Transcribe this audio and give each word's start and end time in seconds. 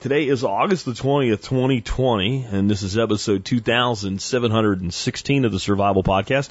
Today 0.00 0.28
is 0.28 0.44
August 0.44 0.84
the 0.84 0.92
20th, 0.92 1.42
2020, 1.42 2.46
and 2.52 2.70
this 2.70 2.84
is 2.84 2.96
episode 2.96 3.44
2716 3.44 5.44
of 5.44 5.50
the 5.50 5.58
Survival 5.58 6.04
Podcast. 6.04 6.50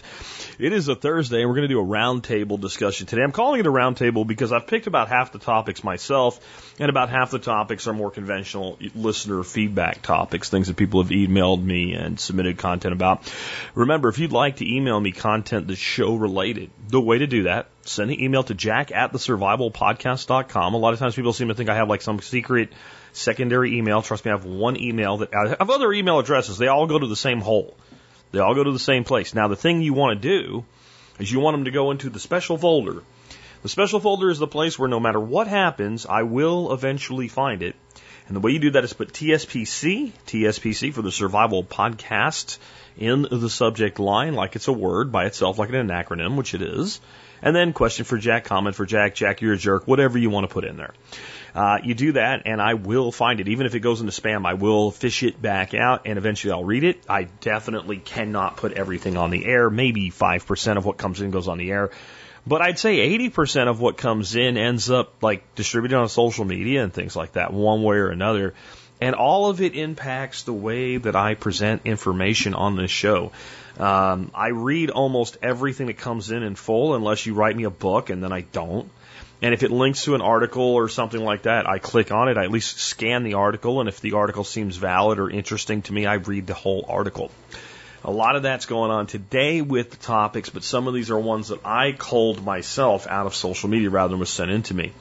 It 0.59 0.73
is 0.73 0.89
a 0.89 0.95
Thursday, 0.95 1.39
and 1.39 1.47
we're 1.47 1.55
going 1.55 1.69
to 1.69 1.73
do 1.73 1.79
a 1.79 1.85
roundtable 1.85 2.59
discussion 2.59 3.07
today. 3.07 3.23
I'm 3.23 3.31
calling 3.31 3.61
it 3.61 3.65
a 3.65 3.71
roundtable 3.71 4.27
because 4.27 4.51
I've 4.51 4.67
picked 4.67 4.87
about 4.87 5.07
half 5.07 5.31
the 5.31 5.39
topics 5.39 5.81
myself, 5.81 6.41
and 6.77 6.89
about 6.89 7.07
half 7.07 7.31
the 7.31 7.39
topics 7.39 7.87
are 7.87 7.93
more 7.93 8.11
conventional 8.11 8.77
listener 8.93 9.41
feedback 9.43 10.01
topics, 10.01 10.49
things 10.49 10.67
that 10.67 10.75
people 10.75 11.01
have 11.01 11.11
emailed 11.11 11.63
me 11.63 11.93
and 11.93 12.19
submitted 12.19 12.57
content 12.57 12.91
about. 12.91 13.31
Remember, 13.75 14.09
if 14.09 14.19
you'd 14.19 14.33
like 14.33 14.57
to 14.57 14.69
email 14.69 14.99
me 14.99 15.13
content 15.13 15.69
that's 15.69 15.79
show 15.79 16.15
related, 16.15 16.69
the 16.89 16.99
way 16.99 17.19
to 17.19 17.27
do 17.27 17.43
that, 17.43 17.69
send 17.83 18.11
an 18.11 18.21
email 18.21 18.43
to 18.43 18.53
jack 18.53 18.91
at 18.91 19.13
the 19.13 19.19
survivalpodcast.com. 19.19 20.73
A 20.73 20.77
lot 20.77 20.91
of 20.91 20.99
times 20.99 21.15
people 21.15 21.31
seem 21.31 21.47
to 21.47 21.53
think 21.53 21.69
I 21.69 21.75
have 21.75 21.87
like 21.87 22.01
some 22.01 22.19
secret 22.19 22.73
secondary 23.17 23.77
email. 23.77 24.01
Trust 24.01 24.25
me, 24.25 24.31
I 24.31 24.35
have 24.35 24.45
one 24.45 24.79
email 24.79 25.17
that 25.17 25.33
I 25.33 25.49
have 25.49 25.69
other 25.69 25.91
email 25.91 26.19
addresses. 26.19 26.57
They 26.57 26.67
all 26.67 26.87
go 26.87 26.99
to 26.99 27.07
the 27.07 27.15
same 27.15 27.41
hole. 27.41 27.75
They 28.31 28.39
all 28.39 28.55
go 28.55 28.63
to 28.63 28.71
the 28.71 28.79
same 28.79 29.03
place. 29.03 29.33
Now, 29.33 29.47
the 29.47 29.55
thing 29.55 29.81
you 29.81 29.93
want 29.93 30.21
to 30.21 30.27
do 30.27 30.65
is 31.19 31.31
you 31.31 31.39
want 31.39 31.55
them 31.55 31.65
to 31.65 31.71
go 31.71 31.91
into 31.91 32.09
the 32.09 32.19
special 32.19 32.57
folder. 32.57 33.03
The 33.63 33.69
special 33.69 33.99
folder 33.99 34.29
is 34.29 34.39
the 34.39 34.47
place 34.47 34.77
where 34.77 34.89
no 34.89 34.99
matter 34.99 35.19
what 35.19 35.47
happens, 35.47 36.05
I 36.05 36.23
will 36.23 36.71
eventually 36.73 37.27
find 37.27 37.63
it. 37.63 37.75
And 38.27 38.35
the 38.35 38.41
way 38.41 38.51
you 38.51 38.59
do 38.59 38.71
that 38.71 38.83
is 38.83 38.93
put 38.93 39.13
TSPC, 39.13 40.11
TSPC 40.27 40.93
for 40.93 41.01
the 41.01 41.11
Survival 41.11 41.63
Podcast, 41.63 42.57
in 42.97 43.27
the 43.29 43.49
subject 43.49 43.99
line 43.99 44.33
like 44.33 44.55
it's 44.55 44.67
a 44.67 44.73
word 44.73 45.11
by 45.11 45.25
itself, 45.25 45.59
like 45.59 45.69
an 45.69 45.89
acronym, 45.89 46.35
which 46.35 46.53
it 46.53 46.61
is. 46.61 46.99
And 47.41 47.55
then 47.55 47.73
question 47.73 48.05
for 48.05 48.17
Jack, 48.17 48.45
comment 48.45 48.75
for 48.75 48.85
Jack, 48.85 49.15
Jack, 49.15 49.41
you're 49.41 49.53
a 49.53 49.57
jerk, 49.57 49.87
whatever 49.87 50.17
you 50.17 50.29
want 50.29 50.47
to 50.49 50.53
put 50.53 50.65
in 50.65 50.77
there. 50.77 50.93
Uh, 51.57 51.79
you 51.83 51.95
do 51.95 52.11
that, 52.11 52.43
and 52.45 52.61
I 52.61 52.75
will 52.75 53.11
find 53.11 53.39
it. 53.39 53.47
Even 53.47 53.65
if 53.65 53.73
it 53.73 53.79
goes 53.79 53.99
into 53.99 54.11
spam, 54.11 54.45
I 54.45 54.53
will 54.53 54.91
fish 54.91 55.23
it 55.23 55.41
back 55.41 55.73
out, 55.73 56.03
and 56.05 56.19
eventually 56.19 56.51
I'll 56.51 56.63
read 56.63 56.83
it. 56.83 57.01
I 57.09 57.23
definitely 57.23 57.97
cannot 57.97 58.57
put 58.57 58.73
everything 58.73 59.17
on 59.17 59.31
the 59.31 59.43
air. 59.43 59.71
Maybe 59.71 60.11
5% 60.11 60.77
of 60.77 60.85
what 60.85 60.97
comes 60.97 61.19
in 61.19 61.31
goes 61.31 61.47
on 61.47 61.57
the 61.57 61.71
air. 61.71 61.89
But 62.45 62.61
I'd 62.61 62.77
say 62.77 63.09
80% 63.17 63.69
of 63.69 63.81
what 63.81 63.97
comes 63.97 64.35
in 64.35 64.55
ends 64.55 64.91
up 64.91 65.23
like 65.23 65.55
distributed 65.55 65.97
on 65.97 66.09
social 66.09 66.45
media 66.45 66.83
and 66.83 66.93
things 66.93 67.15
like 67.15 67.31
that, 67.31 67.51
one 67.51 67.81
way 67.81 67.95
or 67.97 68.09
another. 68.09 68.53
And 69.01 69.15
all 69.15 69.49
of 69.49 69.59
it 69.59 69.73
impacts 69.73 70.43
the 70.43 70.53
way 70.53 70.97
that 70.97 71.15
I 71.15 71.33
present 71.33 71.81
information 71.85 72.53
on 72.53 72.75
this 72.75 72.91
show. 72.91 73.31
Um, 73.79 74.29
I 74.35 74.49
read 74.49 74.91
almost 74.91 75.37
everything 75.41 75.87
that 75.87 75.97
comes 75.97 76.29
in 76.29 76.43
in 76.43 76.53
full 76.53 76.93
unless 76.93 77.25
you 77.25 77.33
write 77.33 77.55
me 77.55 77.63
a 77.63 77.71
book 77.71 78.11
and 78.11 78.23
then 78.23 78.31
I 78.31 78.41
don't. 78.41 78.91
And 79.41 79.53
if 79.53 79.61
it 79.61 79.71
links 79.71 80.03
to 80.05 80.15
an 80.15 80.21
article 80.21 80.63
or 80.63 80.89
something 80.89 81.23
like 81.23 81.43
that, 81.43 81.69
I 81.69 81.77
click 81.77 82.11
on 82.11 82.27
it. 82.27 82.37
I 82.37 82.43
at 82.43 82.51
least 82.51 82.79
scan 82.79 83.23
the 83.23 83.35
article. 83.35 83.79
And 83.79 83.87
if 83.87 84.01
the 84.01 84.13
article 84.13 84.43
seems 84.43 84.77
valid 84.77 85.19
or 85.19 85.29
interesting 85.29 85.83
to 85.83 85.93
me, 85.93 86.05
I 86.05 86.15
read 86.15 86.47
the 86.47 86.55
whole 86.55 86.85
article. 86.89 87.31
A 88.03 88.11
lot 88.11 88.35
of 88.35 88.43
that's 88.43 88.67
going 88.67 88.89
on 88.89 89.05
today 89.05 89.61
with 89.61 89.91
the 89.91 89.97
topics, 89.97 90.49
but 90.49 90.63
some 90.63 90.87
of 90.87 90.93
these 90.93 91.11
are 91.11 91.19
ones 91.19 91.49
that 91.49 91.65
I 91.65 91.91
culled 91.91 92.43
myself 92.43 93.05
out 93.05 93.25
of 93.25 93.35
social 93.35 93.69
media 93.69 93.89
rather 93.89 94.11
than 94.11 94.19
was 94.19 94.29
sent 94.29 94.49
in 94.49 94.63
to 94.63 94.73
me. 94.73 94.93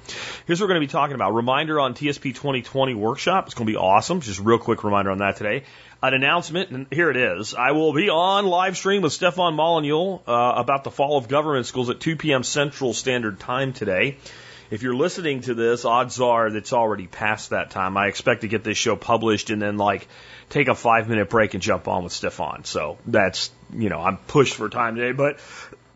Here's 0.46 0.60
what 0.60 0.64
we're 0.64 0.74
going 0.74 0.80
to 0.80 0.86
be 0.88 0.92
talking 0.92 1.14
about. 1.14 1.34
Reminder 1.34 1.78
on 1.78 1.94
TSP 1.94 2.34
2020 2.34 2.94
workshop. 2.94 3.46
It's 3.46 3.54
going 3.54 3.66
to 3.66 3.72
be 3.72 3.76
awesome. 3.76 4.22
Just 4.22 4.40
real 4.40 4.58
quick 4.58 4.82
reminder 4.82 5.12
on 5.12 5.18
that 5.18 5.36
today. 5.36 5.64
An 6.02 6.12
announcement, 6.12 6.70
and 6.70 6.86
here 6.90 7.10
it 7.10 7.16
is. 7.16 7.54
I 7.54 7.72
will 7.72 7.94
be 7.94 8.10
on 8.10 8.44
live 8.44 8.76
stream 8.76 9.00
with 9.00 9.14
Stefan 9.14 9.54
Molyneux 9.54 10.18
uh, 10.26 10.52
about 10.56 10.84
the 10.84 10.90
fall 10.90 11.16
of 11.16 11.26
government 11.26 11.64
schools 11.64 11.88
at 11.88 12.00
2 12.00 12.16
p.m. 12.16 12.42
Central 12.42 12.92
Standard 12.92 13.40
Time 13.40 13.72
today. 13.72 14.18
If 14.70 14.82
you're 14.82 14.94
listening 14.94 15.40
to 15.42 15.54
this, 15.54 15.86
odds 15.86 16.20
are 16.20 16.50
that's 16.50 16.74
already 16.74 17.06
past 17.06 17.50
that 17.50 17.70
time. 17.70 17.96
I 17.96 18.08
expect 18.08 18.42
to 18.42 18.48
get 18.48 18.62
this 18.62 18.76
show 18.76 18.94
published 18.94 19.48
and 19.48 19.62
then 19.62 19.78
like 19.78 20.06
take 20.50 20.68
a 20.68 20.74
five 20.74 21.08
minute 21.08 21.30
break 21.30 21.54
and 21.54 21.62
jump 21.62 21.88
on 21.88 22.04
with 22.04 22.12
Stefan. 22.12 22.64
So 22.64 22.98
that's, 23.06 23.50
you 23.72 23.88
know, 23.88 24.00
I'm 24.00 24.18
pushed 24.18 24.54
for 24.54 24.68
time 24.68 24.96
today, 24.96 25.12
but 25.12 25.38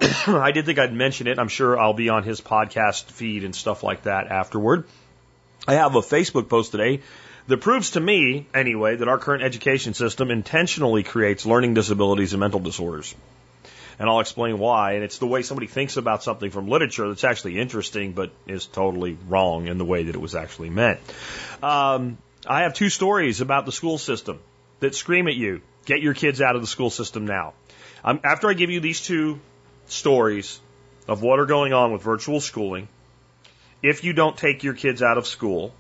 I 0.27 0.53
did 0.53 0.65
think 0.65 0.79
I'd 0.79 0.95
mention 0.95 1.27
it. 1.27 1.39
I'm 1.39 1.49
sure 1.49 1.79
I'll 1.79 1.93
be 1.93 2.09
on 2.09 2.23
his 2.23 2.41
podcast 2.41 3.05
feed 3.11 3.45
and 3.45 3.55
stuff 3.55 3.83
like 3.83 4.05
that 4.05 4.29
afterward. 4.29 4.85
I 5.69 5.75
have 5.75 5.95
a 5.95 6.01
Facebook 6.01 6.49
post 6.49 6.73
today 6.73 7.03
that 7.51 7.61
proves 7.61 7.91
to 7.91 8.01
me, 8.01 8.47
anyway, 8.55 8.95
that 8.95 9.09
our 9.09 9.19
current 9.19 9.43
education 9.43 9.93
system 9.93 10.31
intentionally 10.31 11.03
creates 11.03 11.45
learning 11.45 11.75
disabilities 11.75 12.33
and 12.33 12.39
mental 12.39 12.61
disorders. 12.61 13.13
And 13.99 14.09
I'll 14.09 14.21
explain 14.21 14.61
why. 14.61 14.93
And 14.93 15.03
it's 15.03 15.19
the 15.19 15.27
way 15.27 15.43
somebody 15.43 15.67
thinks 15.67 15.97
about 15.97 16.23
something 16.23 16.53
from 16.53 16.69
literature 16.69 17.09
that's 17.09 17.25
actually 17.25 17.59
interesting, 17.59 18.13
but 18.13 18.31
is 18.47 18.67
totally 18.67 19.19
wrong 19.27 19.67
in 19.67 19.79
the 19.79 19.85
way 19.85 20.05
that 20.05 20.15
it 20.15 20.21
was 20.21 20.37
actually 20.37 20.71
meant. 20.71 21.01
Um, 21.61 22.19
I 22.47 22.63
have 22.63 22.75
two 22.75 22.89
stories 22.89 23.41
about 23.41 23.67
the 23.67 23.73
school 23.73 23.99
system 23.99 24.39
that 24.79 24.95
scream 24.95 25.27
at 25.27 25.35
you 25.35 25.61
get 25.87 26.01
your 26.01 26.15
kids 26.15 26.41
out 26.41 26.55
of 26.55 26.61
the 26.61 26.69
school 26.69 26.89
system 26.89 27.27
now. 27.27 27.55
Um, 28.05 28.21
after 28.23 28.49
I 28.49 28.55
give 28.55 28.71
you 28.71 28.79
these 28.79 29.01
two 29.01 29.41
stories 29.87 30.61
of 31.09 31.21
what 31.21 31.41
are 31.41 31.47
going 31.47 31.73
on 31.73 31.93
with 31.93 32.03
virtual 32.03 32.41
schooling, 32.41 32.87
if 33.83 34.05
you 34.05 34.13
don't 34.13 34.37
take 34.37 34.63
your 34.63 34.75
kids 34.75 35.03
out 35.03 35.19
of 35.19 35.27
school 35.27 35.75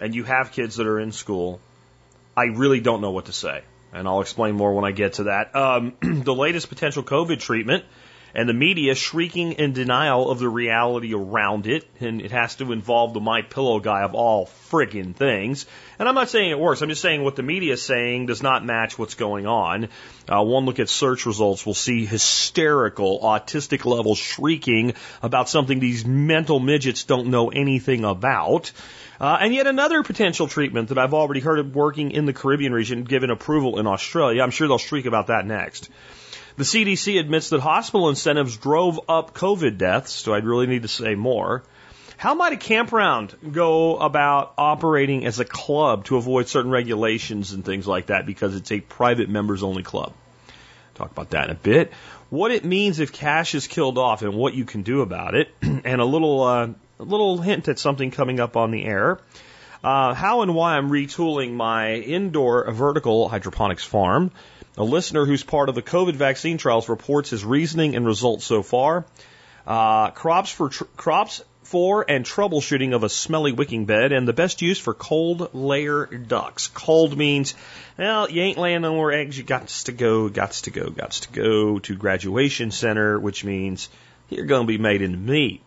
and 0.00 0.14
you 0.14 0.24
have 0.24 0.52
kids 0.52 0.76
that 0.76 0.86
are 0.86 1.00
in 1.00 1.12
school, 1.12 1.60
I 2.36 2.44
really 2.44 2.80
don't 2.80 3.00
know 3.00 3.10
what 3.10 3.26
to 3.26 3.32
say. 3.32 3.62
And 3.92 4.06
I'll 4.06 4.20
explain 4.20 4.54
more 4.54 4.74
when 4.74 4.84
I 4.84 4.92
get 4.92 5.14
to 5.14 5.24
that. 5.24 5.56
Um, 5.56 5.96
the 6.00 6.34
latest 6.34 6.68
potential 6.68 7.02
COVID 7.02 7.40
treatment 7.40 7.84
and 8.34 8.48
the 8.48 8.54
media 8.54 8.94
shrieking 8.94 9.52
in 9.52 9.72
denial 9.72 10.30
of 10.30 10.38
the 10.38 10.48
reality 10.48 11.14
around 11.14 11.66
it, 11.66 11.88
and 12.00 12.20
it 12.20 12.30
has 12.30 12.56
to 12.56 12.72
involve 12.72 13.14
the 13.14 13.20
My 13.20 13.42
Pillow 13.42 13.80
guy 13.80 14.02
of 14.02 14.14
all 14.14 14.46
friggin' 14.70 15.14
things. 15.14 15.66
And 15.98 16.08
I'm 16.08 16.14
not 16.14 16.28
saying 16.28 16.50
it 16.50 16.58
works. 16.58 16.82
I'm 16.82 16.88
just 16.88 17.02
saying 17.02 17.22
what 17.24 17.36
the 17.36 17.42
media 17.42 17.72
is 17.72 17.82
saying 17.82 18.26
does 18.26 18.42
not 18.42 18.64
match 18.64 18.98
what's 18.98 19.14
going 19.14 19.46
on. 19.46 19.88
Uh, 20.28 20.42
one 20.42 20.64
look 20.66 20.78
at 20.78 20.88
search 20.88 21.26
results 21.26 21.64
will 21.64 21.74
see 21.74 22.04
hysterical, 22.04 23.20
autistic 23.20 23.84
level 23.84 24.14
shrieking 24.14 24.94
about 25.22 25.48
something 25.48 25.80
these 25.80 26.04
mental 26.04 26.60
midgets 26.60 27.04
don't 27.04 27.28
know 27.28 27.48
anything 27.48 28.04
about. 28.04 28.72
Uh, 29.20 29.38
and 29.40 29.52
yet 29.52 29.66
another 29.66 30.02
potential 30.02 30.46
treatment 30.46 30.90
that 30.90 30.98
I've 30.98 31.14
already 31.14 31.40
heard 31.40 31.58
of 31.58 31.74
working 31.74 32.12
in 32.12 32.24
the 32.24 32.32
Caribbean 32.32 32.72
region, 32.72 33.02
given 33.02 33.30
approval 33.30 33.80
in 33.80 33.86
Australia. 33.86 34.42
I'm 34.42 34.52
sure 34.52 34.68
they'll 34.68 34.78
shriek 34.78 35.06
about 35.06 35.26
that 35.26 35.44
next. 35.44 35.88
The 36.58 36.64
CDC 36.64 37.20
admits 37.20 37.50
that 37.50 37.60
hospital 37.60 38.08
incentives 38.08 38.56
drove 38.56 38.98
up 39.08 39.32
COVID 39.32 39.78
deaths, 39.78 40.10
so 40.10 40.34
I'd 40.34 40.44
really 40.44 40.66
need 40.66 40.82
to 40.82 40.88
say 40.88 41.14
more. 41.14 41.62
How 42.16 42.34
might 42.34 42.52
a 42.52 42.56
campground 42.56 43.32
go 43.52 43.96
about 43.96 44.54
operating 44.58 45.24
as 45.24 45.38
a 45.38 45.44
club 45.44 46.06
to 46.06 46.16
avoid 46.16 46.48
certain 46.48 46.72
regulations 46.72 47.52
and 47.52 47.64
things 47.64 47.86
like 47.86 48.06
that 48.06 48.26
because 48.26 48.56
it's 48.56 48.72
a 48.72 48.80
private 48.80 49.28
members 49.28 49.62
only 49.62 49.84
club? 49.84 50.12
Talk 50.96 51.12
about 51.12 51.30
that 51.30 51.44
in 51.44 51.50
a 51.52 51.54
bit. 51.54 51.92
What 52.28 52.50
it 52.50 52.64
means 52.64 52.98
if 52.98 53.12
cash 53.12 53.54
is 53.54 53.68
killed 53.68 53.96
off 53.96 54.22
and 54.22 54.34
what 54.34 54.54
you 54.54 54.64
can 54.64 54.82
do 54.82 55.02
about 55.02 55.36
it, 55.36 55.54
and 55.62 56.00
a 56.00 56.04
little 56.04 56.42
uh, 56.42 56.70
a 56.98 57.04
little 57.04 57.38
hint 57.40 57.68
at 57.68 57.78
something 57.78 58.10
coming 58.10 58.40
up 58.40 58.56
on 58.56 58.72
the 58.72 58.84
air. 58.84 59.20
Uh, 59.84 60.12
how 60.12 60.42
and 60.42 60.56
why 60.56 60.76
I'm 60.76 60.90
retooling 60.90 61.52
my 61.52 61.94
indoor 61.94 62.68
vertical 62.72 63.28
hydroponics 63.28 63.84
farm. 63.84 64.32
A 64.78 64.84
listener 64.84 65.26
who's 65.26 65.42
part 65.42 65.68
of 65.68 65.74
the 65.74 65.82
COVID 65.82 66.14
vaccine 66.14 66.56
trials 66.56 66.88
reports 66.88 67.30
his 67.30 67.44
reasoning 67.44 67.96
and 67.96 68.06
results 68.06 68.44
so 68.44 68.62
far. 68.62 69.04
Uh, 69.66 70.12
crops 70.12 70.52
for 70.52 70.68
tr- 70.68 70.84
crops 70.96 71.42
for 71.64 72.08
and 72.08 72.24
troubleshooting 72.24 72.94
of 72.94 73.02
a 73.02 73.08
smelly 73.08 73.50
wicking 73.50 73.86
bed, 73.86 74.12
and 74.12 74.28
the 74.28 74.32
best 74.32 74.62
use 74.62 74.78
for 74.78 74.94
cold 74.94 75.52
layer 75.52 76.06
ducks. 76.06 76.68
Cold 76.68 77.18
means, 77.18 77.56
well, 77.98 78.30
you 78.30 78.40
ain't 78.40 78.56
laying 78.56 78.82
no 78.82 78.94
more 78.94 79.10
eggs. 79.10 79.36
You 79.36 79.42
got 79.42 79.66
to 79.66 79.90
go, 79.90 80.28
got 80.28 80.52
to 80.52 80.70
go, 80.70 80.90
got 80.90 81.10
to 81.10 81.32
go 81.32 81.80
to 81.80 81.96
graduation 81.96 82.70
center, 82.70 83.18
which 83.18 83.44
means 83.44 83.88
you're 84.28 84.46
going 84.46 84.62
to 84.62 84.68
be 84.68 84.78
made 84.78 85.02
into 85.02 85.18
meat. 85.18 85.60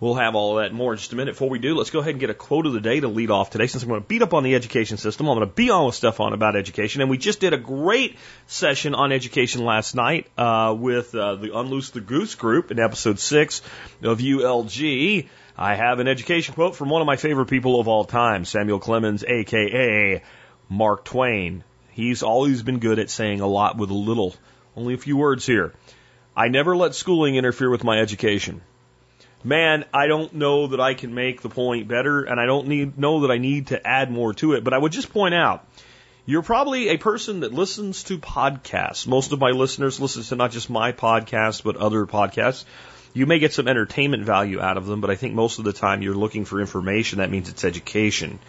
We'll 0.00 0.14
have 0.14 0.36
all 0.36 0.56
that 0.56 0.72
more 0.72 0.92
in 0.92 0.98
just 0.98 1.12
a 1.12 1.16
minute. 1.16 1.32
Before 1.32 1.48
we 1.50 1.58
do, 1.58 1.74
let's 1.74 1.90
go 1.90 1.98
ahead 1.98 2.12
and 2.12 2.20
get 2.20 2.30
a 2.30 2.34
quote 2.34 2.66
of 2.66 2.72
the 2.72 2.80
day 2.80 3.00
to 3.00 3.08
lead 3.08 3.32
off 3.32 3.50
today. 3.50 3.66
Since 3.66 3.82
I'm 3.82 3.88
going 3.88 4.00
to 4.00 4.06
beat 4.06 4.22
up 4.22 4.32
on 4.32 4.44
the 4.44 4.54
education 4.54 4.96
system, 4.96 5.28
I'm 5.28 5.36
going 5.36 5.48
to 5.48 5.54
be 5.54 5.70
on 5.70 5.86
with 5.86 5.96
Stefan 5.96 6.34
about 6.34 6.54
education. 6.54 7.00
And 7.00 7.10
we 7.10 7.18
just 7.18 7.40
did 7.40 7.52
a 7.52 7.58
great 7.58 8.16
session 8.46 8.94
on 8.94 9.10
education 9.10 9.64
last 9.64 9.96
night 9.96 10.28
uh, 10.38 10.76
with 10.78 11.16
uh, 11.16 11.34
the 11.34 11.56
Unloose 11.56 11.90
the 11.90 12.00
Goose 12.00 12.36
group 12.36 12.70
in 12.70 12.78
episode 12.78 13.18
six 13.18 13.60
of 14.00 14.20
ULG. 14.20 15.28
I 15.56 15.74
have 15.74 15.98
an 15.98 16.06
education 16.06 16.54
quote 16.54 16.76
from 16.76 16.90
one 16.90 17.02
of 17.02 17.06
my 17.06 17.16
favorite 17.16 17.46
people 17.46 17.80
of 17.80 17.88
all 17.88 18.04
time, 18.04 18.44
Samuel 18.44 18.78
Clemens, 18.78 19.24
aka 19.24 20.22
Mark 20.68 21.06
Twain. 21.06 21.64
He's 21.90 22.22
always 22.22 22.62
been 22.62 22.78
good 22.78 23.00
at 23.00 23.10
saying 23.10 23.40
a 23.40 23.48
lot 23.48 23.76
with 23.76 23.90
a 23.90 23.94
little. 23.94 24.36
Only 24.76 24.94
a 24.94 24.98
few 24.98 25.16
words 25.16 25.44
here. 25.44 25.74
I 26.36 26.46
never 26.46 26.76
let 26.76 26.94
schooling 26.94 27.34
interfere 27.34 27.68
with 27.68 27.82
my 27.82 27.98
education. 27.98 28.60
Man, 29.44 29.84
I 29.94 30.08
don't 30.08 30.34
know 30.34 30.66
that 30.68 30.80
I 30.80 30.94
can 30.94 31.14
make 31.14 31.42
the 31.42 31.48
point 31.48 31.86
better, 31.86 32.24
and 32.24 32.40
I 32.40 32.46
don't 32.46 32.66
need 32.66 32.98
know 32.98 33.20
that 33.20 33.30
I 33.30 33.38
need 33.38 33.68
to 33.68 33.86
add 33.86 34.10
more 34.10 34.34
to 34.34 34.54
it. 34.54 34.64
But 34.64 34.74
I 34.74 34.78
would 34.78 34.90
just 34.90 35.12
point 35.12 35.34
out, 35.34 35.64
you're 36.26 36.42
probably 36.42 36.88
a 36.88 36.98
person 36.98 37.40
that 37.40 37.54
listens 37.54 38.02
to 38.04 38.18
podcasts. 38.18 39.06
Most 39.06 39.32
of 39.32 39.38
my 39.38 39.50
listeners 39.50 40.00
listen 40.00 40.24
to 40.24 40.36
not 40.36 40.50
just 40.50 40.68
my 40.68 40.92
podcast, 40.92 41.62
but 41.62 41.76
other 41.76 42.04
podcasts. 42.04 42.64
You 43.14 43.26
may 43.26 43.38
get 43.38 43.52
some 43.52 43.68
entertainment 43.68 44.24
value 44.24 44.60
out 44.60 44.76
of 44.76 44.86
them, 44.86 45.00
but 45.00 45.10
I 45.10 45.14
think 45.14 45.34
most 45.34 45.58
of 45.58 45.64
the 45.64 45.72
time 45.72 46.02
you're 46.02 46.14
looking 46.14 46.44
for 46.44 46.60
information. 46.60 47.18
That 47.18 47.30
means 47.30 47.48
it's 47.48 47.64
education. 47.64 48.40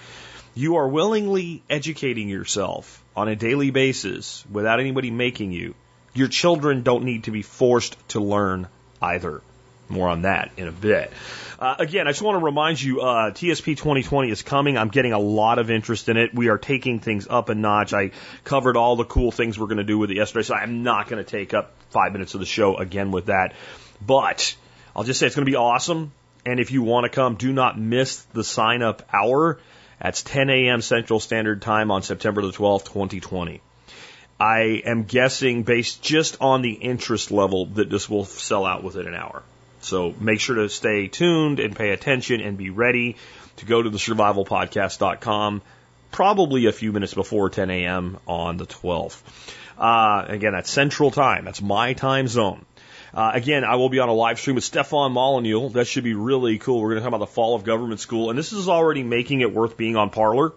You 0.56 0.78
are 0.78 0.88
willingly 0.88 1.64
educating 1.70 2.30
yourself 2.30 3.04
on 3.16 3.30
a 3.30 3.36
daily 3.36 3.70
basis 3.70 4.44
without 4.52 4.80
anybody 4.80 5.12
making 5.12 5.52
you. 5.52 5.76
Your 6.14 6.28
children 6.28 6.82
don't 6.82 7.06
need 7.06 7.26
to 7.26 7.32
be 7.32 7.44
forced 7.44 7.96
to 8.10 8.20
learn 8.20 8.68
either. 9.02 9.42
More 9.90 10.08
on 10.08 10.22
that 10.22 10.52
in 10.56 10.68
a 10.68 10.72
bit. 10.72 11.12
Uh, 11.60 11.76
again, 11.80 12.08
I 12.08 12.12
just 12.12 12.22
want 12.22 12.40
to 12.40 12.46
remind 12.46 12.82
you, 12.82 13.02
uh, 13.02 13.32
TSP 13.32 13.76
2020 13.76 14.32
is 14.32 14.44
coming. 14.44 14.78
I'm 14.78 14.88
getting 14.88 15.12
a 15.12 15.20
lot 15.20 15.60
of 15.60 15.70
interest 15.70 16.08
in 16.08 16.16
it. 16.16 16.34
We 16.34 16.48
are 16.48 16.58
taking 16.58 17.00
things 17.00 17.28
up 17.30 17.50
a 17.50 17.56
notch. 17.56 17.94
I 17.94 18.12
covered 18.46 18.78
all 18.78 18.96
the 18.96 19.04
cool 19.04 19.32
things 19.32 19.60
we're 19.60 19.66
going 19.66 19.78
to 19.78 19.84
do 19.84 19.98
with 19.98 20.10
it 20.12 20.16
yesterday, 20.16 20.44
so 20.44 20.56
I'm 20.56 20.84
not 20.84 21.10
going 21.10 21.22
to 21.22 21.30
take 21.30 21.54
up 21.54 21.74
five 21.90 22.14
minutes 22.14 22.34
of 22.34 22.40
the 22.40 22.46
show 22.46 22.78
again 22.78 23.12
with 23.12 23.26
that. 23.26 23.56
But 24.00 24.56
I'll 24.96 25.04
just 25.04 25.20
say 25.20 25.26
it's 25.26 25.36
going 25.36 25.46
to 25.46 25.52
be 25.52 25.58
awesome. 25.58 26.14
And 26.46 26.60
if 26.60 26.72
you 26.72 26.82
want 26.82 27.04
to 27.04 27.10
come, 27.10 27.36
do 27.36 27.52
not 27.52 27.78
miss 27.78 28.22
the 28.34 28.44
sign 28.44 28.82
up 28.82 29.04
hour. 29.12 29.60
That's 30.02 30.24
10 30.24 30.50
a.m. 30.50 30.82
Central 30.82 31.20
Standard 31.20 31.62
Time 31.62 31.92
on 31.92 32.04
September 32.04 32.42
the 32.42 32.52
12th, 32.52 32.86
2020. 32.86 33.62
I 34.40 34.82
am 34.86 35.04
guessing 35.04 35.64
based 35.64 36.02
just 36.02 36.38
on 36.40 36.62
the 36.62 36.72
interest 36.72 37.32
level 37.32 37.66
that 37.66 37.90
this 37.90 38.10
will 38.10 38.24
sell 38.24 38.66
out 38.66 38.84
within 38.84 39.08
an 39.08 39.14
hour. 39.14 39.44
So 39.82 40.14
make 40.20 40.40
sure 40.40 40.56
to 40.56 40.70
stay 40.70 41.08
tuned 41.08 41.60
and 41.60 41.76
pay 41.76 41.92
attention 41.92 42.42
and 42.42 42.58
be 42.58 42.70
ready 42.70 43.16
to 43.58 43.66
go 43.66 43.82
to 43.82 43.90
the 43.90 43.98
survivalpodcast.com 43.98 45.62
probably 46.12 46.66
a 46.66 46.72
few 46.72 46.92
minutes 46.92 47.14
before 47.14 47.50
10 47.50 47.70
a.m. 47.70 48.18
on 48.28 48.58
the 48.58 48.66
12th. 48.66 49.22
Uh, 49.78 50.26
again, 50.28 50.54
that's 50.54 50.70
Central 50.70 51.12
Time. 51.12 51.46
That's 51.46 51.62
my 51.62 51.94
time 51.94 52.28
zone. 52.28 52.66
Uh, 53.14 53.32
again, 53.34 53.64
I 53.64 53.76
will 53.76 53.90
be 53.90 54.00
on 54.00 54.10
a 54.10 54.14
live 54.14 54.40
stream 54.40 54.56
with 54.56 54.64
Stefan 54.64 55.14
Molyneux. 55.14 55.70
That 55.70 55.88
should 55.88 56.04
be 56.04 56.14
really 56.14 56.58
cool. 56.60 56.82
We're 56.82 56.90
going 56.90 56.98
to 56.98 57.02
talk 57.02 57.08
about 57.08 57.26
the 57.26 57.34
fall 57.34 57.56
of 57.56 57.64
government 57.64 58.00
school, 58.00 58.30
and 58.30 58.38
this 58.38 58.54
is 58.54 58.70
already 58.70 59.04
making 59.04 59.42
it 59.42 59.52
worth 59.54 59.78
being 59.78 59.96
on 59.96 60.12
Parler, 60.12 60.54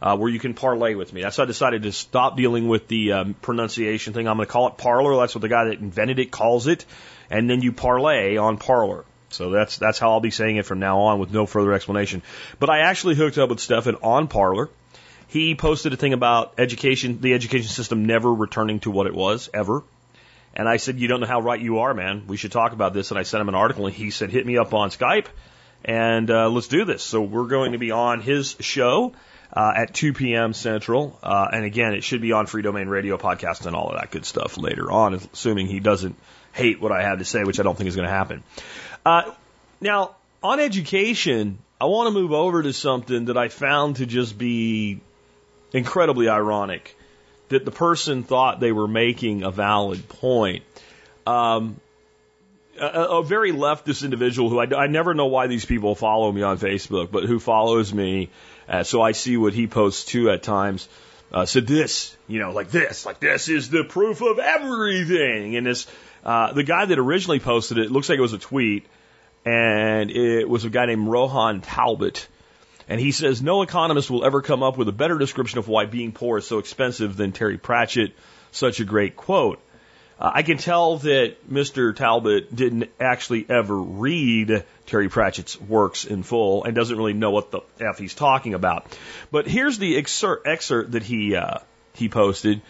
uh, 0.00 0.16
where 0.16 0.30
you 0.30 0.38
can 0.38 0.54
parlay 0.54 0.94
with 0.94 1.12
me. 1.12 1.22
That's 1.22 1.36
why 1.36 1.44
I 1.44 1.46
decided 1.46 1.82
to 1.82 1.92
stop 1.92 2.36
dealing 2.36 2.66
with 2.68 2.88
the 2.88 3.12
um, 3.12 3.34
pronunciation 3.34 4.14
thing. 4.14 4.26
I'm 4.26 4.36
going 4.36 4.46
to 4.46 4.52
call 4.52 4.68
it 4.68 4.78
Parler. 4.78 5.20
That's 5.20 5.34
what 5.34 5.42
the 5.42 5.48
guy 5.48 5.66
that 5.66 5.80
invented 5.80 6.18
it 6.18 6.30
calls 6.30 6.66
it, 6.66 6.86
and 7.32 7.50
then 7.50 7.62
you 7.62 7.72
parlay 7.72 8.36
on 8.36 8.58
Parler. 8.58 9.04
So 9.30 9.50
that's 9.50 9.78
that's 9.78 9.98
how 9.98 10.12
I'll 10.12 10.20
be 10.20 10.30
saying 10.30 10.56
it 10.56 10.66
from 10.66 10.78
now 10.78 11.00
on 11.00 11.18
with 11.18 11.32
no 11.32 11.46
further 11.46 11.72
explanation. 11.72 12.22
But 12.60 12.70
I 12.70 12.80
actually 12.80 13.14
hooked 13.14 13.38
up 13.38 13.48
with 13.48 13.60
Stefan 13.60 13.96
on 13.96 14.28
Parler. 14.28 14.68
He 15.26 15.54
posted 15.54 15.92
a 15.94 15.96
thing 15.96 16.12
about 16.12 16.54
education, 16.58 17.20
the 17.20 17.32
education 17.32 17.68
system 17.68 18.04
never 18.04 18.32
returning 18.32 18.80
to 18.80 18.90
what 18.90 19.06
it 19.06 19.14
was 19.14 19.48
ever. 19.54 19.82
And 20.54 20.68
I 20.68 20.76
said, 20.76 21.00
You 21.00 21.08
don't 21.08 21.20
know 21.20 21.26
how 21.26 21.40
right 21.40 21.60
you 21.60 21.78
are, 21.78 21.94
man. 21.94 22.26
We 22.26 22.36
should 22.36 22.52
talk 22.52 22.72
about 22.72 22.92
this. 22.92 23.10
And 23.10 23.18
I 23.18 23.22
sent 23.22 23.40
him 23.40 23.48
an 23.48 23.54
article, 23.54 23.86
and 23.86 23.94
he 23.94 24.10
said, 24.10 24.30
Hit 24.30 24.46
me 24.46 24.58
up 24.58 24.74
on 24.74 24.90
Skype 24.90 25.26
and 25.84 26.30
uh, 26.30 26.48
let's 26.48 26.68
do 26.68 26.84
this. 26.84 27.02
So 27.02 27.22
we're 27.22 27.46
going 27.46 27.72
to 27.72 27.78
be 27.78 27.90
on 27.90 28.20
his 28.20 28.56
show 28.60 29.12
uh, 29.52 29.72
at 29.76 29.94
2 29.94 30.12
p.m. 30.12 30.52
Central. 30.52 31.18
Uh, 31.22 31.48
and 31.52 31.64
again, 31.64 31.94
it 31.94 32.04
should 32.04 32.22
be 32.22 32.32
on 32.32 32.46
Freedomain 32.46 32.88
Radio 32.88 33.18
podcast 33.18 33.66
and 33.66 33.74
all 33.74 33.90
of 33.90 34.00
that 34.00 34.10
good 34.10 34.24
stuff 34.24 34.56
later 34.56 34.90
on, 34.90 35.14
assuming 35.14 35.66
he 35.66 35.80
doesn't 35.80 36.16
hate 36.52 36.80
what 36.80 36.92
I 36.92 37.02
have 37.02 37.18
to 37.18 37.24
say, 37.24 37.44
which 37.44 37.60
I 37.60 37.62
don't 37.62 37.76
think 37.76 37.88
is 37.88 37.96
going 37.96 38.08
to 38.08 38.14
happen. 38.14 38.42
Uh, 39.04 39.32
now, 39.80 40.16
on 40.42 40.60
education, 40.60 41.58
I 41.80 41.86
want 41.86 42.08
to 42.08 42.12
move 42.12 42.32
over 42.32 42.62
to 42.62 42.72
something 42.72 43.26
that 43.26 43.36
I 43.36 43.48
found 43.48 43.96
to 43.96 44.06
just 44.06 44.38
be 44.38 45.00
incredibly 45.72 46.28
ironic 46.28 46.96
that 47.48 47.64
the 47.64 47.70
person 47.70 48.22
thought 48.22 48.60
they 48.60 48.72
were 48.72 48.88
making 48.88 49.42
a 49.42 49.50
valid 49.50 50.08
point. 50.08 50.64
Um, 51.26 51.80
a, 52.80 52.86
a, 52.86 53.22
very 53.22 53.52
leftist 53.52 54.04
individual 54.04 54.48
who 54.48 54.58
I, 54.58 54.84
I, 54.84 54.86
never 54.86 55.14
know 55.14 55.26
why 55.26 55.46
these 55.46 55.64
people 55.64 55.94
follow 55.94 56.32
me 56.32 56.42
on 56.42 56.58
Facebook, 56.58 57.12
but 57.12 57.24
who 57.24 57.38
follows 57.38 57.92
me, 57.92 58.30
uh, 58.68 58.82
so 58.82 59.02
I 59.02 59.12
see 59.12 59.36
what 59.36 59.52
he 59.52 59.66
posts 59.66 60.04
too 60.04 60.30
at 60.30 60.42
times. 60.42 60.88
Uh, 61.30 61.46
said 61.46 61.66
this, 61.66 62.14
you 62.28 62.38
know, 62.38 62.52
like 62.52 62.70
this, 62.70 63.06
like 63.06 63.18
this 63.18 63.48
is 63.48 63.70
the 63.70 63.84
proof 63.84 64.20
of 64.20 64.38
everything. 64.38 65.56
And 65.56 65.66
this, 65.66 65.86
uh, 66.24 66.52
the 66.52 66.62
guy 66.62 66.84
that 66.84 66.98
originally 66.98 67.40
posted 67.40 67.78
it, 67.78 67.86
it 67.86 67.90
looks 67.90 68.08
like 68.08 68.18
it 68.18 68.22
was 68.22 68.32
a 68.32 68.38
tweet, 68.38 68.86
and 69.44 70.10
it 70.10 70.48
was 70.48 70.64
a 70.64 70.70
guy 70.70 70.86
named 70.86 71.08
Rohan 71.08 71.60
Talbot. 71.60 72.28
And 72.88 73.00
he 73.00 73.12
says 73.12 73.42
no 73.42 73.62
economist 73.62 74.10
will 74.10 74.24
ever 74.24 74.42
come 74.42 74.62
up 74.62 74.76
with 74.76 74.88
a 74.88 74.92
better 74.92 75.18
description 75.18 75.58
of 75.58 75.68
why 75.68 75.86
being 75.86 76.12
poor 76.12 76.38
is 76.38 76.46
so 76.46 76.58
expensive 76.58 77.16
than 77.16 77.32
Terry 77.32 77.58
Pratchett. 77.58 78.12
Such 78.50 78.80
a 78.80 78.84
great 78.84 79.16
quote. 79.16 79.60
Uh, 80.18 80.30
I 80.34 80.42
can 80.42 80.58
tell 80.58 80.98
that 80.98 81.50
Mr. 81.50 81.96
Talbot 81.96 82.54
didn't 82.54 82.90
actually 83.00 83.46
ever 83.48 83.76
read 83.76 84.64
Terry 84.86 85.08
Pratchett's 85.08 85.60
works 85.60 86.04
in 86.04 86.22
full 86.22 86.64
and 86.64 86.74
doesn't 86.74 86.96
really 86.96 87.12
know 87.12 87.30
what 87.30 87.50
the 87.50 87.60
f 87.80 87.98
he's 87.98 88.14
talking 88.14 88.54
about. 88.54 88.86
But 89.30 89.48
here's 89.48 89.78
the 89.78 89.96
excerpt, 89.96 90.92
that 90.92 91.02
he 91.02 91.34
uh, 91.34 91.58
he 91.94 92.08
posted. 92.08 92.60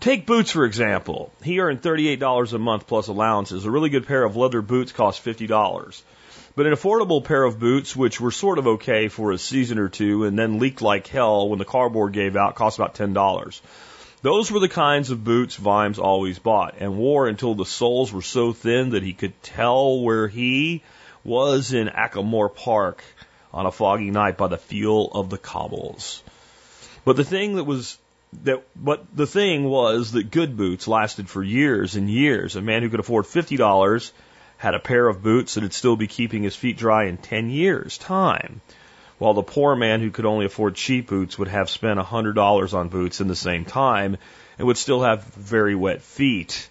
Take 0.00 0.26
boots 0.26 0.50
for 0.50 0.64
example. 0.64 1.32
He 1.42 1.60
earned 1.60 1.82
$38 1.82 2.52
a 2.52 2.58
month 2.58 2.86
plus 2.86 3.08
allowances. 3.08 3.64
A 3.64 3.70
really 3.70 3.90
good 3.90 4.06
pair 4.06 4.24
of 4.24 4.36
leather 4.36 4.60
boots 4.60 4.92
cost 4.92 5.24
$50. 5.24 6.02
But 6.56 6.66
an 6.66 6.72
affordable 6.72 7.24
pair 7.24 7.42
of 7.42 7.58
boots, 7.58 7.96
which 7.96 8.20
were 8.20 8.30
sort 8.30 8.58
of 8.58 8.66
okay 8.66 9.08
for 9.08 9.32
a 9.32 9.38
season 9.38 9.78
or 9.78 9.88
two 9.88 10.24
and 10.24 10.38
then 10.38 10.58
leaked 10.58 10.82
like 10.82 11.06
hell 11.06 11.48
when 11.48 11.58
the 11.58 11.64
cardboard 11.64 12.12
gave 12.12 12.36
out, 12.36 12.54
cost 12.54 12.78
about 12.78 12.94
$10. 12.94 13.60
Those 14.22 14.50
were 14.50 14.60
the 14.60 14.68
kinds 14.68 15.10
of 15.10 15.22
boots 15.22 15.56
Vimes 15.56 15.98
always 15.98 16.38
bought 16.38 16.76
and 16.78 16.96
wore 16.96 17.28
until 17.28 17.54
the 17.54 17.66
soles 17.66 18.12
were 18.12 18.22
so 18.22 18.52
thin 18.52 18.90
that 18.90 19.02
he 19.02 19.12
could 19.12 19.42
tell 19.42 20.00
where 20.00 20.28
he 20.28 20.82
was 21.24 21.72
in 21.72 21.88
Ankh-Morpork 21.88 23.00
on 23.52 23.66
a 23.66 23.72
foggy 23.72 24.10
night 24.10 24.36
by 24.36 24.48
the 24.48 24.56
feel 24.56 25.08
of 25.12 25.28
the 25.28 25.38
cobbles. 25.38 26.22
But 27.04 27.16
the 27.16 27.24
thing 27.24 27.56
that 27.56 27.64
was 27.64 27.98
that 28.42 28.64
but 28.76 29.04
the 29.14 29.26
thing 29.26 29.64
was 29.64 30.12
that 30.12 30.30
good 30.30 30.56
boots 30.56 30.88
lasted 30.88 31.28
for 31.28 31.42
years 31.42 31.96
and 31.96 32.10
years. 32.10 32.56
A 32.56 32.62
man 32.62 32.82
who 32.82 32.90
could 32.90 33.00
afford 33.00 33.26
fifty 33.26 33.56
dollars 33.56 34.12
had 34.56 34.74
a 34.74 34.80
pair 34.80 35.06
of 35.08 35.22
boots 35.22 35.54
that'd 35.54 35.72
still 35.72 35.96
be 35.96 36.06
keeping 36.06 36.42
his 36.42 36.56
feet 36.56 36.76
dry 36.76 37.04
in 37.04 37.16
10 37.16 37.50
years' 37.50 37.98
time, 37.98 38.60
while 39.18 39.34
the 39.34 39.42
poor 39.42 39.76
man 39.76 40.00
who 40.00 40.10
could 40.10 40.24
only 40.24 40.46
afford 40.46 40.74
cheap 40.74 41.08
boots 41.08 41.38
would 41.38 41.48
have 41.48 41.68
spent 41.68 42.00
a 42.00 42.04
$100 42.04 42.74
on 42.74 42.88
boots 42.88 43.20
in 43.20 43.28
the 43.28 43.36
same 43.36 43.64
time 43.64 44.16
and 44.58 44.66
would 44.66 44.78
still 44.78 45.02
have 45.02 45.24
very 45.24 45.74
wet 45.74 46.02
feet. 46.02 46.68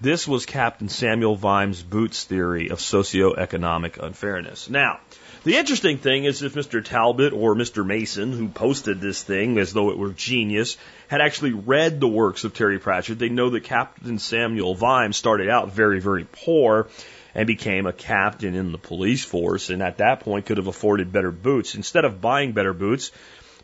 This 0.00 0.26
was 0.26 0.46
Captain 0.46 0.88
Samuel 0.88 1.36
Vimes' 1.36 1.82
boots 1.82 2.24
theory 2.24 2.70
of 2.70 2.78
socioeconomic 2.78 4.02
unfairness. 4.02 4.70
Now, 4.70 5.00
the 5.44 5.56
interesting 5.56 5.98
thing 5.98 6.24
is 6.24 6.42
if 6.42 6.54
Mr. 6.54 6.84
Talbot 6.84 7.32
or 7.32 7.54
Mr. 7.54 7.86
Mason, 7.86 8.32
who 8.32 8.48
posted 8.48 9.00
this 9.00 9.22
thing 9.22 9.58
as 9.58 9.72
though 9.72 9.90
it 9.90 9.98
were 9.98 10.10
genius, 10.10 10.76
had 11.08 11.20
actually 11.20 11.52
read 11.52 12.00
the 12.00 12.08
works 12.08 12.44
of 12.44 12.54
Terry 12.54 12.78
Pratchett, 12.78 13.18
they 13.18 13.28
know 13.28 13.50
that 13.50 13.64
Captain 13.64 14.18
Samuel 14.18 14.74
Vimes 14.74 15.16
started 15.16 15.48
out 15.48 15.72
very, 15.72 16.00
very 16.00 16.26
poor 16.30 16.88
and 17.34 17.46
became 17.46 17.86
a 17.86 17.92
captain 17.92 18.54
in 18.54 18.72
the 18.72 18.78
police 18.78 19.24
force, 19.24 19.70
and 19.70 19.82
at 19.82 19.98
that 19.98 20.20
point 20.20 20.46
could 20.46 20.56
have 20.56 20.66
afforded 20.66 21.12
better 21.12 21.30
boots. 21.30 21.74
Instead 21.74 22.04
of 22.04 22.20
buying 22.20 22.52
better 22.52 22.72
boots, 22.72 23.12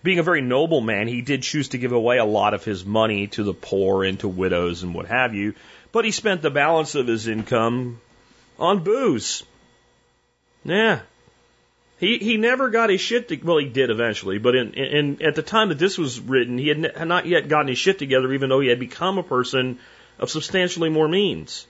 being 0.02 0.18
a 0.18 0.22
very 0.22 0.42
noble 0.42 0.80
man, 0.80 1.08
he 1.08 1.22
did 1.22 1.42
choose 1.42 1.68
to 1.68 1.78
give 1.78 1.92
away 1.92 2.18
a 2.18 2.24
lot 2.24 2.54
of 2.54 2.62
his 2.62 2.84
money 2.84 3.26
to 3.28 3.42
the 3.42 3.54
poor 3.54 4.04
and 4.04 4.20
to 4.20 4.28
widows 4.28 4.82
and 4.82 4.94
what 4.94 5.06
have 5.06 5.34
you, 5.34 5.54
but 5.92 6.04
he 6.04 6.10
spent 6.10 6.42
the 6.42 6.50
balance 6.50 6.94
of 6.94 7.06
his 7.06 7.26
income 7.26 8.00
on 8.58 8.84
booze. 8.84 9.42
Yeah. 10.64 11.00
He 11.98 12.18
he 12.18 12.36
never 12.36 12.70
got 12.70 12.90
his 12.90 13.00
shit 13.00 13.28
to, 13.28 13.36
well 13.42 13.58
he 13.58 13.66
did 13.66 13.90
eventually, 13.90 14.38
but 14.38 14.54
in, 14.54 14.74
in 14.74 15.22
at 15.22 15.36
the 15.36 15.42
time 15.42 15.68
that 15.68 15.78
this 15.78 15.96
was 15.96 16.20
written, 16.20 16.58
he 16.58 16.68
had, 16.68 16.96
had 16.96 17.08
not 17.08 17.26
yet 17.26 17.48
gotten 17.48 17.68
his 17.68 17.78
shit 17.78 17.98
together 17.98 18.32
even 18.32 18.48
though 18.48 18.60
he 18.60 18.68
had 18.68 18.80
become 18.80 19.18
a 19.18 19.22
person 19.22 19.78
of 20.18 20.30
substantially 20.30 20.90
more 20.90 21.08
means. 21.08 21.66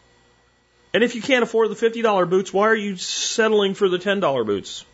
And 0.92 1.02
if 1.02 1.14
you 1.14 1.22
can't 1.22 1.42
afford 1.42 1.70
the 1.70 1.74
$50 1.74 2.30
boots, 2.30 2.52
why 2.52 2.68
are 2.68 2.76
you 2.76 2.96
settling 2.96 3.74
for 3.74 3.88
the 3.88 3.98
$10 3.98 4.46
boots? 4.46 4.84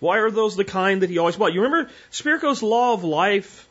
Why 0.00 0.18
are 0.18 0.30
those 0.30 0.56
the 0.56 0.64
kind 0.64 1.02
that 1.02 1.10
he 1.10 1.18
always 1.18 1.36
bought? 1.36 1.52
You 1.52 1.62
remember 1.62 1.90
Spirko's 2.10 2.62
law 2.62 2.94
of 2.94 3.04
life? 3.04 3.68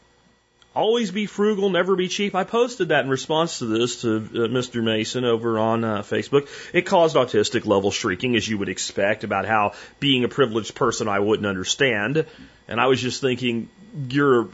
Always 0.74 1.12
be 1.12 1.26
frugal, 1.26 1.70
never 1.70 1.98
be 1.98 2.08
cheap. 2.08 2.34
I 2.34 2.46
posted 2.46 2.90
that 2.90 3.04
in 3.04 3.10
response 3.10 3.60
to 3.60 3.66
this 3.66 4.04
to 4.04 4.16
uh, 4.16 4.48
Mr. 4.48 4.82
Mason 4.82 5.26
over 5.26 5.60
on 5.60 5.84
uh, 5.84 6.02
Facebook. 6.02 6.48
It 6.74 6.84
caused 6.84 7.18
autistic 7.18 7.66
level 7.66 7.92
shrieking, 7.92 8.38
as 8.38 8.48
you 8.48 8.58
would 8.58 8.70
expect, 8.70 9.26
about 9.26 9.46
how 9.46 9.74
being 10.00 10.24
a 10.24 10.30
privileged 10.30 10.74
person 10.74 11.10
I 11.10 11.20
wouldn't 11.20 11.46
understand. 11.46 12.26
And 12.70 12.80
I 12.80 12.88
was 12.88 13.02
just 13.02 13.20
thinking, 13.20 13.68
you're 14.08 14.48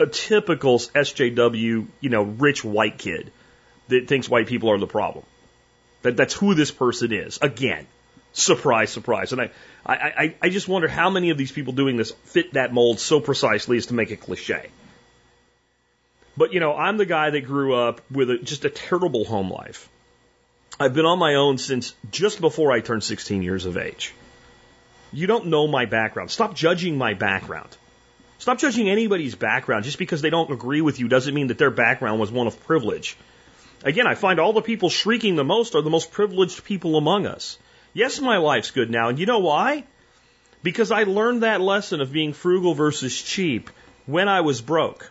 a 0.00 0.06
typical 0.06 0.80
SJW, 0.80 1.86
you 2.00 2.10
know, 2.10 2.22
rich 2.22 2.64
white 2.64 2.98
kid 2.98 3.30
that 3.86 4.08
thinks 4.08 4.28
white 4.28 4.48
people 4.48 4.72
are 4.72 4.78
the 4.78 4.88
problem. 4.88 5.24
That 6.02 6.16
that's 6.16 6.34
who 6.34 6.54
this 6.54 6.72
person 6.72 7.12
is. 7.12 7.38
Again, 7.40 7.86
surprise, 8.32 8.90
surprise. 8.90 9.30
And 9.30 9.40
I, 9.40 9.50
I, 9.84 9.94
I, 9.94 10.34
I 10.42 10.48
just 10.48 10.66
wonder 10.66 10.88
how 10.88 11.08
many 11.08 11.30
of 11.30 11.38
these 11.38 11.52
people 11.52 11.72
doing 11.72 11.96
this 11.96 12.10
fit 12.24 12.54
that 12.54 12.72
mold 12.72 12.98
so 12.98 13.20
precisely 13.20 13.76
as 13.76 13.86
to 13.86 13.94
make 13.94 14.10
it 14.10 14.20
cliche. 14.20 14.70
But 16.36 16.52
you 16.52 16.60
know, 16.60 16.74
I'm 16.76 16.96
the 16.96 17.06
guy 17.06 17.30
that 17.30 17.42
grew 17.42 17.74
up 17.74 18.00
with 18.10 18.30
a, 18.30 18.38
just 18.38 18.64
a 18.64 18.70
terrible 18.70 19.24
home 19.24 19.50
life. 19.50 19.88
I've 20.78 20.92
been 20.92 21.06
on 21.06 21.18
my 21.18 21.34
own 21.36 21.56
since 21.58 21.94
just 22.10 22.40
before 22.40 22.70
I 22.72 22.80
turned 22.80 23.02
16 23.02 23.42
years 23.42 23.64
of 23.64 23.78
age. 23.78 24.14
You 25.12 25.26
don't 25.26 25.46
know 25.46 25.66
my 25.66 25.86
background. 25.86 26.30
Stop 26.30 26.54
judging 26.54 26.98
my 26.98 27.14
background. 27.14 27.74
Stop 28.38 28.58
judging 28.58 28.90
anybody's 28.90 29.34
background. 29.34 29.84
Just 29.84 29.98
because 29.98 30.20
they 30.20 30.28
don't 30.30 30.52
agree 30.52 30.82
with 30.82 31.00
you 31.00 31.08
doesn't 31.08 31.34
mean 31.34 31.46
that 31.46 31.58
their 31.58 31.70
background 31.70 32.20
was 32.20 32.30
one 32.30 32.46
of 32.46 32.62
privilege. 32.66 33.16
Again, 33.82 34.06
I 34.06 34.14
find 34.14 34.38
all 34.38 34.52
the 34.52 34.60
people 34.60 34.90
shrieking 34.90 35.36
the 35.36 35.44
most 35.44 35.74
are 35.74 35.82
the 35.82 35.90
most 35.90 36.12
privileged 36.12 36.64
people 36.64 36.96
among 36.96 37.26
us. 37.26 37.58
Yes, 37.94 38.20
my 38.20 38.36
life's 38.36 38.72
good 38.72 38.90
now. 38.90 39.08
And 39.08 39.18
you 39.18 39.24
know 39.24 39.38
why? 39.38 39.84
Because 40.62 40.90
I 40.90 41.04
learned 41.04 41.42
that 41.42 41.62
lesson 41.62 42.02
of 42.02 42.12
being 42.12 42.34
frugal 42.34 42.74
versus 42.74 43.22
cheap 43.22 43.70
when 44.04 44.28
I 44.28 44.42
was 44.42 44.60
broke. 44.60 45.10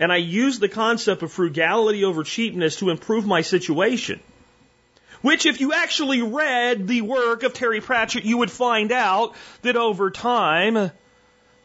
And 0.00 0.10
I 0.10 0.16
used 0.16 0.60
the 0.60 0.68
concept 0.68 1.22
of 1.22 1.30
frugality 1.30 2.04
over 2.04 2.24
cheapness 2.24 2.76
to 2.76 2.88
improve 2.88 3.26
my 3.26 3.42
situation. 3.42 4.20
Which, 5.20 5.44
if 5.44 5.60
you 5.60 5.74
actually 5.74 6.22
read 6.22 6.88
the 6.88 7.02
work 7.02 7.42
of 7.42 7.52
Terry 7.52 7.82
Pratchett, 7.82 8.24
you 8.24 8.38
would 8.38 8.50
find 8.50 8.90
out 8.90 9.34
that 9.60 9.76
over 9.76 10.10
time, 10.10 10.90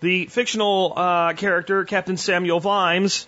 the 0.02 0.26
fictional 0.26 0.92
uh, 0.96 1.34
character, 1.34 1.86
Captain 1.86 2.18
Samuel 2.18 2.60
Vimes, 2.60 3.26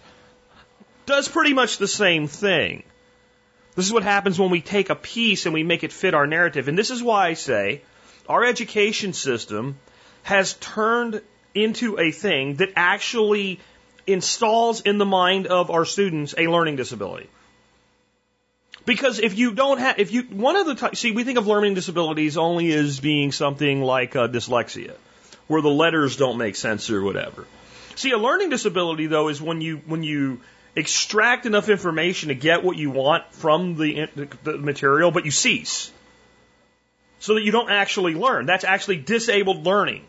does 1.06 1.30
pretty 1.30 1.54
much 1.54 1.78
the 1.78 1.88
same 1.88 2.28
thing. 2.28 2.84
This 3.76 3.86
is 3.86 3.94
what 3.94 4.04
happens 4.04 4.38
when 4.38 4.50
we 4.50 4.60
take 4.60 4.90
a 4.90 4.96
piece 4.96 5.46
and 5.46 5.54
we 5.54 5.64
make 5.64 5.86
it 5.86 5.94
fit 5.94 6.14
our 6.14 6.28
narrative. 6.28 6.68
And 6.68 6.78
this 6.78 6.92
is 6.92 7.02
why 7.02 7.28
I 7.28 7.34
say 7.36 7.82
our 8.28 8.44
education 8.44 9.14
system 9.14 9.78
has 10.24 10.56
turned 10.56 11.22
into 11.56 11.98
a 11.98 12.12
thing 12.12 12.56
that 12.56 12.74
actually 12.76 13.62
installs 14.08 14.82
in 14.82 14.98
the 14.98 15.06
mind 15.06 15.48
of 15.48 15.70
our 15.70 15.86
students 15.86 16.34
a 16.38 16.48
learning 16.48 16.78
disability. 16.78 17.30
Because 18.86 19.20
if 19.20 19.38
you 19.38 19.52
don't 19.52 19.80
have, 19.80 20.00
if 20.00 20.14
you, 20.14 20.24
one 20.24 20.56
of 20.56 20.66
the, 20.66 20.96
see, 20.96 21.12
we 21.12 21.26
think 21.26 21.38
of 21.38 21.46
learning 21.46 21.74
disabilities 21.74 22.38
only 22.38 22.72
as 22.72 23.02
being 23.02 23.34
something 23.34 23.82
like 23.82 24.16
uh, 24.16 24.30
dyslexia, 24.30 24.94
where 25.48 25.62
the 25.62 25.70
letters 25.70 26.16
don't 26.16 26.38
make 26.38 26.56
sense 26.56 26.90
or 26.90 27.04
whatever. 27.04 27.46
See, 27.96 28.12
a 28.12 28.18
learning 28.18 28.50
disability 28.50 29.08
though 29.08 29.28
is 29.28 29.42
when 29.42 29.60
you, 29.60 29.78
when 29.86 30.04
you 30.04 30.40
extract 30.74 31.46
enough 31.46 31.68
information 31.68 32.30
to 32.30 32.36
get 32.36 32.64
what 32.64 32.78
you 32.78 32.90
want 32.90 33.34
from 33.34 33.76
the, 33.76 34.08
the 34.44 34.58
material, 34.58 35.12
but 35.12 35.26
you 35.26 35.32
cease. 35.32 35.92
So 37.20 37.34
that 37.34 37.42
you 37.42 37.52
don't 37.52 37.70
actually 37.70 38.14
learn. 38.14 38.46
That's 38.46 38.64
actually 38.64 38.98
disabled 38.98 39.66
learning 39.66 40.06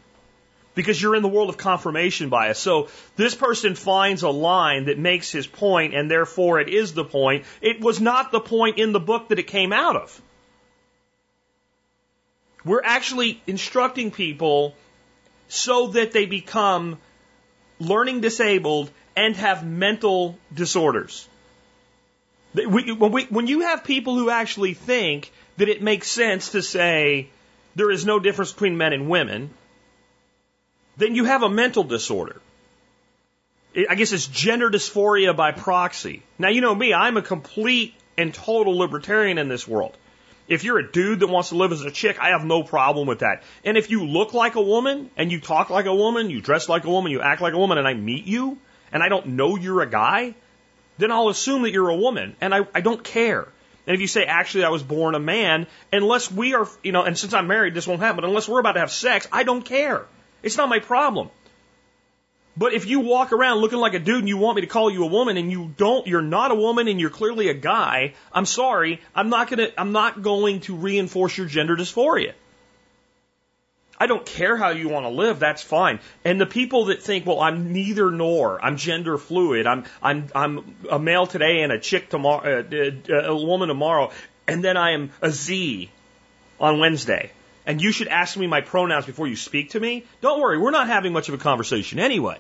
because 0.78 1.02
you're 1.02 1.16
in 1.16 1.22
the 1.22 1.28
world 1.28 1.48
of 1.48 1.56
confirmation 1.56 2.28
bias. 2.28 2.56
So 2.56 2.86
this 3.16 3.34
person 3.34 3.74
finds 3.74 4.22
a 4.22 4.28
line 4.28 4.84
that 4.84 4.96
makes 4.96 5.32
his 5.32 5.44
point 5.44 5.92
and 5.92 6.08
therefore 6.08 6.60
it 6.60 6.68
is 6.68 6.94
the 6.94 7.04
point. 7.04 7.46
It 7.60 7.80
was 7.80 8.00
not 8.00 8.30
the 8.30 8.38
point 8.38 8.78
in 8.78 8.92
the 8.92 9.00
book 9.00 9.30
that 9.30 9.40
it 9.40 9.48
came 9.48 9.72
out 9.72 9.96
of. 9.96 10.22
We're 12.64 12.84
actually 12.84 13.42
instructing 13.48 14.12
people 14.12 14.76
so 15.48 15.88
that 15.88 16.12
they 16.12 16.26
become 16.26 16.98
learning 17.80 18.20
disabled 18.20 18.88
and 19.16 19.34
have 19.34 19.66
mental 19.66 20.38
disorders. 20.54 21.26
When, 22.54 23.48
you 23.48 23.60
have 23.62 23.82
people 23.82 24.14
who 24.14 24.30
actually 24.30 24.74
think 24.74 25.32
that 25.56 25.68
it 25.68 25.82
makes 25.82 26.08
sense 26.08 26.50
to 26.50 26.62
say 26.62 27.30
there 27.74 27.90
is 27.90 28.06
no 28.06 28.20
difference 28.20 28.52
between 28.52 28.78
men 28.78 28.92
and 28.92 29.10
women, 29.10 29.50
then 30.98 31.14
you 31.14 31.24
have 31.24 31.42
a 31.42 31.48
mental 31.48 31.84
disorder. 31.84 32.40
I 33.88 33.94
guess 33.94 34.12
it's 34.12 34.26
gender 34.26 34.70
dysphoria 34.70 35.36
by 35.36 35.52
proxy. 35.52 36.22
Now, 36.38 36.48
you 36.48 36.60
know 36.60 36.74
me, 36.74 36.92
I'm 36.92 37.16
a 37.16 37.22
complete 37.22 37.94
and 38.16 38.34
total 38.34 38.76
libertarian 38.76 39.38
in 39.38 39.48
this 39.48 39.66
world. 39.66 39.96
If 40.48 40.64
you're 40.64 40.78
a 40.78 40.90
dude 40.90 41.20
that 41.20 41.28
wants 41.28 41.50
to 41.50 41.56
live 41.56 41.72
as 41.72 41.82
a 41.82 41.90
chick, 41.90 42.18
I 42.18 42.30
have 42.30 42.44
no 42.44 42.62
problem 42.62 43.06
with 43.06 43.20
that. 43.20 43.42
And 43.64 43.76
if 43.76 43.90
you 43.90 44.06
look 44.06 44.34
like 44.34 44.56
a 44.56 44.62
woman 44.62 45.10
and 45.16 45.30
you 45.30 45.40
talk 45.40 45.70
like 45.70 45.86
a 45.86 45.94
woman, 45.94 46.30
you 46.30 46.40
dress 46.40 46.68
like 46.68 46.84
a 46.84 46.90
woman, 46.90 47.12
you 47.12 47.20
act 47.20 47.40
like 47.40 47.52
a 47.52 47.58
woman, 47.58 47.78
and 47.78 47.86
I 47.86 47.94
meet 47.94 48.24
you 48.24 48.58
and 48.90 49.02
I 49.02 49.08
don't 49.08 49.26
know 49.26 49.56
you're 49.56 49.82
a 49.82 49.90
guy, 49.90 50.34
then 50.96 51.12
I'll 51.12 51.28
assume 51.28 51.62
that 51.62 51.70
you're 51.70 51.90
a 51.90 51.96
woman 51.96 52.34
and 52.40 52.54
I, 52.54 52.66
I 52.74 52.80
don't 52.80 53.04
care. 53.04 53.46
And 53.86 53.94
if 53.94 54.00
you 54.00 54.06
say, 54.06 54.24
actually, 54.24 54.64
I 54.64 54.70
was 54.70 54.82
born 54.82 55.14
a 55.14 55.20
man, 55.20 55.66
unless 55.92 56.30
we 56.32 56.54
are, 56.54 56.66
you 56.82 56.92
know, 56.92 57.04
and 57.04 57.16
since 57.16 57.34
I'm 57.34 57.46
married, 57.46 57.74
this 57.74 57.86
won't 57.86 58.00
happen, 58.00 58.24
unless 58.24 58.48
we're 58.48 58.60
about 58.60 58.72
to 58.72 58.80
have 58.80 58.90
sex, 58.90 59.28
I 59.30 59.44
don't 59.44 59.62
care. 59.62 60.04
It's 60.42 60.56
not 60.56 60.68
my 60.68 60.78
problem. 60.78 61.30
But 62.58 62.74
if 62.74 62.86
you 62.86 63.00
walk 63.00 63.32
around 63.32 63.58
looking 63.58 63.78
like 63.78 63.94
a 63.94 64.00
dude 64.00 64.18
and 64.18 64.28
you 64.28 64.36
want 64.36 64.56
me 64.56 64.62
to 64.62 64.66
call 64.66 64.90
you 64.90 65.04
a 65.04 65.06
woman 65.06 65.36
and 65.36 65.50
you 65.50 65.72
don't, 65.76 66.08
you're 66.08 66.22
not 66.22 66.50
a 66.50 66.56
woman 66.56 66.88
and 66.88 66.98
you're 66.98 67.08
clearly 67.08 67.48
a 67.48 67.54
guy, 67.54 68.14
I'm 68.32 68.46
sorry, 68.46 69.00
I'm 69.14 69.28
not 69.28 69.48
gonna, 69.48 69.68
I'm 69.78 69.92
not 69.92 70.22
going 70.22 70.60
to 70.62 70.74
reinforce 70.74 71.38
your 71.38 71.46
gender 71.46 71.76
dysphoria. 71.76 72.32
I 74.00 74.06
don't 74.08 74.26
care 74.26 74.56
how 74.56 74.70
you 74.70 74.88
want 74.88 75.06
to 75.06 75.10
live, 75.10 75.38
that's 75.38 75.62
fine. 75.62 76.00
And 76.24 76.40
the 76.40 76.46
people 76.46 76.86
that 76.86 77.02
think, 77.02 77.26
well, 77.26 77.40
I'm 77.40 77.72
neither 77.72 78.10
nor, 78.10 78.64
I'm 78.64 78.76
gender 78.76 79.18
fluid, 79.18 79.68
I'm, 79.68 79.84
I'm, 80.02 80.28
I'm 80.34 80.76
a 80.90 80.98
male 80.98 81.28
today 81.28 81.62
and 81.62 81.72
a 81.72 81.78
chick 81.78 82.08
tomorrow, 82.08 82.64
uh, 82.72 83.12
uh, 83.12 83.14
a 83.14 83.36
woman 83.36 83.68
tomorrow, 83.68 84.10
and 84.48 84.64
then 84.64 84.76
I 84.76 84.92
am 84.92 85.10
a 85.22 85.30
Z 85.30 85.90
on 86.58 86.80
Wednesday 86.80 87.30
and 87.68 87.82
you 87.82 87.92
should 87.92 88.08
ask 88.08 88.34
me 88.36 88.46
my 88.46 88.62
pronouns 88.62 89.04
before 89.04 89.28
you 89.28 89.36
speak 89.36 89.70
to 89.72 89.80
me, 89.80 90.04
don't 90.22 90.40
worry, 90.40 90.58
we're 90.58 90.70
not 90.70 90.88
having 90.88 91.12
much 91.12 91.28
of 91.28 91.34
a 91.34 91.38
conversation 91.38 91.98
anyway. 91.98 92.38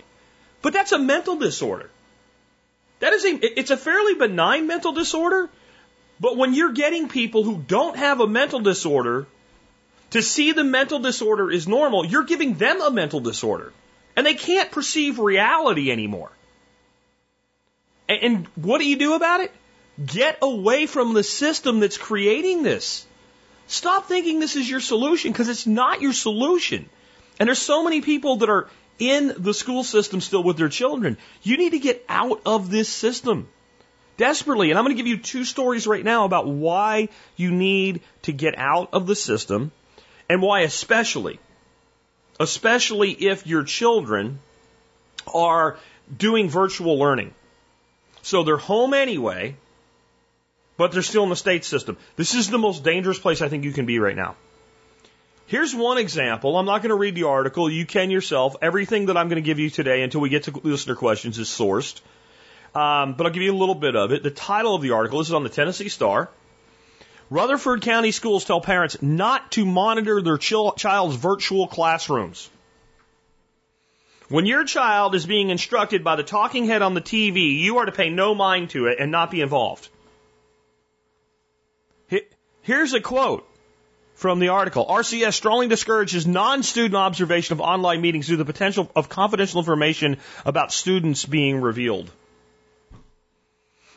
But 0.62 0.72
that's 0.72 0.92
a 0.92 0.98
mental 0.98 1.36
disorder. 1.36 1.90
That 3.00 3.12
is 3.12 3.26
a, 3.26 3.60
it's 3.60 3.70
a 3.70 3.76
fairly 3.76 4.14
benign 4.14 4.66
mental 4.66 4.92
disorder, 4.92 5.50
but 6.18 6.38
when 6.38 6.54
you're 6.54 6.72
getting 6.72 7.10
people 7.10 7.44
who 7.44 7.58
don't 7.58 7.96
have 7.96 8.20
a 8.20 8.26
mental 8.26 8.60
disorder 8.60 9.26
to 10.10 10.22
see 10.22 10.52
the 10.52 10.64
mental 10.64 10.98
disorder 10.98 11.50
is 11.50 11.68
normal, 11.68 12.06
you're 12.06 12.24
giving 12.24 12.54
them 12.54 12.80
a 12.80 12.90
mental 12.90 13.20
disorder. 13.20 13.74
And 14.16 14.26
they 14.26 14.34
can't 14.34 14.70
perceive 14.70 15.18
reality 15.18 15.92
anymore. 15.92 16.30
And, 18.08 18.22
and 18.22 18.46
what 18.56 18.78
do 18.78 18.88
you 18.88 18.96
do 18.96 19.12
about 19.12 19.42
it? 19.42 19.52
Get 20.04 20.38
away 20.40 20.86
from 20.86 21.12
the 21.12 21.22
system 21.22 21.80
that's 21.80 21.98
creating 21.98 22.62
this. 22.62 23.04
Stop 23.68 24.06
thinking 24.06 24.40
this 24.40 24.56
is 24.56 24.68
your 24.68 24.80
solution 24.80 25.30
because 25.30 25.48
it's 25.48 25.66
not 25.66 26.00
your 26.00 26.14
solution. 26.14 26.88
And 27.38 27.46
there's 27.46 27.60
so 27.60 27.84
many 27.84 28.00
people 28.00 28.36
that 28.36 28.48
are 28.48 28.68
in 28.98 29.32
the 29.36 29.54
school 29.54 29.84
system 29.84 30.20
still 30.20 30.42
with 30.42 30.56
their 30.56 30.70
children. 30.70 31.18
You 31.42 31.56
need 31.56 31.70
to 31.70 31.78
get 31.78 32.04
out 32.08 32.40
of 32.46 32.70
this 32.70 32.88
system 32.88 33.48
desperately. 34.16 34.70
And 34.70 34.78
I'm 34.78 34.84
going 34.84 34.96
to 34.96 35.02
give 35.02 35.06
you 35.06 35.18
two 35.18 35.44
stories 35.44 35.86
right 35.86 36.02
now 36.02 36.24
about 36.24 36.48
why 36.48 37.10
you 37.36 37.50
need 37.50 38.00
to 38.22 38.32
get 38.32 38.58
out 38.58 38.88
of 38.92 39.06
the 39.06 39.14
system 39.14 39.70
and 40.30 40.42
why 40.42 40.60
especially, 40.60 41.38
especially 42.40 43.12
if 43.12 43.46
your 43.46 43.64
children 43.64 44.40
are 45.32 45.78
doing 46.16 46.48
virtual 46.48 46.98
learning. 46.98 47.34
So 48.22 48.44
they're 48.44 48.56
home 48.56 48.94
anyway, 48.94 49.56
but 50.78 50.92
they're 50.92 51.02
still 51.02 51.24
in 51.24 51.28
the 51.28 51.36
state 51.36 51.66
system. 51.66 51.98
This 52.16 52.34
is 52.34 52.48
the 52.48 52.56
most 52.56 52.82
dangerous 52.84 53.18
place 53.18 53.42
I 53.42 53.48
think 53.48 53.64
you 53.64 53.72
can 53.72 53.84
be 53.84 53.98
right 53.98 54.16
now. 54.16 54.36
Here's 55.46 55.74
one 55.74 55.98
example. 55.98 56.56
I'm 56.56 56.66
not 56.66 56.82
going 56.82 56.90
to 56.90 56.96
read 56.96 57.14
the 57.14 57.24
article. 57.24 57.70
You 57.70 57.84
can 57.84 58.10
yourself. 58.10 58.56
Everything 58.62 59.06
that 59.06 59.16
I'm 59.16 59.28
going 59.28 59.42
to 59.42 59.46
give 59.46 59.58
you 59.58 59.70
today 59.70 60.02
until 60.02 60.20
we 60.20 60.28
get 60.28 60.44
to 60.44 60.52
listener 60.62 60.94
questions 60.94 61.38
is 61.38 61.48
sourced. 61.48 62.00
Um, 62.74 63.14
but 63.14 63.26
I'll 63.26 63.32
give 63.32 63.42
you 63.42 63.52
a 63.52 63.56
little 63.56 63.74
bit 63.74 63.96
of 63.96 64.12
it. 64.12 64.22
The 64.22 64.30
title 64.30 64.74
of 64.74 64.82
the 64.82 64.92
article, 64.92 65.18
this 65.18 65.28
is 65.28 65.34
on 65.34 65.42
the 65.42 65.48
Tennessee 65.48 65.88
Star. 65.88 66.30
Rutherford 67.30 67.82
County 67.82 68.12
schools 68.12 68.44
tell 68.44 68.60
parents 68.60 69.02
not 69.02 69.52
to 69.52 69.66
monitor 69.66 70.22
their 70.22 70.38
child's 70.38 71.16
virtual 71.16 71.66
classrooms. 71.66 72.48
When 74.28 74.44
your 74.44 74.64
child 74.64 75.14
is 75.14 75.24
being 75.24 75.48
instructed 75.48 76.04
by 76.04 76.16
the 76.16 76.22
talking 76.22 76.66
head 76.66 76.82
on 76.82 76.92
the 76.92 77.00
TV, 77.00 77.58
you 77.58 77.78
are 77.78 77.86
to 77.86 77.92
pay 77.92 78.10
no 78.10 78.34
mind 78.34 78.70
to 78.70 78.86
it 78.86 78.98
and 79.00 79.10
not 79.10 79.30
be 79.30 79.40
involved. 79.40 79.88
Here's 82.68 82.92
a 82.92 83.00
quote 83.00 83.48
from 84.12 84.40
the 84.40 84.48
article. 84.48 84.84
RCS 84.84 85.32
strongly 85.32 85.68
discourages 85.68 86.26
non-student 86.26 86.94
observation 86.94 87.54
of 87.54 87.62
online 87.62 88.02
meetings 88.02 88.26
due 88.26 88.34
to 88.34 88.44
the 88.44 88.52
potential 88.52 88.90
of 88.94 89.08
confidential 89.08 89.60
information 89.60 90.18
about 90.44 90.70
students 90.70 91.24
being 91.24 91.62
revealed. 91.62 92.10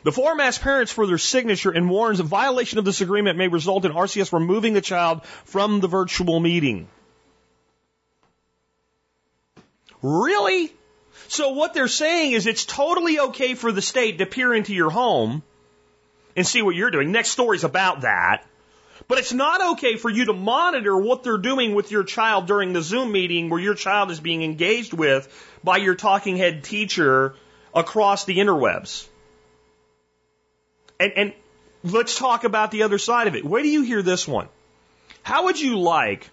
The 0.04 0.10
form 0.10 0.40
asks 0.40 0.62
parents 0.64 0.90
for 0.90 1.06
their 1.06 1.18
signature 1.18 1.70
and 1.70 1.90
warns 1.90 2.18
a 2.18 2.22
violation 2.22 2.78
of 2.78 2.86
this 2.86 3.02
agreement 3.02 3.36
may 3.36 3.48
result 3.48 3.84
in 3.84 3.92
RCS 3.92 4.32
removing 4.32 4.72
the 4.72 4.80
child 4.80 5.22
from 5.44 5.80
the 5.80 5.88
virtual 5.88 6.40
meeting. 6.40 6.88
Really? 10.00 10.72
So 11.28 11.50
what 11.50 11.74
they're 11.74 11.88
saying 11.88 12.32
is 12.32 12.46
it's 12.46 12.64
totally 12.64 13.20
okay 13.20 13.52
for 13.52 13.70
the 13.70 13.82
state 13.82 14.16
to 14.16 14.24
peer 14.24 14.54
into 14.54 14.72
your 14.72 14.88
home 14.88 15.42
and 16.34 16.46
see 16.46 16.62
what 16.62 16.74
you're 16.74 16.90
doing. 16.90 17.12
Next 17.12 17.32
story's 17.32 17.64
about 17.64 18.00
that. 18.00 18.46
But 19.08 19.18
it's 19.18 19.32
not 19.32 19.72
okay 19.72 19.96
for 19.96 20.10
you 20.10 20.26
to 20.26 20.32
monitor 20.32 20.96
what 20.96 21.22
they're 21.22 21.38
doing 21.38 21.74
with 21.74 21.90
your 21.90 22.04
child 22.04 22.46
during 22.46 22.72
the 22.72 22.82
Zoom 22.82 23.12
meeting 23.12 23.50
where 23.50 23.60
your 23.60 23.74
child 23.74 24.10
is 24.10 24.20
being 24.20 24.42
engaged 24.42 24.92
with 24.92 25.28
by 25.62 25.78
your 25.78 25.94
talking 25.94 26.36
head 26.36 26.64
teacher 26.64 27.34
across 27.74 28.24
the 28.24 28.38
interwebs. 28.38 29.06
And, 31.00 31.12
and 31.16 31.32
let's 31.82 32.16
talk 32.16 32.44
about 32.44 32.70
the 32.70 32.84
other 32.84 32.98
side 32.98 33.26
of 33.26 33.34
it. 33.34 33.44
Where 33.44 33.62
do 33.62 33.68
you 33.68 33.82
hear 33.82 34.02
this 34.02 34.26
one? 34.26 34.48
How 35.22 35.44
would 35.44 35.60
you 35.60 35.78
like 35.78 36.28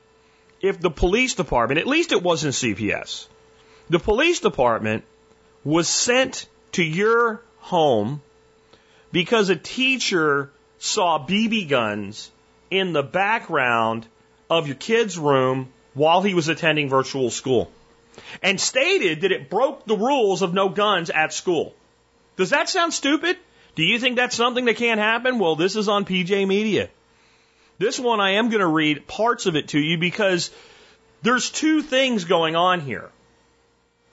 if 0.61 0.79
the 0.79 0.91
police 0.91 1.35
department, 1.35 1.79
at 1.79 1.87
least 1.87 2.11
it 2.11 2.21
wasn't 2.21 2.53
CPS, 2.53 3.27
the 3.89 3.99
police 3.99 4.39
department 4.39 5.03
was 5.63 5.87
sent 5.87 6.47
to 6.73 6.83
your 6.83 7.41
home 7.57 8.21
because 9.11 9.49
a 9.49 9.55
teacher 9.55 10.51
saw 10.77 11.25
BB 11.25 11.67
guns 11.67 12.31
in 12.71 12.93
the 12.93 13.03
background 13.03 14.07
of 14.49 14.67
your 14.67 14.75
kid's 14.75 15.17
room 15.17 15.69
while 15.93 16.21
he 16.21 16.33
was 16.33 16.47
attending 16.47 16.89
virtual 16.89 17.29
school 17.29 17.71
and 18.41 18.59
stated 18.59 19.21
that 19.21 19.31
it 19.31 19.49
broke 19.49 19.85
the 19.85 19.95
rules 19.97 20.41
of 20.41 20.53
no 20.53 20.69
guns 20.69 21.09
at 21.09 21.33
school. 21.33 21.73
Does 22.37 22.51
that 22.51 22.69
sound 22.69 22.93
stupid? 22.93 23.37
Do 23.75 23.83
you 23.83 23.99
think 23.99 24.15
that's 24.15 24.35
something 24.35 24.65
that 24.65 24.77
can't 24.77 24.99
happen? 24.99 25.39
Well, 25.39 25.55
this 25.55 25.75
is 25.75 25.87
on 25.87 26.05
PJ 26.05 26.47
Media. 26.47 26.89
This 27.77 27.99
one 27.99 28.19
I 28.19 28.31
am 28.31 28.49
going 28.49 28.59
to 28.59 28.67
read 28.67 29.07
parts 29.07 29.45
of 29.45 29.55
it 29.55 29.69
to 29.69 29.79
you 29.79 29.97
because 29.97 30.51
there's 31.21 31.49
two 31.49 31.81
things 31.81 32.25
going 32.25 32.55
on 32.55 32.81
here. 32.81 33.09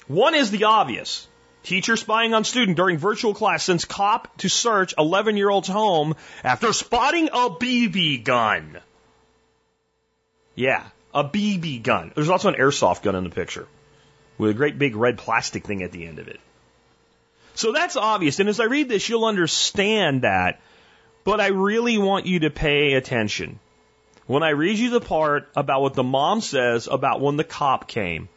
One 0.07 0.35
is 0.35 0.51
the 0.51 0.65
obvious. 0.65 1.27
Teacher 1.66 1.96
spying 1.96 2.32
on 2.32 2.44
student 2.44 2.76
during 2.76 2.96
virtual 2.96 3.35
class 3.35 3.64
sends 3.64 3.85
cop 3.85 4.37
to 4.37 4.49
search 4.49 4.94
11 4.96 5.37
year 5.37 5.50
old's 5.50 5.66
home 5.66 6.14
after 6.44 6.73
spotting 6.73 7.26
a 7.26 7.50
BB 7.50 8.23
gun. 8.23 8.78
Yeah, 10.54 10.85
a 11.12 11.25
BB 11.25 11.82
gun. 11.82 12.12
There's 12.14 12.28
also 12.28 12.50
an 12.50 12.54
airsoft 12.54 13.02
gun 13.02 13.16
in 13.16 13.25
the 13.25 13.30
picture 13.30 13.66
with 14.38 14.50
a 14.52 14.54
great 14.54 14.78
big 14.78 14.94
red 14.94 15.18
plastic 15.18 15.64
thing 15.64 15.82
at 15.82 15.90
the 15.90 16.06
end 16.06 16.20
of 16.20 16.28
it. 16.28 16.38
So 17.56 17.73
that's 17.73 17.96
obvious. 17.96 18.38
And 18.38 18.49
as 18.49 18.61
I 18.61 18.66
read 18.66 18.88
this, 18.88 19.08
you'll 19.08 19.25
understand 19.25 20.23
that. 20.23 20.61
But 21.25 21.40
I 21.40 21.49
really 21.49 21.99
want 21.99 22.26
you 22.26 22.38
to 22.40 22.50
pay 22.50 22.92
attention. 22.92 23.58
When 24.28 24.44
I 24.44 24.50
read 24.50 24.78
you 24.78 24.90
the 24.90 25.00
part 25.00 25.49
about 25.56 25.82
what 25.82 25.94
the 25.94 26.04
mom 26.04 26.42
says 26.42 26.87
about 26.87 27.20
when 27.20 27.37
the 27.37 27.42
cop 27.42 27.88
came. 27.88 28.28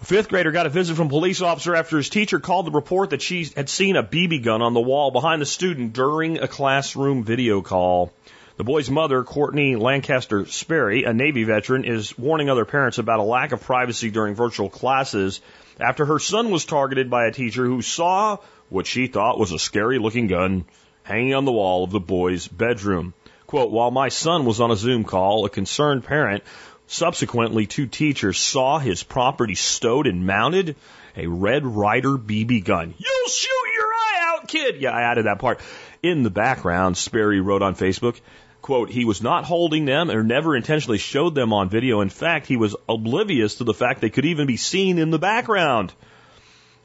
A 0.00 0.04
fifth 0.04 0.28
grader 0.28 0.52
got 0.52 0.66
a 0.66 0.70
visit 0.70 0.94
from 0.94 1.08
a 1.08 1.10
police 1.10 1.42
officer 1.42 1.74
after 1.74 1.96
his 1.96 2.08
teacher 2.08 2.38
called 2.38 2.66
to 2.66 2.72
report 2.72 3.10
that 3.10 3.20
she 3.20 3.50
had 3.56 3.68
seen 3.68 3.96
a 3.96 4.04
BB 4.04 4.44
gun 4.44 4.62
on 4.62 4.72
the 4.72 4.80
wall 4.80 5.10
behind 5.10 5.42
the 5.42 5.46
student 5.46 5.92
during 5.92 6.38
a 6.38 6.46
classroom 6.46 7.24
video 7.24 7.62
call. 7.62 8.12
The 8.58 8.64
boy's 8.64 8.90
mother, 8.90 9.24
Courtney 9.24 9.74
Lancaster 9.74 10.46
Sperry, 10.46 11.02
a 11.02 11.12
Navy 11.12 11.42
veteran, 11.42 11.84
is 11.84 12.16
warning 12.16 12.48
other 12.48 12.64
parents 12.64 12.98
about 12.98 13.18
a 13.18 13.24
lack 13.24 13.50
of 13.50 13.62
privacy 13.62 14.10
during 14.10 14.36
virtual 14.36 14.70
classes 14.70 15.40
after 15.80 16.06
her 16.06 16.20
son 16.20 16.50
was 16.50 16.64
targeted 16.64 17.10
by 17.10 17.26
a 17.26 17.32
teacher 17.32 17.64
who 17.64 17.82
saw 17.82 18.38
what 18.68 18.86
she 18.86 19.08
thought 19.08 19.38
was 19.38 19.50
a 19.50 19.58
scary 19.58 19.98
looking 19.98 20.28
gun 20.28 20.64
hanging 21.02 21.34
on 21.34 21.44
the 21.44 21.52
wall 21.52 21.82
of 21.82 21.90
the 21.90 22.00
boy's 22.00 22.46
bedroom. 22.46 23.14
Quote, 23.48 23.70
while 23.70 23.90
my 23.90 24.10
son 24.10 24.44
was 24.44 24.60
on 24.60 24.70
a 24.70 24.76
Zoom 24.76 25.04
call, 25.04 25.44
a 25.44 25.50
concerned 25.50 26.04
parent, 26.04 26.44
subsequently 26.88 27.66
two 27.66 27.86
teachers, 27.86 28.38
saw 28.38 28.78
his 28.78 29.02
property 29.02 29.54
stowed 29.54 30.06
and 30.06 30.26
mounted 30.26 30.74
a 31.16 31.26
Red 31.26 31.64
Ryder 31.64 32.18
BB 32.18 32.64
gun. 32.64 32.94
You'll 32.98 33.28
shoot 33.28 33.74
your 33.74 33.86
eye 33.86 34.20
out, 34.20 34.48
kid! 34.48 34.80
Yeah, 34.80 34.90
I 34.90 35.02
added 35.02 35.26
that 35.26 35.38
part. 35.38 35.60
In 36.02 36.22
the 36.22 36.30
background, 36.30 36.96
Sperry 36.96 37.40
wrote 37.40 37.62
on 37.62 37.74
Facebook, 37.74 38.20
quote, 38.62 38.90
he 38.90 39.04
was 39.04 39.22
not 39.22 39.44
holding 39.44 39.84
them 39.84 40.10
or 40.10 40.22
never 40.22 40.56
intentionally 40.56 40.98
showed 40.98 41.34
them 41.34 41.52
on 41.52 41.68
video. 41.68 42.00
In 42.00 42.08
fact, 42.08 42.46
he 42.46 42.56
was 42.56 42.76
oblivious 42.88 43.56
to 43.56 43.64
the 43.64 43.74
fact 43.74 44.00
they 44.00 44.10
could 44.10 44.26
even 44.26 44.46
be 44.46 44.56
seen 44.56 44.98
in 44.98 45.10
the 45.10 45.18
background. 45.18 45.92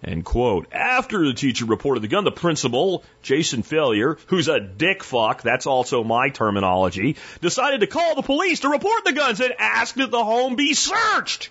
End 0.03 0.25
quote. 0.25 0.67
After 0.73 1.25
the 1.25 1.33
teacher 1.33 1.65
reported 1.65 2.01
the 2.01 2.09
gun, 2.09 2.25
the 2.25 2.31
principal, 2.31 3.03
Jason 3.21 3.63
Failure, 3.63 4.17
who's 4.27 4.49
a 4.49 4.59
dick 4.59 5.03
fuck, 5.03 5.41
that's 5.41 5.65
also 5.65 6.03
my 6.03 6.29
terminology, 6.29 7.15
decided 7.39 7.79
to 7.79 7.87
call 7.87 8.15
the 8.15 8.21
police 8.21 8.61
to 8.61 8.69
report 8.69 9.05
the 9.05 9.13
guns 9.13 9.39
and 9.39 9.53
ask 9.57 9.95
that 9.95 10.11
the 10.11 10.23
home 10.23 10.55
be 10.55 10.73
searched. 10.73 11.49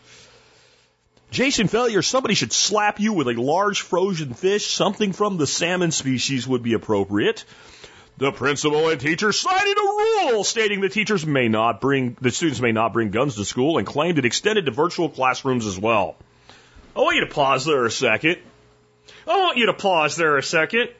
Jason 1.30 1.66
Failure, 1.66 2.02
somebody 2.02 2.34
should 2.34 2.52
slap 2.52 3.00
you 3.00 3.14
with 3.14 3.26
a 3.28 3.40
large 3.40 3.80
frozen 3.80 4.34
fish. 4.34 4.66
Something 4.66 5.14
from 5.14 5.38
the 5.38 5.46
salmon 5.46 5.90
species 5.90 6.46
would 6.46 6.62
be 6.62 6.74
appropriate. 6.74 7.46
The 8.18 8.32
principal 8.32 8.90
and 8.90 9.00
teacher 9.00 9.32
cited 9.32 9.78
a 9.78 9.80
rule 9.80 10.44
stating 10.44 10.82
that 10.82 10.92
teachers 10.92 11.24
may 11.24 11.48
not 11.48 11.80
bring, 11.80 12.18
the 12.20 12.30
students 12.30 12.60
may 12.60 12.72
not 12.72 12.92
bring 12.92 13.10
guns 13.10 13.36
to 13.36 13.46
school 13.46 13.78
and 13.78 13.86
claimed 13.86 14.18
it 14.18 14.26
extended 14.26 14.66
to 14.66 14.72
virtual 14.72 15.08
classrooms 15.08 15.64
as 15.64 15.78
well. 15.78 16.16
I 16.94 17.00
want 17.00 17.16
you 17.16 17.26
to 17.26 17.32
pause 17.32 17.64
there 17.64 17.84
a 17.84 17.90
second. 17.90 18.36
I 19.26 19.38
want 19.38 19.56
you 19.56 19.66
to 19.66 19.74
pause 19.74 20.16
there 20.16 20.36
a 20.36 20.42
second. 20.42 20.90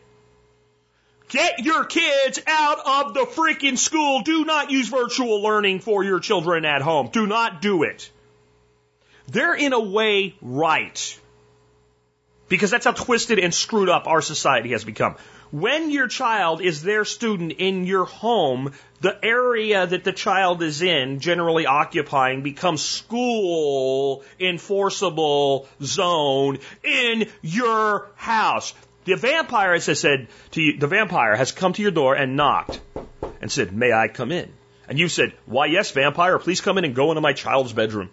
Get 1.28 1.60
your 1.60 1.84
kids 1.84 2.40
out 2.46 3.06
of 3.06 3.14
the 3.14 3.20
freaking 3.20 3.78
school. 3.78 4.20
Do 4.20 4.44
not 4.44 4.70
use 4.70 4.88
virtual 4.88 5.42
learning 5.42 5.80
for 5.80 6.04
your 6.04 6.20
children 6.20 6.64
at 6.64 6.82
home. 6.82 7.08
Do 7.10 7.26
not 7.26 7.62
do 7.62 7.84
it. 7.84 8.10
They're 9.28 9.54
in 9.54 9.72
a 9.72 9.80
way 9.80 10.34
right. 10.42 11.20
Because 12.48 12.70
that's 12.70 12.84
how 12.84 12.92
twisted 12.92 13.38
and 13.38 13.54
screwed 13.54 13.88
up 13.88 14.06
our 14.06 14.20
society 14.20 14.72
has 14.72 14.84
become. 14.84 15.16
When 15.52 15.90
your 15.90 16.08
child 16.08 16.62
is 16.62 16.82
their 16.82 17.04
student 17.04 17.52
in 17.58 17.84
your 17.84 18.06
home, 18.06 18.72
the 19.02 19.22
area 19.22 19.86
that 19.86 20.02
the 20.02 20.12
child 20.12 20.62
is 20.62 20.80
in, 20.80 21.20
generally 21.20 21.66
occupying, 21.66 22.42
becomes 22.42 22.80
school 22.80 24.24
enforceable 24.40 25.68
zone 25.82 26.58
in 26.82 27.28
your 27.42 28.10
house. 28.16 28.72
The 29.04 29.16
vampire, 29.16 29.74
as 29.74 29.90
I 29.90 29.92
said 29.92 30.28
to 30.52 30.62
you, 30.62 30.78
the 30.78 30.86
vampire 30.86 31.36
has 31.36 31.52
come 31.52 31.74
to 31.74 31.82
your 31.82 31.90
door 31.90 32.14
and 32.14 32.34
knocked 32.34 32.80
and 33.42 33.52
said, 33.52 33.74
May 33.74 33.92
I 33.92 34.08
come 34.08 34.32
in? 34.32 34.50
And 34.88 34.98
you 34.98 35.10
said, 35.10 35.34
Why, 35.44 35.66
yes, 35.66 35.90
vampire, 35.90 36.38
please 36.38 36.62
come 36.62 36.78
in 36.78 36.86
and 36.86 36.94
go 36.94 37.10
into 37.10 37.20
my 37.20 37.34
child's 37.34 37.74
bedroom. 37.74 38.08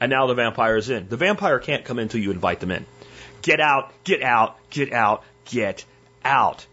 And 0.00 0.10
now 0.10 0.26
the 0.26 0.34
vampire 0.34 0.76
is 0.76 0.90
in. 0.90 1.08
The 1.08 1.16
vampire 1.16 1.60
can't 1.60 1.84
come 1.84 2.00
in 2.00 2.04
until 2.04 2.20
you 2.20 2.32
invite 2.32 2.58
them 2.58 2.72
in. 2.72 2.84
Get 3.42 3.60
out, 3.60 3.92
get 4.02 4.24
out, 4.24 4.56
get 4.70 4.92
out, 4.92 5.22
get 5.44 5.84
out. 6.26 6.66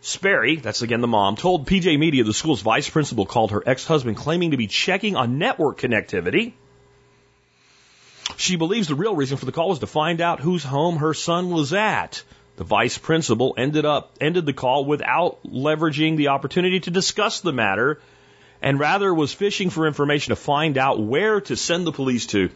Sperry, 0.00 0.56
that's 0.56 0.82
again 0.82 1.00
the 1.00 1.06
mom, 1.06 1.36
told 1.36 1.66
PJ 1.66 1.98
Media 1.98 2.24
the 2.24 2.34
school's 2.34 2.60
vice 2.60 2.90
principal 2.90 3.24
called 3.24 3.52
her 3.52 3.62
ex-husband 3.64 4.18
claiming 4.18 4.50
to 4.50 4.58
be 4.58 4.66
checking 4.66 5.16
on 5.16 5.38
network 5.38 5.80
connectivity. 5.80 6.52
She 8.36 8.56
believes 8.56 8.88
the 8.88 8.94
real 8.94 9.16
reason 9.16 9.38
for 9.38 9.46
the 9.46 9.52
call 9.52 9.70
was 9.70 9.78
to 9.78 9.86
find 9.86 10.20
out 10.20 10.40
whose 10.40 10.64
home 10.64 10.96
her 10.96 11.14
son 11.14 11.50
was 11.50 11.72
at. 11.72 12.22
The 12.56 12.64
vice 12.64 12.98
principal 12.98 13.54
ended 13.56 13.84
up 13.84 14.12
ended 14.20 14.44
the 14.44 14.52
call 14.52 14.84
without 14.84 15.42
leveraging 15.44 16.16
the 16.16 16.28
opportunity 16.28 16.80
to 16.80 16.90
discuss 16.90 17.40
the 17.40 17.52
matter 17.52 18.00
and 18.60 18.78
rather 18.78 19.12
was 19.12 19.32
fishing 19.32 19.70
for 19.70 19.86
information 19.86 20.30
to 20.30 20.36
find 20.36 20.78
out 20.78 21.00
where 21.00 21.40
to 21.40 21.56
send 21.56 21.86
the 21.86 21.92
police 21.92 22.26
to. 22.26 22.50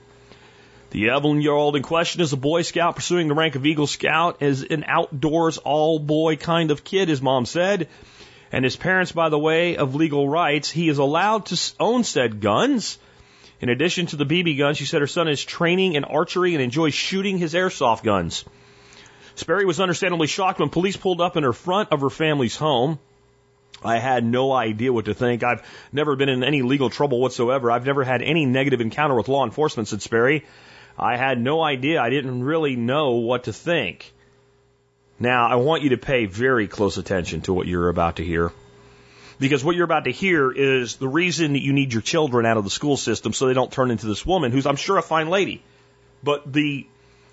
The 0.90 1.08
11 1.08 1.42
year 1.42 1.52
old 1.52 1.76
in 1.76 1.82
question 1.82 2.22
is 2.22 2.32
a 2.32 2.36
Boy 2.38 2.62
Scout 2.62 2.96
pursuing 2.96 3.28
the 3.28 3.34
rank 3.34 3.56
of 3.56 3.66
Eagle 3.66 3.86
Scout 3.86 4.42
as 4.42 4.62
an 4.62 4.84
outdoors 4.86 5.58
all 5.58 5.98
boy 5.98 6.36
kind 6.36 6.70
of 6.70 6.82
kid, 6.82 7.10
his 7.10 7.20
mom 7.20 7.44
said. 7.44 7.88
And 8.50 8.64
his 8.64 8.76
parents, 8.76 9.12
by 9.12 9.28
the 9.28 9.38
way 9.38 9.76
of 9.76 9.94
legal 9.94 10.26
rights, 10.26 10.70
he 10.70 10.88
is 10.88 10.96
allowed 10.96 11.44
to 11.46 11.60
own 11.78 12.04
said 12.04 12.40
guns. 12.40 12.98
In 13.60 13.68
addition 13.68 14.06
to 14.06 14.16
the 14.16 14.24
BB 14.24 14.56
gun, 14.56 14.74
she 14.74 14.86
said 14.86 15.02
her 15.02 15.06
son 15.06 15.28
is 15.28 15.44
training 15.44 15.92
in 15.92 16.04
archery 16.04 16.54
and 16.54 16.62
enjoys 16.62 16.94
shooting 16.94 17.36
his 17.36 17.52
airsoft 17.52 18.02
guns. 18.02 18.46
Sperry 19.34 19.66
was 19.66 19.80
understandably 19.80 20.26
shocked 20.26 20.58
when 20.58 20.70
police 20.70 20.96
pulled 20.96 21.20
up 21.20 21.36
in 21.36 21.42
her 21.42 21.52
front 21.52 21.92
of 21.92 22.00
her 22.00 22.08
family's 22.08 22.56
home. 22.56 22.98
I 23.84 23.98
had 23.98 24.24
no 24.24 24.52
idea 24.52 24.90
what 24.90 25.04
to 25.04 25.14
think. 25.14 25.44
I've 25.44 25.62
never 25.92 26.16
been 26.16 26.30
in 26.30 26.42
any 26.42 26.62
legal 26.62 26.88
trouble 26.88 27.20
whatsoever. 27.20 27.70
I've 27.70 27.84
never 27.84 28.04
had 28.04 28.22
any 28.22 28.46
negative 28.46 28.80
encounter 28.80 29.14
with 29.14 29.28
law 29.28 29.44
enforcement, 29.44 29.88
said 29.88 30.00
Sperry. 30.00 30.46
I 30.98 31.16
had 31.16 31.40
no 31.40 31.62
idea. 31.62 32.00
I 32.00 32.10
didn't 32.10 32.42
really 32.42 32.74
know 32.74 33.12
what 33.12 33.44
to 33.44 33.52
think. 33.52 34.12
Now, 35.20 35.48
I 35.48 35.56
want 35.56 35.82
you 35.82 35.90
to 35.90 35.96
pay 35.96 36.26
very 36.26 36.66
close 36.66 36.96
attention 36.96 37.40
to 37.42 37.52
what 37.52 37.66
you're 37.66 37.88
about 37.88 38.16
to 38.16 38.24
hear. 38.24 38.52
Because 39.38 39.64
what 39.64 39.76
you're 39.76 39.84
about 39.84 40.04
to 40.04 40.12
hear 40.12 40.50
is 40.50 40.96
the 40.96 41.06
reason 41.06 41.52
that 41.52 41.62
you 41.62 41.72
need 41.72 41.92
your 41.92 42.02
children 42.02 42.44
out 42.46 42.56
of 42.56 42.64
the 42.64 42.70
school 42.70 42.96
system 42.96 43.32
so 43.32 43.46
they 43.46 43.54
don't 43.54 43.70
turn 43.70 43.92
into 43.92 44.06
this 44.06 44.26
woman 44.26 44.50
who's, 44.50 44.66
I'm 44.66 44.76
sure, 44.76 44.98
a 44.98 45.02
fine 45.02 45.28
lady. 45.28 45.62
But 46.24 46.52
the 46.52 46.86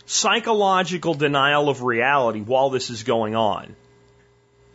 psychological 0.05 1.15
denial 1.15 1.67
of 1.67 1.81
reality 1.81 2.41
while 2.41 2.69
this 2.69 2.91
is 2.91 3.01
going 3.01 3.35
on 3.35 3.75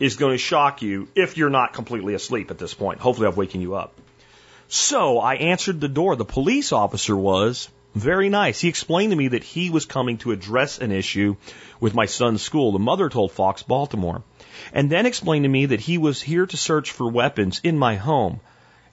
is 0.00 0.16
going 0.16 0.32
to 0.32 0.38
shock 0.38 0.82
you 0.82 1.08
if 1.14 1.36
you're 1.36 1.50
not 1.50 1.72
completely 1.72 2.14
asleep 2.14 2.50
at 2.50 2.58
this 2.58 2.74
point. 2.74 2.98
Hopefully, 2.98 3.28
I've 3.28 3.36
waken 3.36 3.60
you 3.60 3.76
up. 3.76 3.92
So 4.66 5.18
I 5.18 5.34
answered 5.34 5.80
the 5.80 5.88
door. 5.88 6.16
The 6.16 6.24
police 6.24 6.72
officer 6.72 7.16
was, 7.16 7.68
Very 7.94 8.28
nice. 8.28 8.60
He 8.60 8.68
explained 8.68 9.10
to 9.10 9.16
me 9.16 9.28
that 9.28 9.42
he 9.42 9.68
was 9.68 9.84
coming 9.84 10.18
to 10.18 10.30
address 10.30 10.78
an 10.78 10.92
issue 10.92 11.34
with 11.80 11.92
my 11.92 12.06
son's 12.06 12.40
school. 12.40 12.70
The 12.70 12.78
mother 12.78 13.08
told 13.08 13.32
Fox 13.32 13.64
Baltimore. 13.64 14.22
And 14.72 14.88
then 14.88 15.06
explained 15.06 15.44
to 15.44 15.48
me 15.48 15.66
that 15.66 15.80
he 15.80 15.98
was 15.98 16.22
here 16.22 16.46
to 16.46 16.56
search 16.56 16.92
for 16.92 17.10
weapons 17.10 17.60
in 17.64 17.76
my 17.76 17.96
home. 17.96 18.40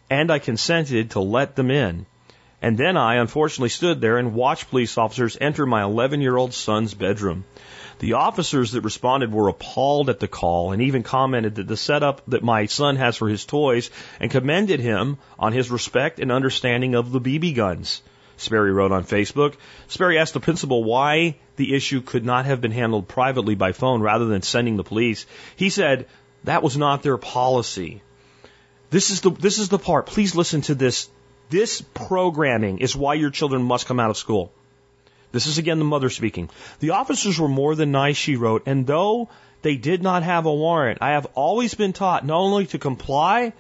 And 0.10 0.32
I 0.32 0.40
consented 0.40 1.12
to 1.12 1.20
let 1.20 1.56
them 1.56 1.70
in. 1.70 2.08
And 2.60 2.76
then 2.76 2.98
I 2.98 3.16
unfortunately 3.16 3.70
stood 3.70 4.02
there 4.02 4.18
and 4.18 4.34
watched 4.34 4.72
police 4.72 4.98
officers 4.98 5.38
enter 5.40 5.68
my 5.68 5.84
11 5.84 6.22
year 6.22 6.36
old 6.36 6.56
son's 6.56 6.96
bedroom. 6.96 7.46
The 8.00 8.14
officers 8.14 8.72
that 8.72 8.82
responded 8.82 9.32
were 9.32 9.48
appalled 9.48 10.10
at 10.10 10.20
the 10.20 10.28
call 10.28 10.72
and 10.72 10.82
even 10.82 11.04
commented 11.04 11.56
that 11.56 11.68
the 11.68 11.78
setup 11.78 12.24
that 12.28 12.44
my 12.44 12.66
son 12.66 12.96
has 12.96 13.16
for 13.16 13.30
his 13.30 13.46
toys 13.46 13.92
and 14.20 14.32
commended 14.32 14.80
him 14.80 15.18
on 15.38 15.54
his 15.54 15.70
respect 15.70 16.20
and 16.20 16.32
understanding 16.32 16.96
of 16.96 17.12
the 17.12 17.22
BB 17.22 17.56
guns. 17.56 18.02
Sperry 18.38 18.72
wrote 18.72 18.92
on 18.92 19.04
Facebook. 19.04 19.56
Sperry 19.88 20.18
asked 20.20 20.34
the 20.34 20.40
principal 20.40 20.84
why 20.84 21.36
the 21.56 21.76
issue 21.76 22.02
could 22.02 22.24
not 22.24 22.46
have 22.46 22.62
been 22.62 22.72
handled 22.72 23.08
privately 23.08 23.56
by 23.56 23.72
phone 23.72 24.02
rather 24.02 24.26
than 24.26 24.44
sending 24.44 24.78
the 24.78 24.84
police. 24.84 25.26
He 25.56 25.70
said 25.70 26.08
that 26.44 26.64
was 26.64 26.78
not 26.78 27.02
their 27.04 27.18
policy. 27.18 28.02
This 28.90 29.10
is 29.10 29.22
the 29.22 29.32
this 29.32 29.58
is 29.58 29.70
the 29.70 29.80
part. 29.80 30.06
Please 30.06 30.36
listen 30.36 30.62
to 30.62 30.76
this. 30.76 31.10
This 31.50 31.82
programming 31.82 32.80
is 32.80 32.96
why 32.96 33.16
your 33.16 33.32
children 33.32 33.64
must 33.64 33.88
come 33.88 34.00
out 34.00 34.10
of 34.10 34.18
school. 34.18 34.52
This 35.32 35.48
is 35.48 35.58
again 35.58 35.80
the 35.80 35.86
mother 35.86 36.10
speaking. 36.10 36.50
The 36.80 36.92
officers 36.92 37.40
were 37.40 37.48
more 37.48 37.76
than 37.76 37.92
nice, 37.92 38.18
she 38.18 38.36
wrote, 38.36 38.64
and 38.66 38.86
though 38.86 39.30
they 39.62 39.76
did 39.76 40.04
not 40.04 40.24
have 40.24 40.46
a 40.46 40.54
warrant, 40.54 41.00
I 41.02 41.12
have 41.12 41.28
always 41.36 41.74
been 41.74 41.94
taught 41.94 42.26
not 42.26 42.40
only 42.40 42.68
to 42.68 42.80
comply, 42.80 43.54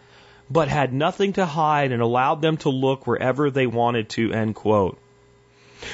but 0.49 0.67
had 0.67 0.93
nothing 0.93 1.33
to 1.33 1.45
hide 1.45 1.91
and 1.91 2.01
allowed 2.01 2.41
them 2.41 2.57
to 2.57 2.69
look 2.69 3.05
wherever 3.05 3.49
they 3.49 3.67
wanted 3.67 4.09
to, 4.09 4.31
end 4.31 4.55
quote. 4.55 4.97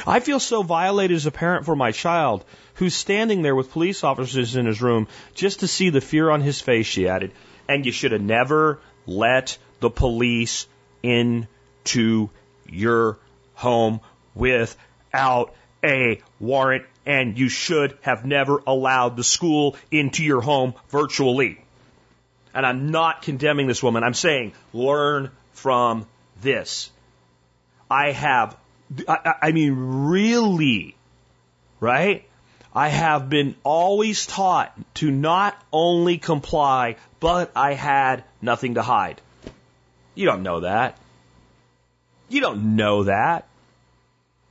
I 0.07 0.19
feel 0.19 0.39
so 0.39 0.63
violated 0.63 1.17
as 1.17 1.25
a 1.25 1.31
parent 1.31 1.65
for 1.65 1.75
my 1.75 1.91
child, 1.91 2.45
who's 2.75 2.95
standing 2.95 3.41
there 3.41 3.55
with 3.55 3.71
police 3.71 4.03
officers 4.03 4.55
in 4.55 4.65
his 4.65 4.81
room 4.81 5.07
just 5.35 5.59
to 5.59 5.67
see 5.67 5.89
the 5.89 6.01
fear 6.01 6.29
on 6.29 6.41
his 6.41 6.61
face, 6.61 6.85
she 6.85 7.07
added. 7.07 7.31
And 7.67 7.85
you 7.85 7.91
should 7.91 8.11
have 8.11 8.21
never 8.21 8.79
let 9.05 9.57
the 9.79 9.89
police 9.89 10.67
into 11.01 12.29
your 12.67 13.17
home 13.55 13.99
without 14.33 15.53
a 15.83 16.21
warrant, 16.39 16.85
and 17.05 17.37
you 17.37 17.49
should 17.49 17.97
have 18.01 18.25
never 18.25 18.63
allowed 18.65 19.17
the 19.17 19.23
school 19.23 19.75
into 19.91 20.23
your 20.23 20.41
home 20.41 20.73
virtually. 20.89 21.62
And 22.53 22.65
I'm 22.65 22.91
not 22.91 23.21
condemning 23.23 23.67
this 23.67 23.81
woman. 23.81 24.03
I'm 24.03 24.13
saying 24.13 24.53
learn 24.73 25.31
from 25.53 26.05
this. 26.41 26.91
I 27.89 28.11
have, 28.11 28.55
I, 29.07 29.33
I 29.41 29.51
mean, 29.51 29.75
really, 30.07 30.95
right? 31.79 32.27
I 32.75 32.89
have 32.89 33.29
been 33.29 33.55
always 33.63 34.25
taught 34.25 34.75
to 34.95 35.11
not 35.11 35.55
only 35.71 36.17
comply, 36.17 36.95
but 37.19 37.51
I 37.55 37.73
had 37.73 38.23
nothing 38.41 38.75
to 38.75 38.81
hide. 38.81 39.21
You 40.15 40.25
don't 40.25 40.43
know 40.43 40.61
that. 40.61 40.97
You 42.29 42.41
don't 42.41 42.75
know 42.75 43.03
that. 43.03 43.47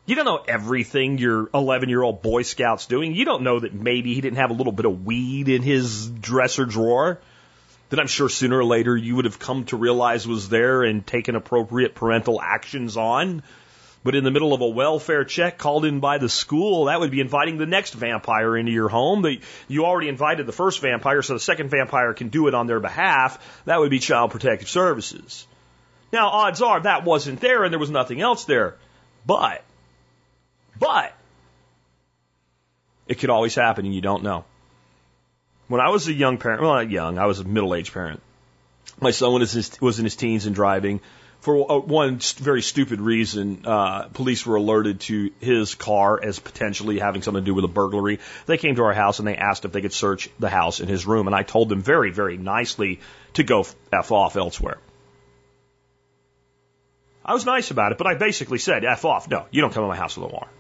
You 0.07 0.15
don't 0.17 0.25
know 0.25 0.43
everything 0.47 1.19
your 1.19 1.49
11 1.55 1.89
year 1.89 2.03
old 2.03 2.23
Boy 2.23 2.43
Scout's 2.43 2.87
doing. 2.87 3.15
You 3.15 3.25
don't 3.25 3.43
know 3.43 3.61
that 3.61 3.73
maybe 3.73 4.15
he 4.15 4.21
didn't 4.21 4.39
have 4.39 4.51
a 4.51 4.55
little 4.55 4.73
bit 4.73 4.85
of 4.85 5.05
weed 5.05 5.49
in 5.49 5.63
his 5.63 6.09
dresser 6.09 6.65
drawer 6.65 7.21
that 7.93 8.01
I'm 8.01 8.07
sure 8.07 8.31
sooner 8.31 8.59
or 8.59 8.65
later 8.65 8.97
you 8.97 9.17
would 9.17 9.27
have 9.27 9.39
come 9.39 9.67
to 9.67 9.77
realize 9.77 10.27
was 10.27 10.49
there 10.49 10.83
and 10.83 11.07
taken 11.07 11.37
appropriate 11.37 11.95
parental 11.95 12.41
actions 12.41 12.97
on. 12.97 13.43
But 14.03 14.15
in 14.15 14.25
the 14.25 14.31
middle 14.31 14.55
of 14.55 14.63
a 14.63 14.67
welfare 14.67 15.27
check 15.27 15.59
called 15.59 15.85
in 15.85 16.01
by 16.01 16.17
the 16.17 16.31
school, 16.31 16.87
that 16.87 17.01
would 17.01 17.11
be 17.11 17.21
inviting 17.21 17.59
the 17.59 17.67
next 17.67 17.93
vampire 17.93 18.57
into 18.57 18.73
your 18.73 18.89
home. 18.89 19.21
That 19.21 19.37
You 19.69 19.85
already 19.85 20.09
invited 20.09 20.47
the 20.47 20.53
first 20.53 20.81
vampire, 20.81 21.21
so 21.21 21.35
the 21.35 21.39
second 21.39 21.69
vampire 21.69 22.15
can 22.15 22.31
do 22.31 22.49
it 22.49 22.55
on 22.55 22.67
their 22.67 22.81
behalf. 22.81 23.63
That 23.67 23.79
would 23.79 23.91
be 23.91 23.99
Child 23.99 24.31
Protective 24.31 24.71
Services. 24.71 25.47
Now, 26.15 26.29
odds 26.29 26.63
are 26.63 26.81
that 26.81 27.05
wasn't 27.05 27.41
there 27.41 27.63
and 27.63 27.71
there 27.71 27.79
was 27.79 27.91
nothing 27.91 28.23
else 28.23 28.47
there. 28.47 28.77
But, 29.27 29.63
but, 30.79 31.13
it 33.07 33.19
could 33.19 33.29
always 33.29 33.55
happen 33.55 33.85
and 33.85 33.95
you 33.95 34.01
don't 34.01 34.23
know. 34.23 34.47
When 35.73 35.81
I 35.81 35.89
was 35.89 36.07
a 36.07 36.13
young 36.13 36.37
parent, 36.37 36.61
well, 36.61 36.75
not 36.75 36.91
young, 36.91 37.17
I 37.17 37.25
was 37.25 37.41
a 37.41 37.45
middle 37.45 37.75
aged 37.75 37.95
parent. 37.95 38.21
My 39.01 39.11
son 39.11 39.33
was 39.33 39.55
in 39.55 39.59
his, 39.59 39.81
was 39.81 39.99
in 39.99 40.05
his 40.05 40.17
teens 40.17 40.45
and 40.45 40.55
driving. 40.55 41.01
For 41.41 41.81
one 41.81 42.19
very 42.37 42.61
stupid 42.61 43.01
reason, 43.01 43.63
uh, 43.65 44.09
police 44.09 44.45
were 44.45 44.57
alerted 44.57 45.01
to 45.09 45.31
his 45.41 45.75
car 45.75 46.23
as 46.23 46.39
potentially 46.39 46.99
having 46.99 47.23
something 47.23 47.43
to 47.43 47.47
do 47.47 47.55
with 47.55 47.65
a 47.65 47.69
burglary. 47.69 48.21
They 48.45 48.59
came 48.59 48.75
to 48.75 48.83
our 48.83 48.93
house 48.93 49.19
and 49.19 49.27
they 49.27 49.35
asked 49.35 49.65
if 49.65 49.73
they 49.73 49.81
could 49.81 49.95
search 49.95 50.29
the 50.39 50.51
house 50.51 50.81
in 50.81 50.89
his 50.89 51.07
room, 51.07 51.27
and 51.27 51.35
I 51.35 51.43
told 51.43 51.71
them 51.71 51.81
very, 51.81 52.13
very 52.13 52.37
nicely 52.37 53.01
to 53.33 53.43
go 53.43 53.65
f 53.91 54.13
off 54.13 54.37
elsewhere. 54.37 54.77
I 57.25 57.33
was 57.33 57.47
nice 57.47 57.71
about 57.71 57.93
it, 57.93 57.97
but 57.97 58.07
I 58.07 58.15
basically 58.17 58.59
said, 58.59 58.85
F 58.85 59.07
off. 59.07 59.27
No, 59.31 59.47
you 59.51 59.63
don't 59.63 59.73
come 59.73 59.85
to 59.85 59.89
my 59.89 59.97
house 59.97 60.19
with 60.19 60.29
a 60.29 60.33
warrant. 60.35 60.53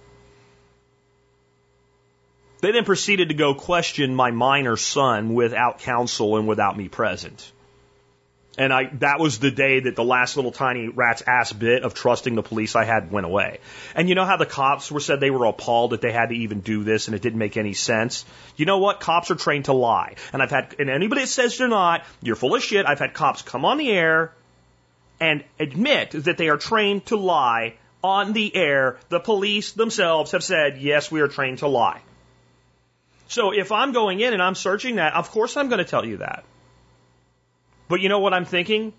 They 2.63 2.71
then 2.71 2.85
proceeded 2.85 3.29
to 3.31 3.35
go 3.35 3.55
question 3.55 4.15
my 4.15 4.31
minor 4.31 4.77
son 4.77 5.35
without 5.35 5.81
counsel 5.81 6.37
and 6.37 6.47
without 6.47 6.77
me 6.77 6.89
present. 6.89 7.51
And 8.57 8.73
I, 8.73 8.85
that 9.01 9.19
was 9.19 9.41
the 9.41 9.51
day 9.51 9.81
that 9.81 9.97
the 9.97 10.05
last 10.05 10.37
little 10.37 10.53
tiny 10.53 10.89
rat's 10.89 11.23
ass 11.27 11.53
bit 11.53 11.83
of 11.83 11.93
trusting 11.93 12.37
the 12.37 12.43
police 12.43 12.77
I 12.77 12.85
had 12.85 13.11
went 13.11 13.27
away. 13.27 13.59
And 13.97 14.09
you 14.09 14.15
know 14.15 14.25
how 14.25 14.37
the 14.37 14.47
cops 14.47 14.93
were 14.93 15.01
said 15.01 15.19
they 15.19 15.31
were 15.31 15.47
appalled 15.47 15.91
that 15.91 16.03
they 16.03 16.13
had 16.13 16.29
to 16.29 16.37
even 16.37 16.61
do 16.61 16.85
this 16.85 17.09
and 17.09 17.17
it 17.17 17.23
didn't 17.23 17.41
make 17.41 17.57
any 17.57 17.73
sense? 17.73 18.25
You 18.57 18.65
know 18.65 18.79
what? 18.79 19.01
Cops 19.01 19.33
are 19.33 19.35
trained 19.35 19.65
to 19.65 19.73
lie. 19.73 20.15
And 20.33 20.41
I've 20.41 20.51
had, 20.51 20.77
and 20.79 20.89
anybody 20.89 21.23
that 21.23 21.29
says 21.29 21.59
they're 21.59 21.67
not, 21.67 22.05
you're 22.21 22.37
full 22.37 22.55
of 22.55 22.63
shit. 22.63 22.87
I've 22.87 23.01
had 23.01 23.13
cops 23.13 23.43
come 23.43 23.65
on 23.65 23.77
the 23.77 23.91
air 23.91 24.33
and 25.19 25.43
admit 25.59 26.13
that 26.13 26.39
they 26.39 26.49
are 26.49 26.59
trained 26.59 27.07
to 27.07 27.17
lie 27.17 27.75
on 28.05 28.35
the 28.35 28.55
air. 28.55 28.99
The 29.09 29.19
police 29.19 29.73
themselves 29.73 30.31
have 30.31 30.45
said, 30.45 30.79
yes, 30.79 31.11
we 31.11 31.23
are 31.23 31.29
trained 31.29 31.59
to 31.59 31.67
lie. 31.67 32.03
So 33.33 33.51
if 33.51 33.73
I'm 33.73 33.93
going 33.93 34.21
in 34.21 34.35
and 34.35 34.43
I'm 34.43 34.55
searching 34.55 34.97
that, 34.97 35.15
of 35.15 35.31
course 35.31 35.57
I'm 35.57 35.71
going 35.71 35.79
to 35.79 35.87
tell 35.87 36.05
you 36.05 36.19
that. 36.19 36.45
But 37.89 38.03
you 38.03 38.11
know 38.11 38.19
what 38.19 38.35
I'm 38.35 38.45
thinking? 38.45 38.93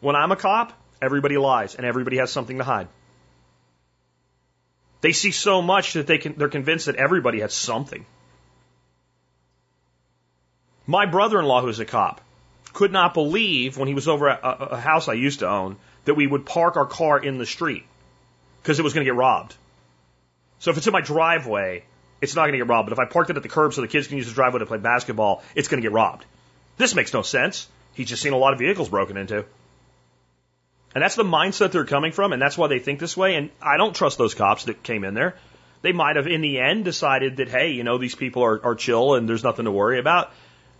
When 0.00 0.14
I'm 0.14 0.30
a 0.30 0.36
cop, 0.36 0.74
everybody 1.00 1.38
lies 1.38 1.74
and 1.74 1.86
everybody 1.86 2.18
has 2.18 2.30
something 2.30 2.58
to 2.58 2.64
hide. 2.64 2.88
They 5.00 5.12
see 5.12 5.30
so 5.30 5.62
much 5.62 5.94
that 5.94 6.06
they 6.06 6.18
can, 6.18 6.34
they're 6.34 6.50
convinced 6.50 6.84
that 6.84 6.96
everybody 6.96 7.40
has 7.40 7.54
something. 7.54 8.04
My 10.86 11.06
brother-in-law, 11.06 11.62
who's 11.62 11.80
a 11.80 11.86
cop, 11.86 12.20
could 12.74 12.92
not 12.92 13.14
believe 13.14 13.78
when 13.78 13.88
he 13.88 13.94
was 13.94 14.06
over 14.06 14.28
at 14.28 14.40
a, 14.42 14.64
a 14.74 14.80
house 14.80 15.08
I 15.08 15.14
used 15.14 15.38
to 15.38 15.48
own 15.48 15.76
that 16.04 16.12
we 16.12 16.26
would 16.26 16.44
park 16.44 16.76
our 16.76 16.84
car 16.84 17.18
in 17.18 17.38
the 17.38 17.46
street 17.46 17.86
because 18.60 18.78
it 18.78 18.82
was 18.82 18.92
going 18.92 19.06
to 19.06 19.10
get 19.10 19.16
robbed. 19.16 19.54
So 20.58 20.72
if 20.72 20.76
it's 20.76 20.86
in 20.86 20.92
my 20.92 21.00
driveway, 21.00 21.84
it's 22.20 22.34
not 22.34 22.42
going 22.42 22.52
to 22.52 22.58
get 22.58 22.68
robbed. 22.68 22.88
But 22.88 22.92
if 22.92 22.98
I 22.98 23.04
parked 23.04 23.30
it 23.30 23.36
at 23.36 23.42
the 23.42 23.48
curb 23.48 23.74
so 23.74 23.80
the 23.80 23.88
kids 23.88 24.06
can 24.06 24.16
use 24.16 24.26
the 24.26 24.34
driveway 24.34 24.60
to 24.60 24.66
play 24.66 24.78
basketball, 24.78 25.42
it's 25.54 25.68
going 25.68 25.82
to 25.82 25.86
get 25.86 25.92
robbed. 25.92 26.24
This 26.76 26.94
makes 26.94 27.12
no 27.12 27.22
sense. 27.22 27.68
He's 27.94 28.08
just 28.08 28.22
seen 28.22 28.32
a 28.32 28.38
lot 28.38 28.52
of 28.52 28.58
vehicles 28.58 28.88
broken 28.88 29.16
into. 29.16 29.44
And 30.94 31.02
that's 31.02 31.16
the 31.16 31.24
mindset 31.24 31.72
they're 31.72 31.84
coming 31.84 32.12
from, 32.12 32.32
and 32.32 32.40
that's 32.40 32.56
why 32.56 32.68
they 32.68 32.78
think 32.78 32.98
this 32.98 33.16
way. 33.16 33.34
And 33.34 33.50
I 33.60 33.76
don't 33.76 33.94
trust 33.94 34.18
those 34.18 34.34
cops 34.34 34.64
that 34.64 34.82
came 34.82 35.04
in 35.04 35.14
there. 35.14 35.36
They 35.82 35.92
might 35.92 36.16
have, 36.16 36.26
in 36.26 36.40
the 36.40 36.58
end, 36.58 36.84
decided 36.84 37.36
that, 37.36 37.48
hey, 37.48 37.70
you 37.70 37.84
know, 37.84 37.98
these 37.98 38.14
people 38.14 38.42
are, 38.42 38.64
are 38.64 38.74
chill 38.74 39.14
and 39.14 39.28
there's 39.28 39.44
nothing 39.44 39.66
to 39.66 39.70
worry 39.70 39.98
about. 39.98 40.32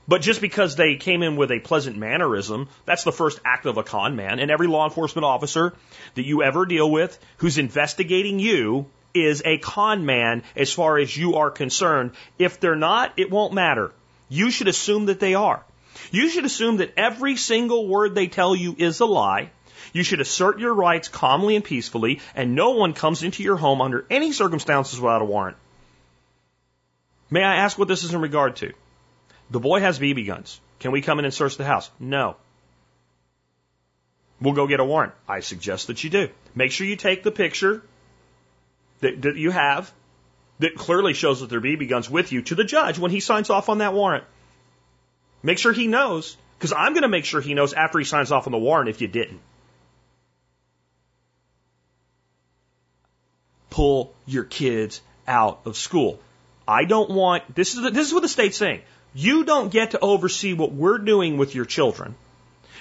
But 0.08 0.22
just 0.22 0.40
because 0.40 0.74
they 0.74 0.96
came 0.96 1.22
in 1.22 1.36
with 1.36 1.52
a 1.52 1.60
pleasant 1.60 1.98
mannerism, 1.98 2.68
that's 2.86 3.04
the 3.04 3.12
first 3.12 3.38
act 3.44 3.66
of 3.66 3.76
a 3.76 3.82
con 3.82 4.16
man. 4.16 4.38
And 4.38 4.50
every 4.50 4.66
law 4.66 4.86
enforcement 4.86 5.26
officer 5.26 5.74
that 6.14 6.24
you 6.24 6.42
ever 6.42 6.64
deal 6.64 6.90
with 6.90 7.18
who's 7.36 7.58
investigating 7.58 8.38
you 8.38 8.86
is 9.14 9.42
a 9.44 9.58
con 9.58 10.06
man 10.06 10.42
as 10.56 10.72
far 10.72 10.98
as 10.98 11.16
you 11.16 11.36
are 11.36 11.50
concerned. 11.50 12.12
If 12.38 12.60
they're 12.60 12.76
not, 12.76 13.12
it 13.16 13.30
won't 13.30 13.52
matter. 13.52 13.92
You 14.28 14.50
should 14.50 14.68
assume 14.68 15.06
that 15.06 15.20
they 15.20 15.34
are. 15.34 15.62
You 16.10 16.28
should 16.28 16.44
assume 16.44 16.78
that 16.78 16.94
every 16.96 17.36
single 17.36 17.86
word 17.86 18.14
they 18.14 18.28
tell 18.28 18.54
you 18.54 18.74
is 18.78 19.00
a 19.00 19.06
lie. 19.06 19.50
You 19.92 20.02
should 20.02 20.20
assert 20.20 20.58
your 20.58 20.74
rights 20.74 21.08
calmly 21.08 21.56
and 21.56 21.64
peacefully, 21.64 22.20
and 22.34 22.54
no 22.54 22.70
one 22.70 22.92
comes 22.92 23.22
into 23.22 23.42
your 23.42 23.56
home 23.56 23.80
under 23.80 24.06
any 24.10 24.32
circumstances 24.32 25.00
without 25.00 25.22
a 25.22 25.24
warrant. 25.24 25.56
May 27.30 27.42
I 27.42 27.56
ask 27.56 27.78
what 27.78 27.88
this 27.88 28.04
is 28.04 28.14
in 28.14 28.20
regard 28.20 28.56
to? 28.56 28.72
The 29.50 29.60
boy 29.60 29.80
has 29.80 29.98
BB 29.98 30.26
guns. 30.26 30.60
Can 30.78 30.92
we 30.92 31.02
come 31.02 31.18
in 31.18 31.24
and 31.24 31.34
search 31.34 31.56
the 31.56 31.64
house? 31.64 31.90
No. 31.98 32.36
We'll 34.40 34.54
go 34.54 34.66
get 34.66 34.80
a 34.80 34.84
warrant. 34.84 35.14
I 35.28 35.40
suggest 35.40 35.88
that 35.88 36.04
you 36.04 36.10
do. 36.10 36.28
Make 36.54 36.70
sure 36.70 36.86
you 36.86 36.96
take 36.96 37.22
the 37.22 37.30
picture 37.30 37.82
that, 39.00 39.22
that 39.22 39.36
you 39.36 39.50
have 39.50 39.90
that 40.58 40.74
clearly 40.74 41.14
shows 41.14 41.40
that 41.40 41.50
they're 41.50 41.60
BB 41.60 41.88
guns 41.88 42.10
with 42.10 42.32
you 42.32 42.42
to 42.42 42.54
the 42.54 42.64
judge 42.64 42.98
when 42.98 43.10
he 43.10 43.20
signs 43.20 43.50
off 43.50 43.68
on 43.68 43.78
that 43.78 43.94
warrant. 43.94 44.24
Make 45.42 45.58
sure 45.58 45.72
he 45.72 45.86
knows, 45.86 46.36
because 46.58 46.72
I'm 46.72 46.94
going 46.94 47.02
to 47.02 47.08
make 47.08 47.24
sure 47.24 47.40
he 47.40 47.54
knows 47.54 47.72
after 47.72 47.98
he 47.98 48.04
signs 48.04 48.32
off 48.32 48.46
on 48.46 48.52
the 48.52 48.58
warrant 48.58 48.88
if 48.88 49.00
you 49.00 49.06
didn't. 49.06 49.40
pull 53.78 54.12
your 54.26 54.42
kids 54.42 55.00
out 55.28 55.60
of 55.64 55.76
school. 55.76 56.18
I 56.66 56.84
don't 56.84 57.10
want, 57.10 57.54
this 57.54 57.74
is, 57.74 57.92
this 57.92 58.08
is 58.08 58.12
what 58.12 58.22
the 58.22 58.28
state's 58.28 58.56
saying. 58.56 58.80
You 59.14 59.44
don't 59.44 59.70
get 59.70 59.92
to 59.92 60.00
oversee 60.00 60.52
what 60.52 60.72
we're 60.72 60.98
doing 60.98 61.38
with 61.38 61.54
your 61.54 61.64
children, 61.64 62.16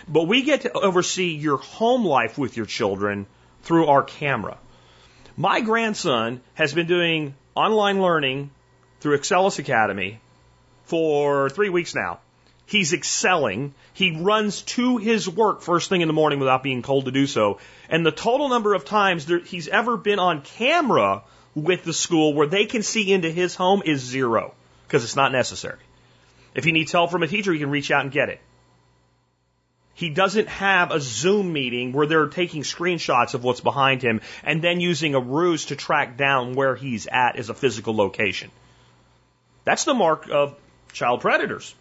but 0.08 0.24
we 0.24 0.42
get 0.42 0.62
to 0.62 0.72
oversee 0.72 1.36
your 1.36 1.58
home 1.58 2.04
life 2.04 2.40
with 2.40 2.58
your 2.58 2.66
children 2.66 3.28
through 3.62 3.86
our 3.86 4.02
camera. 4.02 4.58
My 5.40 5.62
grandson 5.62 6.42
has 6.56 6.74
been 6.74 6.88
doing 6.88 7.36
online 7.54 8.02
learning 8.02 8.50
through 9.02 9.20
Excellus 9.20 9.60
Academy 9.60 10.20
for 10.86 11.52
three 11.52 11.70
weeks 11.70 11.94
now. 11.94 12.22
He's 12.66 12.92
excelling. 12.92 13.76
He 13.94 14.18
runs 14.20 14.64
to 14.64 14.98
his 14.98 15.30
work 15.30 15.62
first 15.62 15.90
thing 15.90 16.02
in 16.02 16.08
the 16.08 16.14
morning 16.14 16.40
without 16.40 16.64
being 16.64 16.82
told 16.82 17.06
to 17.06 17.12
do 17.12 17.28
so. 17.28 17.60
And 17.88 18.04
the 18.04 18.12
total 18.12 18.50
number 18.50 18.74
of 18.74 18.84
times 18.84 19.28
there, 19.28 19.38
he's 19.38 19.68
ever 19.68 19.96
been 19.96 20.18
on 20.18 20.42
camera 20.42 21.22
with 21.54 21.84
the 21.84 21.94
school 21.94 22.34
where 22.34 22.48
they 22.48 22.66
can 22.66 22.82
see 22.82 23.14
into 23.14 23.30
his 23.30 23.54
home 23.54 23.84
is 23.86 24.02
zero 24.02 24.56
because 24.88 25.04
it's 25.04 25.16
not 25.16 25.32
necessary. 25.32 25.80
If 26.56 26.64
he 26.64 26.72
needs 26.72 26.92
help 26.92 27.12
from 27.12 27.22
a 27.22 27.28
teacher, 27.28 27.54
he 27.54 27.60
can 27.60 27.70
reach 27.70 27.92
out 27.92 28.02
and 28.02 28.12
get 28.12 28.30
it. 28.30 28.42
He 29.98 30.10
doesn't 30.10 30.48
have 30.48 30.92
a 30.92 31.02
Zoom 31.02 31.54
meeting 31.54 31.92
where 31.92 32.06
they're 32.06 32.28
taking 32.28 32.62
screenshots 32.62 33.34
of 33.34 33.44
what's 33.44 33.62
behind 33.62 34.04
him 34.04 34.22
and 34.44 34.62
then 34.62 34.80
using 34.80 35.16
a 35.16 35.20
ruse 35.20 35.66
to 35.66 35.76
track 35.76 36.18
down 36.18 36.54
where 36.54 36.76
he's 36.76 37.08
at 37.08 37.36
as 37.36 37.50
a 37.50 37.56
physical 37.56 37.96
location. 37.96 38.52
That's 39.64 39.86
the 39.86 39.96
mark 39.96 40.30
of 40.30 40.56
child 40.94 41.22
predators. 41.22 41.74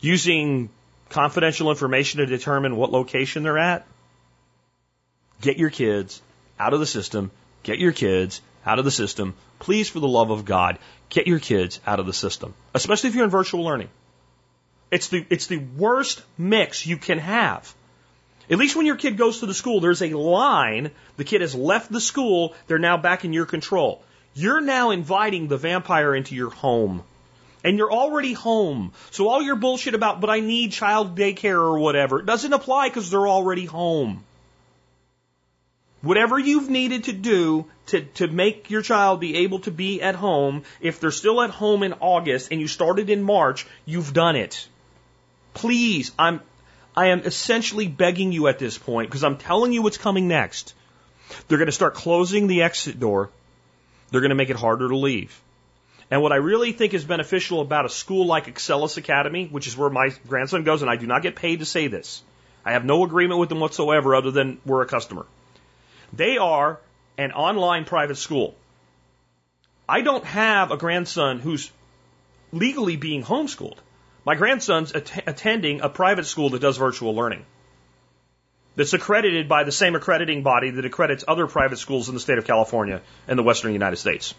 Using 0.00 0.68
confidential 1.08 1.70
information 1.70 2.18
to 2.18 2.26
determine 2.26 2.76
what 2.76 2.92
location 2.92 3.44
they're 3.44 3.56
at. 3.56 3.86
Get 5.40 5.56
your 5.56 5.70
kids 5.70 6.20
out 6.60 6.74
of 6.74 6.80
the 6.80 6.86
system. 6.86 7.30
Get 7.62 7.78
your 7.78 7.92
kids 7.92 8.42
out 8.66 8.78
of 8.78 8.84
the 8.84 8.90
system. 8.90 9.34
Please, 9.58 9.88
for 9.88 10.00
the 10.00 10.06
love 10.06 10.28
of 10.28 10.44
God, 10.44 10.78
get 11.08 11.26
your 11.26 11.38
kids 11.38 11.80
out 11.86 11.98
of 11.98 12.04
the 12.04 12.12
system, 12.12 12.52
especially 12.74 13.08
if 13.08 13.14
you're 13.14 13.24
in 13.24 13.30
virtual 13.30 13.64
learning. 13.64 13.88
It's 14.90 15.08
the, 15.08 15.26
it's 15.30 15.46
the 15.46 15.58
worst 15.58 16.22
mix 16.38 16.86
you 16.86 16.96
can 16.96 17.18
have. 17.18 17.74
At 18.50 18.58
least 18.58 18.76
when 18.76 18.86
your 18.86 18.96
kid 18.96 19.16
goes 19.16 19.40
to 19.40 19.46
the 19.46 19.54
school, 19.54 19.80
there's 19.80 20.02
a 20.02 20.10
line. 20.10 20.90
The 21.16 21.24
kid 21.24 21.40
has 21.40 21.54
left 21.54 21.90
the 21.90 22.00
school. 22.00 22.54
They're 22.66 22.78
now 22.78 22.96
back 22.96 23.24
in 23.24 23.32
your 23.32 23.46
control. 23.46 24.02
You're 24.34 24.60
now 24.60 24.90
inviting 24.90 25.48
the 25.48 25.56
vampire 25.56 26.14
into 26.14 26.34
your 26.34 26.50
home. 26.50 27.02
And 27.62 27.78
you're 27.78 27.92
already 27.92 28.34
home. 28.34 28.92
So 29.10 29.28
all 29.28 29.40
your 29.40 29.56
bullshit 29.56 29.94
about, 29.94 30.20
but 30.20 30.28
I 30.28 30.40
need 30.40 30.72
child 30.72 31.16
daycare 31.16 31.58
or 31.58 31.78
whatever, 31.78 32.20
it 32.20 32.26
doesn't 32.26 32.52
apply 32.52 32.88
because 32.88 33.10
they're 33.10 33.26
already 33.26 33.64
home. 33.64 34.24
Whatever 36.02 36.38
you've 36.38 36.68
needed 36.68 37.04
to 37.04 37.14
do 37.14 37.64
to, 37.86 38.02
to 38.02 38.28
make 38.28 38.70
your 38.70 38.82
child 38.82 39.20
be 39.20 39.36
able 39.36 39.60
to 39.60 39.70
be 39.70 40.02
at 40.02 40.14
home, 40.14 40.64
if 40.82 41.00
they're 41.00 41.10
still 41.10 41.40
at 41.40 41.48
home 41.48 41.82
in 41.82 41.94
August 41.94 42.52
and 42.52 42.60
you 42.60 42.68
started 42.68 43.08
in 43.08 43.22
March, 43.22 43.66
you've 43.86 44.12
done 44.12 44.36
it. 44.36 44.68
Please, 45.54 46.12
I'm, 46.18 46.40
I 46.96 47.06
am 47.08 47.20
essentially 47.20 47.88
begging 47.88 48.32
you 48.32 48.48
at 48.48 48.58
this 48.58 48.76
point 48.76 49.08
because 49.08 49.24
I'm 49.24 49.38
telling 49.38 49.72
you 49.72 49.82
what's 49.82 49.98
coming 49.98 50.28
next. 50.28 50.74
They're 51.48 51.58
going 51.58 51.66
to 51.66 51.72
start 51.72 51.94
closing 51.94 52.46
the 52.46 52.62
exit 52.62 53.00
door. 53.00 53.30
They're 54.10 54.20
going 54.20 54.30
to 54.30 54.36
make 54.36 54.50
it 54.50 54.56
harder 54.56 54.88
to 54.88 54.96
leave. 54.96 55.40
And 56.10 56.22
what 56.22 56.32
I 56.32 56.36
really 56.36 56.72
think 56.72 56.92
is 56.94 57.04
beneficial 57.04 57.60
about 57.60 57.86
a 57.86 57.88
school 57.88 58.26
like 58.26 58.46
Excellus 58.46 58.96
Academy, 58.98 59.46
which 59.46 59.66
is 59.66 59.76
where 59.76 59.90
my 59.90 60.10
grandson 60.28 60.64
goes, 60.64 60.82
and 60.82 60.90
I 60.90 60.96
do 60.96 61.06
not 61.06 61.22
get 61.22 61.34
paid 61.34 61.60
to 61.60 61.64
say 61.64 61.86
this. 61.86 62.22
I 62.64 62.72
have 62.72 62.84
no 62.84 63.04
agreement 63.04 63.40
with 63.40 63.48
them 63.48 63.60
whatsoever 63.60 64.14
other 64.14 64.30
than 64.30 64.58
we're 64.64 64.82
a 64.82 64.86
customer. 64.86 65.26
They 66.12 66.38
are 66.38 66.78
an 67.18 67.32
online 67.32 67.84
private 67.84 68.16
school. 68.16 68.54
I 69.88 70.00
don't 70.00 70.24
have 70.24 70.70
a 70.70 70.76
grandson 70.76 71.40
who's 71.40 71.70
legally 72.52 72.96
being 72.96 73.22
homeschooled. 73.22 73.78
My 74.24 74.34
grandson's 74.34 74.92
att- 74.92 75.28
attending 75.28 75.80
a 75.80 75.88
private 75.88 76.26
school 76.26 76.50
that 76.50 76.60
does 76.60 76.76
virtual 76.76 77.14
learning. 77.14 77.44
That's 78.76 78.92
accredited 78.92 79.48
by 79.48 79.64
the 79.64 79.72
same 79.72 79.94
accrediting 79.94 80.42
body 80.42 80.70
that 80.70 80.84
accredits 80.84 81.24
other 81.28 81.46
private 81.46 81.78
schools 81.78 82.08
in 82.08 82.14
the 82.14 82.20
state 82.20 82.38
of 82.38 82.44
California 82.44 83.02
and 83.28 83.38
the 83.38 83.42
western 83.42 83.72
United 83.72 83.96
States. 83.96 84.34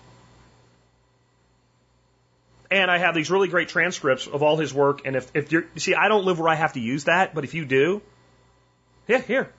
And 2.69 2.91
I 2.91 2.98
have 2.98 3.15
these 3.15 3.30
really 3.30 3.48
great 3.48 3.69
transcripts 3.69 4.28
of 4.28 4.43
all 4.43 4.58
his 4.58 4.74
work. 4.74 5.04
And 5.06 5.15
if, 5.15 5.32
if 5.34 5.52
you're, 5.52 5.65
see, 5.78 5.93
I 5.93 6.10
don't 6.10 6.26
live 6.26 6.39
where 6.39 6.50
I 6.50 6.56
have 6.56 6.74
to 6.74 6.80
use 6.80 7.06
that, 7.06 7.34
but 7.34 7.43
if 7.43 7.54
you 7.54 7.63
do, 7.63 8.02
yeah, 9.08 9.19
here. 9.21 9.52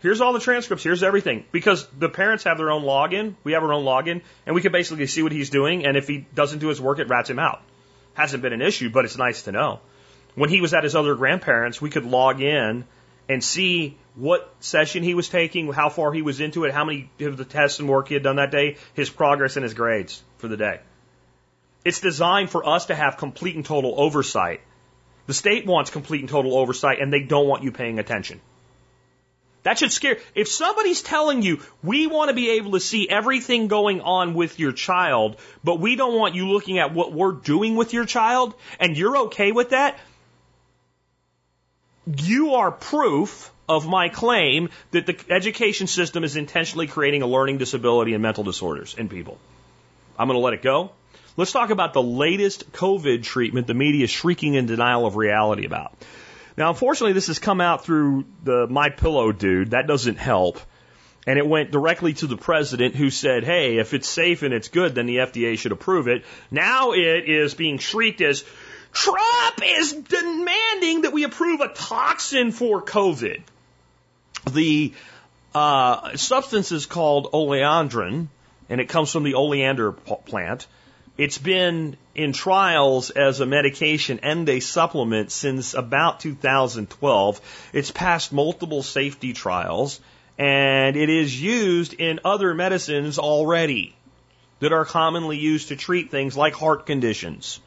Here's 0.00 0.20
all 0.20 0.34
the 0.34 0.38
transcripts. 0.40 0.84
Here's 0.84 1.02
everything. 1.02 1.44
Because 1.50 1.88
the 1.98 2.10
parents 2.10 2.44
have 2.44 2.58
their 2.58 2.70
own 2.70 2.82
login. 2.82 3.34
We 3.42 3.52
have 3.52 3.64
our 3.64 3.72
own 3.72 3.84
login. 3.84 4.20
And 4.44 4.54
we 4.54 4.60
can 4.60 4.70
basically 4.70 5.06
see 5.06 5.22
what 5.22 5.32
he's 5.32 5.48
doing. 5.48 5.86
And 5.86 5.96
if 5.96 6.06
he 6.06 6.26
doesn't 6.34 6.58
do 6.58 6.68
his 6.68 6.80
work, 6.80 6.98
it 6.98 7.08
rats 7.08 7.30
him 7.30 7.38
out. 7.38 7.62
Hasn't 8.14 8.42
been 8.42 8.52
an 8.52 8.62
issue, 8.62 8.90
but 8.90 9.04
it's 9.04 9.18
nice 9.18 9.42
to 9.42 9.52
know. 9.52 9.80
When 10.34 10.50
he 10.50 10.60
was 10.60 10.74
at 10.74 10.84
his 10.84 10.96
other 10.96 11.14
grandparents, 11.14 11.80
we 11.80 11.90
could 11.90 12.04
log 12.04 12.40
in 12.40 12.84
and 13.28 13.42
see 13.42 13.96
what 14.14 14.52
session 14.60 15.02
he 15.02 15.14
was 15.14 15.28
taking, 15.28 15.72
how 15.72 15.88
far 15.88 16.12
he 16.12 16.22
was 16.22 16.40
into 16.40 16.64
it, 16.64 16.72
how 16.72 16.84
many 16.84 17.10
of 17.20 17.36
the 17.36 17.44
tests 17.44 17.80
and 17.80 17.88
work 17.88 18.08
he 18.08 18.14
had 18.14 18.22
done 18.22 18.36
that 18.36 18.50
day, 18.50 18.76
his 18.94 19.10
progress 19.10 19.56
and 19.56 19.64
his 19.64 19.74
grades 19.74 20.22
for 20.38 20.48
the 20.48 20.56
day. 20.56 20.80
It's 21.84 22.00
designed 22.00 22.50
for 22.50 22.66
us 22.66 22.86
to 22.86 22.94
have 22.94 23.16
complete 23.16 23.56
and 23.56 23.64
total 23.64 23.94
oversight. 24.00 24.60
The 25.26 25.34
state 25.34 25.66
wants 25.66 25.90
complete 25.90 26.20
and 26.20 26.28
total 26.28 26.56
oversight 26.56 27.00
and 27.00 27.12
they 27.12 27.20
don't 27.20 27.48
want 27.48 27.62
you 27.62 27.72
paying 27.72 27.98
attention. 27.98 28.40
That 29.64 29.78
should 29.78 29.92
scare. 29.92 30.18
If 30.34 30.48
somebody's 30.48 31.02
telling 31.02 31.42
you, 31.42 31.60
we 31.82 32.06
want 32.06 32.28
to 32.28 32.34
be 32.34 32.50
able 32.50 32.72
to 32.72 32.80
see 32.80 33.08
everything 33.08 33.66
going 33.66 34.02
on 34.02 34.34
with 34.34 34.58
your 34.58 34.72
child, 34.72 35.38
but 35.64 35.80
we 35.80 35.96
don't 35.96 36.18
want 36.18 36.34
you 36.34 36.48
looking 36.48 36.78
at 36.78 36.92
what 36.92 37.12
we're 37.12 37.32
doing 37.32 37.74
with 37.74 37.94
your 37.94 38.04
child, 38.04 38.54
and 38.78 38.96
you're 38.96 39.16
okay 39.28 39.52
with 39.52 39.70
that, 39.70 39.98
you 42.18 42.54
are 42.54 42.70
proof 42.70 43.50
of 43.66 43.88
my 43.88 44.10
claim 44.10 44.68
that 44.90 45.06
the 45.06 45.18
education 45.30 45.86
system 45.86 46.24
is 46.24 46.36
intentionally 46.36 46.86
creating 46.86 47.22
a 47.22 47.26
learning 47.26 47.56
disability 47.56 48.12
and 48.12 48.22
mental 48.22 48.44
disorders 48.44 48.94
in 48.94 49.08
people. 49.08 49.38
I'm 50.18 50.28
going 50.28 50.38
to 50.38 50.44
let 50.44 50.52
it 50.52 50.62
go. 50.62 50.92
Let's 51.38 51.52
talk 51.52 51.70
about 51.70 51.94
the 51.94 52.02
latest 52.02 52.70
COVID 52.72 53.22
treatment 53.22 53.66
the 53.66 53.74
media 53.74 54.04
is 54.04 54.10
shrieking 54.10 54.54
in 54.54 54.66
denial 54.66 55.06
of 55.06 55.16
reality 55.16 55.64
about. 55.64 55.96
Now, 56.56 56.70
unfortunately, 56.70 57.14
this 57.14 57.26
has 57.26 57.38
come 57.38 57.60
out 57.60 57.84
through 57.84 58.26
the 58.42 58.66
My 58.68 58.88
Pillow 58.88 59.32
dude. 59.32 59.70
That 59.70 59.86
doesn't 59.86 60.16
help. 60.16 60.60
And 61.26 61.38
it 61.38 61.46
went 61.46 61.70
directly 61.70 62.12
to 62.14 62.26
the 62.26 62.36
president 62.36 62.94
who 62.94 63.10
said, 63.10 63.44
hey, 63.44 63.78
if 63.78 63.94
it's 63.94 64.08
safe 64.08 64.42
and 64.42 64.52
it's 64.52 64.68
good, 64.68 64.94
then 64.94 65.06
the 65.06 65.16
FDA 65.16 65.58
should 65.58 65.72
approve 65.72 66.06
it. 66.06 66.24
Now 66.50 66.92
it 66.92 67.28
is 67.28 67.54
being 67.54 67.78
shrieked 67.78 68.20
as 68.20 68.44
Trump 68.92 69.60
is 69.64 69.92
demanding 69.92 71.02
that 71.02 71.12
we 71.12 71.24
approve 71.24 71.60
a 71.60 71.68
toxin 71.68 72.52
for 72.52 72.82
COVID. 72.82 73.42
The 74.52 74.92
uh, 75.54 76.16
substance 76.16 76.70
is 76.72 76.86
called 76.86 77.32
oleandrin, 77.32 78.28
and 78.68 78.80
it 78.80 78.88
comes 78.88 79.10
from 79.10 79.24
the 79.24 79.34
oleander 79.34 79.92
plant. 79.92 80.66
It's 81.16 81.38
been 81.38 81.96
in 82.16 82.32
trials 82.32 83.10
as 83.10 83.38
a 83.38 83.46
medication 83.46 84.20
and 84.22 84.48
a 84.48 84.58
supplement 84.58 85.30
since 85.30 85.74
about 85.74 86.18
2012. 86.18 87.70
It's 87.72 87.92
passed 87.92 88.32
multiple 88.32 88.82
safety 88.82 89.32
trials 89.32 90.00
and 90.38 90.96
it 90.96 91.08
is 91.08 91.40
used 91.40 91.94
in 91.94 92.18
other 92.24 92.52
medicines 92.54 93.20
already 93.20 93.94
that 94.58 94.72
are 94.72 94.84
commonly 94.84 95.38
used 95.38 95.68
to 95.68 95.76
treat 95.76 96.10
things 96.10 96.36
like 96.36 96.54
heart 96.54 96.86
conditions. 96.86 97.60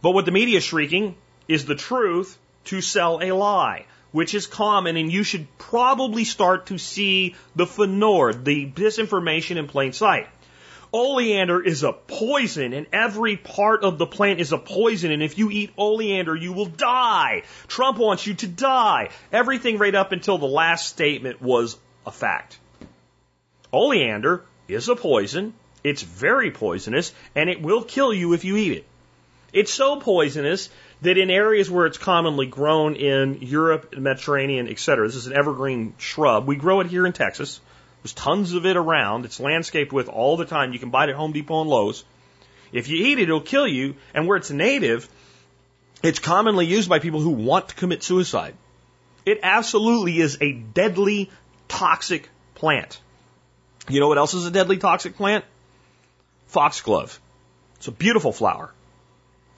But 0.00 0.12
what 0.12 0.24
the 0.24 0.32
media 0.32 0.58
is 0.58 0.64
shrieking 0.64 1.16
is 1.48 1.66
the 1.66 1.74
truth 1.74 2.38
to 2.66 2.80
sell 2.80 3.20
a 3.22 3.32
lie, 3.32 3.84
which 4.12 4.34
is 4.34 4.46
common, 4.46 4.96
and 4.96 5.12
you 5.12 5.22
should 5.22 5.46
probably 5.58 6.24
start 6.24 6.66
to 6.66 6.78
see 6.78 7.34
the 7.54 7.66
fnord, 7.66 8.44
the 8.44 8.64
disinformation 8.70 9.56
in 9.56 9.66
plain 9.66 9.92
sight. 9.92 10.28
Oleander 10.94 11.60
is 11.60 11.82
a 11.82 11.92
poison, 11.92 12.72
and 12.72 12.86
every 12.92 13.36
part 13.36 13.82
of 13.82 13.98
the 13.98 14.06
plant 14.06 14.38
is 14.38 14.52
a 14.52 14.58
poison. 14.58 15.10
And 15.10 15.24
if 15.24 15.36
you 15.38 15.50
eat 15.50 15.72
oleander, 15.76 16.36
you 16.36 16.52
will 16.52 16.66
die. 16.66 17.42
Trump 17.66 17.98
wants 17.98 18.28
you 18.28 18.34
to 18.34 18.46
die. 18.46 19.08
Everything 19.32 19.78
right 19.78 19.94
up 19.94 20.12
until 20.12 20.38
the 20.38 20.46
last 20.46 20.88
statement 20.88 21.42
was 21.42 21.76
a 22.06 22.12
fact. 22.12 22.58
Oleander 23.72 24.44
is 24.68 24.88
a 24.88 24.94
poison. 24.94 25.52
It's 25.82 26.02
very 26.02 26.52
poisonous, 26.52 27.12
and 27.34 27.50
it 27.50 27.60
will 27.60 27.82
kill 27.82 28.14
you 28.14 28.32
if 28.32 28.44
you 28.44 28.56
eat 28.56 28.72
it. 28.74 28.84
It's 29.52 29.74
so 29.74 29.96
poisonous 29.96 30.70
that 31.02 31.18
in 31.18 31.28
areas 31.28 31.68
where 31.68 31.86
it's 31.86 31.98
commonly 31.98 32.46
grown 32.46 32.94
in 32.94 33.38
Europe, 33.40 33.96
Mediterranean, 33.98 34.68
etc., 34.68 35.08
this 35.08 35.16
is 35.16 35.26
an 35.26 35.32
evergreen 35.32 35.94
shrub. 35.98 36.46
We 36.46 36.54
grow 36.54 36.78
it 36.78 36.86
here 36.86 37.04
in 37.04 37.12
Texas. 37.12 37.60
There's 38.04 38.12
tons 38.12 38.52
of 38.52 38.66
it 38.66 38.76
around. 38.76 39.24
It's 39.24 39.40
landscaped 39.40 39.90
with 39.90 40.10
all 40.10 40.36
the 40.36 40.44
time. 40.44 40.74
You 40.74 40.78
can 40.78 40.90
buy 40.90 41.04
it 41.04 41.10
at 41.10 41.16
Home 41.16 41.32
Depot 41.32 41.62
and 41.62 41.70
Lowe's. 41.70 42.04
If 42.70 42.88
you 42.88 43.06
eat 43.06 43.18
it, 43.18 43.22
it'll 43.22 43.40
kill 43.40 43.66
you. 43.66 43.96
And 44.12 44.28
where 44.28 44.36
it's 44.36 44.50
native, 44.50 45.08
it's 46.02 46.18
commonly 46.18 46.66
used 46.66 46.90
by 46.90 46.98
people 46.98 47.20
who 47.20 47.30
want 47.30 47.70
to 47.70 47.74
commit 47.74 48.02
suicide. 48.02 48.56
It 49.24 49.40
absolutely 49.42 50.20
is 50.20 50.36
a 50.42 50.52
deadly, 50.52 51.30
toxic 51.66 52.28
plant. 52.54 53.00
You 53.88 54.00
know 54.00 54.08
what 54.08 54.18
else 54.18 54.34
is 54.34 54.44
a 54.44 54.50
deadly 54.50 54.76
toxic 54.76 55.16
plant? 55.16 55.46
Foxglove. 56.48 57.18
It's 57.76 57.88
a 57.88 57.92
beautiful 57.92 58.32
flower. 58.32 58.70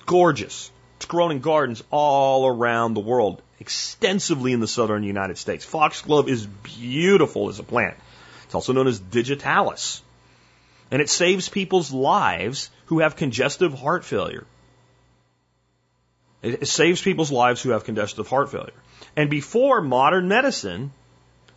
Gorgeous. 0.07 0.71
It's 0.99 1.07
grown 1.07 1.33
in 1.33 1.41
gardens 1.41 1.83
all 1.91 2.47
around 2.47 2.95
the 2.95 3.01
world, 3.01 3.43
extensively 3.59 4.53
in 4.53 4.61
the 4.61 4.69
southern 4.69 5.03
United 5.03 5.37
States. 5.37 5.65
Foxglove 5.65 6.29
is 6.29 6.47
beautiful 6.47 7.49
as 7.49 7.59
a 7.59 7.65
plant. 7.65 7.97
It's 8.47 8.55
also 8.55 8.73
known 8.73 8.87
as 8.87 8.99
digitalis. 8.99 10.03
And 10.91 11.03
it 11.03 11.11
saves 11.11 11.49
people's 11.49 11.93
lives 11.93 12.71
who 12.87 13.01
have 13.01 13.17
congestive 13.17 13.75
heart 13.75 14.05
failure. 14.05 14.47
It 16.43 16.69
saves 16.69 17.03
people's 17.03 17.33
lives 17.33 17.61
who 17.61 17.71
have 17.71 17.85
congestive 17.85 18.29
heart 18.29 18.51
failure. 18.53 18.73
And 19.17 19.29
before 19.29 19.81
modern 19.81 20.29
medicine, 20.29 20.93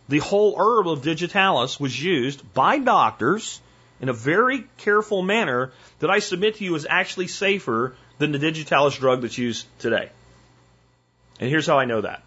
the 0.08 0.18
whole 0.18 0.56
herb 0.58 0.88
of 0.88 1.02
digitalis 1.02 1.78
was 1.78 2.02
used 2.02 2.52
by 2.52 2.78
doctors 2.78 3.60
in 4.00 4.08
a 4.08 4.12
very 4.12 4.64
careful 4.78 5.22
manner 5.22 5.72
that 6.00 6.10
I 6.10 6.18
submit 6.18 6.56
to 6.56 6.64
you 6.64 6.74
is 6.74 6.86
actually 6.88 7.28
safer 7.28 7.94
than 8.18 8.32
the 8.32 8.38
digitalis 8.38 8.96
drug 8.96 9.22
that's 9.22 9.38
used 9.38 9.66
today. 9.78 10.10
And 11.38 11.48
here's 11.48 11.66
how 11.66 11.78
I 11.78 11.84
know 11.84 12.00
that. 12.00 12.22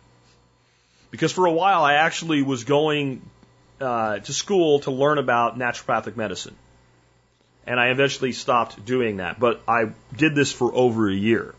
Because 1.12 1.32
for 1.32 1.46
a 1.46 1.52
while 1.52 1.84
I 1.84 1.96
actually 1.96 2.42
was 2.42 2.64
going 2.64 3.22
uh, 3.84 4.20
to 4.20 4.34
school 4.34 4.80
to 4.80 4.92
learn 4.92 5.18
about 5.18 5.58
naturopathic 5.58 6.16
medicine. 6.16 6.56
And 7.68 7.80
I 7.80 7.88
eventually 7.90 8.32
stopped 8.32 8.84
doing 8.84 9.18
that. 9.18 9.40
But 9.40 9.62
I 9.68 9.92
did 10.16 10.36
this 10.36 10.52
for 10.52 10.74
over 10.74 11.10
a 11.10 11.14
year. 11.14 11.54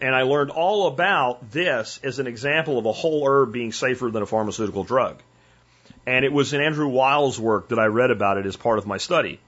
And 0.00 0.14
I 0.14 0.22
learned 0.22 0.50
all 0.50 0.88
about 0.88 1.50
this 1.50 2.00
as 2.02 2.18
an 2.18 2.26
example 2.26 2.78
of 2.78 2.86
a 2.86 2.92
whole 2.92 3.26
herb 3.26 3.52
being 3.52 3.72
safer 3.72 4.10
than 4.10 4.22
a 4.22 4.26
pharmaceutical 4.26 4.84
drug. 4.84 5.22
And 6.06 6.24
it 6.24 6.32
was 6.32 6.52
in 6.52 6.60
Andrew 6.60 6.88
Weil's 6.88 7.38
work 7.38 7.68
that 7.68 7.78
I 7.78 7.86
read 7.86 8.10
about 8.10 8.38
it 8.38 8.46
as 8.46 8.56
part 8.56 8.78
of 8.78 8.86
my 8.86 8.98
study. 8.98 9.40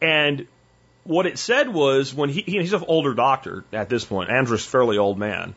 And 0.00 0.46
what 1.04 1.26
it 1.26 1.38
said 1.38 1.68
was 1.68 2.14
when 2.14 2.28
he, 2.28 2.42
he's 2.42 2.72
an 2.72 2.84
older 2.86 3.14
doctor 3.14 3.64
at 3.72 3.88
this 3.88 4.04
point, 4.04 4.30
Andrew's 4.30 4.64
a 4.64 4.68
fairly 4.68 4.98
old 4.98 5.18
man. 5.18 5.54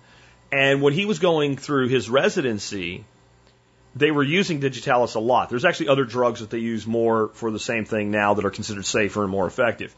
And 0.51 0.81
when 0.81 0.93
he 0.93 1.05
was 1.05 1.19
going 1.19 1.57
through 1.57 1.89
his 1.89 2.09
residency, 2.09 3.03
they 3.97 4.11
were 4.11 4.23
using 4.23 4.59
digitalis 4.59 5.15
a 5.15 5.19
lot. 5.19 5.49
There's 5.49 5.65
actually 5.65 5.89
other 5.89 6.05
drugs 6.05 6.41
that 6.41 6.49
they 6.49 6.59
use 6.59 6.85
more 6.85 7.29
for 7.33 7.51
the 7.51 7.59
same 7.59 7.85
thing 7.85 8.11
now 8.11 8.33
that 8.35 8.45
are 8.45 8.51
considered 8.51 8.85
safer 8.85 9.23
and 9.23 9.31
more 9.31 9.47
effective. 9.47 9.95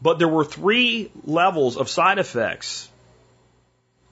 But 0.00 0.18
there 0.18 0.28
were 0.28 0.44
three 0.44 1.10
levels 1.24 1.76
of 1.76 1.88
side 1.88 2.18
effects 2.18 2.88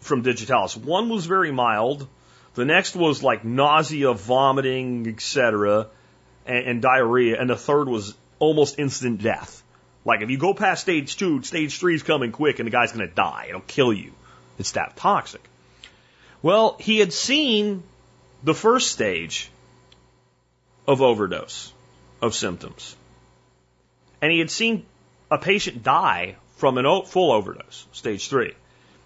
from 0.01 0.23
digitalis. 0.23 0.77
One 0.77 1.09
was 1.09 1.27
very 1.27 1.53
mild. 1.53 2.09
The 2.55 2.65
next 2.65 2.97
was 2.97 3.23
like 3.23 3.45
nausea, 3.45 4.13
vomiting, 4.13 5.09
etc., 5.09 5.89
and, 6.47 6.67
and 6.67 6.83
diarrhea. 6.83 7.41
And 7.41 7.51
the 7.51 7.57
third 7.57 7.89
was 7.89 8.15
almost 8.39 8.79
instant 8.79 9.23
death. 9.23 9.63
Like 10.05 10.21
if 10.23 10.31
you 10.31 10.39
go 10.39 10.55
past 10.55 10.83
stage 10.83 11.17
two, 11.17 11.43
stage 11.43 11.79
three 11.79 11.95
is 11.95 12.03
coming 12.03 12.33
quick 12.33 12.59
and 12.59 12.67
the 12.67 12.71
guy's 12.71 12.93
going 12.93 13.07
to 13.09 13.15
die. 13.15 13.47
It'll 13.49 13.61
kill 13.61 13.93
you. 13.93 14.13
It's 14.59 14.73
that 14.73 14.97
toxic. 14.97 15.43
Well, 16.43 16.77
he 16.79 16.99
had 16.99 17.13
seen 17.13 17.83
the 18.45 18.55
first 18.55 18.91
stage 18.91 19.51
of 20.87 21.03
overdose 21.03 21.73
of 22.23 22.35
symptoms. 22.35 22.97
And 24.21 24.33
he 24.33 24.39
had 24.39 24.51
seen 24.51 24.87
a 25.31 25.39
patient 25.39 25.83
die 25.83 26.37
from 26.57 26.79
an 26.79 27.05
full 27.05 27.33
overdose, 27.33 27.87
stage 27.93 28.29
three. 28.29 28.55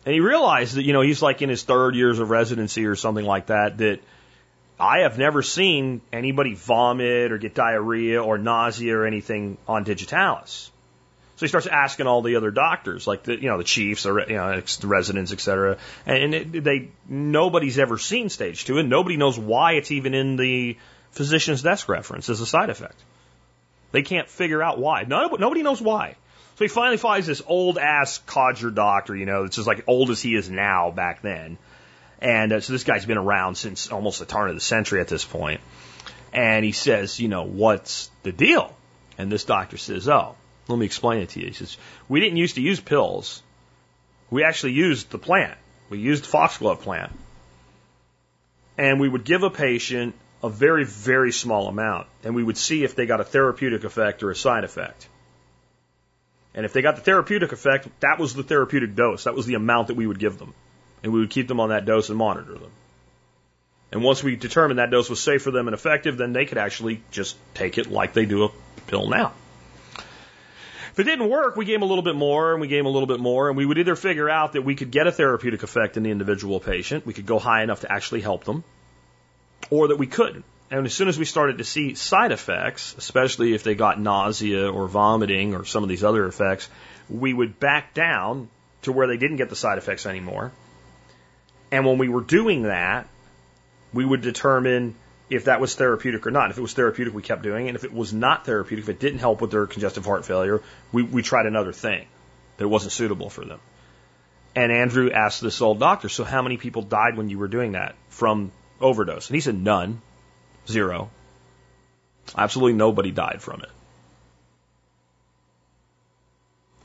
And 0.06 0.14
he 0.14 0.20
realized 0.20 0.76
that, 0.76 0.84
you 0.84 0.92
know, 0.92 1.02
he's 1.02 1.20
like 1.20 1.42
in 1.42 1.48
his 1.48 1.62
third 1.62 1.94
years 1.94 2.18
of 2.18 2.30
residency 2.30 2.86
or 2.86 2.96
something 2.96 3.24
like 3.24 3.46
that, 3.46 3.78
that 3.78 4.00
I 4.78 5.00
have 5.00 5.18
never 5.18 5.42
seen 5.42 6.00
anybody 6.12 6.54
vomit 6.54 7.32
or 7.32 7.38
get 7.38 7.54
diarrhea 7.54 8.22
or 8.22 8.38
nausea 8.38 8.96
or 8.96 9.06
anything 9.06 9.58
on 9.68 9.84
digitalis. 9.84 10.70
So 11.40 11.46
he 11.46 11.48
starts 11.48 11.66
asking 11.66 12.06
all 12.06 12.20
the 12.20 12.36
other 12.36 12.50
doctors, 12.50 13.06
like 13.06 13.22
the 13.22 13.34
you 13.34 13.48
know 13.48 13.56
the 13.56 13.64
chiefs 13.64 14.04
or 14.04 14.20
you 14.28 14.36
know 14.36 14.60
the 14.60 14.86
residents, 14.86 15.32
etc. 15.32 15.78
And 16.04 16.34
it, 16.34 16.62
they 16.62 16.90
nobody's 17.08 17.78
ever 17.78 17.96
seen 17.96 18.28
stage 18.28 18.66
two, 18.66 18.76
and 18.76 18.90
nobody 18.90 19.16
knows 19.16 19.38
why 19.38 19.72
it's 19.72 19.90
even 19.90 20.12
in 20.12 20.36
the 20.36 20.76
physician's 21.12 21.62
desk 21.62 21.88
reference 21.88 22.28
as 22.28 22.42
a 22.42 22.46
side 22.46 22.68
effect. 22.68 23.02
They 23.90 24.02
can't 24.02 24.28
figure 24.28 24.62
out 24.62 24.78
why. 24.78 25.04
Nobody, 25.04 25.40
nobody 25.40 25.62
knows 25.62 25.80
why. 25.80 26.16
So 26.56 26.64
he 26.66 26.68
finally 26.68 26.98
finds 26.98 27.26
this 27.26 27.40
old 27.46 27.78
ass 27.78 28.18
codger 28.18 28.70
doctor, 28.70 29.16
you 29.16 29.24
know, 29.24 29.44
that's 29.44 29.56
just 29.56 29.66
like 29.66 29.84
old 29.86 30.10
as 30.10 30.20
he 30.20 30.34
is 30.34 30.50
now 30.50 30.90
back 30.90 31.22
then. 31.22 31.56
And 32.20 32.52
uh, 32.52 32.60
so 32.60 32.74
this 32.74 32.84
guy's 32.84 33.06
been 33.06 33.16
around 33.16 33.54
since 33.54 33.90
almost 33.90 34.18
the 34.18 34.26
turn 34.26 34.50
of 34.50 34.56
the 34.56 34.60
century 34.60 35.00
at 35.00 35.08
this 35.08 35.24
point. 35.24 35.62
And 36.34 36.66
he 36.66 36.72
says, 36.72 37.18
you 37.18 37.28
know, 37.28 37.44
what's 37.44 38.10
the 38.24 38.30
deal? 38.30 38.76
And 39.16 39.32
this 39.32 39.44
doctor 39.44 39.78
says, 39.78 40.06
oh, 40.06 40.36
let 40.70 40.78
me 40.78 40.86
explain 40.86 41.22
it 41.22 41.30
to 41.30 41.40
you. 41.40 41.46
He 41.46 41.52
says, 41.52 41.76
we 42.08 42.20
didn't 42.20 42.36
used 42.36 42.54
to 42.54 42.62
use 42.62 42.80
pills. 42.80 43.42
We 44.30 44.44
actually 44.44 44.72
used 44.72 45.10
the 45.10 45.18
plant. 45.18 45.58
We 45.88 45.98
used 45.98 46.24
foxglove 46.24 46.82
plant. 46.82 47.12
And 48.78 49.00
we 49.00 49.08
would 49.08 49.24
give 49.24 49.42
a 49.42 49.50
patient 49.50 50.14
a 50.42 50.48
very, 50.48 50.84
very 50.84 51.32
small 51.32 51.66
amount. 51.68 52.06
And 52.24 52.34
we 52.34 52.42
would 52.42 52.56
see 52.56 52.84
if 52.84 52.94
they 52.94 53.06
got 53.06 53.20
a 53.20 53.24
therapeutic 53.24 53.84
effect 53.84 54.22
or 54.22 54.30
a 54.30 54.36
side 54.36 54.64
effect. 54.64 55.08
And 56.54 56.64
if 56.64 56.72
they 56.72 56.82
got 56.82 56.96
the 56.96 57.02
therapeutic 57.02 57.52
effect, 57.52 57.88
that 58.00 58.18
was 58.18 58.34
the 58.34 58.42
therapeutic 58.42 58.94
dose. 58.94 59.24
That 59.24 59.34
was 59.34 59.46
the 59.46 59.54
amount 59.54 59.88
that 59.88 59.94
we 59.94 60.06
would 60.06 60.18
give 60.18 60.38
them. 60.38 60.54
And 61.02 61.12
we 61.12 61.20
would 61.20 61.30
keep 61.30 61.48
them 61.48 61.60
on 61.60 61.68
that 61.68 61.84
dose 61.84 62.08
and 62.08 62.18
monitor 62.18 62.54
them. 62.54 62.70
And 63.92 64.02
once 64.02 64.22
we 64.22 64.36
determined 64.36 64.78
that 64.78 64.90
dose 64.90 65.10
was 65.10 65.20
safe 65.20 65.42
for 65.42 65.50
them 65.50 65.66
and 65.66 65.74
effective, 65.74 66.16
then 66.16 66.32
they 66.32 66.46
could 66.46 66.58
actually 66.58 67.02
just 67.10 67.36
take 67.54 67.78
it 67.78 67.90
like 67.90 68.12
they 68.12 68.24
do 68.24 68.44
a 68.44 68.50
pill 68.86 69.08
now. 69.08 69.32
If 71.00 71.06
it 71.06 71.10
didn't 71.12 71.30
work, 71.30 71.56
we 71.56 71.64
gave 71.64 71.76
them 71.76 71.82
a 71.82 71.86
little 71.86 72.04
bit 72.04 72.14
more 72.14 72.52
and 72.52 72.60
we 72.60 72.68
gave 72.68 72.80
them 72.80 72.86
a 72.86 72.90
little 72.90 73.06
bit 73.06 73.20
more, 73.20 73.48
and 73.48 73.56
we 73.56 73.64
would 73.64 73.78
either 73.78 73.96
figure 73.96 74.28
out 74.28 74.52
that 74.52 74.66
we 74.66 74.74
could 74.74 74.90
get 74.90 75.06
a 75.06 75.12
therapeutic 75.12 75.62
effect 75.62 75.96
in 75.96 76.02
the 76.02 76.10
individual 76.10 76.60
patient, 76.60 77.06
we 77.06 77.14
could 77.14 77.24
go 77.24 77.38
high 77.38 77.62
enough 77.62 77.80
to 77.80 77.90
actually 77.90 78.20
help 78.20 78.44
them, 78.44 78.64
or 79.70 79.88
that 79.88 79.96
we 79.96 80.06
couldn't. 80.06 80.44
And 80.70 80.84
as 80.84 80.92
soon 80.92 81.08
as 81.08 81.18
we 81.18 81.24
started 81.24 81.56
to 81.56 81.64
see 81.64 81.94
side 81.94 82.32
effects, 82.32 82.94
especially 82.98 83.54
if 83.54 83.62
they 83.62 83.74
got 83.74 83.98
nausea 83.98 84.70
or 84.70 84.88
vomiting 84.88 85.54
or 85.54 85.64
some 85.64 85.82
of 85.82 85.88
these 85.88 86.04
other 86.04 86.26
effects, 86.26 86.68
we 87.08 87.32
would 87.32 87.58
back 87.58 87.94
down 87.94 88.50
to 88.82 88.92
where 88.92 89.06
they 89.06 89.16
didn't 89.16 89.38
get 89.38 89.48
the 89.48 89.56
side 89.56 89.78
effects 89.78 90.04
anymore. 90.04 90.52
And 91.72 91.86
when 91.86 91.96
we 91.96 92.10
were 92.10 92.20
doing 92.20 92.64
that, 92.64 93.08
we 93.94 94.04
would 94.04 94.20
determine 94.20 94.96
if 95.30 95.44
that 95.44 95.60
was 95.60 95.76
therapeutic 95.76 96.26
or 96.26 96.32
not. 96.32 96.50
If 96.50 96.58
it 96.58 96.60
was 96.60 96.74
therapeutic, 96.74 97.14
we 97.14 97.22
kept 97.22 97.42
doing 97.42 97.66
it. 97.66 97.68
And 97.70 97.76
if 97.76 97.84
it 97.84 97.92
was 97.92 98.12
not 98.12 98.44
therapeutic, 98.44 98.84
if 98.84 98.88
it 98.88 98.98
didn't 98.98 99.20
help 99.20 99.40
with 99.40 99.52
their 99.52 99.66
congestive 99.66 100.04
heart 100.04 100.24
failure, 100.24 100.60
we, 100.92 101.04
we 101.04 101.22
tried 101.22 101.46
another 101.46 101.72
thing 101.72 102.06
that 102.56 102.68
wasn't 102.68 102.92
suitable 102.92 103.30
for 103.30 103.44
them. 103.44 103.60
And 104.56 104.72
Andrew 104.72 105.10
asked 105.12 105.40
this 105.40 105.62
old 105.62 105.78
doctor, 105.78 106.08
so 106.08 106.24
how 106.24 106.42
many 106.42 106.56
people 106.56 106.82
died 106.82 107.16
when 107.16 107.30
you 107.30 107.38
were 107.38 107.48
doing 107.48 107.72
that 107.72 107.94
from 108.08 108.50
overdose? 108.80 109.28
And 109.28 109.36
he 109.36 109.40
said, 109.40 109.54
none. 109.54 110.02
Zero. 110.68 111.10
Absolutely 112.36 112.74
nobody 112.74 113.12
died 113.12 113.40
from 113.40 113.62
it. 113.62 113.70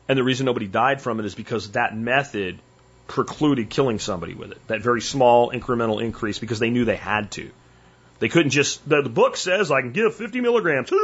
And 0.07 0.17
the 0.17 0.23
reason 0.23 0.45
nobody 0.45 0.67
died 0.67 1.01
from 1.01 1.19
it 1.19 1.25
is 1.25 1.33
because 1.33 1.71
that 1.71 1.97
method 1.97 2.59
precluded 3.07 3.71
killing 3.71 3.97
somebody 3.97 4.35
with 4.35 4.51
it. 4.51 4.67
That 4.67 4.81
very 4.81 5.01
small 5.01 5.51
incremental 5.51 6.01
increase 6.01 6.37
because 6.37 6.59
they 6.59 6.69
knew 6.69 6.85
they 6.85 6.95
had 6.95 7.31
to. 7.31 7.49
They 8.19 8.29
couldn't 8.29 8.51
just, 8.51 8.87
the, 8.87 9.01
the 9.01 9.09
book 9.09 9.37
says 9.37 9.71
I 9.71 9.81
can 9.81 9.91
give 9.91 10.15
50 10.15 10.41
milligrams. 10.41 10.91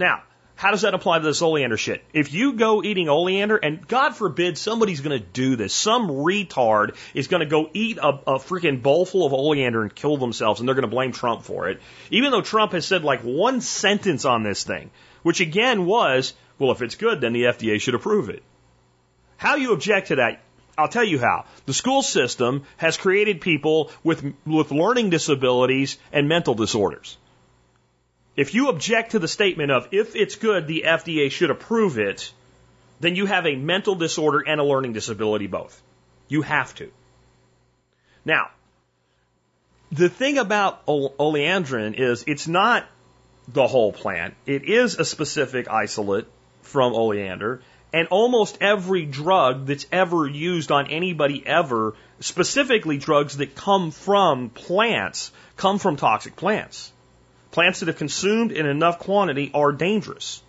Now, 0.00 0.22
how 0.58 0.72
does 0.72 0.82
that 0.82 0.94
apply 0.94 1.18
to 1.18 1.24
this 1.24 1.40
oleander 1.40 1.76
shit? 1.76 2.04
If 2.12 2.32
you 2.32 2.54
go 2.54 2.82
eating 2.82 3.08
oleander, 3.08 3.56
and 3.56 3.86
God 3.86 4.16
forbid 4.16 4.58
somebody's 4.58 5.00
going 5.00 5.16
to 5.16 5.24
do 5.24 5.54
this, 5.54 5.72
some 5.72 6.08
retard 6.08 6.96
is 7.14 7.28
going 7.28 7.40
to 7.40 7.46
go 7.46 7.70
eat 7.72 7.98
a, 7.98 8.08
a 8.08 8.38
freaking 8.38 8.82
bowl 8.82 9.06
full 9.06 9.24
of 9.24 9.32
oleander 9.32 9.82
and 9.82 9.94
kill 9.94 10.16
themselves, 10.16 10.58
and 10.58 10.68
they're 10.68 10.74
going 10.74 10.82
to 10.82 10.88
blame 10.88 11.12
Trump 11.12 11.42
for 11.42 11.68
it. 11.68 11.80
Even 12.10 12.32
though 12.32 12.42
Trump 12.42 12.72
has 12.72 12.86
said 12.86 13.04
like 13.04 13.20
one 13.20 13.60
sentence 13.60 14.24
on 14.24 14.42
this 14.42 14.64
thing, 14.64 14.90
which 15.22 15.40
again 15.40 15.86
was, 15.86 16.34
well, 16.58 16.72
if 16.72 16.82
it's 16.82 16.96
good, 16.96 17.20
then 17.20 17.32
the 17.32 17.44
FDA 17.44 17.80
should 17.80 17.94
approve 17.94 18.28
it. 18.28 18.42
How 19.36 19.54
you 19.54 19.72
object 19.72 20.08
to 20.08 20.16
that? 20.16 20.42
I'll 20.78 20.88
tell 20.88 21.04
you 21.04 21.18
how. 21.18 21.44
The 21.66 21.74
school 21.74 22.02
system 22.02 22.64
has 22.76 22.96
created 22.96 23.40
people 23.40 23.90
with, 24.04 24.24
with 24.46 24.70
learning 24.70 25.10
disabilities 25.10 25.98
and 26.12 26.28
mental 26.28 26.54
disorders. 26.54 27.18
If 28.36 28.54
you 28.54 28.68
object 28.68 29.10
to 29.12 29.18
the 29.18 29.26
statement 29.26 29.72
of 29.72 29.88
if 29.90 30.14
it's 30.14 30.36
good, 30.36 30.68
the 30.68 30.84
FDA 30.86 31.32
should 31.32 31.50
approve 31.50 31.98
it, 31.98 32.32
then 33.00 33.16
you 33.16 33.26
have 33.26 33.46
a 33.46 33.56
mental 33.56 33.96
disorder 33.96 34.44
and 34.46 34.60
a 34.60 34.64
learning 34.64 34.92
disability 34.92 35.48
both. 35.48 35.82
You 36.28 36.42
have 36.42 36.72
to. 36.76 36.92
Now, 38.24 38.50
the 39.90 40.08
thing 40.08 40.38
about 40.38 40.86
oleandrin 40.86 41.94
is 41.98 42.22
it's 42.28 42.46
not 42.46 42.86
the 43.48 43.66
whole 43.66 43.92
plant. 43.92 44.34
It 44.46 44.64
is 44.68 44.96
a 44.96 45.04
specific 45.04 45.68
isolate 45.68 46.26
from 46.62 46.94
oleander. 46.94 47.62
And 47.92 48.08
almost 48.08 48.58
every 48.60 49.06
drug 49.06 49.66
that's 49.66 49.86
ever 49.90 50.28
used 50.28 50.70
on 50.70 50.88
anybody 50.88 51.46
ever, 51.46 51.94
specifically 52.20 52.98
drugs 52.98 53.38
that 53.38 53.54
come 53.54 53.90
from 53.90 54.50
plants, 54.50 55.32
come 55.56 55.78
from 55.78 55.96
toxic 55.96 56.36
plants. 56.36 56.92
Plants 57.50 57.80
that 57.80 57.88
have 57.88 57.96
consumed 57.96 58.52
in 58.52 58.66
enough 58.66 58.98
quantity 58.98 59.50
are 59.54 59.72
dangerous. 59.72 60.42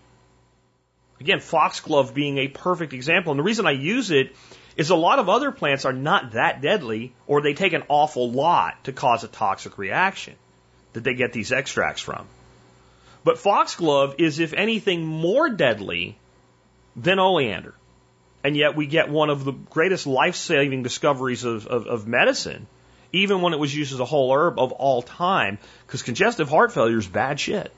Again, 1.21 1.39
foxglove 1.39 2.13
being 2.13 2.37
a 2.37 2.47
perfect 2.47 2.93
example. 2.93 3.31
And 3.31 3.39
the 3.39 3.43
reason 3.43 3.65
I 3.65 3.71
use 3.71 4.11
it 4.11 4.35
is 4.75 4.89
a 4.89 4.95
lot 4.95 5.19
of 5.19 5.29
other 5.29 5.51
plants 5.51 5.85
are 5.85 5.93
not 5.93 6.31
that 6.33 6.61
deadly 6.61 7.13
or 7.27 7.41
they 7.41 7.53
take 7.53 7.73
an 7.73 7.83
awful 7.89 8.31
lot 8.31 8.83
to 8.85 8.93
cause 8.93 9.23
a 9.23 9.27
toxic 9.27 9.77
reaction 9.77 10.35
that 10.93 11.03
they 11.03 11.13
get 11.13 11.33
these 11.33 11.51
extracts 11.51 12.01
from. 12.01 12.27
But 13.23 13.39
foxglove 13.39 14.15
is, 14.17 14.39
if 14.39 14.53
anything, 14.53 15.05
more 15.05 15.49
deadly 15.49 16.17
than 17.01 17.19
oleander. 17.19 17.73
And 18.43 18.55
yet 18.55 18.75
we 18.75 18.87
get 18.87 19.09
one 19.09 19.29
of 19.29 19.43
the 19.43 19.51
greatest 19.51 20.07
life 20.07 20.35
saving 20.35 20.83
discoveries 20.83 21.43
of, 21.43 21.67
of, 21.67 21.87
of, 21.87 22.07
medicine, 22.07 22.67
even 23.11 23.41
when 23.41 23.53
it 23.53 23.59
was 23.59 23.75
used 23.75 23.93
as 23.93 23.99
a 23.99 24.05
whole 24.05 24.33
herb 24.33 24.57
of 24.57 24.71
all 24.71 25.01
time, 25.01 25.57
because 25.85 26.03
congestive 26.03 26.49
heart 26.49 26.71
failure 26.71 26.97
is 26.97 27.07
bad 27.07 27.39
shit. 27.39 27.71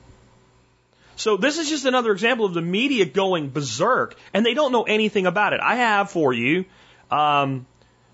So 1.16 1.38
this 1.38 1.58
is 1.58 1.70
just 1.70 1.86
another 1.86 2.12
example 2.12 2.46
of 2.46 2.54
the 2.54 2.62
media 2.62 3.06
going 3.06 3.50
berserk, 3.50 4.16
and 4.34 4.46
they 4.46 4.54
don't 4.54 4.72
know 4.72 4.84
anything 4.84 5.26
about 5.26 5.54
it. 5.54 5.60
I 5.62 5.76
have 5.76 6.12
for 6.12 6.32
you 6.32 6.66
um, 7.10 7.66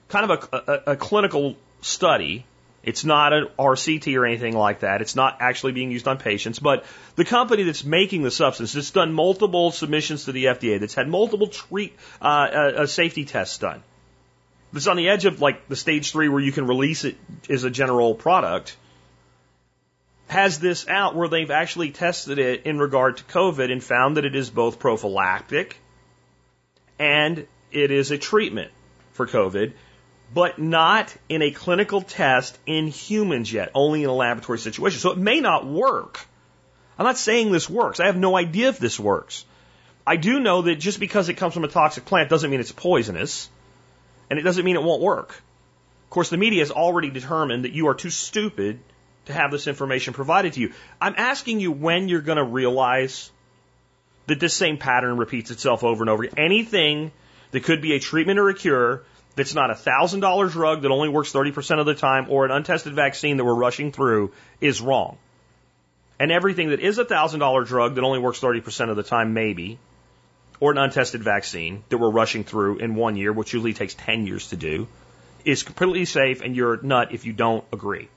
kind 0.08 0.32
of 0.32 0.50
a, 0.52 0.58
a, 0.58 0.92
a 0.94 0.96
clinical 0.96 1.58
study 1.82 2.46
it's 2.88 3.04
not 3.04 3.34
an 3.34 3.48
RCT 3.60 4.18
or 4.18 4.26
anything 4.26 4.56
like 4.56 4.80
that. 4.80 5.02
It's 5.02 5.14
not 5.14 5.40
actually 5.42 5.74
being 5.74 5.92
used 5.92 6.08
on 6.08 6.18
patients, 6.18 6.58
but 6.58 6.86
the 7.18 7.26
company 7.26 7.64
that's 7.64 7.84
making 7.84 8.24
the 8.24 8.32
substance 8.32 8.72
that's 8.72 8.92
done 8.92 9.12
multiple 9.12 9.72
submissions 9.72 10.24
to 10.24 10.32
the 10.32 10.46
FDA, 10.46 10.80
that's 10.80 10.94
had 10.94 11.10
multiple 11.10 11.48
treat 11.48 11.98
uh, 12.22 12.26
uh, 12.26 12.72
uh, 12.84 12.86
safety 12.86 13.26
tests 13.26 13.58
done, 13.58 13.84
that's 14.72 14.88
on 14.88 14.96
the 14.96 15.10
edge 15.10 15.26
of 15.26 15.42
like 15.42 15.68
the 15.68 15.76
stage 15.76 16.14
three 16.14 16.30
where 16.30 16.40
you 16.40 16.54
can 16.54 16.66
release 16.66 17.04
it 17.04 17.18
as 17.50 17.66
a 17.66 17.70
general 17.70 18.16
product, 18.16 18.78
has 20.30 20.58
this 20.62 20.88
out 20.88 21.14
where 21.14 21.28
they've 21.28 21.52
actually 21.52 21.92
tested 21.92 22.40
it 22.40 22.64
in 22.64 22.80
regard 22.80 23.18
to 23.18 23.24
COVID 23.26 23.70
and 23.70 23.84
found 23.84 24.16
that 24.16 24.24
it 24.24 24.34
is 24.34 24.50
both 24.50 24.80
prophylactic 24.80 25.76
and 26.98 27.48
it 27.70 27.92
is 27.92 28.12
a 28.12 28.18
treatment 28.18 28.72
for 29.12 29.28
COVID 29.28 29.74
but 30.34 30.60
not 30.60 31.16
in 31.30 31.42
a 31.42 31.52
clinical 31.52 32.02
test 32.02 32.58
in 32.66 32.88
humans 32.88 33.52
yet, 33.52 33.72
only 33.74 34.04
in 34.04 34.10
a 34.10 34.14
laboratory 34.14 34.60
situation. 34.60 35.00
So 35.00 35.12
it 35.12 35.18
may 35.18 35.40
not 35.40 35.66
work. 35.66 36.26
I'm 36.98 37.06
not 37.06 37.18
saying 37.18 37.52
this 37.52 37.70
works. 37.70 38.00
I 38.00 38.08
have 38.08 38.18
no 38.18 38.36
idea 38.36 38.70
if 38.70 38.80
this 38.80 39.00
works. 39.00 39.46
I 40.06 40.16
do 40.16 40.40
know 40.40 40.64
that 40.64 40.76
just 40.76 41.00
because 41.00 41.30
it 41.30 41.36
comes 41.36 41.54
from 41.54 41.64
a 41.64 41.68
toxic 41.68 42.06
plant 42.06 42.30
doesn't 42.30 42.50
mean 42.50 42.60
it's 42.60 42.72
poisonous, 42.72 43.50
and 44.30 44.40
it 44.40 44.44
doesn't 44.44 44.66
mean 44.66 44.76
it 44.76 44.84
won't 44.84 45.02
work. 45.02 45.30
Of 45.32 46.10
course, 46.10 46.30
the 46.30 46.38
media 46.38 46.62
has 46.62 46.72
already 46.72 47.10
determined 47.10 47.66
that 47.66 47.74
you 47.74 47.88
are 47.90 47.94
too 47.94 48.10
stupid 48.10 48.80
to 49.26 49.34
have 49.34 49.52
this 49.52 49.68
information 49.68 50.14
provided 50.14 50.54
to 50.54 50.62
you. 50.62 50.72
I'm 51.02 51.16
asking 51.18 51.60
you 51.60 51.72
when 51.72 52.08
you're 52.08 52.22
going 52.22 52.38
to 52.38 52.44
realize 52.44 53.30
that 54.28 54.40
this 54.40 54.54
same 54.54 54.78
pattern 54.78 55.18
repeats 55.18 55.52
itself 55.52 55.84
over 55.84 56.04
and 56.04 56.10
over. 56.10 56.26
Anything 56.38 57.12
that 57.52 57.64
could 57.64 57.82
be 57.82 57.94
a 57.94 58.00
treatment 58.00 58.40
or 58.40 58.50
a 58.50 58.54
cure 58.54 59.04
that's 59.38 59.54
not 59.54 59.70
a 59.70 59.76
thousand 59.76 60.20
dollar 60.22 60.50
drug 60.50 60.82
that 60.82 60.90
only 60.90 61.10
works 61.10 61.32
30% 61.32 61.80
of 61.80 61.86
the 61.86 61.94
time 61.94 62.26
or 62.30 62.44
an 62.44 62.52
untested 62.52 62.94
vaccine 62.94 63.38
that 63.38 63.46
we're 63.46 63.54
rushing 63.54 63.92
through 63.92 64.34
is 64.60 64.82
wrong. 64.82 65.18
And 66.20 66.32
everything 66.32 66.70
that 66.70 66.80
is 66.80 66.98
a 66.98 67.06
thousand 67.06 67.40
dollar 67.40 67.64
drug 67.64 67.96
that 67.96 68.04
only 68.04 68.18
works 68.18 68.40
30% 68.40 68.90
of 68.90 68.96
the 68.96 69.04
time, 69.04 69.36
maybe, 69.36 69.78
or 70.60 70.72
an 70.72 70.80
untested 70.80 71.24
vaccine 71.24 71.84
that 71.90 72.00
we're 72.00 72.10
rushing 72.10 72.44
through 72.44 72.80
in 72.80 72.96
one 72.96 73.16
year, 73.16 73.32
which 73.32 73.54
usually 73.54 73.74
takes 73.74 73.94
10 73.94 74.26
years 74.26 74.50
to 74.50 74.58
do, 74.58 74.88
is 75.46 75.62
completely 75.62 76.06
safe 76.06 76.42
and 76.42 76.56
you're 76.56 76.74
a 76.74 76.84
nut 76.84 77.10
if 77.12 77.26
you 77.26 77.32
don't 77.32 77.64
agree. 77.72 78.10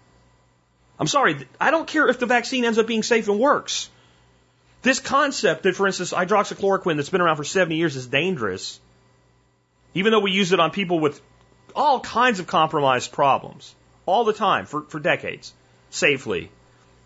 I'm 0.98 1.06
sorry, 1.06 1.46
I 1.60 1.70
don't 1.70 1.86
care 1.86 2.08
if 2.08 2.18
the 2.18 2.26
vaccine 2.26 2.64
ends 2.64 2.78
up 2.78 2.86
being 2.86 3.02
safe 3.02 3.28
and 3.28 3.38
works. 3.38 3.90
This 4.80 5.00
concept 5.00 5.64
that, 5.64 5.76
for 5.76 5.86
instance, 5.86 6.14
hydroxychloroquine 6.14 6.96
that's 6.96 7.10
been 7.10 7.20
around 7.20 7.36
for 7.36 7.44
70 7.44 7.76
years 7.76 7.94
is 7.94 8.06
dangerous 8.06 8.80
even 9.95 10.12
though 10.12 10.20
we 10.20 10.30
use 10.30 10.53
it 10.53 10.61
on 10.61 10.70
people 10.70 11.01
with 11.01 11.20
all 11.74 12.01
kinds 12.01 12.41
of 12.41 12.47
compromised 12.47 13.12
problems, 13.12 13.74
all 14.07 14.24
the 14.24 14.32
time, 14.32 14.66
for, 14.66 14.82
for 14.82 14.99
decades, 14.99 15.53
safely. 15.91 16.51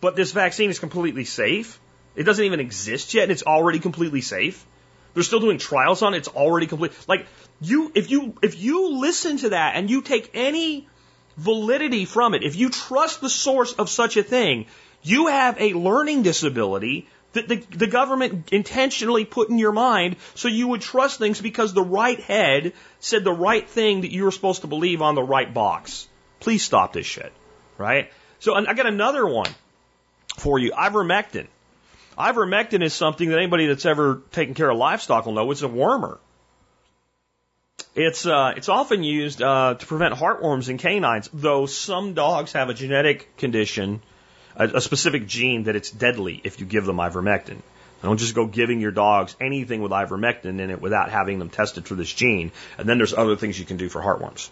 But 0.00 0.16
this 0.16 0.32
vaccine 0.32 0.70
is 0.70 0.78
completely 0.78 1.24
safe. 1.24 1.80
It 2.14 2.24
doesn't 2.24 2.44
even 2.44 2.60
exist 2.60 3.14
yet, 3.14 3.24
and 3.24 3.32
it's 3.32 3.42
already 3.42 3.78
completely 3.78 4.20
safe. 4.20 4.64
They're 5.14 5.22
still 5.22 5.40
doing 5.40 5.58
trials 5.58 6.02
on 6.02 6.14
it. 6.14 6.18
It's 6.18 6.28
already 6.28 6.66
complete. 6.66 6.92
Like 7.08 7.26
you, 7.60 7.92
if 7.94 8.10
you 8.10 8.34
if 8.42 8.60
you 8.60 8.98
listen 9.00 9.36
to 9.38 9.50
that 9.50 9.76
and 9.76 9.88
you 9.88 10.02
take 10.02 10.30
any 10.34 10.88
validity 11.36 12.04
from 12.04 12.34
it, 12.34 12.42
if 12.42 12.56
you 12.56 12.68
trust 12.70 13.20
the 13.20 13.30
source 13.30 13.72
of 13.72 13.88
such 13.88 14.16
a 14.16 14.22
thing, 14.22 14.66
you 15.02 15.28
have 15.28 15.60
a 15.60 15.72
learning 15.72 16.22
disability 16.22 17.08
that 17.34 17.48
the, 17.48 17.56
the 17.56 17.86
government 17.86 18.52
intentionally 18.52 19.24
put 19.24 19.50
in 19.50 19.58
your 19.58 19.72
mind 19.72 20.16
so 20.34 20.48
you 20.48 20.68
would 20.68 20.80
trust 20.80 21.18
things 21.18 21.40
because 21.40 21.74
the 21.74 21.82
right 21.82 22.18
head 22.20 22.72
said 23.00 23.24
the 23.24 23.32
right 23.32 23.68
thing 23.68 24.00
that 24.00 24.10
you 24.10 24.24
were 24.24 24.30
supposed 24.30 24.62
to 24.62 24.66
believe 24.66 25.02
on 25.02 25.14
the 25.14 25.22
right 25.22 25.52
box. 25.52 26.08
Please 26.40 26.62
stop 26.62 26.92
this 26.92 27.06
shit, 27.06 27.32
right? 27.78 28.10
So 28.38 28.54
I 28.54 28.74
got 28.74 28.86
another 28.86 29.26
one 29.26 29.50
for 30.36 30.58
you. 30.58 30.72
Ivermectin. 30.72 31.46
Ivermectin 32.18 32.82
is 32.82 32.94
something 32.94 33.28
that 33.28 33.38
anybody 33.38 33.66
that's 33.66 33.86
ever 33.86 34.22
taken 34.32 34.54
care 34.54 34.70
of 34.70 34.78
livestock 34.78 35.26
will 35.26 35.32
know. 35.32 35.50
It's 35.50 35.62
a 35.62 35.68
wormer. 35.68 36.18
It's 37.96 38.26
uh, 38.26 38.54
it's 38.56 38.68
often 38.68 39.02
used 39.02 39.40
uh, 39.40 39.74
to 39.74 39.86
prevent 39.86 40.14
heartworms 40.14 40.68
in 40.68 40.78
canines, 40.78 41.28
though 41.32 41.66
some 41.66 42.14
dogs 42.14 42.52
have 42.52 42.68
a 42.68 42.74
genetic 42.74 43.36
condition 43.36 44.02
a, 44.56 44.68
a 44.76 44.80
specific 44.80 45.26
gene 45.26 45.64
that 45.64 45.76
it's 45.76 45.90
deadly 45.90 46.40
if 46.44 46.60
you 46.60 46.66
give 46.66 46.84
them 46.84 46.96
ivermectin. 46.96 47.58
Don't 48.02 48.18
just 48.18 48.34
go 48.34 48.46
giving 48.46 48.80
your 48.80 48.90
dogs 48.90 49.34
anything 49.40 49.80
with 49.80 49.90
ivermectin 49.90 50.60
in 50.60 50.70
it 50.70 50.80
without 50.80 51.10
having 51.10 51.38
them 51.38 51.48
tested 51.48 51.86
for 51.86 51.94
this 51.94 52.12
gene. 52.12 52.52
And 52.76 52.86
then 52.86 52.98
there's 52.98 53.14
other 53.14 53.34
things 53.34 53.58
you 53.58 53.64
can 53.64 53.78
do 53.78 53.88
for 53.88 54.02
heartworms. 54.02 54.50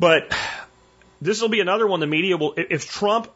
But 0.00 0.36
this 1.22 1.40
will 1.40 1.48
be 1.48 1.60
another 1.60 1.86
one 1.86 2.00
the 2.00 2.08
media 2.08 2.36
will, 2.36 2.54
if 2.56 2.90
Trump, 2.90 3.30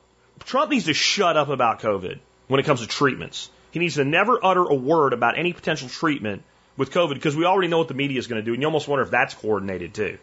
Trump 0.45 0.73
needs 0.73 0.87
to 0.87 0.95
shut 0.95 1.37
up 1.37 1.49
about 1.49 1.81
COVID 1.81 2.19
when 2.49 2.59
it 2.59 2.65
comes 2.65 2.81
to 2.81 2.89
treatments. 2.89 3.51
He 3.71 3.79
needs 3.79 3.95
to 3.95 4.05
never 4.05 4.45
utter 4.45 4.65
a 4.65 4.75
word 4.75 5.13
about 5.13 5.39
any 5.39 5.53
potential 5.53 5.89
treatment 5.89 6.43
with 6.77 6.91
COVID 6.91 7.15
because 7.15 7.37
we 7.37 7.45
already 7.45 7.69
know 7.69 7.79
what 7.79 7.89
the 7.89 7.95
media 7.95 8.19
is 8.19 8.27
going 8.27 8.43
to 8.43 8.45
do. 8.45 8.53
And 8.53 8.61
you 8.61 8.67
almost 8.67 8.89
wonder 8.89 9.05
if 9.05 9.11
that's 9.11 9.35
coordinated 9.35 9.95
too. 9.95 10.19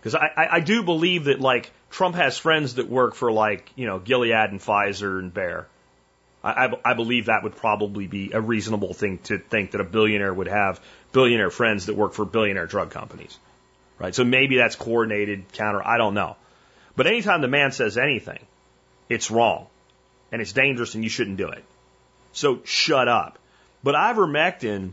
Because 0.00 0.14
I, 0.14 0.48
I, 0.52 0.60
do 0.60 0.82
believe 0.82 1.24
that 1.24 1.40
like 1.40 1.72
Trump 1.90 2.14
has 2.14 2.38
friends 2.38 2.74
that 2.76 2.88
work 2.88 3.14
for 3.14 3.32
like, 3.32 3.70
you 3.74 3.86
know, 3.86 3.98
Gilead 3.98 4.50
and 4.50 4.60
Pfizer 4.60 5.18
and 5.18 5.34
Bayer. 5.34 5.66
I, 6.44 6.66
I, 6.66 6.80
I 6.84 6.94
believe 6.94 7.26
that 7.26 7.42
would 7.42 7.56
probably 7.56 8.06
be 8.06 8.32
a 8.32 8.40
reasonable 8.40 8.94
thing 8.94 9.18
to 9.24 9.38
think 9.38 9.72
that 9.72 9.80
a 9.80 9.84
billionaire 9.84 10.32
would 10.32 10.48
have 10.48 10.80
billionaire 11.12 11.50
friends 11.50 11.86
that 11.86 11.96
work 11.96 12.12
for 12.12 12.24
billionaire 12.24 12.66
drug 12.66 12.90
companies. 12.90 13.36
Right? 13.98 14.14
So 14.14 14.24
maybe 14.24 14.58
that's 14.58 14.76
coordinated 14.76 15.52
counter. 15.52 15.84
I 15.84 15.96
don't 15.96 16.14
know. 16.14 16.36
But 16.94 17.06
anytime 17.06 17.40
the 17.40 17.48
man 17.48 17.72
says 17.72 17.98
anything, 17.98 18.44
it's 19.08 19.30
wrong 19.30 19.66
and 20.32 20.42
it's 20.42 20.52
dangerous 20.52 20.94
and 20.94 21.04
you 21.04 21.10
shouldn't 21.10 21.36
do 21.36 21.48
it. 21.48 21.64
So 22.32 22.60
shut 22.64 23.08
up. 23.08 23.38
But 23.82 23.94
ivermectin, 23.94 24.92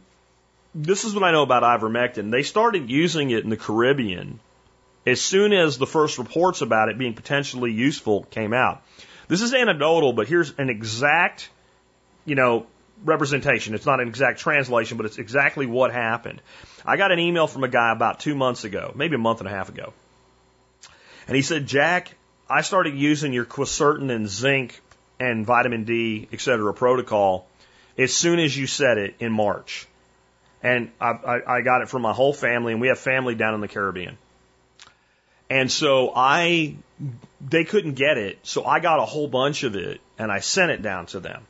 this 0.75 1.03
is 1.03 1.13
what 1.13 1.23
I 1.23 1.31
know 1.31 1.43
about 1.43 1.63
ivermectin. 1.63 2.31
They 2.31 2.43
started 2.43 2.89
using 2.89 3.31
it 3.31 3.43
in 3.43 3.49
the 3.49 3.57
Caribbean 3.57 4.39
as 5.05 5.21
soon 5.21 5.53
as 5.53 5.77
the 5.77 5.87
first 5.87 6.17
reports 6.17 6.61
about 6.61 6.89
it 6.89 6.97
being 6.97 7.13
potentially 7.13 7.71
useful 7.71 8.23
came 8.23 8.53
out. 8.53 8.81
This 9.27 9.41
is 9.41 9.53
anecdotal, 9.53 10.13
but 10.13 10.27
here's 10.27 10.53
an 10.57 10.69
exact, 10.69 11.49
you 12.25 12.35
know, 12.35 12.67
representation. 13.03 13.73
It's 13.73 13.85
not 13.85 13.99
an 13.99 14.07
exact 14.07 14.39
translation, 14.39 14.97
but 14.97 15.05
it's 15.05 15.17
exactly 15.17 15.65
what 15.65 15.91
happened. 15.91 16.41
I 16.85 16.97
got 16.97 17.11
an 17.11 17.19
email 17.19 17.47
from 17.47 17.63
a 17.63 17.67
guy 17.67 17.91
about 17.91 18.19
two 18.19 18.35
months 18.35 18.63
ago, 18.63 18.91
maybe 18.95 19.15
a 19.15 19.19
month 19.19 19.39
and 19.39 19.47
a 19.47 19.51
half 19.51 19.69
ago. 19.69 19.93
And 21.27 21.35
he 21.35 21.41
said, 21.41 21.67
Jack, 21.67 22.13
I 22.49 22.61
started 22.61 22.95
using 22.95 23.33
your 23.33 23.45
quercetin 23.45 24.11
and 24.11 24.27
zinc 24.27 24.79
and 25.19 25.45
vitamin 25.45 25.85
D, 25.85 26.27
et 26.31 26.41
cetera, 26.41 26.73
protocol 26.73 27.47
as 27.97 28.13
soon 28.13 28.39
as 28.39 28.57
you 28.57 28.67
said 28.67 28.97
it 28.97 29.15
in 29.19 29.31
March. 29.31 29.87
And 30.61 30.91
I, 30.99 31.09
I, 31.11 31.55
I 31.57 31.61
got 31.61 31.81
it 31.81 31.89
for 31.89 31.99
my 31.99 32.13
whole 32.13 32.33
family, 32.33 32.71
and 32.71 32.81
we 32.81 32.87
have 32.87 32.99
family 32.99 33.35
down 33.35 33.53
in 33.53 33.61
the 33.61 33.67
Caribbean. 33.67 34.17
And 35.53 35.71
so 35.71 36.11
I, 36.15 36.77
they 37.39 37.63
couldn't 37.63 37.93
get 37.93 38.17
it. 38.17 38.39
So 38.41 38.65
I 38.65 38.79
got 38.79 38.97
a 38.97 39.05
whole 39.05 39.27
bunch 39.27 39.61
of 39.61 39.75
it 39.75 40.01
and 40.17 40.31
I 40.31 40.39
sent 40.39 40.71
it 40.71 40.81
down 40.81 41.05
to 41.07 41.19
them. 41.19 41.43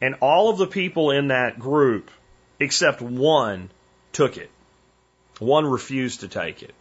And 0.00 0.14
all 0.22 0.48
of 0.48 0.56
the 0.56 0.66
people 0.66 1.10
in 1.10 1.28
that 1.28 1.58
group, 1.58 2.10
except 2.58 3.02
one, 3.02 3.68
took 4.12 4.38
it. 4.38 4.50
One 5.38 5.66
refused 5.66 6.20
to 6.20 6.28
take 6.28 6.62
it. 6.62 6.74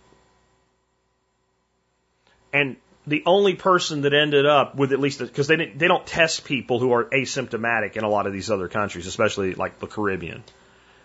And 2.54 2.78
the 3.06 3.24
only 3.26 3.56
person 3.56 4.04
that 4.04 4.14
ended 4.14 4.46
up 4.46 4.76
with 4.76 4.94
at 4.94 5.02
least 5.02 5.20
because 5.20 5.48
they 5.48 5.58
they 5.58 5.90
don't 5.90 6.08
test 6.08 6.46
people 6.46 6.80
who 6.80 6.94
are 6.94 7.04
asymptomatic 7.04 7.98
in 7.98 8.06
a 8.06 8.10
lot 8.10 8.28
of 8.28 8.32
these 8.32 8.50
other 8.50 8.70
countries, 8.70 9.08
especially 9.08 9.56
like 9.56 9.80
the 9.80 9.88
Caribbean. 9.88 10.46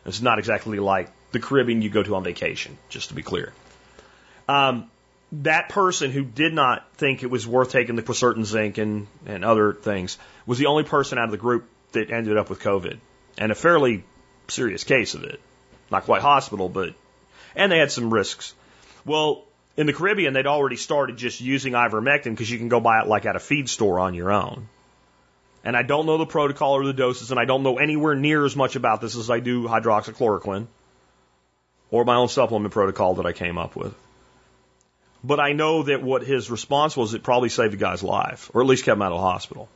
It's 0.07 0.22
not 0.22 0.38
exactly 0.38 0.78
like 0.78 1.11
the 1.32 1.40
Caribbean 1.40 1.82
you 1.82 1.90
go 1.90 2.05
to 2.05 2.14
on 2.14 2.22
vacation, 2.22 2.78
just 2.88 3.09
to 3.09 3.14
be 3.14 3.22
clear. 3.22 3.53
Um, 4.48 4.90
that 5.33 5.70
person 5.70 6.11
who 6.11 6.24
did 6.24 6.53
not 6.53 6.87
think 6.95 7.22
it 7.22 7.30
was 7.30 7.47
worth 7.47 7.72
taking 7.72 7.97
the 7.97 8.03
Quercetin 8.03 8.45
zinc 8.45 8.76
and, 8.76 9.07
and 9.24 9.45
other 9.45 9.72
things 9.72 10.18
was 10.47 10.59
the 10.59 10.66
only 10.66 10.85
person 10.85 11.18
out 11.18 11.24
of 11.24 11.30
the 11.30 11.39
group 11.39 11.64
that 11.93 12.11
ended 12.11 12.37
up 12.37 12.51
with 12.51 12.61
COVID 12.61 12.99
and 13.39 13.51
a 13.51 13.55
fairly 13.55 14.05
serious 14.49 14.85
case 14.85 15.14
of 15.14 15.24
it. 15.24 15.41
Not 15.91 16.05
quite 16.05 16.20
hospital, 16.22 16.68
but, 16.68 16.95
and 17.57 17.72
they 17.72 17.78
had 17.78 17.91
some 17.91 18.12
risks. 18.12 18.55
Well, 19.07 19.45
in 19.76 19.87
the 19.87 19.95
Caribbean, 19.95 20.35
they'd 20.35 20.47
already 20.47 20.76
started 20.76 21.16
just 21.16 21.41
using 21.41 21.72
ivermectin 21.72 22.30
because 22.30 22.51
you 22.51 22.59
can 22.59 22.68
go 22.68 22.80
buy 22.80 23.01
it 23.01 23.07
like 23.07 23.24
at 23.24 23.37
a 23.37 23.41
feed 23.41 23.70
store 23.70 24.01
on 24.01 24.14
your 24.14 24.30
own. 24.30 24.68
And 25.64 25.76
I 25.76 25.83
don't 25.83 26.07
know 26.07 26.18
the 26.18 26.26
protocol 26.26 26.74
or 26.74 26.85
the 26.85 26.93
doses, 26.93 27.30
and 27.30 27.41
I 27.41 27.45
don't 27.47 27.62
know 27.62 27.78
anywhere 27.78 28.16
near 28.16 28.45
as 28.45 28.57
much 28.57 28.76
about 28.76 29.01
this 29.01 29.16
as 29.16 29.30
I 29.30 29.41
do 29.41 29.64
hydroxychloroquine 29.64 30.66
or 31.91 32.05
my 32.05 32.16
own 32.16 32.28
supplement 32.28 32.72
protocol 32.74 33.14
that 33.14 33.26
I 33.26 33.33
came 33.33 33.57
up 33.59 33.76
with. 33.76 33.95
But 35.25 35.39
I 35.41 35.53
know 35.53 35.85
that 35.85 36.03
what 36.03 36.23
his 36.23 36.51
response 36.51 36.97
was, 36.97 37.14
it 37.14 37.23
probably 37.23 37.49
saved 37.49 37.73
the 37.73 37.77
guy's 37.77 38.03
life, 38.03 38.51
or 38.55 38.61
at 38.61 38.66
least 38.66 38.85
kept 38.85 38.97
him 38.97 39.03
out 39.03 39.12
of 39.12 39.18
the 39.18 39.23
hospital. 39.23 39.68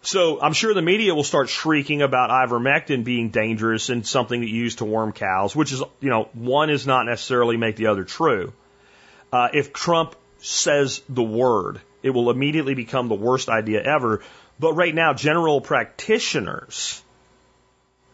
So 0.00 0.40
I'm 0.40 0.52
sure 0.52 0.74
the 0.74 0.82
media 0.82 1.14
will 1.14 1.24
start 1.24 1.48
shrieking 1.48 2.02
about 2.02 2.30
ivermectin 2.30 3.04
being 3.04 3.28
dangerous 3.28 3.88
and 3.88 4.04
something 4.04 4.40
that 4.40 4.48
you 4.48 4.62
use 4.62 4.76
to 4.76 4.84
worm 4.84 5.12
cows, 5.12 5.54
which 5.54 5.72
is, 5.72 5.82
you 6.00 6.10
know, 6.10 6.28
one 6.32 6.70
is 6.70 6.86
not 6.86 7.06
necessarily 7.06 7.56
make 7.56 7.76
the 7.76 7.86
other 7.86 8.02
true. 8.02 8.52
Uh, 9.32 9.48
if 9.52 9.72
Trump 9.72 10.16
says 10.38 11.02
the 11.08 11.22
word, 11.22 11.80
it 12.02 12.10
will 12.10 12.30
immediately 12.30 12.74
become 12.74 13.08
the 13.08 13.14
worst 13.14 13.48
idea 13.48 13.80
ever. 13.80 14.22
But 14.58 14.74
right 14.74 14.94
now, 14.94 15.14
general 15.14 15.60
practitioners 15.60 17.00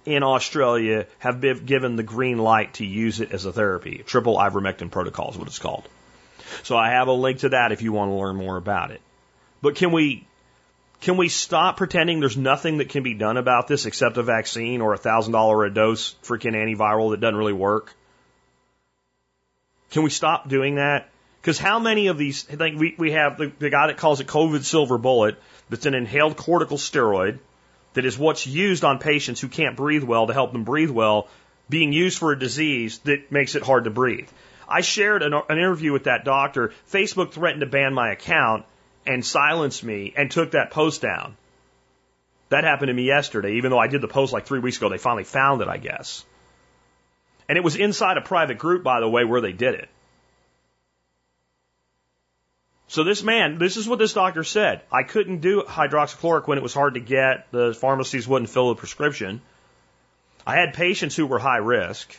in 0.04 0.22
Australia 0.22 1.06
have 1.18 1.40
been 1.40 1.64
given 1.64 1.96
the 1.96 2.02
green 2.02 2.38
light 2.38 2.74
to 2.74 2.86
use 2.86 3.20
it 3.20 3.32
as 3.32 3.44
a 3.44 3.52
therapy. 3.52 4.02
Triple 4.06 4.36
ivermectin 4.36 4.90
protocol 4.90 5.30
is 5.30 5.36
what 5.36 5.48
it's 5.48 5.58
called. 5.58 5.88
So 6.62 6.76
I 6.76 6.90
have 6.90 7.08
a 7.08 7.12
link 7.12 7.40
to 7.40 7.50
that 7.50 7.72
if 7.72 7.82
you 7.82 7.92
want 7.92 8.10
to 8.10 8.14
learn 8.14 8.36
more 8.36 8.56
about 8.56 8.90
it. 8.90 9.00
But 9.60 9.74
can 9.74 9.92
we 9.92 10.26
can 11.00 11.16
we 11.16 11.28
stop 11.28 11.76
pretending 11.76 12.20
there's 12.20 12.36
nothing 12.36 12.78
that 12.78 12.88
can 12.88 13.02
be 13.02 13.14
done 13.14 13.36
about 13.36 13.68
this 13.68 13.86
except 13.86 14.16
a 14.16 14.22
vaccine 14.22 14.80
or 14.80 14.94
a 14.94 14.98
thousand 14.98 15.32
dollar 15.32 15.64
a 15.64 15.72
dose 15.72 16.14
freaking 16.24 16.54
antiviral 16.54 17.10
that 17.10 17.20
doesn't 17.20 17.36
really 17.36 17.52
work? 17.52 17.94
Can 19.90 20.02
we 20.02 20.10
stop 20.10 20.48
doing 20.48 20.76
that? 20.76 21.08
Because 21.40 21.58
how 21.58 21.78
many 21.78 22.08
of 22.08 22.18
these, 22.18 22.42
think 22.42 22.78
we, 22.78 22.94
we 22.98 23.12
have 23.12 23.38
the, 23.38 23.52
the 23.58 23.70
guy 23.70 23.86
that 23.86 23.96
calls 23.96 24.20
it 24.20 24.26
COVID 24.26 24.64
silver 24.64 24.98
bullet, 24.98 25.40
that's 25.70 25.86
an 25.86 25.94
inhaled 25.94 26.36
corticosteroid 26.36 27.38
that 27.98 28.06
is 28.06 28.16
what's 28.16 28.46
used 28.46 28.84
on 28.84 29.00
patients 29.00 29.40
who 29.40 29.48
can't 29.48 29.76
breathe 29.76 30.04
well 30.04 30.28
to 30.28 30.32
help 30.32 30.52
them 30.52 30.62
breathe 30.62 30.88
well, 30.88 31.26
being 31.68 31.92
used 31.92 32.16
for 32.16 32.30
a 32.30 32.38
disease 32.38 33.00
that 33.00 33.32
makes 33.32 33.56
it 33.56 33.64
hard 33.64 33.82
to 33.84 33.90
breathe. 33.90 34.28
I 34.68 34.82
shared 34.82 35.24
an, 35.24 35.34
an 35.34 35.58
interview 35.58 35.92
with 35.92 36.04
that 36.04 36.24
doctor. 36.24 36.72
Facebook 36.92 37.32
threatened 37.32 37.62
to 37.62 37.66
ban 37.66 37.92
my 37.92 38.12
account 38.12 38.66
and 39.04 39.26
silenced 39.26 39.82
me 39.82 40.14
and 40.16 40.30
took 40.30 40.52
that 40.52 40.70
post 40.70 41.02
down. 41.02 41.36
That 42.50 42.62
happened 42.62 42.86
to 42.86 42.94
me 42.94 43.02
yesterday, 43.02 43.54
even 43.54 43.72
though 43.72 43.80
I 43.80 43.88
did 43.88 44.00
the 44.00 44.06
post 44.06 44.32
like 44.32 44.46
three 44.46 44.60
weeks 44.60 44.76
ago. 44.76 44.88
They 44.88 44.98
finally 44.98 45.24
found 45.24 45.60
it, 45.60 45.66
I 45.66 45.78
guess. 45.78 46.24
And 47.48 47.58
it 47.58 47.64
was 47.64 47.74
inside 47.74 48.16
a 48.16 48.20
private 48.20 48.58
group, 48.58 48.84
by 48.84 49.00
the 49.00 49.08
way, 49.08 49.24
where 49.24 49.40
they 49.40 49.52
did 49.52 49.74
it. 49.74 49.88
So 52.88 53.04
this 53.04 53.22
man, 53.22 53.58
this 53.58 53.76
is 53.76 53.86
what 53.86 53.98
this 53.98 54.14
doctor 54.14 54.42
said. 54.44 54.80
I 54.90 55.02
couldn't 55.02 55.40
do 55.40 55.62
hydroxychloroquine. 55.62 56.56
It 56.56 56.62
was 56.62 56.74
hard 56.74 56.94
to 56.94 57.00
get. 57.00 57.50
The 57.52 57.74
pharmacies 57.74 58.26
wouldn't 58.26 58.50
fill 58.50 58.70
the 58.70 58.74
prescription. 58.74 59.42
I 60.46 60.56
had 60.56 60.72
patients 60.72 61.14
who 61.14 61.26
were 61.26 61.38
high 61.38 61.58
risk. 61.58 62.18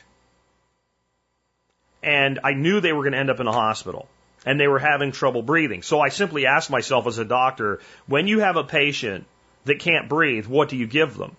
And 2.03 2.39
I 2.43 2.53
knew 2.53 2.79
they 2.79 2.93
were 2.93 3.01
going 3.01 3.13
to 3.13 3.19
end 3.19 3.31
up 3.31 3.39
in 3.39 3.47
a 3.47 3.51
hospital 3.51 4.07
and 4.45 4.59
they 4.59 4.67
were 4.67 4.79
having 4.79 5.11
trouble 5.11 5.41
breathing. 5.41 5.81
So 5.81 5.99
I 5.99 6.09
simply 6.09 6.45
asked 6.45 6.69
myself 6.69 7.07
as 7.07 7.17
a 7.17 7.25
doctor, 7.25 7.81
when 8.07 8.27
you 8.27 8.39
have 8.39 8.55
a 8.55 8.63
patient 8.63 9.25
that 9.65 9.79
can't 9.79 10.07
breathe, 10.07 10.45
what 10.45 10.69
do 10.69 10.77
you 10.77 10.87
give 10.87 11.17
them? 11.17 11.35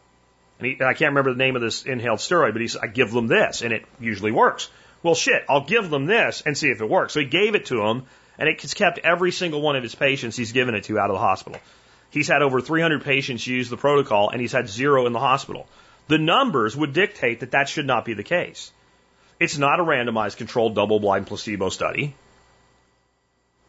And, 0.59 0.67
he, 0.67 0.73
and 0.75 0.83
I 0.83 0.93
can't 0.93 1.11
remember 1.11 1.33
the 1.33 1.39
name 1.39 1.57
of 1.57 1.63
this 1.63 1.85
inhaled 1.85 2.19
steroid, 2.19 2.53
but 2.53 2.61
he 2.61 2.69
said, 2.69 2.83
I 2.83 2.89
give 2.89 3.11
them 3.11 3.27
this, 3.27 3.63
and 3.63 3.73
it 3.73 3.87
usually 3.99 4.33
works. 4.33 4.69
Well, 5.03 5.15
shit, 5.15 5.45
I'll 5.49 5.65
give 5.65 5.89
them 5.89 6.05
this 6.05 6.43
and 6.45 6.59
see 6.59 6.69
if 6.69 6.83
it 6.83 6.89
works. 6.89 7.15
So 7.15 7.21
he 7.21 7.27
gave 7.27 7.55
it 7.55 7.67
to 7.67 7.83
him, 7.87 8.05
and 8.41 8.49
it 8.49 8.61
has 8.63 8.73
kept 8.75 8.99
every 8.99 9.31
single 9.31 9.61
one 9.61 9.77
of 9.77 9.83
his 9.83 9.95
patients 9.95 10.35
he's 10.35 10.53
given 10.53 10.75
it 10.75 10.85
to 10.85 10.99
out 10.99 11.11
of 11.11 11.15
the 11.15 11.21
hospital. 11.21 11.61
He's 12.11 12.27
had 12.27 12.43
over 12.43 12.61
300 12.61 13.05
patients 13.05 13.47
use 13.47 13.69
the 13.69 13.77
protocol, 13.77 14.31
and 14.31 14.41
he's 14.41 14.53
had 14.53 14.69
zero 14.69 15.07
in 15.07 15.13
the 15.13 15.21
hospital. 15.21 15.69
The 16.09 16.19
numbers 16.19 16.75
would 16.75 16.95
dictate 16.95 17.41
that 17.41 17.53
that 17.53 17.69
should 17.69 17.87
not 17.87 18.07
be 18.07 18.15
the 18.15 18.25
case. 18.25 18.73
It's 19.39 19.59
not 19.59 19.79
a 19.79 19.85
randomized 19.85 20.39
controlled 20.39 20.75
double 20.75 20.99
blind 20.99 21.27
placebo 21.27 21.69
study. 21.69 22.15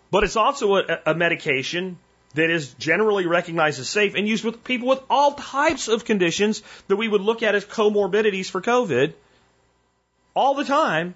But 0.09 0.23
it's 0.23 0.37
also 0.37 0.77
a, 0.77 0.99
a 1.05 1.13
medication 1.13 1.97
that 2.33 2.49
is 2.49 2.73
generally 2.75 3.25
recognized 3.25 3.79
as 3.79 3.89
safe 3.89 4.15
and 4.15 4.27
used 4.27 4.45
with 4.45 4.63
people 4.63 4.87
with 4.87 5.01
all 5.09 5.33
types 5.33 5.89
of 5.89 6.05
conditions 6.05 6.63
that 6.87 6.95
we 6.95 7.09
would 7.09 7.21
look 7.21 7.43
at 7.43 7.55
as 7.55 7.65
comorbidities 7.65 8.49
for 8.49 8.61
COVID 8.61 9.13
all 10.33 10.55
the 10.55 10.63
time. 10.63 11.13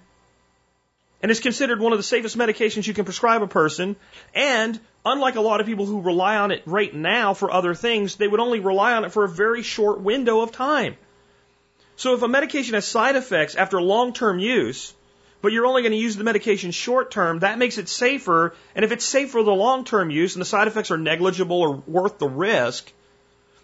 And 1.22 1.30
is 1.30 1.40
considered 1.40 1.80
one 1.80 1.92
of 1.92 1.98
the 1.98 2.02
safest 2.02 2.36
medications 2.36 2.86
you 2.86 2.94
can 2.94 3.04
prescribe 3.04 3.42
a 3.42 3.46
person. 3.46 3.96
And 4.34 4.78
unlike 5.04 5.36
a 5.36 5.40
lot 5.40 5.60
of 5.60 5.66
people 5.66 5.86
who 5.86 6.02
rely 6.02 6.36
on 6.36 6.50
it 6.50 6.62
right 6.66 6.94
now 6.94 7.32
for 7.34 7.50
other 7.50 7.74
things, 7.74 8.16
they 8.16 8.28
would 8.28 8.40
only 8.40 8.60
rely 8.60 8.92
on 8.92 9.04
it 9.04 9.12
for 9.12 9.24
a 9.24 9.28
very 9.28 9.62
short 9.62 10.00
window 10.00 10.40
of 10.40 10.52
time. 10.52 10.96
So 11.96 12.14
if 12.14 12.22
a 12.22 12.28
medication 12.28 12.74
has 12.74 12.86
side 12.86 13.16
effects 13.16 13.54
after 13.54 13.80
long 13.80 14.12
term 14.12 14.38
use, 14.38 14.92
but 15.40 15.52
you're 15.52 15.66
only 15.66 15.82
going 15.82 15.92
to 15.92 15.98
use 15.98 16.16
the 16.16 16.24
medication 16.24 16.70
short 16.70 17.10
term, 17.10 17.38
that 17.38 17.58
makes 17.58 17.78
it 17.78 17.88
safer. 17.88 18.54
And 18.74 18.84
if 18.84 18.92
it's 18.92 19.04
safe 19.04 19.30
for 19.30 19.42
the 19.42 19.52
long 19.52 19.84
term 19.84 20.10
use 20.10 20.34
and 20.34 20.40
the 20.40 20.46
side 20.46 20.68
effects 20.68 20.90
are 20.90 20.98
negligible 20.98 21.60
or 21.60 21.82
worth 21.86 22.18
the 22.18 22.28
risk, 22.28 22.92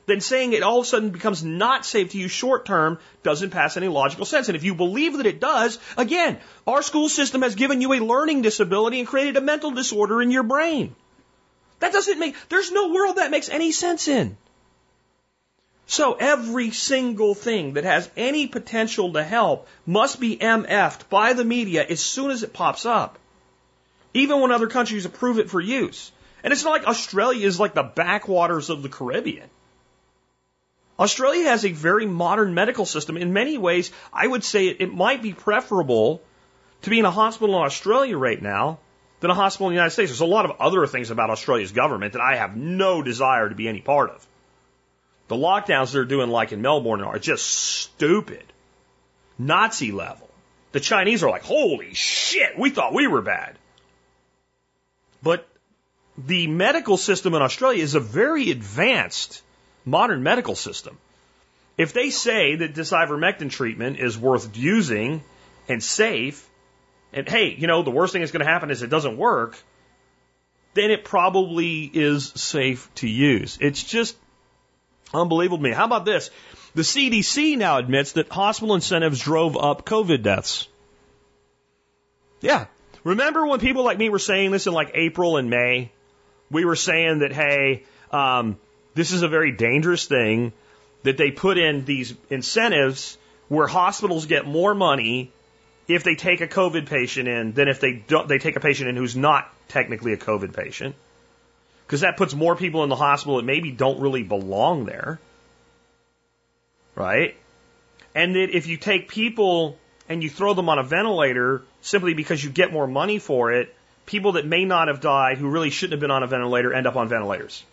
then 0.07 0.21
saying 0.21 0.53
it 0.53 0.63
all 0.63 0.81
of 0.81 0.85
a 0.85 0.89
sudden 0.89 1.11
becomes 1.11 1.45
not 1.45 1.87
safe 1.87 2.11
to 2.11 2.19
you 2.19 2.29
short 2.29 2.67
term 2.67 2.99
doesn't 3.23 3.51
pass 3.51 3.77
any 3.77 3.89
logical 3.89 4.25
sense. 4.25 4.49
And 4.49 4.57
if 4.57 4.65
you 4.65 4.75
believe 4.75 5.17
that 5.17 5.27
it 5.27 5.41
does, 5.41 5.79
again, 5.97 6.39
our 6.67 6.83
school 6.83 7.09
system 7.09 7.43
has 7.43 7.55
given 7.55 7.81
you 7.81 7.93
a 7.93 8.01
learning 8.01 8.43
disability 8.43 8.99
and 8.99 9.09
created 9.09 9.37
a 9.37 9.41
mental 9.41 9.71
disorder 9.71 10.21
in 10.21 10.31
your 10.31 10.43
brain. 10.43 10.95
That 11.79 11.93
doesn't 11.93 12.19
make, 12.19 12.37
there's 12.49 12.71
no 12.71 12.93
world 12.93 13.17
that 13.17 13.31
makes 13.31 13.49
any 13.49 13.73
sense 13.73 14.09
in. 14.09 14.37
So 15.87 16.15
every 16.15 16.71
single 16.71 17.35
thing 17.35 17.75
that 17.75 17.85
has 17.85 18.09
any 18.17 18.47
potential 18.47 19.13
to 19.13 19.23
help 19.23 19.69
must 19.85 20.21
be 20.21 20.37
MF'd 20.37 21.09
by 21.11 21.33
the 21.33 21.45
media 21.45 21.85
as 21.85 22.01
soon 22.01 22.31
as 22.31 22.43
it 22.43 22.53
pops 22.53 22.87
up. 22.87 23.19
Even 24.15 24.41
when 24.41 24.53
other 24.53 24.69
countries 24.69 25.05
approve 25.05 25.39
it 25.39 25.51
for 25.51 25.61
use. 25.61 26.13
And 26.45 26.53
it's 26.53 26.65
not 26.65 26.71
like 26.71 26.87
Australia 26.87 27.47
is 27.47 27.61
like 27.61 27.75
the 27.75 27.83
backwaters 27.83 28.71
of 28.71 28.83
the 28.83 28.89
Caribbean. 28.89 29.49
Australia 31.03 31.49
has 31.49 31.65
a 31.65 31.73
very 31.73 32.07
modern 32.07 32.55
medical 32.55 32.87
system. 32.87 33.17
In 33.17 33.33
many 33.33 33.59
ways, 33.59 33.91
I 34.13 34.25
would 34.25 34.45
say 34.45 34.69
it, 34.69 34.95
might 34.95 35.21
be 35.21 35.33
preferable 35.33 36.23
to 36.83 36.91
be 36.91 37.01
in 37.01 37.05
a 37.05 37.11
hospital 37.11 37.57
in 37.57 37.63
Australia 37.63 38.17
right 38.17 38.41
now 38.41 38.79
than 39.19 39.31
a 39.31 39.35
hospital 39.35 39.67
in 39.67 39.73
the 39.73 39.79
United 39.79 39.91
States. 39.91 40.11
There's 40.11 40.21
a 40.21 40.27
lot 40.27 40.45
of 40.45 40.61
other 40.61 40.87
things 40.87 41.11
about 41.11 41.31
Australia's 41.31 41.73
government 41.73 42.13
that 42.13 42.23
I 42.23 42.37
have 42.37 42.57
no 42.57 43.03
desire 43.03 43.49
to 43.49 43.55
be 43.57 43.67
any 43.67 43.81
part 43.81 44.11
of. 44.11 44.25
The 45.27 45.35
lockdowns 45.35 45.93
they're 45.93 46.05
doing, 46.05 46.31
like 46.31 46.53
in 46.53 46.63
Melbourne, 46.63 47.03
are 47.03 47.19
just 47.19 47.47
stupid. 47.47 48.45
Nazi 49.39 49.91
level. 49.91 50.29
The 50.71 50.81
Chinese 50.81 51.25
are 51.25 51.31
like, 51.31 51.43
holy 51.43 51.95
shit, 51.95 52.57
we 52.57 52.71
thought 52.71 52.95
we 52.95 53.09
were 53.09 53.23
bad. 53.23 53.59
But 55.21 55.49
the 56.17 56.47
medical 56.47 56.97
system 56.97 57.35
in 57.35 57.43
Australia 57.43 57.83
is 57.83 57.97
a 57.97 58.01
very 58.01 58.51
advanced 58.53 59.43
modern 59.85 60.23
medical 60.23 60.55
system. 60.55 60.99
If 61.79 61.93
they 61.93 62.11
say 62.11 62.57
that 62.57 62.75
this 62.75 62.93
ivermectin 62.93 63.51
treatment 63.51 63.99
is 63.99 64.19
worth 64.19 64.57
using 64.57 65.23
and 65.69 65.83
safe, 65.83 66.49
and 67.13 67.29
hey, 67.29 67.55
you 67.55 67.67
know, 67.67 67.83
the 67.83 67.91
worst 67.91 68.13
thing 68.13 68.23
that's 68.23 68.33
going 68.33 68.45
to 68.45 68.51
happen 68.51 68.71
is 68.71 68.83
it 68.83 68.91
doesn't 68.91 69.17
work, 69.17 69.57
then 70.75 70.91
it 70.91 71.05
probably 71.05 71.85
is 71.85 72.29
safe 72.35 72.93
to 72.97 73.09
use. 73.09 73.59
It's 73.61 73.83
just 73.83 74.17
Unbelievable 75.15 75.59
to 75.59 75.63
me. 75.63 75.73
How 75.73 75.85
about 75.85 76.05
this? 76.05 76.31
The 76.75 76.83
CDC 76.83 77.59
now 77.59 77.79
admits 77.79 78.13
that 78.13 78.29
hospital 78.31 78.75
incentives 78.75 79.21
drove 79.21 79.57
up 79.57 79.85
COVID 79.85 80.23
deaths. 80.23 80.69
Yeah. 82.41 82.67
Remember 83.05 83.47
when 83.47 83.61
people 83.61 83.85
like 83.85 83.99
me 83.99 84.09
were 84.09 84.19
saying 84.19 84.53
this 84.53 84.67
in 84.67 84.73
like 84.73 84.93
April 84.95 85.37
and 85.37 85.51
May? 85.51 85.93
We 86.51 86.65
were 86.65 86.77
saying 86.77 87.21
that, 87.21 87.33
hey, 87.33 87.85
um, 88.11 88.59
this 88.95 89.13
is 89.13 89.23
a 89.23 89.29
very 89.29 89.53
dangerous 89.53 90.07
thing, 90.07 90.53
that 91.03 91.17
they 91.17 91.31
put 91.31 91.59
in 91.59 91.85
these 91.85 92.15
incentives 92.31 93.19
where 93.49 93.67
hospitals 93.67 94.27
get 94.27 94.47
more 94.47 94.75
money 94.75 95.33
if 95.89 96.05
they 96.05 96.15
take 96.15 96.41
a 96.41 96.47
COVID 96.47 96.87
patient 96.87 97.29
in 97.29 97.53
than 97.53 97.69
if 97.69 97.81
they 97.81 97.93
don't, 97.93 98.29
they 98.29 98.39
take 98.39 98.57
a 98.57 98.61
patient 98.61 98.89
in 98.89 98.97
who's 98.97 99.17
not 99.17 99.53
technically 99.69 100.13
a 100.13 100.17
COVID 100.17 100.55
patient 100.55 100.95
because 101.87 102.01
that 102.01 102.17
puts 102.17 102.35
more 102.35 102.57
people 102.57 102.85
in 102.85 102.89
the 102.89 102.97
hospital 102.97 103.37
that 103.37 103.45
maybe 103.45 103.71
don't 103.73 104.01
really 104.01 104.23
belong 104.23 104.85
there. 104.85 105.21
Right? 106.95 107.37
And 108.15 108.35
that 108.37 108.57
if 108.57 108.67
you 108.67 108.77
take 108.77 109.09
people 109.09 109.79
and 110.09 110.23
you 110.23 110.31
throw 110.31 110.55
them 110.55 110.69
on 110.69 110.79
a 110.79 110.83
ventilator 110.83 111.63
simply 111.81 112.15
because 112.15 112.43
you 112.43 112.51
get 112.51 112.73
more 112.73 112.87
money 112.87 113.19
for 113.19 113.53
it, 113.53 113.75
people 114.07 114.33
that 114.33 114.47
may 114.47 114.65
not 114.65 114.89
have 114.89 115.01
died 115.01 115.39
who 115.39 115.49
really 115.49 115.71
shouldn't 115.71 115.93
have 115.93 116.01
been 116.01 116.11
on 116.11 116.23
a 116.23 116.27
ventilator 116.27 116.73
end 116.73 116.87
up 116.87 116.97
on 116.97 117.09
ventilators. 117.09 117.65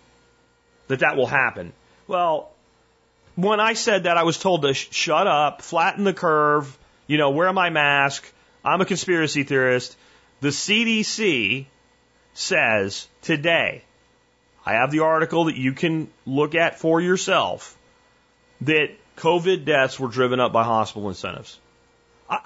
That 0.89 0.99
that 0.99 1.15
will 1.15 1.27
happen. 1.27 1.71
Well, 2.07 2.51
when 3.35 3.59
I 3.59 3.73
said 3.73 4.03
that, 4.03 4.17
I 4.17 4.23
was 4.23 4.37
told 4.37 4.63
to 4.63 4.73
sh- 4.73 4.89
shut 4.91 5.27
up, 5.27 5.61
flatten 5.61 6.03
the 6.03 6.13
curve, 6.13 6.77
you 7.07 7.17
know, 7.17 7.29
wear 7.29 7.53
my 7.53 7.69
mask. 7.69 8.29
I'm 8.65 8.81
a 8.81 8.85
conspiracy 8.85 9.43
theorist. 9.43 9.95
The 10.41 10.49
CDC 10.49 11.65
says 12.33 13.07
today, 13.21 13.83
I 14.65 14.73
have 14.73 14.91
the 14.91 15.01
article 15.01 15.45
that 15.45 15.55
you 15.55 15.73
can 15.73 16.09
look 16.25 16.55
at 16.55 16.79
for 16.79 16.99
yourself, 16.99 17.77
that 18.61 18.89
COVID 19.15 19.65
deaths 19.65 19.99
were 19.99 20.09
driven 20.09 20.39
up 20.39 20.51
by 20.51 20.63
hospital 20.63 21.07
incentives. 21.07 21.59
I, 22.29 22.39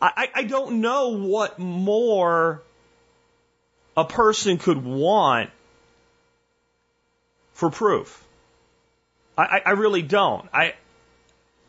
I, 0.00 0.10
I, 0.16 0.28
I 0.34 0.42
don't 0.44 0.80
know 0.80 1.18
what 1.18 1.58
more 1.58 2.62
a 3.96 4.04
person 4.04 4.58
could 4.58 4.84
want 4.84 5.50
for 7.54 7.70
proof. 7.70 8.22
I, 9.36 9.62
I 9.64 9.70
really 9.70 10.02
don't. 10.02 10.48
I, 10.52 10.74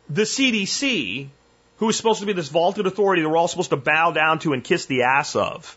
the 0.08 0.22
CDC, 0.22 1.28
who 1.78 1.88
is 1.88 1.96
supposed 1.96 2.20
to 2.20 2.26
be 2.26 2.32
this 2.32 2.48
vaulted 2.48 2.86
authority 2.86 3.22
that 3.22 3.28
we're 3.28 3.36
all 3.36 3.48
supposed 3.48 3.70
to 3.70 3.76
bow 3.76 4.12
down 4.12 4.38
to 4.40 4.52
and 4.52 4.62
kiss 4.62 4.86
the 4.86 5.04
ass 5.04 5.34
of, 5.34 5.76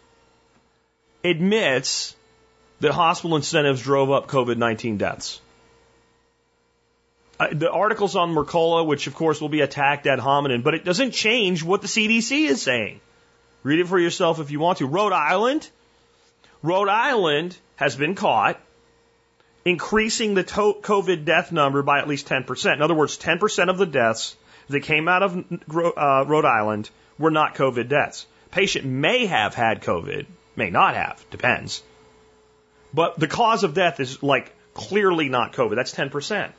admits 1.24 2.16
that 2.82 2.92
hospital 2.92 3.38
incentives 3.38 3.82
drove 3.82 4.12
up 4.12 4.28
COVID 4.28 4.58
19 4.58 4.98
deaths. 4.98 5.42
Uh, 7.40 7.50
the 7.52 7.72
article's 7.72 8.16
on 8.16 8.34
Mercola, 8.34 8.86
which 8.86 9.08
of 9.08 9.14
course 9.14 9.40
will 9.40 9.50
be 9.50 9.62
attacked 9.62 10.08
ad 10.08 10.20
hominem, 10.20 10.64
but 10.64 10.74
it 10.74 10.84
doesn't 10.84 11.12
change 11.12 11.64
what 11.64 11.82
the 11.82 11.88
CDC 11.88 12.48
is 12.50 12.62
saying. 12.62 13.00
Read 13.64 13.80
it 13.80 13.88
for 13.88 14.00
yourself 14.00 14.40
if 14.40 14.52
you 14.52 14.60
want 14.60 14.80
to. 14.80 14.88
Rhode 14.88 15.14
Island, 15.14 15.70
Rhode 16.64 16.90
Island 16.90 17.56
has 17.76 17.96
been 17.96 18.16
caught 18.16 18.60
increasing 19.68 20.34
the 20.34 20.44
COVID 20.44 21.26
death 21.26 21.52
number 21.52 21.82
by 21.84 22.00
at 22.00 22.08
least 22.08 22.28
10%. 22.28 22.74
In 22.74 22.82
other 22.82 22.94
words, 22.94 23.18
10% 23.18 23.70
of 23.70 23.78
the 23.78 23.86
deaths 23.86 24.36
that 24.70 24.82
came 24.82 25.08
out 25.08 25.24
of 25.24 25.36
uh, 25.38 26.26
Rhode 26.28 26.46
Island 26.46 26.90
were 27.18 27.32
not 27.32 27.56
COVID 27.56 27.90
deaths. 27.90 28.26
Patient 28.52 28.86
may 28.86 29.26
have 29.26 29.54
had 29.54 29.82
COVID, 29.82 30.26
may 30.56 30.70
not 30.70 30.96
have, 30.96 31.24
depends. 31.30 31.84
But 32.94 33.20
the 33.20 33.28
cause 33.28 33.64
of 33.64 33.74
death 33.74 34.00
is 34.00 34.24
like 34.24 34.54
clearly 34.74 35.30
not 35.30 35.54
COVID. 35.54 35.76
That's 35.76 35.94
10%. 35.94 36.52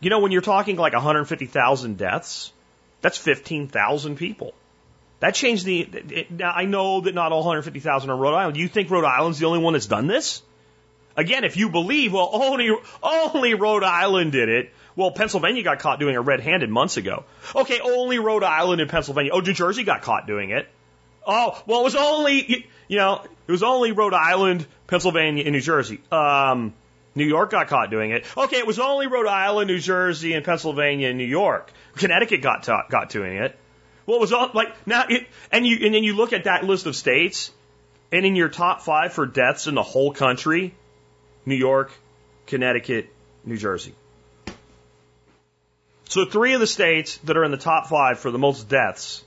You 0.00 0.10
know, 0.10 0.20
when 0.20 0.32
you're 0.32 0.42
talking 0.42 0.76
like 0.76 0.92
150,000 0.92 1.96
deaths, 1.96 2.52
that's 3.00 3.18
15,000 3.18 4.16
people. 4.16 4.54
That 5.20 5.34
changed 5.34 5.64
the. 5.64 5.80
It, 5.80 6.42
I 6.42 6.66
know 6.66 7.00
that 7.00 7.14
not 7.14 7.32
all 7.32 7.40
150,000 7.40 8.10
are 8.10 8.16
Rhode 8.16 8.34
Island. 8.34 8.54
Do 8.54 8.60
you 8.60 8.68
think 8.68 8.90
Rhode 8.90 9.06
Island's 9.06 9.38
the 9.38 9.46
only 9.46 9.60
one 9.60 9.72
that's 9.72 9.86
done 9.86 10.06
this? 10.06 10.42
Again, 11.16 11.44
if 11.44 11.56
you 11.56 11.70
believe, 11.70 12.12
well, 12.12 12.30
only, 12.32 12.70
only 13.02 13.54
Rhode 13.54 13.84
Island 13.84 14.32
did 14.32 14.48
it. 14.48 14.72
Well, 14.94 15.10
Pennsylvania 15.10 15.62
got 15.62 15.78
caught 15.78 15.98
doing 15.98 16.14
it 16.14 16.18
red 16.18 16.40
handed 16.40 16.70
months 16.70 16.96
ago. 16.96 17.24
Okay, 17.54 17.80
only 17.80 18.18
Rhode 18.18 18.44
Island 18.44 18.80
and 18.80 18.90
Pennsylvania. 18.90 19.32
Oh, 19.34 19.40
New 19.40 19.52
Jersey 19.52 19.84
got 19.84 20.02
caught 20.02 20.26
doing 20.26 20.50
it. 20.50 20.68
Oh, 21.26 21.60
well, 21.66 21.80
it 21.80 21.84
was 21.84 21.96
only, 21.96 22.66
you 22.88 22.98
know, 22.98 23.22
it 23.46 23.50
was 23.50 23.62
only 23.62 23.92
Rhode 23.92 24.14
Island, 24.14 24.66
Pennsylvania, 24.86 25.44
and 25.44 25.52
New 25.52 25.60
Jersey. 25.60 26.00
Um, 26.12 26.74
New 27.14 27.24
York 27.26 27.50
got 27.50 27.68
caught 27.68 27.90
doing 27.90 28.10
it. 28.10 28.24
Okay, 28.36 28.58
it 28.58 28.66
was 28.66 28.78
only 28.78 29.06
Rhode 29.06 29.26
Island, 29.26 29.68
New 29.68 29.78
Jersey, 29.78 30.34
and 30.34 30.44
Pennsylvania, 30.44 31.08
and 31.08 31.18
New 31.18 31.24
York. 31.24 31.72
Connecticut 31.96 32.42
got 32.42 32.62
ta- 32.62 32.86
got 32.90 33.08
doing 33.08 33.38
it. 33.38 33.58
Well, 34.04 34.18
it 34.18 34.20
was 34.20 34.32
all 34.32 34.50
like 34.54 34.68
now, 34.86 35.06
it, 35.08 35.26
and 35.50 35.66
you 35.66 35.78
and 35.84 35.94
then 35.94 36.04
you 36.04 36.14
look 36.14 36.32
at 36.32 36.44
that 36.44 36.64
list 36.64 36.86
of 36.86 36.94
states, 36.94 37.50
and 38.12 38.24
in 38.24 38.36
your 38.36 38.50
top 38.50 38.82
five 38.82 39.12
for 39.12 39.26
deaths 39.26 39.66
in 39.66 39.74
the 39.74 39.82
whole 39.82 40.12
country, 40.12 40.74
New 41.46 41.54
York, 41.54 41.92
Connecticut, 42.46 43.08
New 43.44 43.56
Jersey. 43.56 43.94
So 46.08 46.24
three 46.24 46.54
of 46.54 46.60
the 46.60 46.66
states 46.66 47.18
that 47.24 47.36
are 47.36 47.44
in 47.44 47.50
the 47.50 47.56
top 47.56 47.86
five 47.86 48.18
for 48.18 48.30
the 48.30 48.38
most 48.38 48.68
deaths 48.68 49.24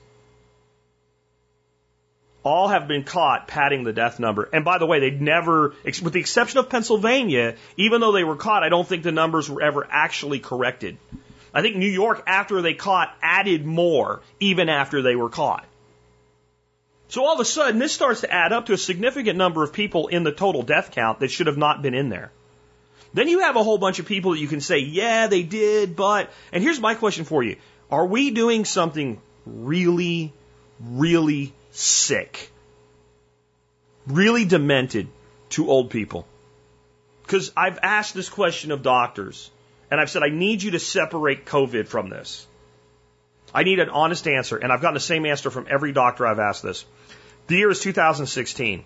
all 2.44 2.70
have 2.70 2.88
been 2.88 3.04
caught 3.04 3.48
padding 3.48 3.84
the 3.84 3.94
death 3.94 4.20
number. 4.20 4.48
And 4.54 4.64
by 4.64 4.78
the 4.78 4.86
way, 4.86 5.00
they'd 5.00 5.22
never, 5.22 5.76
with 5.84 6.14
the 6.14 6.20
exception 6.20 6.60
of 6.60 6.70
Pennsylvania, 6.70 7.56
even 7.78 8.02
though 8.02 8.14
they 8.14 8.24
were 8.24 8.38
caught, 8.38 8.64
I 8.64 8.70
don't 8.70 8.88
think 8.88 9.04
the 9.04 9.12
numbers 9.12 9.50
were 9.50 9.62
ever 9.62 9.86
actually 9.90 10.40
corrected. 10.40 10.98
I 11.54 11.62
think 11.62 11.76
New 11.76 11.90
York, 11.90 12.24
after 12.28 12.62
they 12.62 12.76
caught, 12.76 13.14
added 13.22 13.66
more, 13.66 14.22
even 14.40 14.70
after 14.70 15.02
they 15.02 15.16
were 15.16 15.30
caught. 15.30 15.66
So 17.10 17.26
all 17.26 17.34
of 17.34 17.40
a 17.40 17.46
sudden, 17.46 17.80
this 17.80 17.92
starts 17.92 18.22
to 18.22 18.32
add 18.32 18.54
up 18.54 18.68
to 18.68 18.74
a 18.74 18.78
significant 18.78 19.36
number 19.36 19.64
of 19.64 19.74
people 19.74 20.08
in 20.08 20.24
the 20.24 20.32
total 20.32 20.62
death 20.62 20.92
count 20.92 21.20
that 21.20 21.32
should 21.32 21.48
have 21.48 21.58
not 21.58 21.82
been 21.82 21.96
in 21.96 22.10
there. 22.10 22.32
Then 23.14 23.28
you 23.28 23.40
have 23.40 23.56
a 23.56 23.64
whole 23.64 23.80
bunch 23.80 23.98
of 23.98 24.06
people 24.06 24.32
that 24.32 24.40
you 24.40 24.48
can 24.48 24.62
say, 24.62 24.80
yeah, 24.80 25.26
they 25.26 25.42
did, 25.42 25.96
but, 25.96 26.30
and 26.52 26.64
here's 26.64 26.80
my 26.80 26.94
question 26.94 27.26
for 27.26 27.42
you. 27.42 27.56
Are 27.90 28.06
we 28.06 28.30
doing 28.30 28.64
something 28.64 29.20
really, 29.48 30.32
really 30.80 31.52
sick, 31.72 32.52
really 34.06 34.46
demented 34.46 35.08
to 35.50 35.68
old 35.68 35.90
people? 35.90 36.28
Because 37.24 37.52
I've 37.58 37.80
asked 37.82 38.14
this 38.14 38.30
question 38.30 38.72
of 38.72 38.84
doctors, 38.84 39.50
and 39.90 40.00
I've 40.00 40.12
said, 40.12 40.22
I 40.22 40.30
need 40.30 40.62
you 40.62 40.72
to 40.72 40.80
separate 40.80 41.46
COVID 41.46 41.88
from 41.88 42.10
this. 42.10 42.46
I 43.54 43.64
need 43.64 43.80
an 43.80 43.90
honest 43.90 44.28
answer, 44.28 44.58
and 44.58 44.72
I've 44.72 44.82
gotten 44.82 44.94
the 44.94 45.00
same 45.00 45.26
answer 45.26 45.50
from 45.50 45.68
every 45.70 45.92
doctor 45.92 46.26
I've 46.26 46.40
asked 46.40 46.64
this. 46.64 46.86
The 47.48 47.56
year 47.56 47.72
is 47.72 47.80
2016. 47.80 48.84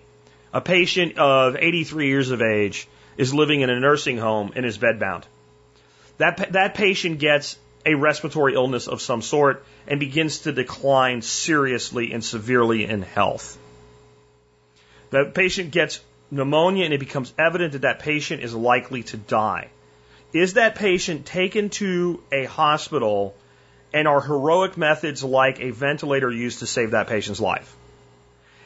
A 0.52 0.60
patient 0.60 1.18
of 1.18 1.56
83 1.56 2.06
years 2.06 2.30
of 2.30 2.40
age 2.40 2.88
is 3.16 3.34
living 3.34 3.60
in 3.60 3.70
a 3.70 3.78
nursing 3.78 4.18
home 4.18 4.52
and 4.56 4.64
is 4.64 4.78
bedbound. 4.78 5.24
That, 6.18 6.52
that 6.52 6.74
patient 6.74 7.18
gets 7.18 7.58
a 7.84 7.94
respiratory 7.94 8.54
illness 8.54 8.88
of 8.88 9.02
some 9.02 9.20
sort 9.20 9.64
and 9.86 10.00
begins 10.00 10.40
to 10.40 10.52
decline 10.52 11.22
seriously 11.22 12.12
and 12.12 12.24
severely 12.24 12.84
in 12.84 13.02
health. 13.02 13.58
The 15.10 15.26
patient 15.26 15.70
gets 15.70 16.00
pneumonia 16.30 16.84
and 16.84 16.94
it 16.94 17.00
becomes 17.00 17.32
evident 17.38 17.72
that 17.72 17.82
that 17.82 17.98
patient 17.98 18.42
is 18.42 18.54
likely 18.54 19.02
to 19.04 19.16
die. 19.16 19.68
Is 20.32 20.54
that 20.54 20.74
patient 20.74 21.26
taken 21.26 21.68
to 21.70 22.22
a 22.32 22.44
hospital 22.44 23.34
and 23.94 24.08
are 24.08 24.20
heroic 24.20 24.76
methods 24.76 25.22
like 25.22 25.60
a 25.60 25.70
ventilator 25.70 26.30
used 26.30 26.58
to 26.58 26.66
save 26.66 26.90
that 26.90 27.06
patient's 27.06 27.40
life? 27.40 27.74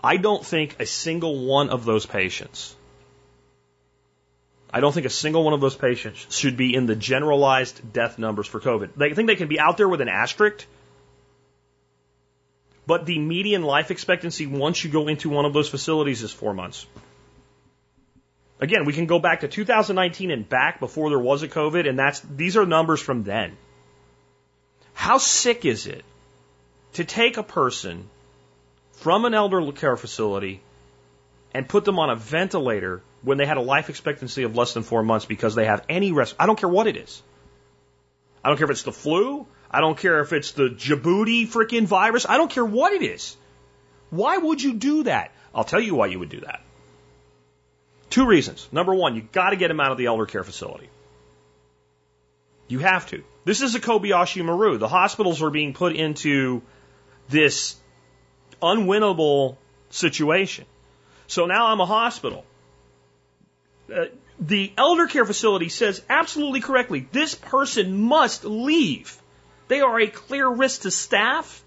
I 0.03 0.17
don't 0.17 0.45
think 0.45 0.79
a 0.79 0.85
single 0.85 1.45
one 1.45 1.69
of 1.69 1.85
those 1.85 2.05
patients, 2.05 2.75
I 4.71 4.81
don't 4.81 4.93
think 4.93 5.07
a 5.07 5.09
single 5.09 5.43
one 5.43 5.53
of 5.53 5.61
those 5.61 5.75
patients 5.75 6.27
should 6.29 6.55
be 6.55 6.75
in 6.75 6.85
the 6.85 6.95
generalized 6.95 7.91
death 7.91 8.19
numbers 8.19 8.45
for 8.45 8.59
COVID. 8.59 8.91
They 8.95 9.13
think 9.13 9.27
they 9.27 9.35
can 9.35 9.47
be 9.47 9.59
out 9.59 9.77
there 9.77 9.89
with 9.89 9.99
an 10.01 10.09
asterisk, 10.09 10.65
but 12.85 13.05
the 13.05 13.17
median 13.17 13.63
life 13.63 13.89
expectancy 13.89 14.45
once 14.45 14.83
you 14.83 14.91
go 14.91 15.07
into 15.07 15.29
one 15.29 15.45
of 15.45 15.53
those 15.53 15.69
facilities 15.69 16.21
is 16.21 16.31
four 16.31 16.53
months. 16.53 16.85
Again, 18.59 18.83
we 18.85 18.93
can 18.93 19.05
go 19.05 19.19
back 19.19 19.41
to 19.41 19.47
2019 19.47 20.31
and 20.31 20.47
back 20.47 20.79
before 20.79 21.09
there 21.09 21.19
was 21.19 21.43
a 21.43 21.47
COVID, 21.47 21.87
and 21.87 21.97
that's 21.97 22.19
these 22.19 22.57
are 22.57 22.65
numbers 22.65 23.01
from 23.01 23.23
then. 23.23 23.57
How 24.93 25.17
sick 25.17 25.63
is 25.63 25.87
it 25.87 26.03
to 26.93 27.05
take 27.05 27.37
a 27.37 27.43
person 27.43 28.09
from 28.93 29.23
an 29.23 29.33
elder 29.33 29.71
care 29.71 29.95
facility 29.95 30.59
and 31.53 31.69
put 31.69 31.85
them 31.85 31.99
on 31.99 32.09
a 32.09 32.15
ventilator 32.15 33.01
when 33.21 33.37
they 33.37 33.45
had 33.45 33.55
a 33.55 33.61
life 33.61 33.89
expectancy 33.89 34.43
of 34.43 34.57
less 34.57 34.73
than 34.73 34.83
four 34.83 35.03
months 35.03 35.25
because 35.25 35.55
they 35.55 35.65
have 35.65 35.85
any 35.87 36.11
rest? 36.11 36.35
I 36.37 36.45
don't 36.45 36.59
care 36.59 36.69
what 36.69 36.87
it 36.87 36.97
is. 36.97 37.21
I 38.43 38.49
don't 38.49 38.57
care 38.57 38.65
if 38.65 38.71
it's 38.71 38.83
the 38.83 38.91
flu. 38.91 39.47
I 39.71 39.79
don't 39.79 39.97
care 39.97 40.19
if 40.19 40.33
it's 40.33 40.51
the 40.51 40.69
Djibouti 40.69 41.47
freaking 41.47 41.85
virus. 41.85 42.25
I 42.27 42.35
don't 42.37 42.51
care 42.51 42.65
what 42.65 42.91
it 42.91 43.03
is. 43.03 43.37
Why 44.09 44.37
would 44.37 44.61
you 44.61 44.73
do 44.73 45.03
that? 45.03 45.31
I'll 45.53 45.63
tell 45.63 45.79
you 45.79 45.95
why 45.95 46.07
you 46.07 46.19
would 46.19 46.29
do 46.29 46.41
that. 46.41 46.61
Two 48.09 48.25
reasons. 48.25 48.67
Number 48.71 48.93
one, 48.93 49.15
you 49.15 49.21
got 49.21 49.51
to 49.51 49.55
get 49.55 49.69
him 49.69 49.79
out 49.79 49.91
of 49.91 49.97
the 49.97 50.07
elder 50.07 50.25
care 50.25 50.43
facility. 50.43 50.89
You 52.67 52.79
have 52.79 53.07
to. 53.07 53.23
This 53.45 53.61
is 53.61 53.75
a 53.75 53.79
Kobayashi 53.79 54.43
Maru. 54.43 54.77
The 54.77 54.87
hospitals 54.87 55.41
are 55.41 55.49
being 55.49 55.73
put 55.73 55.95
into 55.95 56.61
this 57.29 57.75
unwinnable 58.61 59.57
situation. 59.89 60.65
So 61.27 61.45
now 61.45 61.67
I'm 61.67 61.79
a 61.79 61.85
hospital. 61.85 62.45
Uh, 63.93 64.05
the 64.39 64.71
elder 64.77 65.07
care 65.07 65.25
facility 65.25 65.69
says 65.69 66.01
absolutely 66.09 66.61
correctly 66.61 67.07
this 67.11 67.35
person 67.35 68.01
must 68.01 68.45
leave. 68.45 69.17
They 69.67 69.81
are 69.81 69.99
a 69.99 70.07
clear 70.07 70.47
risk 70.47 70.81
to 70.81 70.91
staff 70.91 71.63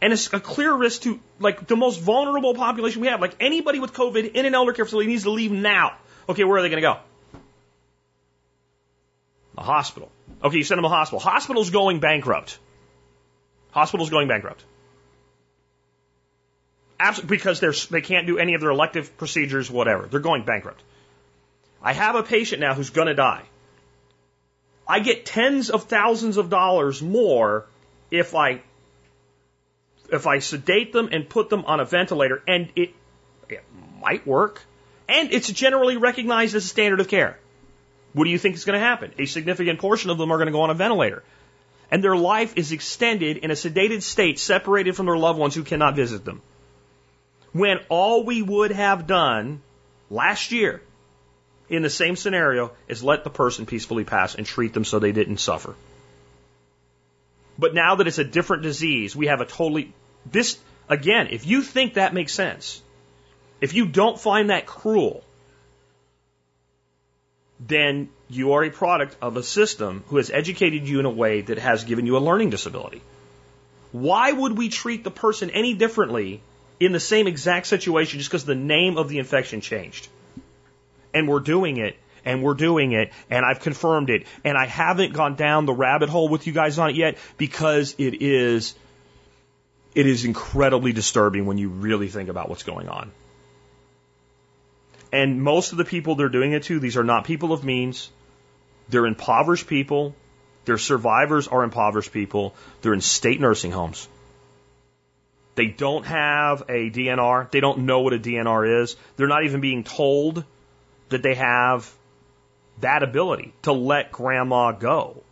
and 0.00 0.12
it's 0.12 0.32
a 0.32 0.40
clear 0.40 0.74
risk 0.74 1.02
to 1.02 1.20
like 1.38 1.66
the 1.66 1.76
most 1.76 2.00
vulnerable 2.00 2.54
population 2.54 3.00
we 3.00 3.08
have. 3.08 3.20
Like 3.20 3.36
anybody 3.40 3.80
with 3.80 3.92
COVID 3.92 4.32
in 4.32 4.46
an 4.46 4.54
elder 4.54 4.72
care 4.72 4.84
facility 4.84 5.08
needs 5.08 5.22
to 5.24 5.30
leave 5.30 5.52
now. 5.52 5.96
Okay, 6.28 6.44
where 6.44 6.58
are 6.58 6.62
they 6.62 6.68
going 6.68 6.82
to 6.82 6.88
go? 6.88 6.98
A 9.58 9.62
hospital. 9.62 10.10
Okay, 10.42 10.58
you 10.58 10.64
send 10.64 10.78
them 10.78 10.84
a 10.84 10.88
hospital. 10.88 11.18
Hospital's 11.18 11.70
going 11.70 12.00
bankrupt. 12.00 12.58
Hospital's 13.70 14.10
going 14.10 14.28
bankrupt. 14.28 14.64
Absolutely, 16.98 17.36
because 17.36 17.60
they're, 17.60 17.74
they 17.90 18.00
can't 18.00 18.26
do 18.26 18.38
any 18.38 18.54
of 18.54 18.60
their 18.60 18.70
elective 18.70 19.16
procedures, 19.16 19.70
whatever. 19.70 20.06
They're 20.06 20.20
going 20.20 20.44
bankrupt. 20.44 20.82
I 21.82 21.92
have 21.92 22.16
a 22.16 22.22
patient 22.22 22.60
now 22.60 22.74
who's 22.74 22.90
going 22.90 23.08
to 23.08 23.14
die. 23.14 23.42
I 24.88 25.00
get 25.00 25.26
tens 25.26 25.70
of 25.70 25.84
thousands 25.84 26.36
of 26.36 26.48
dollars 26.48 27.02
more 27.02 27.66
if 28.10 28.34
I 28.34 28.62
if 30.12 30.26
I 30.26 30.38
sedate 30.38 30.92
them 30.92 31.08
and 31.12 31.28
put 31.28 31.50
them 31.50 31.64
on 31.64 31.80
a 31.80 31.84
ventilator, 31.84 32.42
and 32.46 32.68
it, 32.76 32.94
it 33.48 33.64
might 34.00 34.26
work, 34.26 34.62
and 35.08 35.32
it's 35.32 35.50
generally 35.50 35.96
recognized 35.96 36.54
as 36.54 36.64
a 36.64 36.68
standard 36.68 37.00
of 37.00 37.08
care. 37.08 37.38
What 38.12 38.24
do 38.24 38.30
you 38.30 38.38
think 38.38 38.54
is 38.54 38.64
going 38.64 38.78
to 38.78 38.84
happen? 38.84 39.12
A 39.18 39.26
significant 39.26 39.78
portion 39.78 40.10
of 40.10 40.18
them 40.18 40.32
are 40.32 40.36
going 40.36 40.46
to 40.46 40.52
go 40.52 40.62
on 40.62 40.70
a 40.70 40.74
ventilator. 40.74 41.22
And 41.90 42.02
their 42.02 42.16
life 42.16 42.54
is 42.56 42.72
extended 42.72 43.36
in 43.36 43.50
a 43.50 43.54
sedated 43.54 44.02
state, 44.02 44.38
separated 44.38 44.96
from 44.96 45.06
their 45.06 45.16
loved 45.16 45.38
ones 45.38 45.54
who 45.54 45.62
cannot 45.62 45.94
visit 45.94 46.24
them. 46.24 46.40
When 47.52 47.78
all 47.88 48.24
we 48.24 48.42
would 48.42 48.72
have 48.72 49.06
done 49.06 49.60
last 50.10 50.50
year 50.50 50.82
in 51.68 51.82
the 51.82 51.90
same 51.90 52.16
scenario 52.16 52.72
is 52.88 53.02
let 53.02 53.24
the 53.24 53.30
person 53.30 53.66
peacefully 53.66 54.04
pass 54.04 54.34
and 54.34 54.46
treat 54.46 54.72
them 54.72 54.84
so 54.84 54.98
they 54.98 55.12
didn't 55.12 55.38
suffer. 55.38 55.74
But 57.58 57.74
now 57.74 57.96
that 57.96 58.06
it's 58.06 58.18
a 58.18 58.24
different 58.24 58.62
disease, 58.62 59.16
we 59.16 59.26
have 59.26 59.40
a 59.40 59.46
totally, 59.46 59.92
this, 60.30 60.58
again, 60.88 61.28
if 61.30 61.46
you 61.46 61.62
think 61.62 61.94
that 61.94 62.14
makes 62.14 62.32
sense, 62.32 62.82
if 63.60 63.74
you 63.74 63.86
don't 63.86 64.20
find 64.20 64.50
that 64.50 64.66
cruel, 64.66 65.24
then 67.58 68.10
you 68.28 68.52
are 68.52 68.64
a 68.64 68.70
product 68.70 69.16
of 69.22 69.36
a 69.36 69.42
system 69.42 70.04
who 70.08 70.18
has 70.18 70.30
educated 70.30 70.86
you 70.86 71.00
in 71.00 71.06
a 71.06 71.10
way 71.10 71.40
that 71.40 71.58
has 71.58 71.84
given 71.84 72.06
you 72.06 72.16
a 72.16 72.18
learning 72.18 72.50
disability. 72.50 73.00
Why 73.92 74.30
would 74.30 74.58
we 74.58 74.68
treat 74.68 75.04
the 75.04 75.10
person 75.10 75.50
any 75.50 75.72
differently 75.72 76.42
in 76.78 76.92
the 76.92 77.00
same 77.00 77.26
exact 77.26 77.66
situation 77.66 78.18
just 78.18 78.30
because 78.30 78.44
the 78.44 78.54
name 78.54 78.98
of 78.98 79.08
the 79.08 79.18
infection 79.18 79.62
changed? 79.62 80.08
And 81.14 81.26
we're 81.26 81.40
doing 81.40 81.78
it 81.78 81.96
and 82.26 82.42
we're 82.42 82.54
doing 82.54 82.92
it, 82.92 83.12
and 83.30 83.46
I've 83.46 83.60
confirmed 83.60 84.10
it, 84.10 84.26
and 84.44 84.58
I 84.58 84.66
haven't 84.66 85.14
gone 85.14 85.36
down 85.36 85.64
the 85.64 85.72
rabbit 85.72 86.10
hole 86.10 86.28
with 86.28 86.46
you 86.46 86.52
guys 86.52 86.78
on 86.78 86.90
it 86.90 86.96
yet 86.96 87.16
because 87.38 87.94
it 87.96 88.20
is 88.20 88.74
it 89.94 90.06
is 90.06 90.26
incredibly 90.26 90.92
disturbing 90.92 91.46
when 91.46 91.56
you 91.56 91.70
really 91.70 92.08
think 92.08 92.28
about 92.28 92.50
what's 92.50 92.64
going 92.64 92.88
on. 92.88 93.10
And 95.10 95.42
most 95.42 95.72
of 95.72 95.78
the 95.78 95.86
people 95.86 96.16
they're 96.16 96.28
doing 96.28 96.52
it 96.52 96.64
to, 96.64 96.78
these 96.78 96.98
are 96.98 97.04
not 97.04 97.24
people 97.24 97.54
of 97.54 97.64
means. 97.64 98.10
They're 98.90 99.06
impoverished 99.06 99.66
people. 99.68 100.14
Their 100.66 100.76
survivors 100.76 101.48
are 101.48 101.62
impoverished 101.62 102.12
people. 102.12 102.54
They're 102.82 102.92
in 102.92 103.00
state 103.00 103.40
nursing 103.40 103.70
homes. 103.70 104.06
They 105.54 105.68
don't 105.68 106.04
have 106.04 106.64
a 106.68 106.90
DNR. 106.90 107.50
They 107.50 107.60
don't 107.60 107.86
know 107.86 108.00
what 108.00 108.12
a 108.12 108.18
DNR 108.18 108.82
is. 108.82 108.96
They're 109.16 109.28
not 109.28 109.44
even 109.44 109.62
being 109.62 109.84
told 109.84 110.44
that 111.08 111.22
they 111.22 111.34
have 111.34 111.90
that 112.80 113.02
ability 113.02 113.52
to 113.62 113.72
let 113.72 114.12
grandma 114.12 114.72
go. 114.72 115.22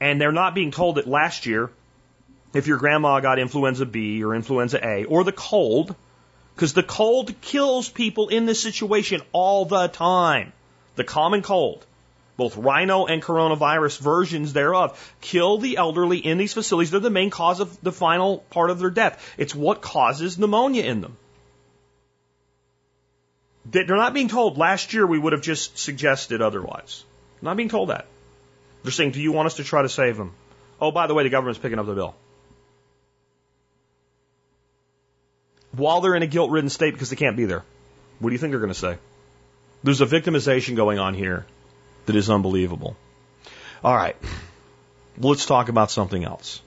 And 0.00 0.20
they're 0.20 0.32
not 0.32 0.54
being 0.54 0.70
told 0.70 0.96
that 0.96 1.06
last 1.06 1.46
year, 1.46 1.70
if 2.54 2.66
your 2.66 2.78
grandma 2.78 3.20
got 3.20 3.38
influenza 3.38 3.86
B 3.86 4.22
or 4.24 4.34
influenza 4.34 4.84
A 4.86 5.04
or 5.04 5.24
the 5.24 5.32
cold, 5.32 5.94
because 6.54 6.72
the 6.72 6.82
cold 6.82 7.40
kills 7.40 7.88
people 7.88 8.28
in 8.28 8.46
this 8.46 8.62
situation 8.62 9.22
all 9.32 9.64
the 9.64 9.88
time. 9.88 10.52
The 10.96 11.04
common 11.04 11.42
cold, 11.42 11.86
both 12.36 12.56
rhino 12.56 13.06
and 13.06 13.22
coronavirus 13.22 14.00
versions 14.00 14.52
thereof, 14.52 15.14
kill 15.20 15.58
the 15.58 15.76
elderly 15.76 16.18
in 16.18 16.38
these 16.38 16.54
facilities. 16.54 16.90
They're 16.90 17.00
the 17.00 17.10
main 17.10 17.30
cause 17.30 17.60
of 17.60 17.80
the 17.82 17.92
final 17.92 18.38
part 18.50 18.70
of 18.70 18.80
their 18.80 18.90
death. 18.90 19.34
It's 19.38 19.54
what 19.54 19.82
causes 19.82 20.38
pneumonia 20.38 20.82
in 20.82 21.00
them. 21.00 21.16
They're 23.70 23.84
not 23.84 24.14
being 24.14 24.28
told 24.28 24.56
last 24.56 24.94
year 24.94 25.06
we 25.06 25.18
would 25.18 25.32
have 25.32 25.42
just 25.42 25.78
suggested 25.78 26.40
otherwise. 26.40 27.04
Not 27.42 27.56
being 27.56 27.68
told 27.68 27.90
that. 27.90 28.06
They're 28.82 28.92
saying, 28.92 29.10
do 29.12 29.20
you 29.20 29.32
want 29.32 29.46
us 29.46 29.56
to 29.56 29.64
try 29.64 29.82
to 29.82 29.88
save 29.88 30.16
them? 30.16 30.32
Oh, 30.80 30.90
by 30.90 31.06
the 31.06 31.14
way, 31.14 31.24
the 31.24 31.28
government's 31.28 31.58
picking 31.58 31.78
up 31.78 31.86
the 31.86 31.94
bill. 31.94 32.14
While 35.72 36.00
they're 36.00 36.14
in 36.14 36.22
a 36.22 36.26
guilt 36.26 36.50
ridden 36.50 36.70
state 36.70 36.92
because 36.92 37.10
they 37.10 37.16
can't 37.16 37.36
be 37.36 37.44
there. 37.44 37.64
What 38.20 38.30
do 38.30 38.32
you 38.32 38.38
think 38.38 38.52
they're 38.52 38.60
going 38.60 38.72
to 38.72 38.78
say? 38.78 38.96
There's 39.84 40.00
a 40.00 40.06
victimization 40.06 40.74
going 40.74 40.98
on 40.98 41.14
here 41.14 41.44
that 42.06 42.16
is 42.16 42.30
unbelievable. 42.30 42.96
All 43.84 43.94
right. 43.94 44.16
Let's 45.18 45.46
talk 45.46 45.68
about 45.68 45.90
something 45.90 46.24
else. 46.24 46.62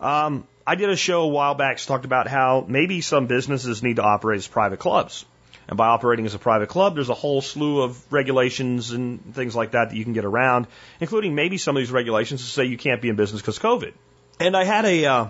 Um, 0.00 0.46
I 0.66 0.76
did 0.76 0.90
a 0.90 0.96
show 0.96 1.22
a 1.22 1.28
while 1.28 1.54
back 1.54 1.78
talked 1.78 2.04
about 2.04 2.28
how 2.28 2.64
maybe 2.68 3.00
some 3.00 3.26
businesses 3.26 3.82
need 3.82 3.96
to 3.96 4.02
operate 4.02 4.38
as 4.38 4.46
private 4.46 4.78
clubs. 4.78 5.24
And 5.68 5.76
by 5.76 5.86
operating 5.86 6.26
as 6.26 6.34
a 6.34 6.38
private 6.38 6.68
club, 6.68 6.94
there's 6.94 7.08
a 7.08 7.14
whole 7.14 7.40
slew 7.40 7.82
of 7.82 8.12
regulations 8.12 8.90
and 8.90 9.34
things 9.34 9.54
like 9.54 9.72
that 9.72 9.90
that 9.90 9.96
you 9.96 10.04
can 10.04 10.12
get 10.12 10.24
around, 10.24 10.66
including 11.00 11.34
maybe 11.34 11.56
some 11.56 11.76
of 11.76 11.80
these 11.80 11.92
regulations 11.92 12.42
to 12.42 12.48
say 12.48 12.64
you 12.64 12.76
can't 12.76 13.00
be 13.00 13.08
in 13.08 13.16
business 13.16 13.40
because 13.40 13.58
COVID. 13.58 13.92
And 14.40 14.56
I 14.56 14.64
had 14.64 14.84
a 14.84 15.04
uh, 15.04 15.28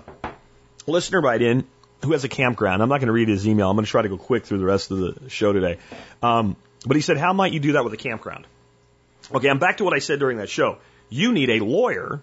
listener 0.86 1.20
write 1.20 1.42
in 1.42 1.64
who 2.02 2.12
has 2.12 2.24
a 2.24 2.28
campground. 2.28 2.82
I'm 2.82 2.88
not 2.88 2.98
going 2.98 3.08
to 3.08 3.12
read 3.12 3.28
his 3.28 3.46
email. 3.46 3.70
I'm 3.70 3.76
going 3.76 3.84
to 3.84 3.90
try 3.90 4.02
to 4.02 4.08
go 4.08 4.16
quick 4.16 4.44
through 4.44 4.58
the 4.58 4.64
rest 4.64 4.90
of 4.90 4.98
the 4.98 5.30
show 5.30 5.52
today. 5.52 5.78
Um, 6.22 6.56
but 6.86 6.96
he 6.96 7.02
said, 7.02 7.18
How 7.18 7.32
might 7.32 7.52
you 7.52 7.60
do 7.60 7.72
that 7.72 7.84
with 7.84 7.92
a 7.92 7.98
campground? 7.98 8.46
Okay, 9.32 9.48
I'm 9.48 9.58
back 9.58 9.76
to 9.76 9.84
what 9.84 9.94
I 9.94 9.98
said 9.98 10.18
during 10.18 10.38
that 10.38 10.48
show. 10.48 10.78
You 11.08 11.32
need 11.32 11.50
a 11.50 11.60
lawyer 11.60 12.20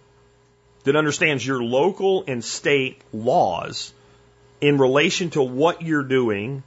that 0.84 0.96
understands 0.96 1.46
your 1.46 1.62
local 1.62 2.24
and 2.28 2.44
state 2.44 3.02
laws 3.14 3.94
in 4.62 4.78
relation 4.78 5.30
to 5.32 5.42
what 5.42 5.82
you're 5.82 6.04
doing 6.04 6.64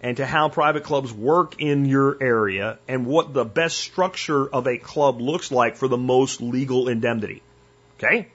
and 0.00 0.16
to 0.18 0.26
how 0.26 0.48
private 0.48 0.84
clubs 0.84 1.12
work 1.12 1.60
in 1.60 1.84
your 1.84 2.16
area 2.22 2.78
and 2.86 3.06
what 3.06 3.32
the 3.32 3.44
best 3.44 3.78
structure 3.78 4.46
of 4.46 4.66
a 4.66 4.78
club 4.78 5.20
looks 5.20 5.50
like 5.50 5.76
for 5.76 5.88
the 5.88 5.96
most 5.96 6.40
legal 6.40 6.88
indemnity. 6.88 7.42
Okay? 7.98 8.28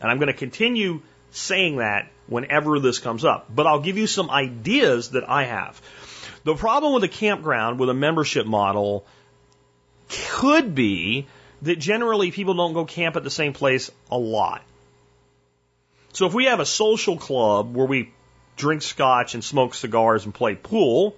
And 0.00 0.10
I'm 0.10 0.18
going 0.18 0.28
to 0.28 0.34
continue 0.34 1.00
saying 1.30 1.76
that 1.76 2.10
whenever 2.26 2.80
this 2.80 2.98
comes 2.98 3.24
up, 3.24 3.46
but 3.54 3.66
I'll 3.66 3.80
give 3.80 3.96
you 3.96 4.06
some 4.06 4.30
ideas 4.30 5.10
that 5.10 5.28
I 5.28 5.44
have. 5.44 5.80
The 6.44 6.54
problem 6.54 6.92
with 6.92 7.04
a 7.04 7.08
campground 7.08 7.80
with 7.80 7.88
a 7.88 7.94
membership 7.94 8.46
model 8.46 9.06
could 10.08 10.74
be 10.74 11.26
that 11.62 11.76
generally 11.78 12.30
people 12.30 12.54
don't 12.54 12.74
go 12.74 12.84
camp 12.84 13.16
at 13.16 13.24
the 13.24 13.30
same 13.30 13.52
place 13.52 13.90
a 14.10 14.18
lot. 14.18 14.62
So 16.12 16.26
if 16.26 16.34
we 16.34 16.44
have 16.44 16.60
a 16.60 16.66
social 16.66 17.16
club 17.16 17.74
where 17.74 17.86
we 17.86 18.12
drink 18.56 18.82
scotch 18.82 19.34
and 19.34 19.44
smoke 19.44 19.74
cigars 19.74 20.24
and 20.24 20.34
play 20.34 20.54
pool 20.54 21.16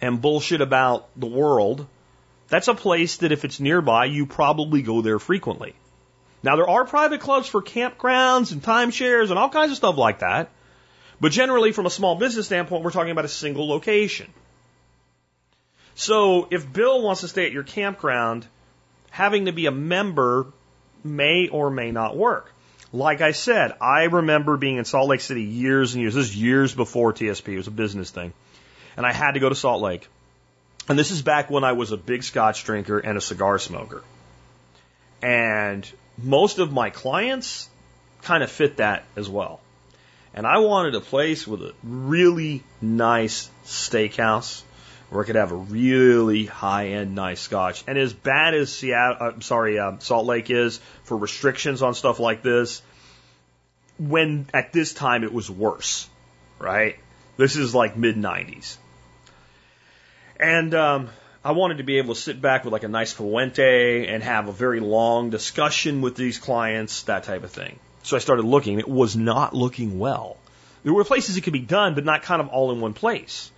and 0.00 0.20
bullshit 0.20 0.60
about 0.60 1.08
the 1.16 1.26
world, 1.26 1.86
that's 2.48 2.68
a 2.68 2.74
place 2.74 3.18
that 3.18 3.32
if 3.32 3.44
it's 3.44 3.60
nearby, 3.60 4.06
you 4.06 4.26
probably 4.26 4.82
go 4.82 5.02
there 5.02 5.18
frequently. 5.18 5.74
Now 6.42 6.56
there 6.56 6.68
are 6.68 6.84
private 6.84 7.20
clubs 7.20 7.48
for 7.48 7.62
campgrounds 7.62 8.52
and 8.52 8.62
timeshares 8.62 9.30
and 9.30 9.38
all 9.38 9.50
kinds 9.50 9.70
of 9.70 9.76
stuff 9.76 9.96
like 9.96 10.20
that. 10.20 10.50
But 11.20 11.32
generally 11.32 11.72
from 11.72 11.86
a 11.86 11.90
small 11.90 12.16
business 12.16 12.46
standpoint, 12.46 12.82
we're 12.82 12.90
talking 12.90 13.10
about 13.10 13.26
a 13.26 13.28
single 13.28 13.68
location. 13.68 14.32
So 15.94 16.48
if 16.50 16.72
Bill 16.72 17.02
wants 17.02 17.20
to 17.20 17.28
stay 17.28 17.44
at 17.44 17.52
your 17.52 17.62
campground, 17.62 18.46
having 19.10 19.44
to 19.44 19.52
be 19.52 19.66
a 19.66 19.70
member 19.70 20.46
may 21.04 21.48
or 21.48 21.70
may 21.70 21.90
not 21.90 22.16
work. 22.16 22.52
Like 22.92 23.20
I 23.20 23.32
said, 23.32 23.74
I 23.80 24.04
remember 24.04 24.56
being 24.56 24.76
in 24.76 24.84
Salt 24.84 25.08
Lake 25.08 25.20
City 25.20 25.42
years 25.42 25.94
and 25.94 26.02
years. 26.02 26.14
This 26.14 26.30
is 26.30 26.36
years 26.36 26.74
before 26.74 27.12
TSP. 27.12 27.48
It 27.48 27.56
was 27.56 27.68
a 27.68 27.72
business 27.72 28.10
thing. 28.10 28.32
And 28.96 29.06
I 29.06 29.12
had 29.12 29.32
to 29.32 29.40
go 29.40 29.48
to 29.48 29.54
Salt 29.54 29.80
Lake. 29.80 30.08
And 30.88 30.98
this 30.98 31.12
is 31.12 31.22
back 31.22 31.50
when 31.50 31.62
I 31.62 31.72
was 31.72 31.92
a 31.92 31.96
big 31.96 32.24
scotch 32.24 32.64
drinker 32.64 32.98
and 32.98 33.16
a 33.16 33.20
cigar 33.20 33.58
smoker. 33.58 34.02
And 35.22 35.88
most 36.18 36.58
of 36.58 36.72
my 36.72 36.90
clients 36.90 37.68
kind 38.22 38.42
of 38.42 38.50
fit 38.50 38.78
that 38.78 39.04
as 39.14 39.28
well. 39.28 39.60
And 40.34 40.46
I 40.46 40.58
wanted 40.58 40.94
a 40.94 41.00
place 41.00 41.46
with 41.46 41.62
a 41.62 41.74
really 41.82 42.62
nice 42.80 43.48
steakhouse 43.64 44.62
where 45.10 45.24
I 45.24 45.26
could 45.26 45.36
have 45.36 45.52
a 45.52 45.56
really 45.56 46.46
high 46.46 46.88
end 46.88 47.14
nice 47.14 47.40
scotch. 47.40 47.84
And 47.86 47.98
as 47.98 48.12
bad 48.12 48.54
as 48.54 48.72
Seattle, 48.72 49.16
I'm 49.20 49.42
sorry, 49.42 49.78
uh, 49.78 49.98
Salt 49.98 50.24
Lake 50.24 50.50
is 50.50 50.80
for 51.02 51.16
restrictions 51.16 51.82
on 51.82 51.94
stuff 51.94 52.20
like 52.20 52.42
this, 52.42 52.80
when 53.98 54.46
at 54.54 54.72
this 54.72 54.94
time 54.94 55.24
it 55.24 55.32
was 55.32 55.50
worse, 55.50 56.08
right? 56.58 56.96
This 57.36 57.56
is 57.56 57.74
like 57.74 57.96
mid 57.96 58.16
90s. 58.16 58.76
And 60.38 60.74
um, 60.74 61.10
I 61.44 61.52
wanted 61.52 61.78
to 61.78 61.84
be 61.84 61.98
able 61.98 62.14
to 62.14 62.20
sit 62.20 62.40
back 62.40 62.64
with 62.64 62.72
like 62.72 62.84
a 62.84 62.88
nice 62.88 63.12
Fuente 63.12 64.06
and 64.06 64.22
have 64.22 64.48
a 64.48 64.52
very 64.52 64.80
long 64.80 65.30
discussion 65.30 66.02
with 66.02 66.14
these 66.14 66.38
clients, 66.38 67.02
that 67.04 67.24
type 67.24 67.42
of 67.42 67.50
thing. 67.50 67.78
So 68.04 68.16
I 68.16 68.20
started 68.20 68.44
looking. 68.44 68.78
It 68.78 68.88
was 68.88 69.16
not 69.16 69.54
looking 69.54 69.98
well. 69.98 70.36
There 70.82 70.94
were 70.94 71.04
places 71.04 71.36
it 71.36 71.42
could 71.42 71.52
be 71.52 71.58
done, 71.58 71.94
but 71.94 72.04
not 72.04 72.22
kind 72.22 72.40
of 72.40 72.48
all 72.48 72.70
in 72.72 72.80
one 72.80 72.94
place. 72.94 73.50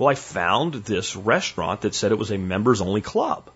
Well, 0.00 0.08
I 0.08 0.14
found 0.14 0.72
this 0.72 1.14
restaurant 1.14 1.82
that 1.82 1.94
said 1.94 2.10
it 2.10 2.16
was 2.16 2.30
a 2.30 2.38
members 2.38 2.80
only 2.80 3.02
club. 3.02 3.50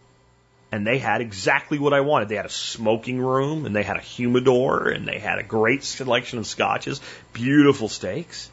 And 0.71 0.87
they 0.87 0.99
had 0.99 1.23
exactly 1.23 1.79
what 1.79 1.95
I 1.95 2.03
wanted. 2.03 2.29
They 2.29 2.37
had 2.37 2.45
a 2.45 2.51
smoking 2.51 3.19
room 3.19 3.65
and 3.65 3.75
they 3.75 3.83
had 3.83 3.97
a 3.97 4.03
humidor 4.03 4.89
and 4.89 5.09
they 5.09 5.19
had 5.19 5.39
a 5.39 5.43
great 5.43 5.85
selection 5.85 6.39
of 6.39 6.47
scotches, 6.47 7.01
beautiful 7.33 7.89
steaks. 7.89 8.51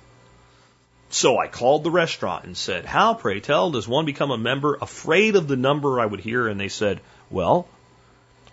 So 1.10 1.38
I 1.38 1.48
called 1.48 1.84
the 1.84 1.92
restaurant 1.92 2.46
and 2.46 2.56
said, 2.56 2.86
How, 2.86 3.14
pray 3.14 3.42
tell, 3.42 3.72
does 3.72 3.90
one 3.90 4.06
become 4.06 4.32
a 4.32 4.38
member 4.38 4.78
afraid 4.82 5.36
of 5.36 5.50
the 5.50 5.58
number 5.58 6.00
I 6.00 6.06
would 6.06 6.22
hear? 6.22 6.48
And 6.48 6.58
they 6.58 6.70
said, 6.70 7.02
Well, 7.30 7.68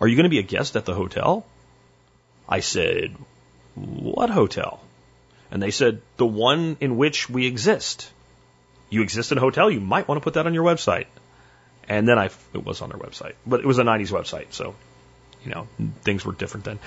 are 0.01 0.07
you 0.09 0.17
going 0.17 0.25
to 0.25 0.29
be 0.29 0.39
a 0.39 0.53
guest 0.57 0.75
at 0.75 0.83
the 0.83 0.95
hotel? 0.95 1.45
I 2.49 2.59
said, 2.59 3.15
What 3.75 4.31
hotel? 4.31 4.81
And 5.49 5.63
they 5.63 5.71
said, 5.71 6.01
The 6.17 6.25
one 6.25 6.75
in 6.81 6.97
which 6.97 7.29
we 7.29 7.47
exist. 7.47 8.11
You 8.89 9.01
exist 9.01 9.31
in 9.31 9.37
a 9.37 9.41
hotel, 9.41 9.69
you 9.69 9.79
might 9.79 10.07
want 10.07 10.19
to 10.19 10.23
put 10.23 10.33
that 10.35 10.45
on 10.45 10.53
your 10.53 10.63
website. 10.63 11.05
And 11.87 12.07
then 12.07 12.19
I, 12.19 12.29
it 12.53 12.63
was 12.63 12.81
on 12.81 12.89
their 12.89 12.99
website, 12.99 13.33
but 13.45 13.61
it 13.61 13.65
was 13.65 13.79
a 13.79 13.83
90s 13.83 14.11
website, 14.11 14.53
so, 14.53 14.75
you 15.43 15.51
know, 15.51 15.67
things 16.03 16.23
were 16.23 16.33
different 16.33 16.65
then. 16.65 16.79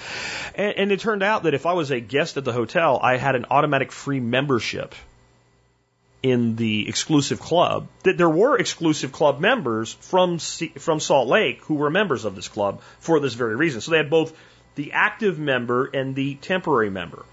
And, 0.55 0.74
and 0.76 0.92
it 0.92 1.00
turned 1.00 1.24
out 1.24 1.42
that 1.44 1.55
if 1.55 1.66
I 1.66 1.72
was 1.72 1.90
a 1.90 1.98
guest 1.98 2.36
at 2.36 2.44
the 2.44 2.53
hotel, 2.53 3.00
I 3.03 3.16
had 3.16 3.34
an 3.34 3.46
automatic 3.50 3.90
free 3.90 4.20
membership 4.20 4.94
in 6.22 6.55
the 6.55 6.88
exclusive 6.88 7.40
club 7.40 7.88
that 8.05 8.16
there 8.16 8.30
were 8.30 8.57
exclusive 8.57 9.11
club 9.11 9.40
members 9.40 9.92
from 9.92 10.38
from 10.38 11.00
Salt 11.00 11.28
Lake 11.28 11.64
who 11.64 11.74
were 11.74 11.90
members 11.90 12.24
of 12.24 12.36
this 12.36 12.48
club 12.48 12.80
for 13.00 13.18
this 13.18 13.34
very 13.34 13.57
reason. 13.57 13.80
So 13.80 13.90
they 13.90 13.96
had 13.96 14.11
both 14.11 14.32
the 14.76 14.92
active 14.92 15.38
member 15.38 15.86
and 15.86 16.14
the 16.14 16.36
temporary 16.36 16.90
member. 16.90 17.24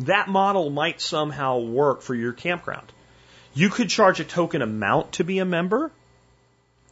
That 0.00 0.28
model 0.28 0.70
might 0.70 1.00
somehow 1.00 1.58
work 1.58 2.02
for 2.02 2.14
your 2.14 2.32
campground. 2.32 2.90
You 3.54 3.70
could 3.70 3.88
charge 3.88 4.20
a 4.20 4.24
token 4.24 4.62
amount 4.62 5.12
to 5.12 5.24
be 5.24 5.38
a 5.38 5.44
member, 5.44 5.90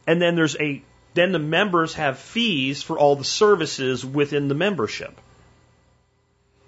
and 0.05 0.21
then 0.21 0.35
there's 0.35 0.55
a 0.59 0.81
then 1.13 1.31
the 1.31 1.39
members 1.39 1.95
have 1.95 2.19
fees 2.19 2.83
for 2.83 2.99
all 2.99 3.15
the 3.15 3.23
services 3.23 4.05
within 4.05 4.47
the 4.47 4.55
membership. 4.55 5.19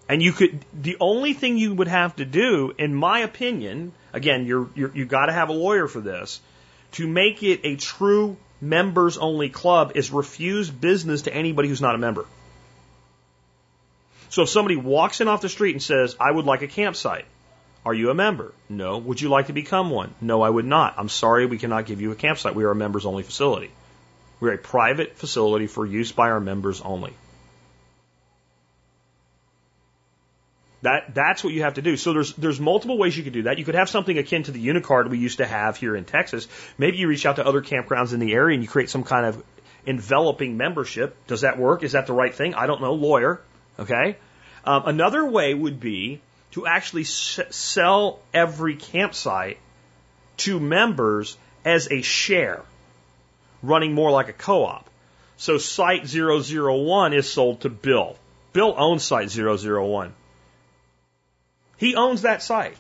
And 0.08 0.24
you 0.24 0.32
could 0.32 0.66
the 0.74 0.98
only 1.00 1.34
thing 1.34 1.58
you 1.58 1.74
would 1.74 1.88
have 1.88 2.16
to 2.16 2.26
do, 2.26 2.74
in 2.78 2.96
my 2.96 3.20
opinion, 3.20 3.92
again, 4.12 4.46
you're, 4.46 4.68
you're 4.76 4.92
you 4.96 5.06
got 5.06 5.28
to 5.28 5.34
have 5.34 5.50
a 5.50 5.54
lawyer 5.54 5.88
for 5.88 6.02
this, 6.02 6.42
to 6.94 7.08
make 7.08 7.44
it 7.44 7.62
a 7.64 7.76
true 7.76 8.38
members 8.62 9.18
only 9.18 9.50
club 9.50 9.92
is 9.96 10.12
refuse 10.12 10.70
business 10.70 11.24
to 11.24 11.34
anybody 11.34 11.70
who's 11.70 11.82
not 11.82 11.96
a 11.96 12.00
member. 12.00 12.26
So 14.30 14.44
if 14.44 14.50
somebody 14.50 14.76
walks 14.76 15.22
in 15.22 15.28
off 15.28 15.42
the 15.42 15.50
street 15.50 15.74
and 15.74 15.82
says, 15.82 16.16
I 16.20 16.32
would 16.32 16.46
like 16.46 16.62
a 16.62 16.68
campsite, 16.68 17.26
are 17.90 17.94
you 17.94 18.12
a 18.12 18.14
member? 18.14 18.54
No. 18.70 19.00
Would 19.00 19.20
you 19.20 19.30
like 19.30 19.48
to 19.48 19.54
become 19.54 19.90
one? 19.90 20.14
No, 20.22 20.44
I 20.44 20.50
would 20.50 20.66
not. 20.66 20.94
I'm 20.98 21.10
sorry, 21.10 21.48
we 21.48 21.58
cannot 21.58 21.88
give 21.88 22.02
you 22.02 22.12
a 22.12 22.16
campsite. 22.16 22.54
We 22.54 22.64
are 22.64 22.72
a 22.72 22.76
members 22.76 23.06
only 23.06 23.24
facility. 23.24 23.72
We're 24.40 24.54
a 24.54 24.58
private 24.60 25.18
facility 25.18 25.66
for 25.66 25.86
use 25.86 26.12
by 26.12 26.30
our 26.30 26.40
members 26.40 26.82
only. 26.82 27.14
That 30.84 31.16
that's 31.16 31.44
what 31.44 31.52
you 31.52 31.64
have 31.64 31.74
to 31.74 31.82
do. 31.82 31.98
So 31.98 32.14
there's 32.14 32.34
there's 32.34 32.60
multiple 32.60 32.98
ways 32.98 33.18
you 33.18 33.24
could 33.24 33.34
do 33.34 33.44
that. 33.44 33.58
You 33.58 33.66
could 33.66 33.76
have 33.76 33.90
something 33.90 34.18
akin 34.18 34.44
to 34.44 34.52
the 34.52 34.66
Unicard 34.66 35.10
we 35.10 35.18
used 35.18 35.40
to 35.40 35.48
have 35.48 35.76
here 35.76 35.96
in 35.96 36.06
Texas. 36.06 36.48
Maybe 36.78 36.98
you 36.98 37.08
reach 37.08 37.26
out 37.26 37.36
to 37.38 37.46
other 37.46 37.62
campgrounds 37.62 38.14
in 38.14 38.20
the 38.20 38.32
area 38.34 38.54
and 38.54 38.64
you 38.64 38.70
create 38.70 38.90
some 38.90 39.04
kind 39.04 39.26
of 39.26 39.44
enveloping 39.86 40.58
membership. 40.58 41.18
Does 41.28 41.42
that 41.42 41.58
work? 41.58 41.84
Is 41.84 41.94
that 41.94 42.08
the 42.08 42.14
right 42.14 42.34
thing? 42.34 42.54
I 42.54 42.68
don't 42.68 42.82
know. 42.82 42.94
Lawyer. 42.94 43.42
Okay. 43.80 44.18
Um, 44.64 44.84
another 44.86 45.26
way 45.26 45.54
would 45.54 45.80
be 45.80 46.22
to 46.52 46.66
actually 46.66 47.04
sell 47.04 48.20
every 48.34 48.76
campsite 48.76 49.58
to 50.38 50.60
members 50.60 51.38
as 51.66 51.92
a 51.92 52.02
share, 52.02 52.62
running 53.62 53.94
more 53.94 54.12
like 54.12 54.30
a 54.30 54.34
co-op. 54.34 54.90
So 55.38 55.58
site 55.58 56.08
001 56.08 57.14
is 57.14 57.32
sold 57.32 57.62
to 57.62 57.70
Bill. 57.70 58.18
Bill 58.52 58.74
owns 58.78 59.04
site 59.04 59.30
001. 59.30 60.14
He 61.78 61.96
owns 61.96 62.24
that 62.24 62.42
site. 62.42 62.76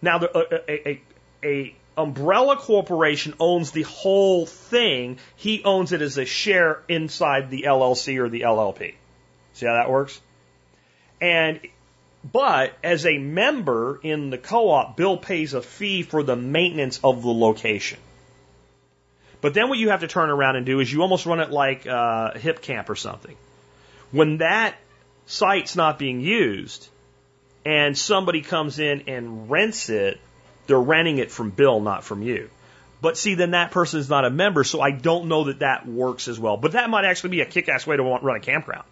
Now, 0.00 0.18
the, 0.18 0.62
a, 0.68 0.90
a, 0.90 1.02
a 1.42 1.76
umbrella 1.96 2.56
corporation 2.56 3.34
owns 3.40 3.70
the 3.70 3.82
whole 3.82 4.46
thing. 4.46 5.18
He 5.36 5.64
owns 5.64 5.92
it 5.92 6.02
as 6.02 6.18
a 6.18 6.24
share 6.24 6.82
inside 6.88 7.50
the 7.50 7.64
LLC 7.66 8.18
or 8.18 8.28
the 8.28 8.42
LLP. 8.42 8.94
See 9.54 9.66
how 9.66 9.74
that 9.74 9.90
works? 9.90 10.20
And 11.20 11.60
but 12.32 12.72
as 12.82 13.04
a 13.04 13.18
member 13.18 14.00
in 14.02 14.30
the 14.30 14.38
co-op, 14.38 14.96
Bill 14.96 15.16
pays 15.16 15.52
a 15.52 15.60
fee 15.60 16.02
for 16.02 16.22
the 16.22 16.36
maintenance 16.36 16.98
of 17.04 17.22
the 17.22 17.32
location. 17.32 17.98
But 19.42 19.52
then 19.52 19.68
what 19.68 19.78
you 19.78 19.90
have 19.90 20.00
to 20.00 20.08
turn 20.08 20.30
around 20.30 20.56
and 20.56 20.64
do 20.64 20.80
is 20.80 20.90
you 20.90 21.02
almost 21.02 21.26
run 21.26 21.40
it 21.40 21.50
like 21.50 21.86
uh, 21.86 22.32
a 22.34 22.38
Hipcamp 22.38 22.88
or 22.88 22.96
something. 22.96 23.36
When 24.10 24.38
that 24.38 24.74
site's 25.26 25.76
not 25.76 25.98
being 25.98 26.20
used 26.20 26.88
and 27.66 27.96
somebody 27.96 28.40
comes 28.40 28.78
in 28.78 29.02
and 29.06 29.50
rents 29.50 29.90
it, 29.90 30.18
they're 30.66 30.80
renting 30.80 31.18
it 31.18 31.30
from 31.30 31.50
Bill, 31.50 31.80
not 31.80 32.04
from 32.04 32.22
you. 32.22 32.48
But 33.02 33.18
see, 33.18 33.34
then 33.34 33.50
that 33.50 33.70
person 33.70 34.00
is 34.00 34.08
not 34.08 34.24
a 34.24 34.30
member, 34.30 34.64
so 34.64 34.80
I 34.80 34.92
don't 34.92 35.26
know 35.26 35.44
that 35.44 35.58
that 35.58 35.86
works 35.86 36.26
as 36.26 36.40
well. 36.40 36.56
But 36.56 36.72
that 36.72 36.88
might 36.88 37.04
actually 37.04 37.30
be 37.30 37.42
a 37.42 37.46
kick-ass 37.46 37.86
way 37.86 37.98
to 37.98 38.02
run 38.02 38.36
a 38.36 38.40
campground. 38.40 38.86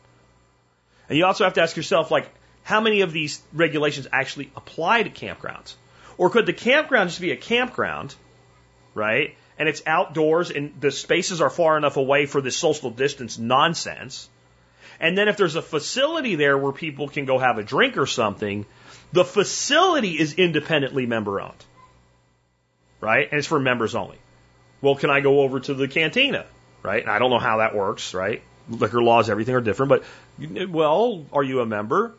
And 1.09 1.17
you 1.17 1.25
also 1.25 1.45
have 1.45 1.55
to 1.55 1.63
ask 1.63 1.79
yourself, 1.79 2.11
like, 2.11 2.29
how 2.63 2.81
many 2.81 3.01
of 3.01 3.13
these 3.13 3.43
regulations 3.53 4.07
actually 4.13 4.51
apply 4.57 5.03
to 5.03 5.11
campgrounds? 5.11 5.75
Or 6.17 6.31
could 6.31 6.47
the 6.47 6.53
campground 6.53 7.11
just 7.11 7.21
be 7.21 7.33
a 7.33 7.37
campground, 7.37 8.15
right? 8.95 9.35
And 9.59 9.69
it's 9.69 9.83
outdoors 9.87 10.51
and 10.51 10.73
the 10.81 10.91
spaces 10.91 11.41
are 11.41 11.51
far 11.51 11.77
enough 11.77 11.97
away 11.97 12.27
for 12.27 12.41
this 12.41 12.57
social 12.57 12.91
distance 12.91 13.39
nonsense. 13.39 14.29
And 15.01 15.19
then 15.19 15.29
if 15.29 15.37
there's 15.37 15.57
a 15.57 15.63
facility 15.63 16.37
there 16.37 16.57
where 16.57 16.73
people 16.73 17.09
can 17.09 17.25
go 17.25 17.39
have 17.39 17.59
a 17.59 17.63
drink 17.63 17.97
or 17.97 18.07
something, 18.07 18.67
the 19.13 19.25
facility 19.25 20.19
is 20.19 20.35
independently 20.35 21.07
member 21.07 21.41
owned, 21.41 21.65
right? 23.01 23.29
And 23.31 23.39
it's 23.39 23.49
for 23.49 23.59
members 23.59 23.95
only. 23.95 24.19
Well, 24.81 24.97
can 24.97 25.11
I 25.11 25.21
go 25.21 25.41
over 25.41 25.61
to 25.61 25.75
the 25.75 25.89
cantina, 25.89 26.47
right? 26.83 27.03
And 27.03 27.11
I 27.11 27.19
don't 27.19 27.31
know 27.31 27.39
how 27.39 27.59
that 27.59 27.75
works, 27.75 28.15
right? 28.15 28.43
Liquor 28.69 29.03
laws, 29.03 29.29
everything 29.29 29.55
are 29.55 29.61
different, 29.61 29.91
but 29.91 30.05
well, 30.71 31.27
are 31.33 31.43
you 31.43 31.61
a 31.61 31.67
member? 31.67 32.15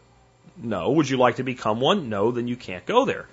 No. 0.58 0.92
Would 0.92 1.10
you 1.10 1.18
like 1.18 1.38
to 1.38 1.44
become 1.44 1.80
one? 1.80 2.10
No, 2.10 2.32
then 2.32 2.48
you 2.48 2.56
can't 2.56 2.86
go 2.86 3.06
there. 3.06 3.28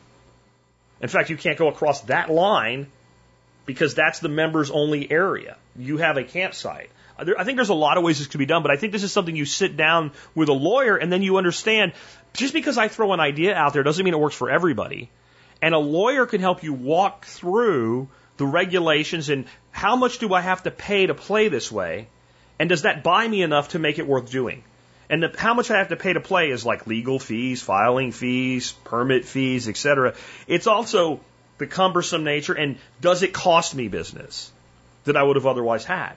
In 1.00 1.08
fact, 1.08 1.30
you 1.30 1.36
can't 1.36 1.58
go 1.58 1.68
across 1.68 2.02
that 2.02 2.30
line 2.30 2.88
because 3.66 3.94
that's 3.94 4.20
the 4.20 4.28
members 4.28 4.70
only 4.70 5.10
area. 5.10 5.56
You 5.76 5.98
have 5.98 6.16
a 6.16 6.24
campsite. 6.24 6.90
I 7.18 7.44
think 7.44 7.56
there's 7.56 7.68
a 7.68 7.74
lot 7.74 7.98
of 7.98 8.04
ways 8.04 8.18
this 8.18 8.28
could 8.28 8.38
be 8.38 8.46
done, 8.46 8.62
but 8.62 8.70
I 8.70 8.76
think 8.76 8.92
this 8.92 9.02
is 9.02 9.12
something 9.12 9.36
you 9.36 9.44
sit 9.44 9.76
down 9.76 10.12
with 10.34 10.48
a 10.48 10.54
lawyer 10.54 10.96
and 10.96 11.12
then 11.12 11.22
you 11.22 11.36
understand 11.36 11.92
just 12.32 12.54
because 12.54 12.78
I 12.78 12.88
throw 12.88 13.12
an 13.12 13.20
idea 13.20 13.54
out 13.54 13.74
there 13.74 13.82
doesn't 13.82 14.02
mean 14.04 14.14
it 14.14 14.20
works 14.20 14.34
for 14.34 14.50
everybody. 14.50 15.10
And 15.60 15.74
a 15.74 15.78
lawyer 15.78 16.24
can 16.24 16.40
help 16.40 16.62
you 16.62 16.72
walk 16.72 17.26
through 17.26 18.08
the 18.38 18.46
regulations 18.46 19.28
and 19.28 19.44
how 19.70 19.96
much 19.96 20.18
do 20.18 20.32
I 20.32 20.40
have 20.40 20.62
to 20.62 20.70
pay 20.70 21.06
to 21.06 21.14
play 21.14 21.48
this 21.48 21.70
way? 21.70 22.08
And 22.58 22.68
does 22.68 22.82
that 22.82 23.04
buy 23.04 23.28
me 23.28 23.42
enough 23.42 23.70
to 23.70 23.78
make 23.78 23.98
it 23.98 24.06
worth 24.06 24.30
doing? 24.30 24.64
And 25.10 25.22
the, 25.22 25.34
how 25.36 25.52
much 25.52 25.70
I 25.70 25.76
have 25.78 25.88
to 25.88 25.96
pay 25.96 26.14
to 26.14 26.20
play 26.20 26.50
is 26.50 26.64
like 26.64 26.86
legal 26.86 27.18
fees, 27.18 27.60
filing 27.60 28.12
fees, 28.12 28.72
permit 28.84 29.26
fees, 29.26 29.68
etc. 29.68 30.14
It's 30.46 30.66
also 30.66 31.20
the 31.58 31.66
cumbersome 31.66 32.24
nature 32.24 32.54
and 32.54 32.78
does 33.02 33.22
it 33.22 33.34
cost 33.34 33.74
me 33.74 33.88
business? 33.88 34.50
that 35.04 35.16
I 35.16 35.22
would 35.22 35.36
have 35.36 35.46
otherwise 35.46 35.84
had. 35.84 36.14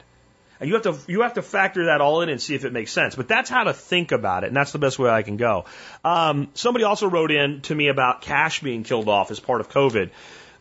And 0.59 0.69
you 0.69 0.75
have 0.75 0.83
to 0.83 0.97
you 1.11 1.21
have 1.21 1.33
to 1.33 1.41
factor 1.41 1.85
that 1.85 1.99
all 1.99 2.21
in 2.21 2.29
and 2.29 2.41
see 2.41 2.55
if 2.55 2.63
it 2.63 2.71
makes 2.71 2.91
sense. 2.91 3.15
But 3.15 3.27
that's 3.27 3.49
how 3.49 3.65
to 3.65 3.73
think 3.73 4.11
about 4.11 4.43
it, 4.43 4.47
and 4.47 4.55
that's 4.55 4.71
the 4.71 4.79
best 4.79 4.97
way 4.99 5.09
I 5.09 5.23
can 5.23 5.35
go. 5.35 5.65
Um, 6.05 6.49
somebody 6.53 6.85
also 6.85 7.09
wrote 7.09 7.31
in 7.31 7.61
to 7.61 7.75
me 7.75 7.87
about 7.87 8.21
cash 8.21 8.61
being 8.61 8.83
killed 8.83 9.09
off 9.09 9.31
as 9.31 9.39
part 9.39 9.61
of 9.61 9.69
COVID. 9.69 10.11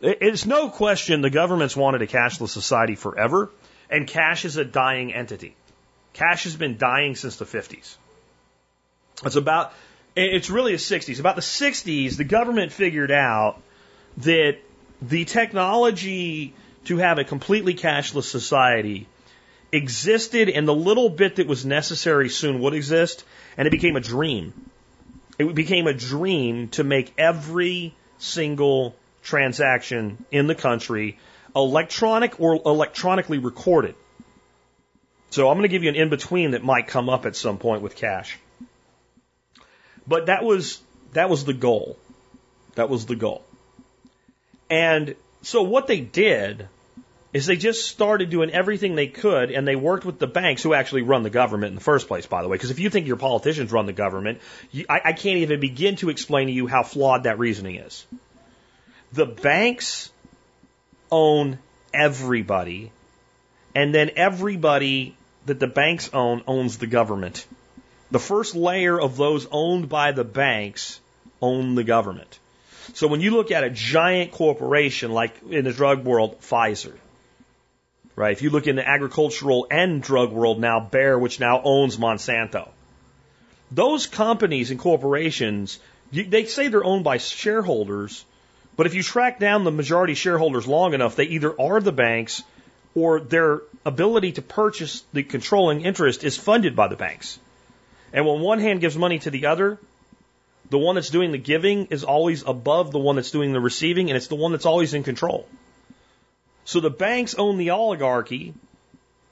It's 0.00 0.46
no 0.46 0.70
question 0.70 1.20
the 1.20 1.30
government's 1.30 1.76
wanted 1.76 2.02
a 2.02 2.08
cashless 2.08 2.48
society 2.48 2.96
forever, 2.96 3.50
and 3.88 4.08
cash 4.08 4.44
is 4.44 4.56
a 4.56 4.64
dying 4.64 5.14
entity. 5.14 5.54
Cash 6.14 6.44
has 6.44 6.56
been 6.56 6.78
dying 6.78 7.14
since 7.14 7.36
the 7.36 7.44
50s. 7.44 7.96
It's 9.24 9.36
about 9.36 9.72
it's 10.14 10.50
really 10.50 10.72
the 10.72 10.78
60s. 10.78 11.20
About 11.20 11.36
the 11.36 11.42
60s, 11.42 12.16
the 12.16 12.24
government 12.24 12.72
figured 12.72 13.10
out 13.10 13.62
that 14.18 14.58
the 15.00 15.24
technology 15.24 16.54
to 16.84 16.98
have 16.98 17.18
a 17.18 17.24
completely 17.24 17.74
cashless 17.74 18.24
society 18.24 19.08
existed 19.72 20.50
and 20.50 20.68
the 20.68 20.74
little 20.74 21.08
bit 21.08 21.36
that 21.36 21.46
was 21.46 21.64
necessary 21.64 22.28
soon 22.28 22.60
would 22.60 22.74
exist 22.74 23.24
and 23.56 23.66
it 23.66 23.70
became 23.70 23.96
a 23.96 24.00
dream. 24.00 24.52
It 25.38 25.54
became 25.54 25.86
a 25.86 25.94
dream 25.94 26.68
to 26.70 26.84
make 26.84 27.14
every 27.16 27.94
single 28.18 28.94
transaction 29.22 30.24
in 30.30 30.46
the 30.46 30.54
country 30.54 31.18
electronic 31.56 32.38
or 32.38 32.60
electronically 32.66 33.38
recorded. 33.38 33.94
So 35.30 35.48
I'm 35.48 35.56
going 35.56 35.62
to 35.62 35.68
give 35.68 35.82
you 35.82 35.88
an 35.88 35.96
in 35.96 36.10
between 36.10 36.50
that 36.50 36.62
might 36.62 36.86
come 36.86 37.08
up 37.08 37.24
at 37.24 37.34
some 37.34 37.56
point 37.56 37.80
with 37.80 37.96
cash. 37.96 38.38
But 40.06 40.26
that 40.26 40.44
was 40.44 40.80
that 41.12 41.30
was 41.30 41.44
the 41.44 41.52
goal. 41.52 41.96
That 42.74 42.88
was 42.88 43.06
the 43.06 43.16
goal. 43.16 43.44
And 44.70 45.14
so 45.42 45.62
what 45.62 45.86
they 45.86 46.00
did 46.00 46.68
is 47.32 47.46
they 47.46 47.56
just 47.56 47.86
started 47.86 48.30
doing 48.30 48.50
everything 48.50 48.94
they 48.94 49.06
could 49.06 49.50
and 49.50 49.66
they 49.66 49.76
worked 49.76 50.04
with 50.04 50.18
the 50.18 50.26
banks 50.26 50.62
who 50.62 50.74
actually 50.74 51.02
run 51.02 51.22
the 51.22 51.30
government 51.30 51.70
in 51.70 51.74
the 51.74 51.82
first 51.82 52.08
place, 52.08 52.26
by 52.26 52.42
the 52.42 52.48
way. 52.48 52.56
Because 52.56 52.70
if 52.70 52.78
you 52.78 52.90
think 52.90 53.06
your 53.06 53.16
politicians 53.16 53.72
run 53.72 53.86
the 53.86 53.92
government, 53.92 54.40
you, 54.70 54.84
I, 54.88 55.00
I 55.06 55.12
can't 55.12 55.38
even 55.38 55.60
begin 55.60 55.96
to 55.96 56.10
explain 56.10 56.48
to 56.48 56.52
you 56.52 56.66
how 56.66 56.82
flawed 56.82 57.24
that 57.24 57.38
reasoning 57.38 57.76
is. 57.76 58.06
The 59.12 59.26
banks 59.26 60.10
own 61.10 61.58
everybody, 61.92 62.90
and 63.74 63.94
then 63.94 64.10
everybody 64.16 65.16
that 65.46 65.58
the 65.58 65.66
banks 65.66 66.10
own 66.12 66.42
owns 66.46 66.78
the 66.78 66.86
government. 66.86 67.46
The 68.12 68.18
first 68.18 68.54
layer 68.54 69.00
of 69.00 69.16
those 69.16 69.46
owned 69.50 69.88
by 69.88 70.12
the 70.12 70.22
banks 70.22 71.00
own 71.40 71.74
the 71.74 71.82
government. 71.82 72.38
So 72.92 73.06
when 73.08 73.22
you 73.22 73.30
look 73.30 73.50
at 73.50 73.64
a 73.64 73.70
giant 73.70 74.32
corporation 74.32 75.12
like 75.12 75.34
in 75.48 75.64
the 75.64 75.72
drug 75.72 76.04
world, 76.04 76.40
Pfizer, 76.42 76.92
right? 78.14 78.32
If 78.32 78.42
you 78.42 78.50
look 78.50 78.66
in 78.66 78.76
the 78.76 78.86
agricultural 78.86 79.66
and 79.70 80.02
drug 80.02 80.30
world 80.30 80.60
now, 80.60 80.78
Bayer, 80.78 81.18
which 81.18 81.40
now 81.40 81.62
owns 81.62 81.96
Monsanto, 81.96 82.68
those 83.70 84.06
companies 84.06 84.70
and 84.70 84.78
corporations, 84.78 85.78
they 86.12 86.44
say 86.44 86.68
they're 86.68 86.84
owned 86.84 87.04
by 87.04 87.16
shareholders, 87.16 88.26
but 88.76 88.84
if 88.84 88.92
you 88.92 89.02
track 89.02 89.38
down 89.38 89.64
the 89.64 89.70
majority 89.70 90.12
shareholders 90.12 90.66
long 90.66 90.92
enough, 90.92 91.16
they 91.16 91.24
either 91.24 91.58
are 91.58 91.80
the 91.80 91.92
banks 91.92 92.42
or 92.94 93.20
their 93.20 93.62
ability 93.86 94.32
to 94.32 94.42
purchase 94.42 95.02
the 95.14 95.22
controlling 95.22 95.80
interest 95.80 96.24
is 96.24 96.36
funded 96.36 96.76
by 96.76 96.88
the 96.88 96.96
banks. 96.96 97.38
And 98.12 98.26
when 98.26 98.40
one 98.40 98.58
hand 98.58 98.80
gives 98.80 98.96
money 98.96 99.18
to 99.20 99.30
the 99.30 99.46
other, 99.46 99.78
the 100.70 100.78
one 100.78 100.94
that's 100.94 101.10
doing 101.10 101.32
the 101.32 101.38
giving 101.38 101.86
is 101.86 102.04
always 102.04 102.42
above 102.46 102.92
the 102.92 102.98
one 102.98 103.16
that's 103.16 103.30
doing 103.30 103.52
the 103.52 103.60
receiving, 103.60 104.10
and 104.10 104.16
it's 104.16 104.28
the 104.28 104.36
one 104.36 104.52
that's 104.52 104.66
always 104.66 104.94
in 104.94 105.02
control. 105.02 105.46
So 106.64 106.80
the 106.80 106.90
banks 106.90 107.34
own 107.34 107.58
the 107.58 107.70
oligarchy, 107.70 108.54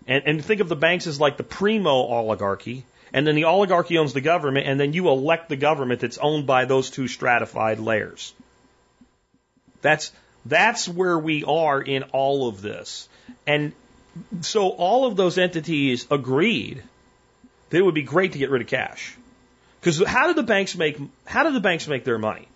and, 0.07 0.23
and 0.27 0.45
think 0.45 0.61
of 0.61 0.69
the 0.69 0.77
banks 0.77 1.07
as 1.07 1.21
like 1.21 1.37
the 1.37 1.43
primo 1.43 1.91
oligarchy, 1.91 2.85
and 3.13 3.27
then 3.27 3.35
the 3.35 3.45
oligarchy 3.45 3.99
owns 3.99 4.13
the 4.13 4.21
government, 4.21 4.67
and 4.67 4.79
then 4.79 4.93
you 4.93 5.09
elect 5.09 5.49
the 5.49 5.57
government 5.57 6.01
that's 6.01 6.19
owned 6.19 6.47
by 6.47 6.65
those 6.65 6.91
two 6.91 7.09
stratified 7.09 7.79
layers. 7.79 8.35
That's 9.83 10.13
that's 10.45 10.89
where 10.89 11.19
we 11.19 11.45
are 11.45 11.81
in 11.81 12.05
all 12.13 12.49
of 12.49 12.63
this. 12.63 13.09
And 13.47 13.73
so 14.41 14.69
all 14.69 15.07
of 15.07 15.17
those 15.17 15.39
entities 15.39 16.07
agreed 16.11 16.83
that 17.71 17.79
it 17.79 17.85
would 17.85 17.95
be 17.95 18.03
great 18.03 18.33
to 18.33 18.39
get 18.39 18.51
rid 18.51 18.63
of 18.63 18.69
cash. 18.69 19.17
Because 19.81 20.05
how 20.07 20.27
do 20.27 20.35
the 20.35 20.43
banks 20.43 20.77
make 20.77 20.99
how 21.25 21.45
do 21.45 21.53
the 21.53 21.61
banks 21.61 21.89
make 21.89 22.05
their 22.05 22.19
money? 22.19 22.47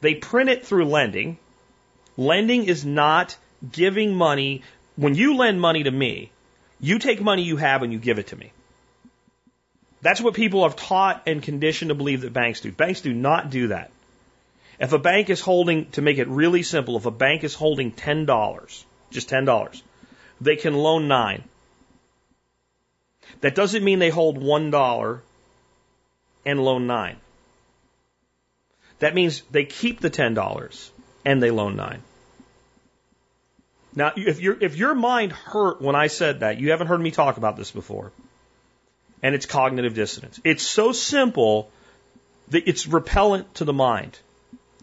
They 0.00 0.14
print 0.14 0.50
it 0.50 0.66
through 0.66 0.84
lending. 0.84 1.38
Lending 2.16 2.64
is 2.64 2.84
not 2.84 3.36
giving 3.72 4.14
money, 4.14 4.62
when 4.96 5.14
you 5.14 5.36
lend 5.36 5.60
money 5.60 5.82
to 5.82 5.90
me, 5.90 6.30
you 6.80 6.98
take 6.98 7.20
money 7.20 7.42
you 7.42 7.56
have 7.56 7.82
and 7.82 7.92
you 7.92 7.98
give 7.98 8.18
it 8.18 8.28
to 8.28 8.36
me. 8.36 8.52
That's 10.02 10.20
what 10.20 10.34
people 10.34 10.64
have 10.64 10.76
taught 10.76 11.22
and 11.26 11.42
conditioned 11.42 11.88
to 11.88 11.94
believe 11.94 12.20
that 12.20 12.32
banks 12.32 12.60
do. 12.60 12.70
Banks 12.70 13.00
do 13.00 13.14
not 13.14 13.50
do 13.50 13.68
that. 13.68 13.90
If 14.78 14.92
a 14.92 14.98
bank 14.98 15.30
is 15.30 15.40
holding, 15.40 15.90
to 15.92 16.02
make 16.02 16.18
it 16.18 16.28
really 16.28 16.62
simple, 16.62 16.96
if 16.96 17.06
a 17.06 17.10
bank 17.10 17.44
is 17.44 17.54
holding 17.54 17.92
$10, 17.92 18.84
just 19.10 19.30
$10, 19.30 19.82
they 20.40 20.56
can 20.56 20.74
loan 20.74 21.08
nine. 21.08 21.44
That 23.44 23.54
doesn't 23.54 23.84
mean 23.84 23.98
they 23.98 24.08
hold 24.08 24.40
$1 24.40 25.20
and 26.46 26.64
loan 26.64 26.86
nine. 26.86 27.16
That 29.00 29.14
means 29.14 29.42
they 29.50 29.66
keep 29.66 30.00
the 30.00 30.08
$10 30.08 30.90
and 31.26 31.42
they 31.42 31.50
loan 31.50 31.76
nine. 31.76 32.00
Now, 33.94 34.12
if 34.16 34.40
your 34.40 34.56
if 34.58 34.76
your 34.76 34.94
mind 34.94 35.32
hurt 35.32 35.82
when 35.82 35.94
I 35.94 36.06
said 36.06 36.40
that, 36.40 36.58
you 36.58 36.70
haven't 36.70 36.86
heard 36.86 37.02
me 37.02 37.10
talk 37.10 37.36
about 37.36 37.58
this 37.58 37.70
before. 37.70 38.12
And 39.22 39.34
it's 39.34 39.44
cognitive 39.44 39.94
dissonance. 39.94 40.40
It's 40.42 40.62
so 40.62 40.92
simple 40.92 41.70
that 42.48 42.66
it's 42.66 42.86
repellent 42.86 43.56
to 43.56 43.66
the 43.66 43.74
mind. 43.74 44.18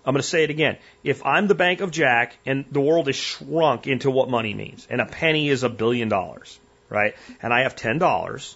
I'm 0.06 0.14
going 0.14 0.22
to 0.22 0.34
say 0.36 0.44
it 0.44 0.52
again. 0.52 0.78
If 1.04 1.26
I'm 1.26 1.48
the 1.48 1.56
Bank 1.56 1.82
of 1.82 1.90
Jack 1.90 2.38
and 2.46 2.66
the 2.72 2.80
world 2.80 3.10
is 3.10 3.16
shrunk 3.16 3.88
into 3.88 4.12
what 4.12 4.30
money 4.30 4.54
means, 4.54 4.86
and 4.88 5.02
a 5.02 5.08
penny 5.08 5.50
is 5.50 5.64
a 5.64 5.70
billion 5.70 6.10
dollars, 6.10 6.60
right? 6.92 7.16
And 7.42 7.52
I 7.52 7.62
have 7.64 7.76
ten 7.76 7.98
dollars, 7.98 8.56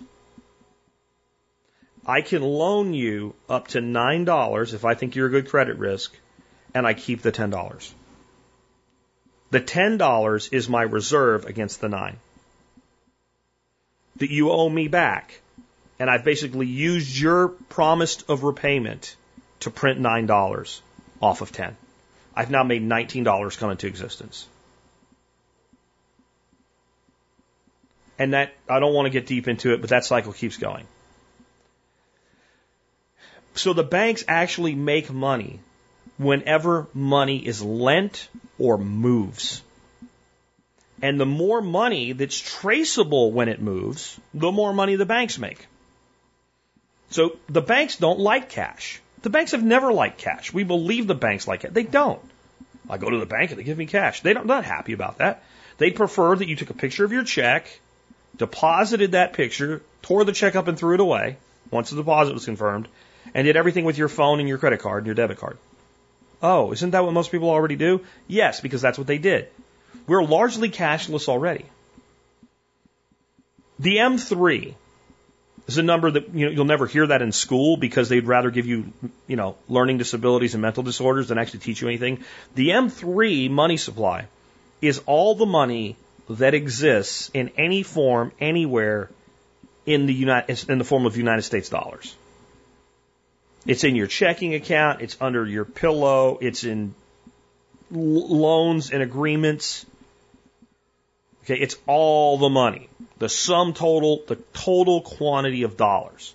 I 2.06 2.22
can 2.22 2.44
loan 2.44 2.94
you 2.94 3.34
up 3.50 3.70
to 3.70 3.82
nine 3.82 4.26
dollars 4.26 4.76
if 4.76 4.86
I 4.86 4.94
think 4.94 5.16
you're 5.16 5.28
a 5.28 5.32
good 5.32 5.50
credit 5.50 5.78
risk, 5.78 6.16
and 6.76 6.86
I 6.86 6.94
keep 6.94 7.24
the 7.24 7.32
ten 7.32 7.50
dollars. 7.50 7.94
The 9.52 9.62
$10 9.62 10.50
is 10.52 10.68
my 10.68 10.82
reserve 10.82 11.46
against 11.46 11.80
the 11.80 11.88
nine 11.88 12.18
that 14.18 14.32
you 14.32 14.52
owe 14.52 14.68
me 14.68 14.88
back. 14.88 15.40
And 15.98 16.10
I've 16.10 16.26
basically 16.26 16.68
used 16.68 17.18
your 17.18 17.48
promise 17.48 18.22
of 18.24 18.44
repayment 18.44 19.16
to 19.62 19.70
print 19.70 20.00
$9 20.00 20.82
off 21.22 21.42
of 21.42 21.52
10. 21.54 21.78
I've 22.36 22.52
now 22.52 22.64
made 22.64 22.84
$19 22.84 23.58
come 23.58 23.72
into 23.72 23.88
existence. 23.88 24.48
And 28.18 28.34
that, 28.34 28.54
I 28.70 28.80
don't 28.80 28.94
want 28.94 29.08
to 29.08 29.10
get 29.10 29.28
deep 29.28 29.48
into 29.48 29.74
it, 29.74 29.82
but 29.82 29.90
that 29.90 30.06
cycle 30.06 30.34
keeps 30.34 30.58
going. 30.58 30.88
So 33.56 33.74
the 33.74 33.84
banks 33.84 34.24
actually 34.28 34.76
make 34.76 35.12
money 35.12 35.60
whenever 36.18 36.88
money 36.94 37.46
is 37.46 37.62
lent 37.62 38.30
or 38.58 38.78
moves. 38.78 39.62
And 41.02 41.20
the 41.20 41.26
more 41.26 41.62
money 41.62 42.14
that's 42.14 42.40
traceable 42.40 43.32
when 43.32 43.50
it 43.50 43.62
moves, 43.62 44.18
the 44.34 44.52
more 44.52 44.74
money 44.74 44.96
the 44.96 45.06
banks 45.06 45.38
make. 45.38 45.68
So 47.10 47.38
the 47.48 47.62
banks 47.62 47.98
don't 47.98 48.20
like 48.20 48.50
cash. 48.50 49.02
The 49.22 49.30
banks 49.30 49.52
have 49.52 49.64
never 49.64 49.92
liked 49.92 50.20
cash. 50.20 50.54
We 50.54 50.64
believe 50.64 51.08
the 51.08 51.16
banks 51.16 51.48
like 51.48 51.64
it. 51.64 51.74
They 51.74 51.84
don't. 51.84 52.22
I 52.90 52.98
go 52.98 53.10
to 53.10 53.18
the 53.18 53.26
bank 53.26 53.52
and 53.52 53.60
they 53.60 53.64
give 53.64 53.78
me 53.78 53.86
cash. 53.86 54.22
They 54.22 54.34
don't, 54.34 54.48
they're 54.48 54.58
not 54.58 54.66
happy 54.66 54.94
about 54.94 55.18
that. 55.18 55.44
They 55.78 55.92
prefer 55.92 56.36
that 56.36 56.48
you 56.48 56.56
took 56.56 56.70
a 56.70 56.76
picture 56.76 57.04
of 57.04 57.12
your 57.12 57.24
check, 57.24 57.68
deposited 58.38 59.14
that 59.14 59.34
picture, 59.34 59.82
tore 60.02 60.24
the 60.24 60.32
check 60.32 60.56
up 60.56 60.68
and 60.68 60.78
threw 60.78 60.94
it 60.94 61.00
away 61.00 61.38
once 61.72 61.90
the 61.90 61.96
deposit 61.96 62.34
was 62.34 62.46
confirmed, 62.46 62.88
and 63.34 63.46
did 63.46 63.56
everything 63.56 63.86
with 63.86 63.98
your 63.98 64.08
phone 64.08 64.40
and 64.40 64.48
your 64.48 64.58
credit 64.58 64.80
card 64.80 65.00
and 65.00 65.08
your 65.08 65.16
debit 65.16 65.38
card. 65.38 65.58
Oh, 66.42 66.72
isn't 66.72 66.92
that 66.92 67.04
what 67.04 67.14
most 67.14 67.32
people 67.32 67.50
already 67.50 67.76
do? 67.76 68.02
Yes, 68.28 68.62
because 68.62 68.82
that's 68.82 68.98
what 68.98 69.08
they 69.08 69.18
did. 69.18 69.48
We're 70.08 70.24
largely 70.24 70.70
cashless 70.70 71.28
already. 71.28 71.66
The 73.80 73.98
M3 73.98 74.76
is 75.68 75.78
a 75.78 75.84
number 75.84 76.12
that 76.12 76.34
you 76.34 76.46
know, 76.46 76.52
you'll 76.52 76.66
never 76.66 76.86
hear 76.86 77.08
that 77.08 77.22
in 77.22 77.32
school 77.32 77.78
because 77.78 78.10
they'd 78.10 78.26
rather 78.26 78.52
give 78.52 78.68
you, 78.68 78.94
you 79.28 79.36
know, 79.36 79.56
learning 79.68 79.98
disabilities 79.98 80.54
and 80.54 80.62
mental 80.62 80.84
disorders 80.84 81.30
than 81.30 81.38
actually 81.38 81.60
teach 81.60 81.82
you 81.82 81.88
anything. 81.88 82.24
The 82.54 82.70
M3 82.70 83.50
money 83.50 83.78
supply 83.78 84.28
is 84.82 85.02
all 85.06 85.36
the 85.36 85.46
money 85.46 85.96
that 86.30 86.54
exists 86.54 87.30
in 87.34 87.52
any 87.58 87.84
form, 87.84 88.32
anywhere 88.40 89.10
in 89.86 90.06
the 90.06 90.14
United, 90.14 90.70
in 90.70 90.78
the 90.78 90.84
form 90.84 91.06
of 91.06 91.18
United 91.18 91.44
States 91.44 91.70
dollars. 91.70 92.16
It's 93.66 93.84
in 93.84 93.96
your 93.96 94.08
checking 94.08 94.54
account. 94.54 95.02
It's 95.02 95.18
under 95.20 95.46
your 95.46 95.66
pillow. 95.66 96.38
It's 96.42 96.64
in 96.64 96.94
loans 97.92 98.92
and 98.92 99.02
agreements. 99.02 99.86
Okay, 101.44 101.60
it's 101.60 101.76
all 101.88 102.38
the 102.38 102.50
money. 102.50 102.90
The 103.18 103.30
sum 103.30 103.74
total, 103.74 104.24
the 104.28 104.36
total 104.54 105.02
quantity 105.02 105.64
of 105.64 105.78
dollars. 105.78 106.34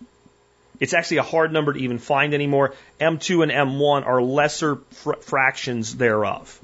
It's 0.79 0.95
actually 0.95 1.19
a 1.19 1.23
hard 1.23 1.53
number 1.53 1.75
to 1.75 1.79
even 1.81 1.99
find 1.99 2.33
anymore. 2.33 2.75
M2 3.01 3.43
and 3.43 3.53
M1 3.53 4.07
are 4.07 4.23
lesser 4.23 4.77
fr- 4.93 5.15
fractions 5.21 5.95
thereof. 5.97 6.59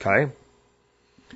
Okay? 0.00 0.30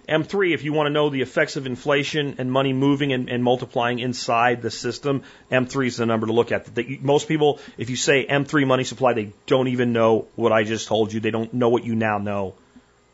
M3, 0.08 0.54
if 0.54 0.64
you 0.64 0.72
want 0.72 0.86
to 0.86 0.90
know 0.90 1.10
the 1.10 1.20
effects 1.20 1.56
of 1.56 1.66
inflation 1.66 2.36
and 2.38 2.50
money 2.50 2.72
moving 2.72 3.12
and, 3.12 3.28
and 3.28 3.42
multiplying 3.42 3.98
inside 3.98 4.62
the 4.62 4.70
system, 4.70 5.22
M3 5.50 5.86
is 5.86 5.96
the 5.96 6.06
number 6.06 6.26
to 6.26 6.32
look 6.32 6.52
at. 6.52 6.74
The, 6.74 6.98
most 7.02 7.28
people, 7.28 7.60
if 7.76 7.90
you 7.90 7.96
say 7.96 8.26
M3 8.26 8.66
money 8.66 8.84
supply, 8.84 9.12
they 9.12 9.32
don't 9.46 9.68
even 9.68 9.92
know 9.92 10.26
what 10.36 10.52
I 10.52 10.64
just 10.64 10.88
told 10.88 11.12
you. 11.12 11.20
They 11.20 11.30
don't 11.30 11.52
know 11.54 11.68
what 11.68 11.84
you 11.84 11.94
now 11.94 12.18
know. 12.18 12.54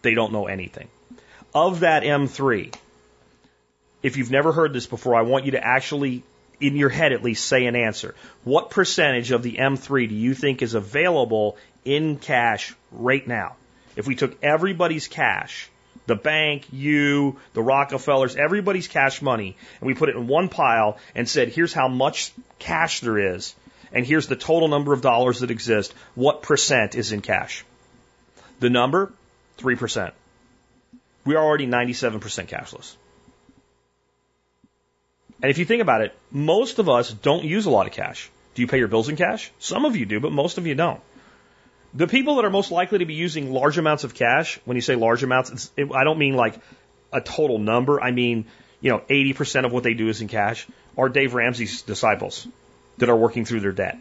They 0.03 0.15
don't 0.15 0.33
know 0.33 0.47
anything. 0.47 0.89
Of 1.55 1.81
that 1.81 2.03
M3, 2.03 2.75
if 4.03 4.17
you've 4.17 4.31
never 4.31 4.53
heard 4.53 4.73
this 4.73 4.87
before, 4.87 5.15
I 5.15 5.23
want 5.23 5.47
you 5.47 5.53
to 5.53 5.67
actually 5.67 6.23
in 6.61 6.77
your 6.77 6.89
head 6.89 7.13
at 7.13 7.23
least 7.23 7.47
say 7.47 7.67
an 7.67 7.77
answer. 7.77 8.15
What 8.45 8.71
percentage 8.71 9.31
of 9.31 9.43
the 9.43 9.57
M3 9.57 10.09
do 10.09 10.15
you 10.15 10.35
think 10.35 10.63
is 10.63 10.75
available 10.75 11.57
in 11.85 12.17
cash 12.17 12.75
right 12.91 13.27
now? 13.27 13.57
If 13.95 14.07
we 14.07 14.15
took 14.15 14.43
everybody's 14.43 15.09
cash, 15.09 15.71
the 16.07 16.15
bank, 16.15 16.67
you, 16.73 17.39
the 17.53 17.63
Rockefellers, 17.63 18.37
everybody's 18.37 18.89
cash 18.89 19.21
money, 19.21 19.57
and 19.81 19.87
we 19.87 19.95
put 19.95 20.09
it 20.09 20.17
in 20.17 20.27
one 20.27 20.49
pile 20.49 20.99
and 21.15 21.29
said, 21.29 21.49
here's 21.49 21.73
how 21.73 21.89
much 21.89 22.33
cash 22.59 23.01
there 23.01 23.35
is, 23.35 23.55
and 23.93 24.07
here's 24.07 24.29
the 24.29 24.37
total 24.37 24.69
number 24.69 24.93
of 24.93 25.01
dollars 25.01 25.41
that 25.41 25.51
exist, 25.51 25.95
what 26.15 26.43
percent 26.43 26.95
is 26.95 27.13
in 27.13 27.23
cash? 27.23 27.65
The 28.61 28.71
number, 28.71 29.13
3%. 29.59 30.13
We 31.25 31.35
are 31.35 31.45
already 31.45 31.67
97% 31.67 32.21
cashless. 32.47 32.95
And 35.43 35.51
if 35.51 35.59
you 35.59 35.65
think 35.65 35.83
about 35.83 36.01
it, 36.01 36.15
most 36.31 36.79
of 36.79 36.89
us 36.89 37.13
don't 37.13 37.45
use 37.45 37.67
a 37.67 37.71
lot 37.71 37.87
of 37.87 37.93
cash. 37.93 38.31
Do 38.55 38.63
you 38.63 38.69
pay 38.69 38.79
your 38.79 38.89
bills 38.89 39.09
in 39.09 39.17
cash? 39.17 39.51
Some 39.59 39.85
of 39.85 39.97
you 39.97 40.07
do, 40.07 40.19
but 40.21 40.33
most 40.33 40.57
of 40.57 40.67
you 40.67 40.75
don't. 40.75 41.01
The 41.97 42.07
people 42.07 42.37
that 42.37 42.45
are 42.45 42.51
most 42.51 42.71
likely 42.71 42.99
to 42.99 43.07
be 43.07 43.15
using 43.15 43.51
large 43.51 43.79
amounts 43.79 44.05
of 44.05 44.13
cash, 44.13 44.61
when 44.67 44.77
you 44.77 44.83
say 44.83 44.97
large 44.97 45.23
amounts, 45.23 45.71
it, 45.79 45.91
I 45.91 46.05
don't 46.05 46.19
mean 46.19 46.35
like 46.35 46.55
a 47.11 47.23
total 47.23 47.59
number. 47.59 47.99
I 48.03 48.11
mean, 48.11 48.45
you 48.83 48.91
know, 48.91 48.99
80% 48.99 49.65
of 49.65 49.73
what 49.73 49.83
they 49.83 49.95
do 49.95 50.11
is 50.11 50.21
in 50.21 50.29
cash, 50.29 50.67
are 50.99 51.09
Dave 51.09 51.33
Ramsey's 51.33 51.81
disciples 51.81 52.47
that 52.99 53.09
are 53.09 53.17
working 53.17 53.47
through 53.47 53.61
their 53.61 53.73
debt 53.73 53.99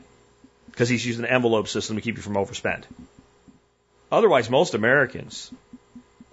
because 0.72 0.90
he's 0.90 1.06
using 1.06 1.24
an 1.24 1.32
envelope 1.32 1.70
system 1.70 1.96
to 1.96 2.02
keep 2.02 2.18
you 2.18 2.22
from 2.22 2.34
overspend. 2.34 2.84
Otherwise, 4.12 4.50
most 4.50 4.74
Americans, 4.74 5.50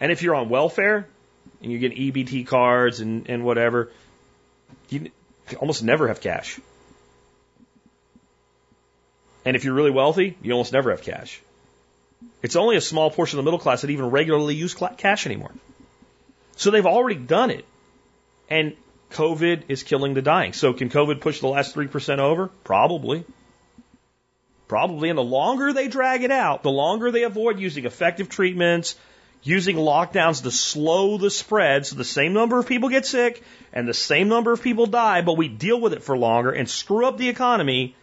and 0.01 0.11
if 0.11 0.21
you're 0.21 0.35
on 0.35 0.49
welfare 0.49 1.07
and 1.63 1.71
you 1.71 1.79
get 1.79 1.93
EBT 1.93 2.45
cards 2.49 2.99
and, 2.99 3.31
and 3.31 3.45
whatever, 3.45 3.93
you 4.89 5.13
almost 5.61 5.85
never 5.85 6.09
have 6.09 6.21
cash. 6.21 6.59
And 9.45 9.55
if 9.55 9.63
you're 9.63 9.75
really 9.75 9.93
wealthy, 9.93 10.37
you 10.43 10.51
almost 10.51 10.73
never 10.73 10.91
have 10.91 11.03
cash. 11.03 11.41
It's 12.43 12.57
only 12.57 12.77
a 12.77 12.81
small 12.81 13.11
portion 13.11 13.39
of 13.39 13.45
the 13.45 13.49
middle 13.49 13.61
class 13.61 13.83
that 13.83 13.91
even 13.91 14.07
regularly 14.07 14.55
use 14.55 14.75
cash 14.75 15.27
anymore. 15.27 15.53
So 16.57 16.71
they've 16.71 16.87
already 16.87 17.19
done 17.19 17.51
it. 17.51 17.65
And 18.51 18.77
COVID 19.13 19.65
is 19.69 19.83
killing 19.83 20.15
the 20.15 20.23
dying. 20.23 20.53
So 20.53 20.73
can 20.73 20.89
COVID 20.89 21.21
push 21.21 21.41
the 21.41 21.49
last 21.49 21.75
3% 21.75 22.19
over? 22.19 22.49
Probably. 22.65 23.25
Probably. 24.69 25.09
And 25.09 25.19
the 25.19 25.23
longer 25.23 25.73
they 25.73 25.89
drag 25.89 26.23
it 26.23 26.31
out, 26.31 26.63
the 26.63 26.71
longer 26.71 27.11
they 27.11 27.23
avoid 27.23 27.59
using 27.59 27.85
effective 27.85 28.29
treatments, 28.29 28.97
using 29.43 29.77
lockdowns 29.77 30.43
to 30.43 30.51
slow 30.51 31.19
the 31.19 31.31
spread 31.31 31.87
so 31.87 31.97
the 31.97 32.05
same 32.05 32.33
number 32.33 32.59
of 32.59 32.67
people 32.67 32.89
get 32.89 33.05
sick 33.05 33.43
and 33.73 33.89
the 33.89 33.95
same 33.95 34.29
number 34.29 34.53
of 34.53 34.63
people 34.63 34.87
die, 34.87 35.23
but 35.23 35.37
we 35.37 35.49
deal 35.49 35.81
with 35.81 35.93
it 35.93 36.03
for 36.03 36.17
longer 36.17 36.51
and 36.51 36.69
screw 36.69 37.07
up 37.07 37.19
the 37.19 37.29
economy, 37.29 37.95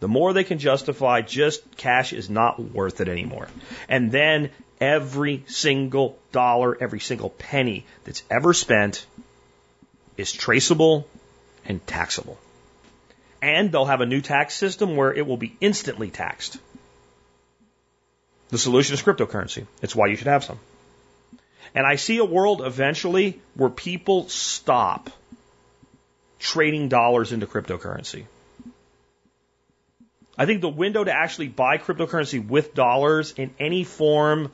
the 0.00 0.08
more 0.08 0.32
they 0.32 0.44
can 0.44 0.58
justify 0.58 1.22
just 1.22 1.76
cash 1.76 2.12
is 2.12 2.30
not 2.30 2.60
worth 2.60 3.00
it 3.00 3.08
anymore. 3.08 3.48
And 3.88 4.12
then 4.12 4.50
every 4.80 5.44
single 5.46 6.18
dollar, 6.30 6.76
every 6.80 7.00
single 7.00 7.30
penny 7.30 7.84
that's 8.04 8.22
ever 8.30 8.54
spent 8.54 9.06
is 10.16 10.32
traceable 10.32 11.08
and 11.64 11.84
taxable. 11.86 12.38
And 13.42 13.70
they'll 13.70 13.84
have 13.84 14.00
a 14.00 14.06
new 14.06 14.20
tax 14.20 14.54
system 14.54 14.96
where 14.96 15.12
it 15.12 15.26
will 15.26 15.36
be 15.36 15.56
instantly 15.60 16.10
taxed. 16.10 16.58
The 18.50 18.58
solution 18.58 18.94
is 18.94 19.02
cryptocurrency. 19.02 19.66
It's 19.82 19.94
why 19.94 20.06
you 20.06 20.16
should 20.16 20.26
have 20.26 20.44
some. 20.44 20.58
And 21.74 21.86
I 21.86 21.96
see 21.96 22.18
a 22.18 22.24
world 22.24 22.62
eventually 22.64 23.40
where 23.54 23.68
people 23.68 24.28
stop 24.28 25.10
trading 26.38 26.88
dollars 26.88 27.32
into 27.32 27.46
cryptocurrency. 27.46 28.24
I 30.38 30.46
think 30.46 30.60
the 30.60 30.68
window 30.68 31.02
to 31.02 31.12
actually 31.12 31.48
buy 31.48 31.78
cryptocurrency 31.78 32.46
with 32.46 32.72
dollars 32.72 33.34
in 33.36 33.50
any 33.58 33.82
form 33.82 34.52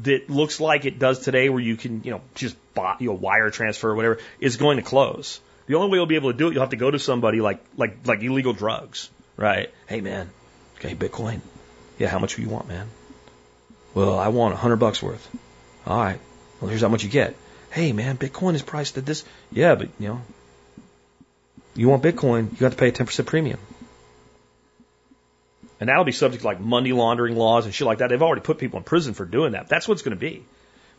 that 0.00 0.28
looks 0.28 0.58
like 0.58 0.84
it 0.86 0.98
does 0.98 1.20
today, 1.20 1.48
where 1.48 1.60
you 1.60 1.76
can, 1.76 2.02
you 2.02 2.10
know, 2.10 2.20
just 2.34 2.56
buy, 2.74 2.96
you 2.98 3.06
know, 3.06 3.14
wire 3.14 3.50
transfer 3.50 3.90
or 3.90 3.94
whatever, 3.94 4.18
is 4.40 4.56
going 4.56 4.78
to 4.78 4.82
close. 4.82 5.40
The 5.66 5.76
only 5.76 5.90
way 5.90 5.98
you'll 5.98 6.06
be 6.06 6.16
able 6.16 6.32
to 6.32 6.38
do 6.38 6.48
it, 6.48 6.54
you'll 6.54 6.62
have 6.62 6.70
to 6.70 6.76
go 6.76 6.90
to 6.90 6.98
somebody 6.98 7.40
like, 7.40 7.60
like, 7.76 7.98
like 8.06 8.22
illegal 8.22 8.52
drugs, 8.52 9.08
right? 9.36 9.72
Hey 9.86 10.00
man, 10.00 10.28
okay, 10.78 10.94
Bitcoin. 10.96 11.40
Yeah, 11.98 12.08
how 12.08 12.18
much 12.18 12.36
do 12.36 12.42
you 12.42 12.48
want, 12.48 12.66
man? 12.66 12.88
Well, 13.94 14.18
I 14.18 14.28
want 14.28 14.54
a 14.54 14.56
hundred 14.56 14.76
bucks 14.76 15.02
worth. 15.02 15.28
All 15.86 15.96
right. 15.96 16.18
Well, 16.60 16.70
here's 16.70 16.80
how 16.80 16.88
much 16.88 17.04
you 17.04 17.10
get. 17.10 17.36
Hey 17.70 17.92
man, 17.92 18.16
Bitcoin 18.16 18.54
is 18.54 18.62
priced 18.62 18.98
at 18.98 19.06
this. 19.06 19.24
Yeah, 19.52 19.76
but 19.76 19.90
you 20.00 20.08
know, 20.08 20.22
you 21.74 21.88
want 21.88 22.02
Bitcoin, 22.02 22.50
you 22.50 22.56
got 22.56 22.72
to 22.72 22.78
pay 22.78 22.88
a 22.88 22.92
10% 22.92 23.26
premium. 23.26 23.60
And 25.80 25.88
that'll 25.88 26.04
be 26.04 26.12
subject 26.12 26.42
to 26.42 26.46
like 26.46 26.60
money 26.60 26.92
laundering 26.92 27.36
laws 27.36 27.64
and 27.64 27.74
shit 27.74 27.86
like 27.86 27.98
that. 27.98 28.10
They've 28.10 28.22
already 28.22 28.42
put 28.42 28.58
people 28.58 28.78
in 28.78 28.84
prison 28.84 29.14
for 29.14 29.24
doing 29.24 29.52
that. 29.52 29.68
That's 29.68 29.88
what 29.88 29.94
it's 29.94 30.02
going 30.02 30.16
to 30.16 30.20
be. 30.20 30.44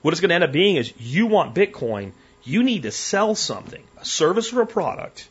What 0.01 0.11
it's 0.11 0.21
going 0.21 0.29
to 0.29 0.35
end 0.35 0.43
up 0.43 0.51
being 0.51 0.77
is 0.77 0.91
you 0.99 1.27
want 1.27 1.53
Bitcoin, 1.53 2.13
you 2.43 2.63
need 2.63 2.83
to 2.83 2.91
sell 2.91 3.35
something, 3.35 3.83
a 3.99 4.05
service 4.05 4.51
or 4.51 4.61
a 4.61 4.67
product 4.67 5.29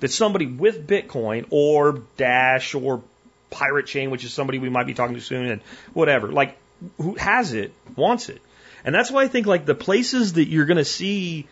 that 0.00 0.10
somebody 0.10 0.46
with 0.46 0.86
Bitcoin 0.86 1.46
or 1.50 2.02
Dash 2.16 2.74
or 2.74 3.02
Pirate 3.50 3.86
Chain, 3.86 4.10
which 4.10 4.24
is 4.24 4.32
somebody 4.32 4.58
we 4.58 4.68
might 4.68 4.86
be 4.86 4.94
talking 4.94 5.14
to 5.14 5.20
soon 5.20 5.46
and 5.46 5.62
whatever, 5.92 6.32
like 6.32 6.58
who 6.98 7.14
has 7.14 7.52
it, 7.52 7.72
wants 7.94 8.28
it. 8.28 8.42
And 8.84 8.94
that's 8.94 9.10
why 9.10 9.22
I 9.22 9.28
think 9.28 9.46
like 9.46 9.64
the 9.64 9.74
places 9.74 10.34
that 10.34 10.48
you're 10.48 10.66
going 10.66 10.76
to 10.76 10.84
see 10.84 11.46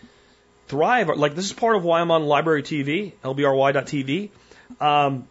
thrive, 0.67 1.11
are, 1.11 1.17
like 1.17 1.35
this 1.35 1.47
is 1.47 1.53
part 1.53 1.77
of 1.77 1.85
why 1.85 2.01
I'm 2.01 2.11
on 2.11 2.23
LBRY 2.23 2.63
TV, 2.63 3.13
lbry.tv. 3.23 4.31
Um, 4.81 5.29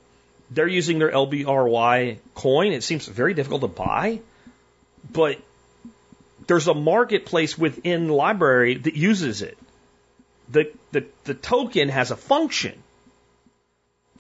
they're 0.53 0.67
using 0.67 0.99
their 0.99 1.11
LBRY 1.11 2.17
coin. 2.35 2.71
It 2.71 2.83
seems 2.83 3.07
very 3.07 3.33
difficult 3.33 3.61
to 3.61 3.67
buy, 3.67 4.19
but 5.11 5.39
there's 6.47 6.67
a 6.67 6.73
marketplace 6.73 7.57
within 7.57 8.07
the 8.07 8.13
LBRY 8.13 8.83
that 8.83 8.95
uses 8.95 9.41
it. 9.41 9.57
The, 10.49 10.71
the, 10.91 11.05
the 11.23 11.33
token 11.33 11.89
has 11.89 12.11
a 12.11 12.17
function 12.17 12.81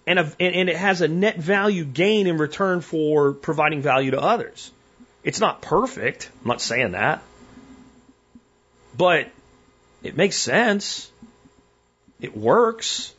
and, 0.05 0.19
a, 0.19 0.31
and 0.39 0.69
it 0.69 0.75
has 0.75 1.01
a 1.01 1.07
net 1.07 1.37
value 1.37 1.85
gain 1.85 2.27
in 2.27 2.37
return 2.37 2.81
for 2.81 3.33
providing 3.33 3.81
value 3.81 4.11
to 4.11 4.21
others. 4.21 4.71
It's 5.23 5.39
not 5.39 5.61
perfect. 5.61 6.29
I'm 6.41 6.49
not 6.49 6.61
saying 6.61 6.91
that. 6.91 7.21
But 8.95 9.29
it 10.01 10.17
makes 10.17 10.35
sense. 10.35 11.09
It 12.19 12.35
works. 12.35 13.13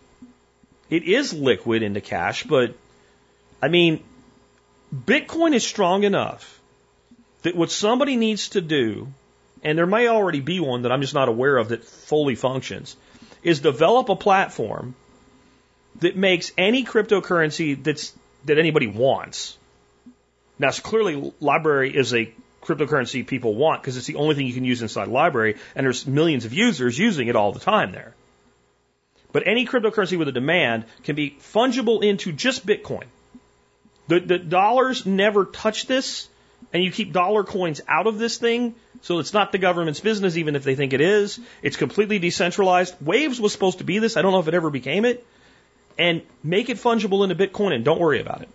It 0.90 1.04
is 1.04 1.32
liquid 1.32 1.82
into 1.82 2.00
cash, 2.00 2.44
but 2.44 2.74
I 3.64 3.68
mean, 3.68 4.04
Bitcoin 4.94 5.54
is 5.54 5.66
strong 5.66 6.04
enough 6.04 6.60
that 7.44 7.56
what 7.56 7.70
somebody 7.70 8.14
needs 8.14 8.50
to 8.50 8.60
do, 8.60 9.08
and 9.62 9.78
there 9.78 9.86
may 9.86 10.06
already 10.06 10.40
be 10.40 10.60
one 10.60 10.82
that 10.82 10.92
I'm 10.92 11.00
just 11.00 11.14
not 11.14 11.30
aware 11.30 11.56
of 11.56 11.70
that 11.70 11.82
fully 11.82 12.34
functions, 12.34 12.94
is 13.42 13.60
develop 13.60 14.10
a 14.10 14.16
platform 14.16 14.94
that 16.00 16.14
makes 16.14 16.52
any 16.58 16.84
cryptocurrency 16.84 17.82
that's 17.82 18.12
that 18.44 18.58
anybody 18.58 18.86
wants. 18.86 19.56
Now, 20.58 20.68
it's 20.68 20.80
clearly, 20.80 21.32
LBRY 21.40 21.94
is 21.94 22.12
a 22.12 22.30
cryptocurrency 22.60 23.26
people 23.26 23.54
want 23.54 23.80
because 23.80 23.96
it's 23.96 24.06
the 24.06 24.16
only 24.16 24.34
thing 24.34 24.46
you 24.46 24.52
can 24.52 24.66
use 24.66 24.82
inside 24.82 25.08
LBRY, 25.08 25.56
and 25.74 25.86
there's 25.86 26.06
millions 26.06 26.44
of 26.44 26.52
users 26.52 26.98
using 26.98 27.28
it 27.28 27.34
all 27.34 27.52
the 27.52 27.60
time 27.60 27.92
there. 27.92 28.14
But 29.32 29.44
any 29.46 29.64
cryptocurrency 29.64 30.18
with 30.18 30.28
a 30.28 30.32
demand 30.32 30.84
can 31.04 31.16
be 31.16 31.38
fungible 31.40 32.04
into 32.04 32.30
just 32.30 32.66
Bitcoin. 32.66 33.04
The, 34.08 34.20
the 34.20 34.38
dollars 34.38 35.06
never 35.06 35.44
touch 35.44 35.86
this, 35.86 36.28
and 36.72 36.82
you 36.82 36.90
keep 36.90 37.12
dollar 37.12 37.44
coins 37.44 37.80
out 37.88 38.06
of 38.06 38.18
this 38.18 38.38
thing, 38.38 38.74
so 39.02 39.18
it's 39.18 39.32
not 39.32 39.52
the 39.52 39.58
government's 39.58 40.00
business, 40.00 40.36
even 40.36 40.56
if 40.56 40.64
they 40.64 40.74
think 40.74 40.92
it 40.92 41.00
is. 41.00 41.38
It's 41.62 41.76
completely 41.76 42.18
decentralized. 42.18 42.94
Waves 43.00 43.40
was 43.40 43.52
supposed 43.52 43.78
to 43.78 43.84
be 43.84 43.98
this. 43.98 44.16
I 44.16 44.22
don't 44.22 44.32
know 44.32 44.40
if 44.40 44.48
it 44.48 44.54
ever 44.54 44.70
became 44.70 45.04
it. 45.04 45.26
And 45.96 46.22
make 46.42 46.70
it 46.70 46.78
fungible 46.78 47.22
into 47.22 47.36
Bitcoin 47.36 47.72
and 47.72 47.84
don't 47.84 48.00
worry 48.00 48.20
about 48.20 48.42
it. 48.42 48.48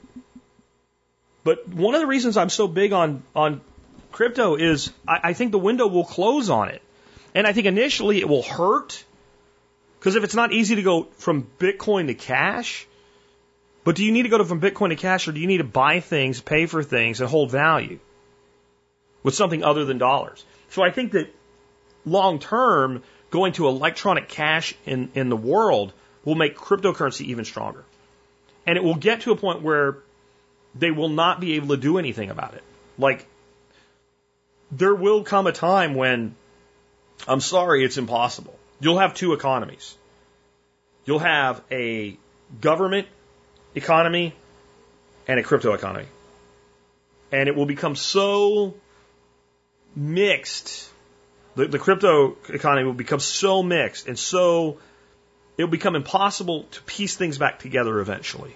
But 1.44 1.68
one 1.70 1.96
of 1.96 2.02
the 2.02 2.08
reasons 2.08 2.36
I'm 2.36 2.50
so 2.50 2.68
big 2.68 2.92
on, 2.92 3.24
on 3.34 3.62
crypto 4.12 4.56
is 4.56 4.92
I, 5.08 5.20
I 5.24 5.34
think 5.34 5.52
the 5.52 5.60
window 5.60 5.88
will 5.88 6.04
close 6.04 6.50
on 6.50 6.70
it. 6.70 6.82
And 7.34 7.48
I 7.48 7.54
think 7.54 7.66
initially 7.66 8.20
it 8.20 8.28
will 8.28 8.44
hurt 8.44 9.04
because 10.00 10.16
if 10.16 10.24
it's 10.24 10.36
not 10.36 10.52
easy 10.52 10.76
to 10.76 10.82
go 10.82 11.04
from 11.18 11.48
Bitcoin 11.60 12.08
to 12.08 12.14
cash, 12.14 12.88
but 13.84 13.96
do 13.96 14.04
you 14.04 14.12
need 14.12 14.24
to 14.24 14.30
go 14.30 14.44
from 14.44 14.62
Bitcoin 14.62 14.90
to 14.90 14.96
cash 14.96 15.28
or 15.28 15.32
do 15.32 15.40
you 15.40 15.48
need 15.48 15.58
to 15.58 15.64
buy 15.64 16.00
things, 16.00 16.42
pay 16.42 16.66
for 16.66 16.84
things, 16.84 17.22
and 17.22 17.30
hold 17.30 17.52
value 17.52 18.00
with 19.24 19.36
something 19.36 19.64
other 19.64 19.86
than 19.86 19.98
dollars? 19.98 20.44
So 20.70 20.84
I 20.84 20.92
think 20.92 21.14
that 21.14 21.34
long 22.06 22.40
term, 22.40 23.04
going 23.30 23.54
to 23.54 23.68
electronic 23.68 24.28
cash 24.28 24.74
in, 24.86 25.12
in 25.14 25.30
the 25.30 25.38
world 25.38 25.94
will 26.26 26.36
make 26.36 26.58
cryptocurrency 26.58 27.28
even 27.28 27.46
stronger. 27.46 27.84
And 28.66 28.78
it 28.78 28.84
will 28.84 28.96
get 28.96 29.22
to 29.22 29.32
a 29.32 29.36
point 29.36 29.62
where 29.62 29.98
they 30.76 30.92
will 30.92 31.10
not 31.10 31.40
be 31.40 31.54
able 31.54 31.70
to 31.70 31.78
do 31.78 31.98
anything 31.98 32.30
about 32.30 32.54
it. 32.54 32.64
Like, 32.98 33.26
there 34.72 34.94
will 34.94 35.24
come 35.24 35.48
a 35.48 35.52
time 35.52 35.96
when, 35.96 36.36
I'm 37.28 37.40
sorry, 37.40 37.84
it's 37.84 37.98
impossible. 37.98 38.58
You'll 38.80 39.00
have 39.00 39.14
two 39.14 39.34
economies. 39.34 39.96
You'll 41.06 41.20
have 41.20 41.62
a 41.72 42.18
government 42.62 43.08
economy 43.76 44.34
and 45.28 45.40
a 45.40 45.44
crypto 45.44 45.74
economy. 45.74 46.08
And 47.32 47.48
it 47.48 47.56
will 47.56 47.66
become 47.66 47.96
so 47.96 48.74
mixed. 49.96 50.90
The, 51.56 51.68
the 51.68 51.80
crypto 51.80 52.38
economy 52.50 52.86
will 52.86 52.94
become 52.94 53.20
so 53.20 53.62
mixed 53.62 54.08
and 54.08 54.18
so, 54.18 54.80
it 55.58 55.64
will 55.64 55.72
become 55.72 55.96
impossible 55.96 56.64
to 56.64 56.82
piece 56.84 57.16
things 57.16 57.38
back 57.38 57.60
together 57.60 58.00
eventually. 58.00 58.56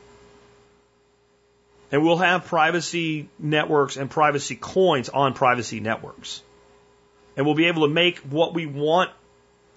And 1.91 2.02
we'll 2.02 2.18
have 2.18 2.45
privacy 2.45 3.30
networks 3.38 3.98
and 3.98 4.10
privacy 4.10 4.56
coins 4.56 5.10
on 5.10 5.34
privacy 5.34 5.80
networks. 5.80 6.41
And 7.38 7.45
we'll 7.45 7.56
be 7.56 7.65
able 7.65 7.88
to 7.88 7.94
make 7.94 8.19
what 8.19 8.53
we 8.53 8.65
want 8.65 9.11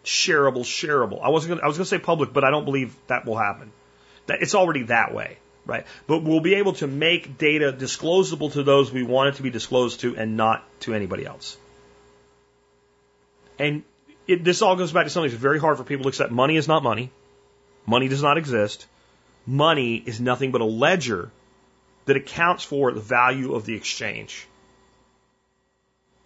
shareable, 0.04 0.62
shareable. 0.62 1.20
I 1.22 1.28
wasn't 1.28 1.50
gonna, 1.50 1.62
I 1.62 1.66
was 1.66 1.76
going 1.76 1.84
to 1.84 1.90
say 1.90 1.98
public, 1.98 2.32
but 2.32 2.44
I 2.44 2.50
don't 2.50 2.64
believe 2.64 2.94
that 3.08 3.26
will 3.26 3.36
happen. 3.36 3.70
It's 4.28 4.55
already 4.55 4.85
that 4.85 5.15
way, 5.15 5.39
right? 5.65 5.86
But 6.07 6.23
we'll 6.23 6.40
be 6.40 6.55
able 6.57 6.74
to 6.74 6.86
make 6.86 7.39
data 7.39 7.73
disclosable 7.73 8.53
to 8.53 8.62
those 8.62 8.93
we 8.93 9.03
want 9.03 9.31
it 9.31 9.36
to 9.36 9.43
be 9.43 9.51
disclosed 9.51 10.01
to 10.01 10.16
and 10.16 10.36
not 10.36 10.65
to 10.81 10.94
anybody 10.94 11.27
else. 11.27 11.57
And 13.59 13.85
it, 14.27 14.44
this 14.44 14.62
all 14.62 14.77
goes 14.77 14.93
back 14.93 15.05
to 15.05 15.11
something 15.11 15.31
that's 15.31 15.40
very 15.40 15.61
hard 15.61 15.78
for 15.78 15.85
people 15.85 16.05
to 16.05 16.09
accept. 16.09 16.31
Money 16.31 16.57
is 16.57 16.69
not 16.69 16.82
money. 16.82 17.11
Money 17.86 18.09
does 18.09 18.23
not 18.23 18.39
exist. 18.39 18.86
Money 19.47 20.03
is 20.05 20.20
nothing 20.20 20.51
but 20.51 20.61
a 20.61 20.65
ledger 20.65 21.31
that 22.07 22.16
accounts 22.16 22.65
for 22.65 22.93
the 22.93 23.01
value 23.01 23.55
of 23.55 23.65
the 23.65 23.74
exchange. 23.74 24.47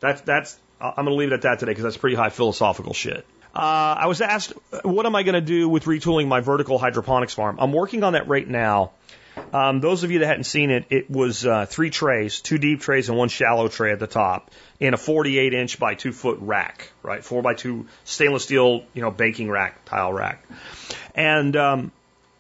That's, 0.01 0.23
that's, 0.23 0.59
I'm 0.81 0.95
going 1.05 1.09
to 1.09 1.15
leave 1.15 1.33
it 1.33 1.35
at 1.35 1.43
that 1.43 1.59
today 1.59 1.73
because 1.73 1.85
that's 1.85 1.99
pretty 1.99 2.17
high 2.17 2.31
philosophical 2.31 2.95
shit. 2.95 3.27
Uh, 3.55 3.97
I 3.99 4.07
was 4.07 4.21
asked, 4.21 4.53
what 4.83 5.07
am 5.07 5.17
I 5.17 5.23
going 5.23 5.35
to 5.35 5.41
do 5.41 5.69
with 5.69 5.85
retooling 5.85 6.29
my 6.29 6.41
vertical 6.41 6.79
hydroponics 6.79 7.35
farm? 7.35 7.59
I'm 7.59 7.73
working 7.73 8.05
on 8.05 8.13
that 8.13 8.29
right 8.29 8.47
now. 8.47 8.93
Um, 9.53 9.81
those 9.81 10.05
of 10.05 10.11
you 10.11 10.21
that 10.21 10.27
hadn't 10.27 10.45
seen 10.45 10.71
it, 10.71 10.87
it 10.91 11.11
was 11.11 11.47
uh, 11.47 11.67
three 11.67 11.91
trays, 11.91 12.41
two 12.41 12.59
deep 12.59 12.81
trays 12.81 13.09
and 13.09 13.17
one 13.17 13.29
shallow 13.29 13.69
tray 13.69 13.93
at 13.93 13.99
the 13.99 14.07
top, 14.07 14.51
in 14.79 14.95
a 14.95 14.97
48 14.97 15.55
inch 15.55 15.79
by 15.79 15.95
two 15.95 16.13
foot 16.13 16.39
rack, 16.41 16.91
right? 17.03 17.25
Four 17.25 17.43
by 17.43 17.55
two 17.55 17.87
stainless 18.05 18.45
steel, 18.45 18.85
you 18.95 19.03
know, 19.03 19.11
baking 19.11 19.51
rack, 19.51 19.85
tile 19.85 20.13
rack. 20.13 20.45
And 21.15 21.57
um, 21.57 21.93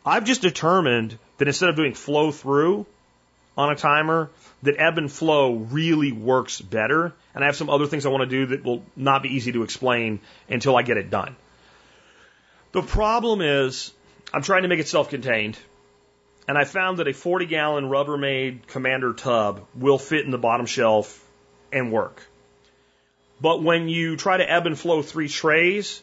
I've 0.05 0.25
just 0.25 0.43
determined 0.43 1.19
that 1.39 1.49
instead 1.49 1.71
of 1.71 1.77
doing 1.77 1.95
flow 1.95 2.31
through, 2.31 2.87
on 3.61 3.71
a 3.71 3.77
timer 3.77 4.31
that 4.63 4.77
ebb 4.79 4.99
and 4.99 5.13
flow 5.13 5.55
really 5.55 6.13
works 6.13 6.61
better. 6.61 7.13
And 7.35 7.45
I 7.45 7.47
have 7.47 7.57
some 7.57 7.71
other 7.71 7.87
things 7.87 8.07
I 8.07 8.09
want 8.09 8.29
to 8.29 8.37
do 8.37 8.47
that 8.47 8.65
will 8.65 8.83
not 8.97 9.23
be 9.23 9.31
easy 9.31 9.53
to 9.53 9.63
explain 9.63 10.21
until 10.49 10.77
I 10.77 10.83
get 10.83 10.97
it 10.97 11.11
done. 11.11 11.37
The 12.73 12.83
problem 12.83 13.41
is 13.41 13.93
I'm 14.33 14.43
trying 14.43 14.63
to 14.63 14.69
make 14.69 14.81
it 14.81 14.89
self-contained. 14.89 15.59
And 16.49 16.59
I 16.59 16.65
found 16.65 16.99
that 16.99 17.07
a 17.07 17.13
40 17.13 17.47
gallon 17.47 17.85
Rubbermaid 17.85 18.67
commander 18.67 19.13
tub 19.13 19.67
will 19.75 19.99
fit 19.99 20.25
in 20.25 20.31
the 20.31 20.39
bottom 20.39 20.67
shelf 20.67 21.25
and 21.73 21.93
work. 21.93 22.27
But 23.41 23.63
when 23.63 23.89
you 23.89 24.17
try 24.17 24.37
to 24.37 24.51
ebb 24.51 24.67
and 24.67 24.79
flow 24.79 25.03
three 25.03 25.29
trays, 25.29 26.03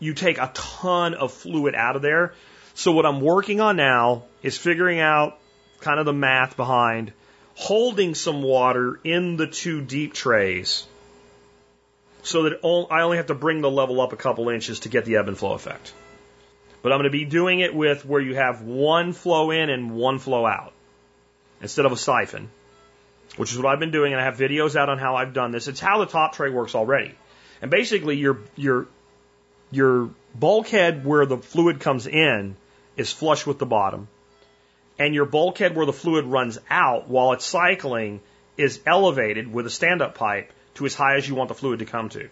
you 0.00 0.14
take 0.14 0.38
a 0.38 0.50
ton 0.52 1.14
of 1.14 1.32
fluid 1.32 1.74
out 1.74 1.96
of 1.96 2.02
there. 2.02 2.34
So 2.74 2.92
what 2.92 3.06
I'm 3.06 3.20
working 3.20 3.60
on 3.60 3.76
now 3.76 4.24
is 4.42 4.58
figuring 4.58 4.98
out 4.98 5.38
kind 5.80 6.00
of 6.00 6.06
the 6.06 6.12
math 6.12 6.56
behind 6.56 7.12
holding 7.54 8.14
some 8.14 8.42
water 8.42 8.98
in 9.04 9.36
the 9.36 9.46
two 9.46 9.80
deep 9.80 10.12
trays 10.12 10.86
so 12.22 12.44
that 12.44 12.60
I 12.90 13.02
only 13.02 13.18
have 13.18 13.26
to 13.26 13.34
bring 13.34 13.60
the 13.60 13.70
level 13.70 14.00
up 14.00 14.12
a 14.12 14.16
couple 14.16 14.48
inches 14.48 14.80
to 14.80 14.88
get 14.88 15.04
the 15.04 15.16
ebb 15.16 15.28
and 15.28 15.36
flow 15.36 15.52
effect. 15.52 15.92
But 16.82 16.92
I'm 16.92 16.98
going 16.98 17.04
to 17.04 17.10
be 17.10 17.24
doing 17.24 17.60
it 17.60 17.74
with 17.74 18.04
where 18.04 18.20
you 18.20 18.34
have 18.34 18.62
one 18.62 19.12
flow 19.12 19.50
in 19.50 19.70
and 19.70 19.94
one 19.94 20.18
flow 20.18 20.46
out 20.46 20.72
instead 21.60 21.86
of 21.86 21.92
a 21.92 21.96
siphon, 21.96 22.50
which 23.36 23.52
is 23.52 23.58
what 23.58 23.66
I've 23.66 23.78
been 23.78 23.90
doing. 23.90 24.12
And 24.12 24.20
I 24.20 24.24
have 24.24 24.36
videos 24.36 24.74
out 24.74 24.88
on 24.88 24.98
how 24.98 25.16
I've 25.16 25.32
done 25.32 25.50
this. 25.50 25.68
It's 25.68 25.80
how 25.80 25.98
the 25.98 26.06
top 26.06 26.34
tray 26.34 26.50
works 26.50 26.74
already. 26.74 27.14
And 27.62 27.70
basically, 27.70 28.16
your, 28.16 28.38
your, 28.56 28.86
your 29.70 30.10
bulkhead 30.34 31.04
where 31.04 31.24
the 31.24 31.38
fluid 31.38 31.80
comes 31.80 32.06
in 32.06 32.56
is 32.96 33.12
flush 33.12 33.46
with 33.46 33.58
the 33.58 33.66
bottom 33.66 34.08
and 34.98 35.14
your 35.14 35.24
bulkhead 35.24 35.76
where 35.76 35.86
the 35.86 35.92
fluid 35.92 36.24
runs 36.24 36.58
out 36.70 37.08
while 37.08 37.32
it's 37.32 37.44
cycling 37.44 38.20
is 38.56 38.80
elevated 38.86 39.52
with 39.52 39.66
a 39.66 39.70
stand 39.70 40.02
up 40.02 40.14
pipe 40.14 40.52
to 40.74 40.86
as 40.86 40.94
high 40.94 41.16
as 41.16 41.28
you 41.28 41.34
want 41.34 41.48
the 41.48 41.54
fluid 41.54 41.80
to 41.80 41.84
come 41.84 42.08
to. 42.10 42.28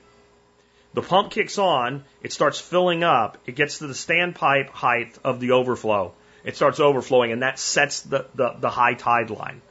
The 0.94 1.02
pump 1.02 1.30
kicks 1.30 1.58
on, 1.58 2.04
it 2.22 2.32
starts 2.32 2.60
filling 2.60 3.02
up, 3.02 3.38
it 3.46 3.56
gets 3.56 3.78
to 3.78 3.86
the 3.86 3.94
standpipe 3.94 4.68
height 4.68 5.18
of 5.24 5.40
the 5.40 5.52
overflow. 5.52 6.12
It 6.44 6.56
starts 6.56 6.80
overflowing, 6.80 7.32
and 7.32 7.42
that 7.42 7.58
sets 7.58 8.02
the, 8.02 8.26
the, 8.34 8.54
the 8.58 8.70
high 8.70 8.94
tide 8.94 9.30
line. 9.30 9.62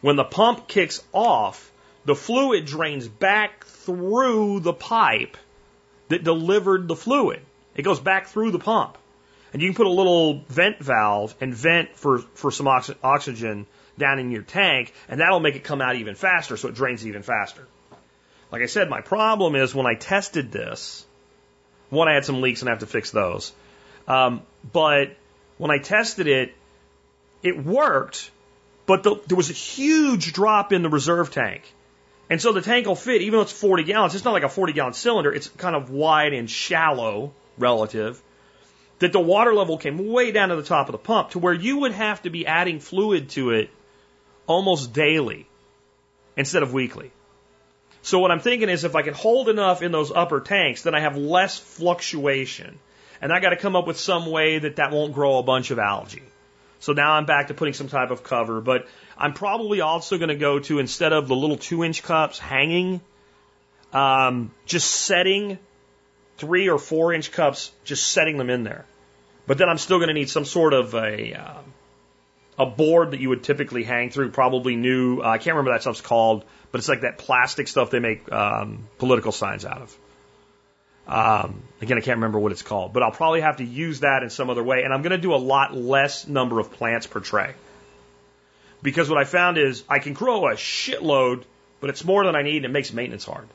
When 0.00 0.16
the 0.16 0.24
pump 0.24 0.68
kicks 0.68 1.02
off, 1.12 1.70
the 2.04 2.16
fluid 2.16 2.66
drains 2.66 3.06
back 3.06 3.64
through 3.64 4.60
the 4.60 4.72
pipe 4.72 5.36
that 6.08 6.24
delivered 6.24 6.88
the 6.88 6.96
fluid. 6.96 7.40
It 7.76 7.82
goes 7.82 8.00
back 8.00 8.26
through 8.26 8.50
the 8.50 8.58
pump. 8.58 8.98
And 9.52 9.60
you 9.60 9.68
can 9.68 9.74
put 9.74 9.86
a 9.86 9.90
little 9.90 10.44
vent 10.48 10.78
valve 10.78 11.34
and 11.40 11.54
vent 11.54 11.96
for, 11.96 12.18
for 12.18 12.50
some 12.50 12.68
ox 12.68 12.90
oxygen 13.02 13.66
down 13.98 14.18
in 14.18 14.30
your 14.30 14.42
tank, 14.42 14.92
and 15.08 15.20
that'll 15.20 15.40
make 15.40 15.54
it 15.54 15.64
come 15.64 15.82
out 15.82 15.96
even 15.96 16.14
faster 16.14 16.56
so 16.56 16.68
it 16.68 16.74
drains 16.74 17.06
even 17.06 17.22
faster. 17.22 17.66
Like 18.50 18.62
I 18.62 18.66
said, 18.66 18.88
my 18.88 19.00
problem 19.00 19.54
is 19.54 19.74
when 19.74 19.86
I 19.86 19.94
tested 19.94 20.50
this, 20.50 21.06
one, 21.90 22.08
I 22.08 22.14
had 22.14 22.24
some 22.24 22.40
leaks 22.40 22.62
and 22.62 22.68
I 22.68 22.72
have 22.72 22.80
to 22.80 22.86
fix 22.86 23.10
those. 23.10 23.52
Um, 24.08 24.42
but 24.72 25.16
when 25.58 25.70
I 25.70 25.78
tested 25.78 26.26
it, 26.26 26.54
it 27.42 27.62
worked, 27.62 28.30
but 28.86 29.02
the, 29.02 29.20
there 29.26 29.36
was 29.36 29.50
a 29.50 29.54
huge 29.54 30.32
drop 30.32 30.72
in 30.72 30.82
the 30.82 30.88
reserve 30.88 31.30
tank. 31.30 31.62
And 32.30 32.40
so 32.40 32.52
the 32.52 32.62
tank 32.62 32.86
will 32.86 32.94
fit, 32.94 33.20
even 33.20 33.38
though 33.38 33.42
it's 33.42 33.52
40 33.52 33.84
gallons, 33.84 34.14
it's 34.14 34.24
not 34.24 34.32
like 34.32 34.42
a 34.42 34.48
40 34.48 34.72
gallon 34.72 34.94
cylinder, 34.94 35.32
it's 35.32 35.48
kind 35.48 35.76
of 35.76 35.90
wide 35.90 36.32
and 36.32 36.48
shallow 36.48 37.32
relative 37.58 38.20
that 39.02 39.12
the 39.12 39.20
water 39.20 39.52
level 39.52 39.78
came 39.78 40.08
way 40.12 40.30
down 40.30 40.50
to 40.50 40.56
the 40.56 40.62
top 40.62 40.86
of 40.88 40.92
the 40.92 40.98
pump 40.98 41.30
to 41.30 41.40
where 41.40 41.52
you 41.52 41.78
would 41.78 41.90
have 41.90 42.22
to 42.22 42.30
be 42.30 42.46
adding 42.46 42.78
fluid 42.78 43.30
to 43.30 43.50
it 43.50 43.68
almost 44.46 44.92
daily 44.92 45.48
instead 46.36 46.62
of 46.62 46.72
weekly. 46.72 47.10
So 48.02 48.20
what 48.20 48.30
I'm 48.30 48.38
thinking 48.38 48.68
is 48.68 48.84
if 48.84 48.94
I 48.94 49.02
can 49.02 49.14
hold 49.14 49.48
enough 49.48 49.82
in 49.82 49.90
those 49.90 50.12
upper 50.12 50.40
tanks, 50.40 50.82
then 50.82 50.94
I 50.94 51.00
have 51.00 51.16
less 51.16 51.58
fluctuation. 51.58 52.78
And 53.20 53.32
I 53.32 53.40
got 53.40 53.50
to 53.50 53.56
come 53.56 53.74
up 53.74 53.88
with 53.88 53.98
some 53.98 54.26
way 54.26 54.60
that 54.60 54.76
that 54.76 54.92
won't 54.92 55.14
grow 55.14 55.38
a 55.38 55.42
bunch 55.42 55.72
of 55.72 55.80
algae. 55.80 56.22
So 56.78 56.92
now 56.92 57.14
I'm 57.14 57.26
back 57.26 57.48
to 57.48 57.54
putting 57.54 57.74
some 57.74 57.88
type 57.88 58.12
of 58.12 58.22
cover, 58.22 58.60
but 58.60 58.86
I'm 59.18 59.32
probably 59.32 59.80
also 59.80 60.16
going 60.16 60.28
to 60.28 60.36
go 60.36 60.60
to 60.60 60.78
instead 60.78 61.12
of 61.12 61.26
the 61.26 61.34
little 61.34 61.56
two 61.56 61.82
inch 61.82 62.04
cups 62.04 62.38
hanging, 62.38 63.00
um, 63.92 64.52
just 64.64 64.88
setting 64.88 65.58
three 66.36 66.68
or 66.68 66.78
four 66.78 67.12
inch 67.12 67.32
cups, 67.32 67.72
just 67.82 68.06
setting 68.12 68.36
them 68.36 68.48
in 68.48 68.62
there. 68.62 68.86
But 69.46 69.58
then 69.58 69.68
I'm 69.68 69.78
still 69.78 69.98
going 69.98 70.08
to 70.08 70.14
need 70.14 70.30
some 70.30 70.44
sort 70.44 70.72
of 70.72 70.94
a 70.94 71.34
uh, 71.34 71.58
a 72.58 72.66
board 72.66 73.12
that 73.12 73.20
you 73.20 73.28
would 73.30 73.42
typically 73.42 73.82
hang 73.82 74.10
through, 74.10 74.30
probably 74.30 74.76
new. 74.76 75.20
Uh, 75.20 75.28
I 75.28 75.38
can't 75.38 75.56
remember 75.56 75.72
that 75.72 75.82
stuff's 75.82 76.00
called, 76.00 76.44
but 76.70 76.78
it's 76.78 76.88
like 76.88 77.00
that 77.00 77.18
plastic 77.18 77.68
stuff 77.68 77.90
they 77.90 77.98
make 77.98 78.30
um, 78.30 78.88
political 78.98 79.32
signs 79.32 79.64
out 79.64 79.82
of. 79.82 79.98
Um, 81.06 81.62
again, 81.80 81.98
I 81.98 82.00
can't 82.00 82.18
remember 82.18 82.38
what 82.38 82.52
it's 82.52 82.62
called, 82.62 82.92
but 82.92 83.02
I'll 83.02 83.10
probably 83.10 83.40
have 83.40 83.56
to 83.56 83.64
use 83.64 84.00
that 84.00 84.22
in 84.22 84.30
some 84.30 84.50
other 84.50 84.62
way. 84.62 84.82
And 84.84 84.92
I'm 84.92 85.02
going 85.02 85.12
to 85.12 85.18
do 85.18 85.34
a 85.34 85.36
lot 85.36 85.74
less 85.74 86.28
number 86.28 86.60
of 86.60 86.72
plants 86.72 87.06
per 87.06 87.20
tray. 87.20 87.54
Because 88.82 89.08
what 89.08 89.18
I 89.18 89.24
found 89.24 89.58
is 89.58 89.82
I 89.88 89.98
can 89.98 90.12
grow 90.12 90.46
a 90.46 90.54
shitload, 90.54 91.44
but 91.80 91.90
it's 91.90 92.04
more 92.04 92.24
than 92.24 92.36
I 92.36 92.42
need 92.42 92.58
and 92.58 92.66
it 92.66 92.70
makes 92.70 92.92
maintenance 92.92 93.24
hard. 93.24 93.48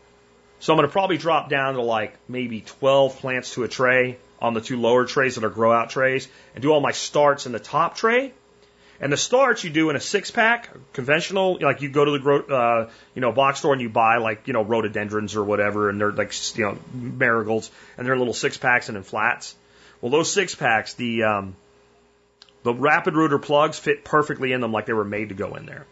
So 0.60 0.74
I'm 0.74 0.78
going 0.78 0.88
to 0.88 0.92
probably 0.92 1.18
drop 1.18 1.50
down 1.50 1.76
to 1.76 1.82
like 1.82 2.16
maybe 2.28 2.62
12 2.62 3.20
plants 3.20 3.54
to 3.54 3.64
a 3.64 3.68
tray 3.68 4.18
on 4.40 4.54
the 4.54 4.62
two 4.62 4.80
lower 4.80 5.06
trays 5.06 5.36
that 5.36 5.44
are 5.44 5.50
grow 5.50 5.72
out 5.72 5.90
trays 5.90 6.28
and 6.54 6.62
do 6.62 6.72
all 6.72 6.80
my 6.80 6.92
starts 6.92 7.46
in 7.46 7.52
the 7.52 7.60
top 7.60 7.96
tray. 7.96 8.34
And 9.00 9.14
the 9.14 9.18
starts 9.18 9.64
you 9.64 9.70
do 9.70 9.92
in 9.92 9.96
a 9.96 10.00
six 10.00 10.32
pack, 10.32 10.70
conventional, 10.94 11.60
like 11.62 11.82
you 11.82 11.90
go 11.90 12.04
to 12.04 12.12
the 12.12 12.20
gro- 12.20 12.46
uh, 12.46 12.90
you 13.14 13.22
know 13.22 13.32
box 13.32 13.60
store 13.60 13.74
and 13.74 13.82
you 13.82 13.90
buy 13.90 14.18
like 14.18 14.48
you 14.48 14.54
know 14.54 14.64
rhododendrons 14.64 15.36
or 15.36 15.44
whatever, 15.44 15.90
and 15.90 16.02
they're 16.02 16.12
like 16.12 16.34
you 16.58 16.66
know 16.66 16.78
marigolds, 16.94 17.70
and 17.96 18.08
they're 18.08 18.18
little 18.18 18.34
six 18.34 18.58
packs 18.58 18.90
and 18.90 18.98
in 18.98 19.04
flats. 19.04 19.56
Well, 20.02 20.12
those 20.12 20.32
six 20.32 20.56
packs, 20.56 20.96
the 20.96 21.24
um, 21.24 21.56
the 22.64 22.74
rapid 22.74 23.16
rooter 23.16 23.38
plugs 23.38 23.78
fit 23.78 24.04
perfectly 24.04 24.52
in 24.52 24.62
them, 24.62 24.72
like 24.72 24.88
they 24.88 24.94
were 24.94 25.06
made 25.06 25.30
to 25.30 25.36
go 25.36 25.56
in 25.56 25.68
there. 25.68 25.86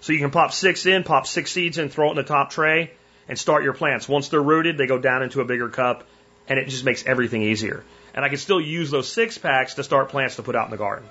So 0.00 0.12
you 0.12 0.18
can 0.18 0.32
pop 0.32 0.52
six 0.52 0.84
in, 0.84 1.04
pop 1.04 1.28
six 1.28 1.52
seeds 1.52 1.78
in, 1.78 1.90
throw 1.90 2.08
it 2.08 2.10
in 2.10 2.16
the 2.16 2.24
top 2.24 2.50
tray, 2.50 2.90
and 3.28 3.38
start 3.38 3.62
your 3.62 3.72
plants. 3.72 4.08
Once 4.08 4.28
they're 4.28 4.42
rooted, 4.42 4.76
they 4.76 4.86
go 4.86 4.98
down 4.98 5.22
into 5.22 5.40
a 5.40 5.44
bigger 5.44 5.68
cup, 5.68 6.04
and 6.48 6.58
it 6.58 6.68
just 6.68 6.84
makes 6.84 7.04
everything 7.04 7.42
easier. 7.42 7.84
And 8.14 8.24
I 8.24 8.28
can 8.28 8.38
still 8.38 8.60
use 8.60 8.90
those 8.90 9.10
six 9.10 9.38
packs 9.38 9.74
to 9.74 9.84
start 9.84 10.10
plants 10.10 10.36
to 10.36 10.42
put 10.42 10.56
out 10.56 10.66
in 10.66 10.70
the 10.70 10.76
garden. 10.76 11.08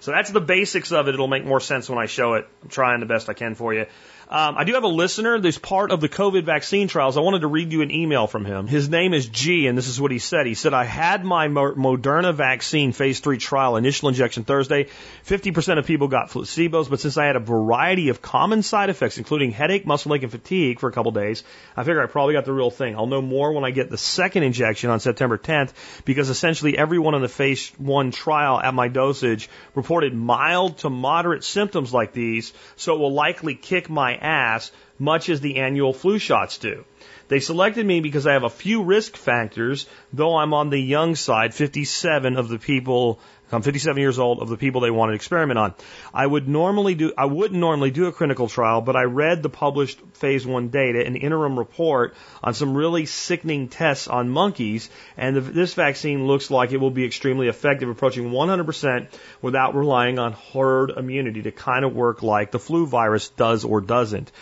So 0.00 0.10
that's 0.10 0.30
the 0.30 0.40
basics 0.40 0.90
of 0.90 1.06
it. 1.06 1.14
It'll 1.14 1.28
make 1.28 1.44
more 1.44 1.60
sense 1.60 1.88
when 1.88 1.98
I 1.98 2.06
show 2.06 2.34
it. 2.34 2.48
I'm 2.62 2.68
trying 2.68 3.00
the 3.00 3.06
best 3.06 3.28
I 3.28 3.34
can 3.34 3.54
for 3.54 3.72
you. 3.72 3.86
Um, 4.32 4.56
I 4.56 4.64
do 4.64 4.72
have 4.72 4.84
a 4.84 4.88
listener. 4.88 5.38
There's 5.38 5.58
part 5.58 5.90
of 5.90 6.00
the 6.00 6.08
COVID 6.08 6.44
vaccine 6.44 6.88
trials. 6.88 7.18
I 7.18 7.20
wanted 7.20 7.40
to 7.40 7.48
read 7.48 7.70
you 7.70 7.82
an 7.82 7.90
email 7.90 8.26
from 8.26 8.46
him. 8.46 8.66
His 8.66 8.88
name 8.88 9.12
is 9.12 9.26
G, 9.26 9.66
and 9.66 9.76
this 9.76 9.88
is 9.88 10.00
what 10.00 10.10
he 10.10 10.18
said. 10.18 10.46
He 10.46 10.54
said, 10.54 10.72
I 10.72 10.84
had 10.84 11.22
my 11.22 11.48
Moderna 11.48 12.32
vaccine 12.32 12.92
phase 12.92 13.20
three 13.20 13.36
trial, 13.36 13.76
initial 13.76 14.08
injection 14.08 14.44
Thursday. 14.44 14.88
50% 15.26 15.78
of 15.78 15.84
people 15.84 16.08
got 16.08 16.30
placebos, 16.30 16.88
but 16.88 17.00
since 17.00 17.18
I 17.18 17.26
had 17.26 17.36
a 17.36 17.40
variety 17.40 18.08
of 18.08 18.22
common 18.22 18.62
side 18.62 18.88
effects, 18.88 19.18
including 19.18 19.50
headache, 19.50 19.84
muscle 19.84 20.14
ache, 20.14 20.22
and 20.22 20.32
fatigue 20.32 20.80
for 20.80 20.88
a 20.88 20.92
couple 20.92 21.12
days, 21.12 21.44
I 21.76 21.84
figure 21.84 22.02
I 22.02 22.06
probably 22.06 22.32
got 22.32 22.46
the 22.46 22.54
real 22.54 22.70
thing. 22.70 22.96
I'll 22.96 23.06
know 23.06 23.20
more 23.20 23.52
when 23.52 23.66
I 23.66 23.70
get 23.70 23.90
the 23.90 23.98
second 23.98 24.44
injection 24.44 24.88
on 24.88 25.00
September 25.00 25.36
10th, 25.36 25.74
because 26.06 26.30
essentially 26.30 26.78
everyone 26.78 27.14
in 27.14 27.20
the 27.20 27.28
phase 27.28 27.70
one 27.76 28.12
trial 28.12 28.58
at 28.58 28.72
my 28.72 28.88
dosage 28.88 29.50
reported 29.74 30.14
mild 30.14 30.78
to 30.78 30.88
moderate 30.88 31.44
symptoms 31.44 31.92
like 31.92 32.14
these, 32.14 32.54
so 32.76 32.94
it 32.94 32.98
will 32.98 33.12
likely 33.12 33.54
kick 33.54 33.90
my 33.90 34.21
ass, 34.22 34.70
much 34.98 35.28
as 35.28 35.40
the 35.40 35.56
annual 35.56 35.92
flu 35.92 36.18
shots 36.18 36.58
do. 36.58 36.84
They 37.28 37.40
selected 37.40 37.86
me 37.86 38.00
because 38.00 38.26
I 38.26 38.34
have 38.34 38.44
a 38.44 38.50
few 38.50 38.82
risk 38.82 39.16
factors, 39.16 39.86
though 40.12 40.36
I'm 40.36 40.54
on 40.54 40.70
the 40.70 40.78
young 40.78 41.14
side, 41.16 41.54
57 41.54 42.36
of 42.36 42.48
the 42.48 42.58
people, 42.58 43.20
I'm 43.52 43.62
57 43.62 44.00
years 44.00 44.18
old 44.18 44.40
of 44.40 44.48
the 44.48 44.56
people 44.56 44.80
they 44.80 44.90
wanted 44.90 45.12
to 45.12 45.16
experiment 45.16 45.58
on. 45.58 45.74
I 46.12 46.26
would 46.26 46.48
normally 46.48 46.94
do, 46.94 47.12
I 47.16 47.26
wouldn't 47.26 47.58
normally 47.58 47.90
do 47.90 48.06
a 48.06 48.12
clinical 48.12 48.48
trial, 48.48 48.80
but 48.80 48.96
I 48.96 49.02
read 49.02 49.42
the 49.42 49.48
published 49.48 50.00
phase 50.14 50.46
one 50.46 50.68
data, 50.68 51.04
an 51.04 51.16
interim 51.16 51.58
report 51.58 52.14
on 52.42 52.54
some 52.54 52.76
really 52.76 53.06
sickening 53.06 53.68
tests 53.68 54.08
on 54.08 54.30
monkeys, 54.30 54.88
and 55.16 55.36
this 55.36 55.74
vaccine 55.74 56.26
looks 56.26 56.50
like 56.50 56.72
it 56.72 56.78
will 56.78 56.90
be 56.90 57.04
extremely 57.04 57.48
effective, 57.48 57.88
approaching 57.88 58.30
100% 58.30 59.08
without 59.40 59.74
relying 59.74 60.18
on 60.18 60.32
herd 60.32 60.90
immunity 60.90 61.42
to 61.42 61.52
kind 61.52 61.84
of 61.84 61.94
work 61.94 62.22
like 62.22 62.50
the 62.50 62.58
flu 62.58 62.86
virus 62.86 63.28
does 63.30 63.64
or 63.64 63.80
doesn't. 63.80 64.32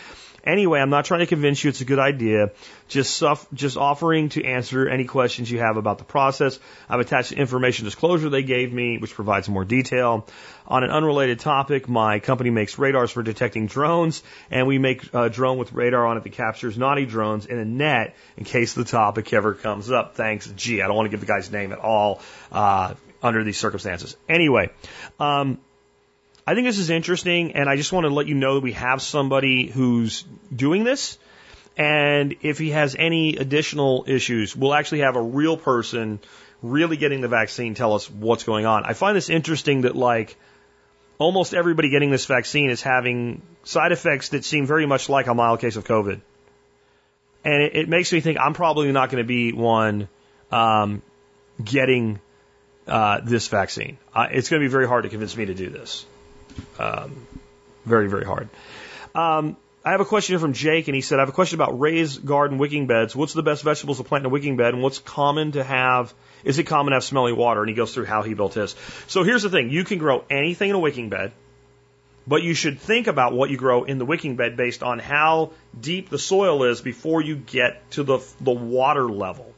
Anyway, 0.43 0.79
I'm 0.79 0.89
not 0.89 1.05
trying 1.05 1.19
to 1.19 1.27
convince 1.27 1.63
you 1.63 1.69
it's 1.69 1.81
a 1.81 1.85
good 1.85 1.99
idea. 1.99 2.51
Just 2.87 3.15
suff- 3.15 3.47
just 3.53 3.77
offering 3.77 4.29
to 4.29 4.43
answer 4.43 4.87
any 4.87 5.05
questions 5.05 5.51
you 5.51 5.59
have 5.59 5.77
about 5.77 5.97
the 5.97 6.03
process. 6.03 6.59
I've 6.89 6.99
attached 6.99 7.29
the 7.29 7.37
information 7.37 7.85
disclosure 7.85 8.29
they 8.29 8.43
gave 8.43 8.73
me, 8.73 8.97
which 8.97 9.13
provides 9.13 9.47
more 9.47 9.65
detail. 9.65 10.27
On 10.67 10.83
an 10.83 10.89
unrelated 10.89 11.39
topic, 11.39 11.87
my 11.87 12.19
company 12.19 12.49
makes 12.49 12.79
radars 12.79 13.11
for 13.11 13.23
detecting 13.23 13.67
drones, 13.67 14.23
and 14.49 14.67
we 14.67 14.77
make 14.77 15.13
a 15.13 15.29
drone 15.29 15.57
with 15.57 15.73
radar 15.73 16.05
on 16.07 16.17
it 16.17 16.23
that 16.23 16.31
captures 16.31 16.77
naughty 16.77 17.05
drones 17.05 17.45
in 17.45 17.57
a 17.57 17.65
net 17.65 18.15
in 18.37 18.43
case 18.43 18.73
the 18.73 18.85
topic 18.85 19.31
ever 19.33 19.53
comes 19.53 19.91
up. 19.91 20.15
Thanks, 20.15 20.47
G. 20.55 20.81
I 20.81 20.87
don't 20.87 20.95
want 20.95 21.07
to 21.07 21.11
give 21.11 21.19
the 21.19 21.25
guy's 21.25 21.51
name 21.51 21.71
at 21.71 21.79
all 21.79 22.21
uh, 22.51 22.93
under 23.21 23.43
these 23.43 23.57
circumstances. 23.57 24.15
Anyway, 24.27 24.71
um, 25.19 25.59
I 26.45 26.55
think 26.55 26.65
this 26.65 26.79
is 26.79 26.89
interesting, 26.89 27.53
and 27.53 27.69
I 27.69 27.75
just 27.75 27.93
want 27.93 28.05
to 28.05 28.09
let 28.09 28.27
you 28.27 28.35
know 28.35 28.55
that 28.55 28.61
we 28.61 28.73
have 28.73 29.01
somebody 29.01 29.67
who's 29.67 30.23
doing 30.53 30.83
this. 30.83 31.17
And 31.77 32.35
if 32.41 32.57
he 32.57 32.71
has 32.71 32.95
any 32.97 33.37
additional 33.37 34.05
issues, 34.07 34.55
we'll 34.55 34.73
actually 34.73 34.99
have 34.99 35.15
a 35.15 35.21
real 35.21 35.55
person 35.55 36.19
really 36.61 36.97
getting 36.97 37.21
the 37.21 37.27
vaccine 37.27 37.73
tell 37.75 37.93
us 37.93 38.09
what's 38.09 38.43
going 38.43 38.65
on. 38.65 38.83
I 38.85 38.93
find 38.93 39.15
this 39.15 39.29
interesting 39.29 39.81
that, 39.81 39.95
like, 39.95 40.35
almost 41.17 41.53
everybody 41.53 41.89
getting 41.89 42.11
this 42.11 42.25
vaccine 42.25 42.69
is 42.69 42.81
having 42.81 43.41
side 43.63 43.91
effects 43.91 44.29
that 44.29 44.43
seem 44.43 44.65
very 44.65 44.85
much 44.85 45.09
like 45.09 45.27
a 45.27 45.33
mild 45.33 45.59
case 45.59 45.75
of 45.75 45.85
COVID. 45.85 46.21
And 47.43 47.63
it, 47.63 47.75
it 47.75 47.89
makes 47.89 48.11
me 48.11 48.19
think 48.19 48.39
I'm 48.39 48.53
probably 48.53 48.91
not 48.91 49.09
going 49.09 49.23
to 49.23 49.27
be 49.27 49.53
one 49.53 50.09
um, 50.51 51.01
getting 51.63 52.19
uh, 52.87 53.21
this 53.23 53.47
vaccine. 53.47 53.97
Uh, 54.13 54.27
it's 54.31 54.49
going 54.49 54.61
to 54.61 54.67
be 54.67 54.71
very 54.71 54.87
hard 54.87 55.03
to 55.03 55.09
convince 55.09 55.37
me 55.37 55.45
to 55.45 55.53
do 55.53 55.69
this. 55.69 56.05
Um, 56.79 57.27
very, 57.85 58.09
very 58.09 58.25
hard. 58.25 58.49
Um, 59.15 59.57
I 59.83 59.91
have 59.91 60.01
a 60.01 60.05
question 60.05 60.33
here 60.33 60.39
from 60.39 60.53
Jake, 60.53 60.87
and 60.87 60.95
he 60.95 61.01
said, 61.01 61.17
I 61.17 61.23
have 61.23 61.29
a 61.29 61.33
question 61.33 61.57
about 61.59 61.79
raised 61.79 62.23
garden 62.23 62.59
wicking 62.59 62.85
beds. 62.85 63.15
What's 63.15 63.33
the 63.33 63.41
best 63.41 63.63
vegetables 63.63 63.97
to 63.97 64.03
plant 64.03 64.21
in 64.21 64.25
a 64.27 64.29
wicking 64.29 64.55
bed, 64.55 64.73
and 64.75 64.83
what's 64.83 64.99
common 64.99 65.53
to 65.53 65.63
have? 65.63 66.13
Is 66.43 66.59
it 66.59 66.65
common 66.65 66.91
to 66.91 66.97
have 66.97 67.03
smelly 67.03 67.33
water? 67.33 67.61
And 67.61 67.69
he 67.69 67.75
goes 67.75 67.93
through 67.93 68.05
how 68.05 68.21
he 68.21 68.35
built 68.35 68.53
his. 68.53 68.75
So 69.07 69.23
here's 69.23 69.41
the 69.41 69.49
thing 69.49 69.71
you 69.71 69.83
can 69.83 69.97
grow 69.97 70.23
anything 70.29 70.69
in 70.69 70.75
a 70.75 70.79
wicking 70.79 71.09
bed, 71.09 71.31
but 72.27 72.43
you 72.43 72.53
should 72.53 72.79
think 72.79 73.07
about 73.07 73.33
what 73.33 73.49
you 73.49 73.57
grow 73.57 73.83
in 73.83 73.97
the 73.97 74.05
wicking 74.05 74.35
bed 74.35 74.55
based 74.55 74.83
on 74.83 74.99
how 74.99 75.51
deep 75.79 76.09
the 76.09 76.19
soil 76.19 76.63
is 76.63 76.81
before 76.81 77.21
you 77.21 77.35
get 77.35 77.89
to 77.91 78.03
the, 78.03 78.19
the 78.39 78.51
water 78.51 79.09
level. 79.09 79.50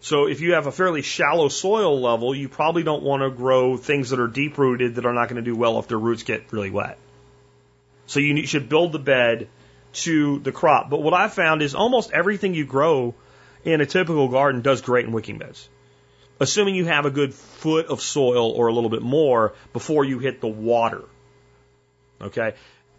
So 0.00 0.26
if 0.26 0.40
you 0.40 0.54
have 0.54 0.66
a 0.66 0.72
fairly 0.72 1.02
shallow 1.02 1.48
soil 1.48 2.00
level, 2.00 2.34
you 2.34 2.48
probably 2.48 2.82
don't 2.82 3.02
want 3.02 3.22
to 3.22 3.30
grow 3.30 3.76
things 3.76 4.10
that 4.10 4.20
are 4.20 4.28
deep 4.28 4.56
rooted 4.56 4.94
that 4.94 5.04
are 5.04 5.12
not 5.12 5.28
going 5.28 5.42
to 5.42 5.48
do 5.50 5.54
well 5.54 5.78
if 5.78 5.88
their 5.88 5.98
roots 5.98 6.22
get 6.22 6.50
really 6.52 6.70
wet. 6.70 6.98
So 8.06 8.18
you 8.18 8.46
should 8.46 8.68
build 8.68 8.92
the 8.92 8.98
bed 8.98 9.48
to 9.92 10.38
the 10.38 10.52
crop. 10.52 10.88
But 10.88 11.02
what 11.02 11.12
I've 11.12 11.34
found 11.34 11.60
is 11.62 11.74
almost 11.74 12.12
everything 12.12 12.54
you 12.54 12.64
grow 12.64 13.14
in 13.62 13.80
a 13.82 13.86
typical 13.86 14.28
garden 14.28 14.62
does 14.62 14.80
great 14.80 15.04
in 15.04 15.12
wicking 15.12 15.38
beds. 15.38 15.68
Assuming 16.40 16.74
you 16.74 16.86
have 16.86 17.04
a 17.04 17.10
good 17.10 17.34
foot 17.34 17.86
of 17.86 18.00
soil 18.00 18.50
or 18.52 18.68
a 18.68 18.72
little 18.72 18.88
bit 18.88 19.02
more 19.02 19.52
before 19.74 20.04
you 20.04 20.18
hit 20.18 20.40
the 20.40 20.48
water. 20.48 21.02
Okay. 22.22 22.54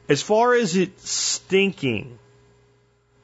As 0.07 0.21
far 0.21 0.53
as 0.53 0.75
it 0.75 0.99
stinking, 0.99 2.19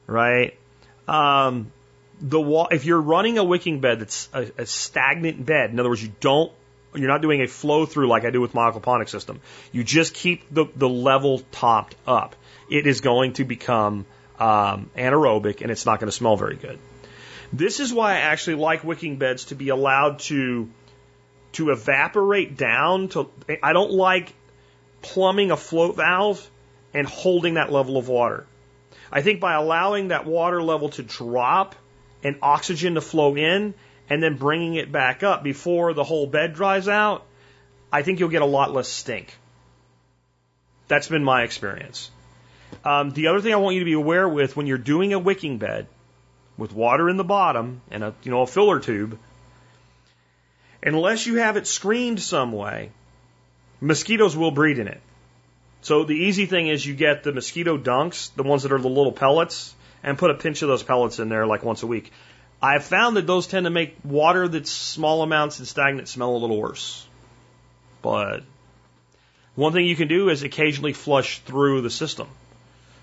right? 0.08 0.58
Um, 1.06 1.70
the 2.20 2.40
wall, 2.40 2.68
if 2.70 2.84
you're 2.84 3.00
running 3.00 3.38
a 3.38 3.44
wicking 3.44 3.80
bed 3.80 4.00
that's 4.00 4.28
a, 4.32 4.50
a 4.58 4.66
stagnant 4.66 5.44
bed, 5.44 5.70
in 5.70 5.80
other 5.80 5.88
words, 5.88 6.02
you 6.02 6.12
don't, 6.20 6.52
you're 6.94 7.08
not 7.08 7.22
doing 7.22 7.42
a 7.42 7.46
flow 7.46 7.86
through 7.86 8.08
like 8.08 8.24
I 8.24 8.30
do 8.30 8.40
with 8.40 8.54
my 8.54 8.70
aquaponic 8.70 9.08
system. 9.08 9.40
You 9.72 9.84
just 9.84 10.14
keep 10.14 10.42
the, 10.52 10.66
the 10.74 10.88
level 10.88 11.42
topped 11.52 11.94
up. 12.06 12.34
It 12.70 12.86
is 12.86 13.00
going 13.00 13.34
to 13.34 13.44
become 13.44 14.06
um, 14.38 14.90
anaerobic 14.96 15.62
and 15.62 15.70
it's 15.70 15.86
not 15.86 16.00
going 16.00 16.08
to 16.08 16.16
smell 16.16 16.36
very 16.36 16.56
good. 16.56 16.78
This 17.52 17.80
is 17.80 17.92
why 17.92 18.14
I 18.14 18.18
actually 18.18 18.56
like 18.56 18.84
wicking 18.84 19.16
beds 19.16 19.46
to 19.46 19.54
be 19.54 19.70
allowed 19.70 20.20
to 20.20 20.68
to 21.52 21.70
evaporate 21.70 22.58
down 22.58 23.08
to 23.08 23.30
I 23.62 23.72
don't 23.72 23.90
like 23.90 24.34
plumbing 25.00 25.50
a 25.50 25.56
float 25.56 25.96
valve 25.96 26.48
and 26.92 27.06
holding 27.06 27.54
that 27.54 27.72
level 27.72 27.96
of 27.96 28.08
water. 28.08 28.46
I 29.10 29.22
think 29.22 29.40
by 29.40 29.54
allowing 29.54 30.08
that 30.08 30.26
water 30.26 30.62
level 30.62 30.90
to 30.90 31.02
drop 31.02 31.74
and 32.22 32.36
oxygen 32.42 32.94
to 32.94 33.00
flow 33.00 33.36
in 33.36 33.74
and 34.10 34.22
then 34.22 34.36
bringing 34.36 34.74
it 34.74 34.90
back 34.90 35.22
up 35.22 35.42
before 35.42 35.92
the 35.92 36.04
whole 36.04 36.26
bed 36.26 36.54
dries 36.54 36.88
out, 36.88 37.24
I 37.92 38.02
think 38.02 38.20
you'll 38.20 38.28
get 38.28 38.42
a 38.42 38.46
lot 38.46 38.72
less 38.72 38.88
stink. 38.88 39.36
That's 40.88 41.08
been 41.08 41.24
my 41.24 41.42
experience. 41.42 42.10
Um, 42.84 43.10
the 43.10 43.28
other 43.28 43.40
thing 43.40 43.52
I 43.52 43.56
want 43.56 43.74
you 43.74 43.80
to 43.80 43.84
be 43.86 43.94
aware 43.94 44.28
with 44.28 44.56
when 44.56 44.66
you're 44.66 44.78
doing 44.78 45.12
a 45.12 45.18
wicking 45.18 45.58
bed 45.58 45.86
with 46.56 46.72
water 46.72 47.08
in 47.08 47.16
the 47.16 47.24
bottom 47.24 47.80
and 47.90 48.02
a 48.02 48.14
you 48.22 48.30
know 48.30 48.42
a 48.42 48.46
filler 48.46 48.80
tube, 48.80 49.18
unless 50.82 51.26
you 51.26 51.36
have 51.36 51.56
it 51.56 51.66
screened 51.66 52.20
some 52.20 52.52
way, 52.52 52.90
mosquitoes 53.80 54.36
will 54.36 54.50
breed 54.50 54.78
in 54.78 54.88
it. 54.88 55.00
So 55.80 56.04
the 56.04 56.14
easy 56.14 56.46
thing 56.46 56.68
is 56.68 56.84
you 56.84 56.94
get 56.94 57.22
the 57.22 57.32
mosquito 57.32 57.78
dunks, 57.78 58.34
the 58.34 58.42
ones 58.42 58.64
that 58.64 58.72
are 58.72 58.80
the 58.80 58.88
little 58.88 59.12
pellets, 59.12 59.74
and 60.02 60.18
put 60.18 60.30
a 60.30 60.34
pinch 60.34 60.62
of 60.62 60.68
those 60.68 60.82
pellets 60.82 61.18
in 61.18 61.28
there 61.28 61.46
like 61.46 61.62
once 61.62 61.82
a 61.82 61.86
week. 61.86 62.12
I've 62.60 62.84
found 62.84 63.16
that 63.16 63.26
those 63.26 63.46
tend 63.46 63.64
to 63.64 63.70
make 63.70 63.96
water 64.02 64.48
that's 64.48 64.70
small 64.70 65.22
amounts 65.22 65.58
and 65.58 65.68
stagnant 65.68 66.08
smell 66.08 66.34
a 66.34 66.38
little 66.38 66.60
worse. 66.60 67.06
But 68.02 68.42
one 69.54 69.72
thing 69.72 69.86
you 69.86 69.96
can 69.96 70.08
do 70.08 70.28
is 70.28 70.42
occasionally 70.42 70.92
flush 70.92 71.38
through 71.40 71.82
the 71.82 71.90
system. 71.90 72.28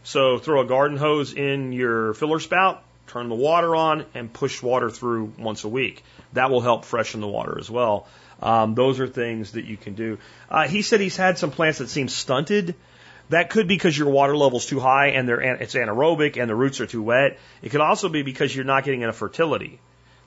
So 0.03 0.37
throw 0.37 0.61
a 0.61 0.65
garden 0.65 0.97
hose 0.97 1.33
in 1.33 1.71
your 1.71 2.13
filler 2.13 2.39
spout, 2.39 2.83
turn 3.07 3.29
the 3.29 3.35
water 3.35 3.75
on, 3.75 4.05
and 4.13 4.31
push 4.31 4.61
water 4.61 4.89
through 4.89 5.33
once 5.37 5.63
a 5.63 5.69
week. 5.69 6.03
That 6.33 6.51
will 6.51 6.61
help 6.61 6.85
freshen 6.85 7.21
the 7.21 7.27
water 7.27 7.57
as 7.57 7.69
well. 7.69 8.07
Um, 8.41 8.75
those 8.75 8.99
are 8.99 9.07
things 9.07 9.53
that 9.53 9.65
you 9.65 9.77
can 9.77 9.95
do. 9.95 10.17
Uh, 10.49 10.67
he 10.67 10.81
said 10.81 10.99
he's 10.99 11.17
had 11.17 11.37
some 11.37 11.51
plants 11.51 11.79
that 11.79 11.89
seem 11.89 12.07
stunted. 12.09 12.75
That 13.29 13.49
could 13.49 13.67
be 13.67 13.75
because 13.75 13.97
your 13.97 14.09
water 14.09 14.37
level's 14.37 14.65
too 14.65 14.79
high 14.79 15.07
and 15.07 15.27
they're, 15.27 15.41
it's 15.41 15.73
anaerobic 15.73 16.39
and 16.39 16.49
the 16.49 16.55
roots 16.55 16.79
are 16.79 16.85
too 16.85 17.01
wet. 17.01 17.39
It 17.61 17.69
could 17.69 17.81
also 17.81 18.09
be 18.09 18.21
because 18.21 18.55
you're 18.55 18.65
not 18.65 18.83
getting 18.83 19.01
enough 19.01 19.15
fertility. 19.15 19.79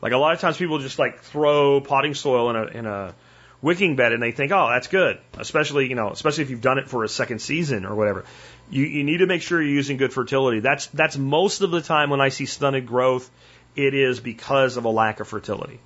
Like 0.03 0.13
a 0.13 0.17
lot 0.17 0.35
of 0.35 0.41
times 0.41 0.57
people 0.57 0.79
just 0.79 0.99
like 0.99 1.21
throw 1.21 1.81
potting 1.81 2.15
soil 2.15 2.51
in 2.51 2.57
a, 2.57 2.65
in 2.67 2.87
a 2.87 3.15
wicking 3.63 3.97
bed 3.97 4.13
and 4.13 4.23
they 4.23 4.33
think, 4.33 4.53
oh, 4.53 4.69
that's 4.69 4.89
good. 4.89 5.19
Especially, 5.37 5.89
you 5.89 5.95
know, 5.95 6.11
especially 6.11 6.45
if 6.45 6.51
you've 6.51 6.61
done 6.61 6.79
it 6.79 6.89
for 6.89 7.05
a 7.05 7.09
second 7.09 7.41
season 7.41 7.85
or 7.85 7.95
whatever. 7.95 8.25
You, 8.71 8.85
you 8.85 9.05
need 9.05 9.19
to 9.19 9.27
make 9.27 9.43
sure 9.43 9.63
you're 9.63 9.71
using 9.71 9.97
good 9.97 10.13
fertility. 10.13 10.61
That's, 10.61 10.87
that's 10.89 11.17
most 11.17 11.63
of 11.63 11.71
the 11.71 11.81
time 11.81 12.11
when 12.11 12.21
I 12.21 12.29
see 12.29 12.47
stunted 12.47 12.87
growth, 12.87 13.31
it 13.77 13.95
is 13.95 14.21
because 14.21 14.77
of 14.77 14.85
a 14.85 14.91
lack 14.91 15.21
of 15.21 15.29
fertility. 15.29 15.81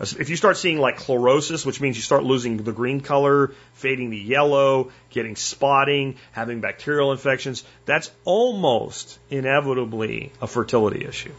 If 0.00 0.30
you 0.30 0.36
start 0.36 0.56
seeing 0.56 0.78
like 0.78 0.98
chlorosis, 0.98 1.64
which 1.66 1.80
means 1.80 1.96
you 1.96 2.02
start 2.02 2.24
losing 2.24 2.56
the 2.56 2.72
green 2.72 3.00
color, 3.00 3.52
fading 3.74 4.10
to 4.10 4.16
yellow, 4.16 4.90
getting 5.10 5.36
spotting, 5.36 6.16
having 6.32 6.60
bacterial 6.60 7.12
infections, 7.12 7.64
that's 7.84 8.10
almost 8.24 9.18
inevitably 9.30 10.32
a 10.40 10.46
fertility 10.46 11.04
issue. 11.04 11.32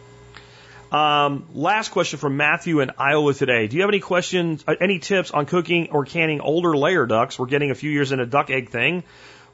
Um, 0.91 1.47
last 1.55 1.89
question 1.89 2.19
from 2.19 2.37
Matthew 2.37 2.81
in 2.81 2.91
Iowa 2.99 3.33
today. 3.33 3.65
Do 3.65 3.75
you 3.75 3.81
have 3.81 3.89
any 3.89 3.99
questions, 3.99 4.63
uh, 4.67 4.75
any 4.79 4.99
tips 4.99 5.31
on 5.31 5.47
cooking 5.47 5.89
or 5.91 6.05
canning 6.05 6.39
older 6.39 6.77
layer 6.77 7.07
ducks? 7.07 7.39
We're 7.39 7.47
getting 7.47 7.71
a 7.71 7.75
few 7.75 7.89
years 7.89 8.11
in 8.11 8.19
a 8.19 8.27
duck 8.27 8.51
egg 8.51 8.69
thing. 8.69 9.03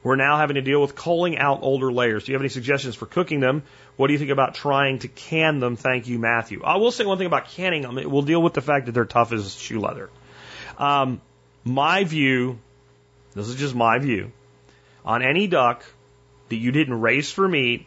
We're 0.02 0.16
now 0.16 0.38
having 0.38 0.54
to 0.54 0.62
deal 0.62 0.80
with 0.80 0.94
culling 0.94 1.36
out 1.36 1.60
older 1.62 1.92
layers. 1.92 2.24
Do 2.24 2.32
you 2.32 2.36
have 2.36 2.42
any 2.42 2.48
suggestions 2.48 2.94
for 2.94 3.06
cooking 3.06 3.40
them? 3.40 3.62
What 3.96 4.06
do 4.06 4.14
you 4.14 4.18
think 4.18 4.30
about 4.30 4.54
trying 4.54 5.00
to 5.00 5.08
can 5.08 5.60
them? 5.60 5.76
Thank 5.76 6.08
you, 6.08 6.18
Matthew. 6.18 6.62
I 6.64 6.76
will 6.76 6.90
say 6.90 7.04
one 7.04 7.18
thing 7.18 7.26
about 7.26 7.48
canning 7.50 7.82
them. 7.82 7.96
We'll 8.10 8.22
deal 8.22 8.40
with 8.42 8.54
the 8.54 8.62
fact 8.62 8.86
that 8.86 8.92
they're 8.92 9.04
tough 9.04 9.32
as 9.32 9.54
shoe 9.54 9.78
leather. 9.78 10.08
Um, 10.78 11.20
my 11.64 12.04
view, 12.04 12.58
this 13.34 13.48
is 13.48 13.56
just 13.56 13.74
my 13.74 13.98
view, 13.98 14.32
on 15.04 15.22
any 15.22 15.46
duck 15.46 15.84
that 16.48 16.56
you 16.56 16.72
didn't 16.72 16.98
raise 17.00 17.30
for 17.30 17.46
meat 17.46 17.86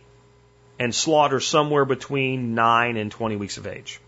and 0.78 0.94
slaughter 0.94 1.40
somewhere 1.40 1.86
between 1.86 2.54
9 2.54 2.98
and 2.98 3.12
20 3.12 3.36
weeks 3.36 3.58
of 3.58 3.66
age. 3.66 4.00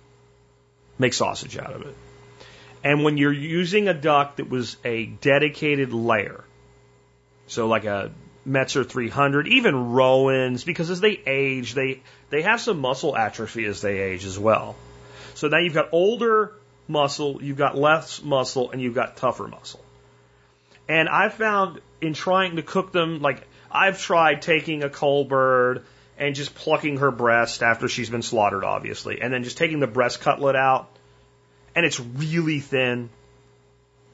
Make 1.00 1.14
sausage 1.14 1.58
out 1.58 1.74
of 1.74 1.82
it. 1.82 1.96
And 2.84 3.04
when 3.04 3.18
you're 3.18 3.34
using 3.34 3.88
a 3.88 3.94
duck 3.96 4.36
that 4.36 4.50
was 4.50 4.78
a 4.86 5.08
dedicated 5.08 5.92
layer, 5.92 6.45
so 7.48 7.68
like 7.68 7.86
a 7.86 8.12
Metzer 8.48 8.88
300, 8.88 9.48
even 9.48 9.92
Rouens, 9.92 10.64
because 10.64 10.90
as 10.90 11.02
they 11.02 11.20
age, 11.26 11.74
they, 11.74 12.02
they 12.30 12.44
have 12.44 12.62
some 12.62 12.80
muscle 12.80 13.16
atrophy 13.16 13.66
as 13.66 13.82
they 13.82 14.00
age 14.00 14.26
as 14.26 14.38
well. 14.38 14.76
So 15.34 15.48
now 15.48 15.58
you've 15.58 15.74
got 15.74 15.90
older 15.92 16.54
muscle, 16.88 17.42
you've 17.42 17.58
got 17.58 17.78
less 17.78 18.22
muscle, 18.22 18.72
and 18.72 18.82
you've 18.82 18.96
got 18.96 19.18
tougher 19.18 19.48
muscle. 19.48 19.84
And 20.88 21.10
I've 21.10 21.34
found 21.34 21.82
in 22.02 22.14
trying 22.14 22.58
to 22.58 22.62
cook 22.62 22.92
them, 22.92 23.22
like 23.22 23.48
I've 23.72 24.00
tried 24.00 24.42
taking 24.42 24.84
a 24.84 24.90
cull 24.90 25.26
bird 25.26 25.84
and 26.18 26.36
just 26.36 26.56
plucking 26.56 26.98
her 26.98 27.12
breast 27.12 27.64
after 27.64 27.90
she's 27.90 28.10
been 28.10 28.22
slaughtered, 28.22 28.64
obviously, 28.64 29.22
and 29.22 29.34
then 29.34 29.44
just 29.44 29.58
taking 29.58 29.80
the 29.80 29.88
breast 29.88 30.22
cutlet 30.22 30.56
out, 30.56 30.90
and 31.76 31.86
it's 31.86 32.00
really 32.00 32.60
thin. 32.60 33.10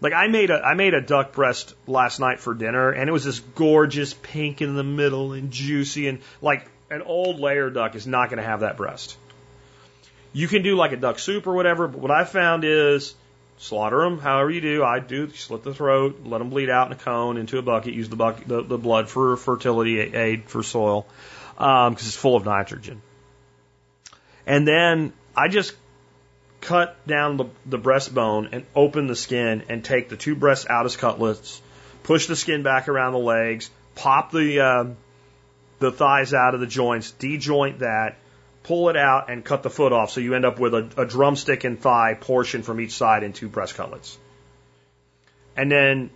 Like 0.01 0.13
I 0.13 0.27
made 0.27 0.49
a 0.49 0.59
I 0.59 0.73
made 0.73 0.95
a 0.95 1.01
duck 1.01 1.33
breast 1.33 1.75
last 1.85 2.19
night 2.19 2.39
for 2.39 2.55
dinner, 2.55 2.89
and 2.89 3.07
it 3.07 3.13
was 3.13 3.23
this 3.23 3.39
gorgeous 3.39 4.13
pink 4.13 4.61
in 4.61 4.75
the 4.75 4.83
middle 4.83 5.33
and 5.33 5.51
juicy, 5.51 6.07
and 6.07 6.19
like 6.41 6.67
an 6.89 7.03
old 7.03 7.39
layer 7.39 7.69
duck 7.69 7.95
is 7.95 8.07
not 8.07 8.29
going 8.29 8.37
to 8.37 8.43
have 8.43 8.61
that 8.61 8.77
breast. 8.77 9.15
You 10.33 10.47
can 10.47 10.63
do 10.63 10.75
like 10.75 10.91
a 10.91 10.97
duck 10.97 11.19
soup 11.19 11.45
or 11.45 11.53
whatever, 11.53 11.87
but 11.87 11.99
what 11.99 12.11
I 12.11 12.23
found 12.23 12.63
is 12.63 13.13
slaughter 13.57 13.99
them 13.99 14.17
however 14.17 14.49
you 14.49 14.61
do. 14.61 14.83
I 14.83 14.99
do 14.99 15.29
slit 15.29 15.63
the 15.63 15.73
throat, 15.73 16.21
let 16.25 16.39
them 16.39 16.49
bleed 16.49 16.69
out 16.69 16.87
in 16.87 16.93
a 16.93 16.95
cone 16.95 17.37
into 17.37 17.59
a 17.59 17.61
bucket, 17.61 17.93
use 17.93 18.09
the 18.09 18.15
bucket 18.15 18.47
the, 18.47 18.63
the 18.63 18.77
blood 18.79 19.07
for 19.07 19.37
fertility 19.37 19.99
aid 19.99 20.49
for 20.49 20.63
soil 20.63 21.05
because 21.53 21.87
um, 21.87 21.93
it's 21.93 22.15
full 22.15 22.35
of 22.35 22.43
nitrogen. 22.43 23.03
And 24.47 24.67
then 24.67 25.13
I 25.35 25.47
just 25.47 25.75
cut 26.61 26.95
down 27.07 27.37
the, 27.37 27.45
the 27.65 27.79
breastbone 27.79 28.49
and 28.51 28.65
open 28.75 29.07
the 29.07 29.15
skin 29.15 29.63
and 29.67 29.83
take 29.83 30.09
the 30.09 30.15
two 30.15 30.35
breasts 30.35 30.67
out 30.69 30.85
as 30.85 30.95
cutlets, 30.95 31.61
push 32.03 32.27
the 32.27 32.35
skin 32.35 32.63
back 32.63 32.87
around 32.87 33.13
the 33.13 33.19
legs, 33.19 33.69
pop 33.95 34.31
the 34.31 34.59
uh, 34.59 34.85
the 35.79 35.91
thighs 35.91 36.33
out 36.33 36.53
of 36.53 36.59
the 36.59 36.67
joints, 36.67 37.11
dejoint 37.11 37.79
that, 37.79 38.17
pull 38.63 38.89
it 38.89 38.95
out, 38.95 39.29
and 39.31 39.43
cut 39.43 39.63
the 39.63 39.69
foot 39.69 39.91
off. 39.91 40.11
So 40.11 40.21
you 40.21 40.35
end 40.35 40.45
up 40.45 40.59
with 40.59 40.75
a, 40.75 40.89
a 40.97 41.05
drumstick 41.05 41.63
and 41.63 41.79
thigh 41.79 42.15
portion 42.19 42.61
from 42.61 42.79
each 42.79 42.91
side 42.91 43.23
in 43.23 43.33
two 43.33 43.49
breast 43.49 43.75
cutlets. 43.75 44.17
And 45.57 45.71
then 45.71 46.11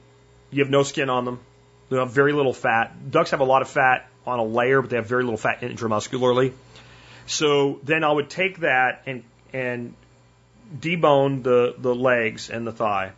you 0.51 0.63
have 0.63 0.71
no 0.71 0.83
skin 0.83 1.09
on 1.09 1.25
them. 1.25 1.39
They 1.89 1.97
have 1.97 2.11
very 2.11 2.33
little 2.33 2.53
fat. 2.53 3.11
Ducks 3.11 3.31
have 3.31 3.41
a 3.41 3.45
lot 3.45 3.61
of 3.61 3.69
fat 3.69 4.07
on 4.25 4.39
a 4.39 4.43
layer, 4.43 4.81
but 4.81 4.89
they 4.89 4.97
have 4.97 5.07
very 5.07 5.23
little 5.23 5.37
fat 5.37 5.61
intramuscularly. 5.61 6.53
So 7.25 7.79
then 7.83 8.03
I 8.03 8.11
would 8.11 8.29
take 8.29 8.59
that 8.59 9.01
and 9.07 9.23
and 9.51 9.95
debone 10.79 11.43
the, 11.43 11.75
the 11.77 11.93
legs 11.93 12.49
and 12.49 12.65
the 12.65 12.71
thigh. 12.71 13.11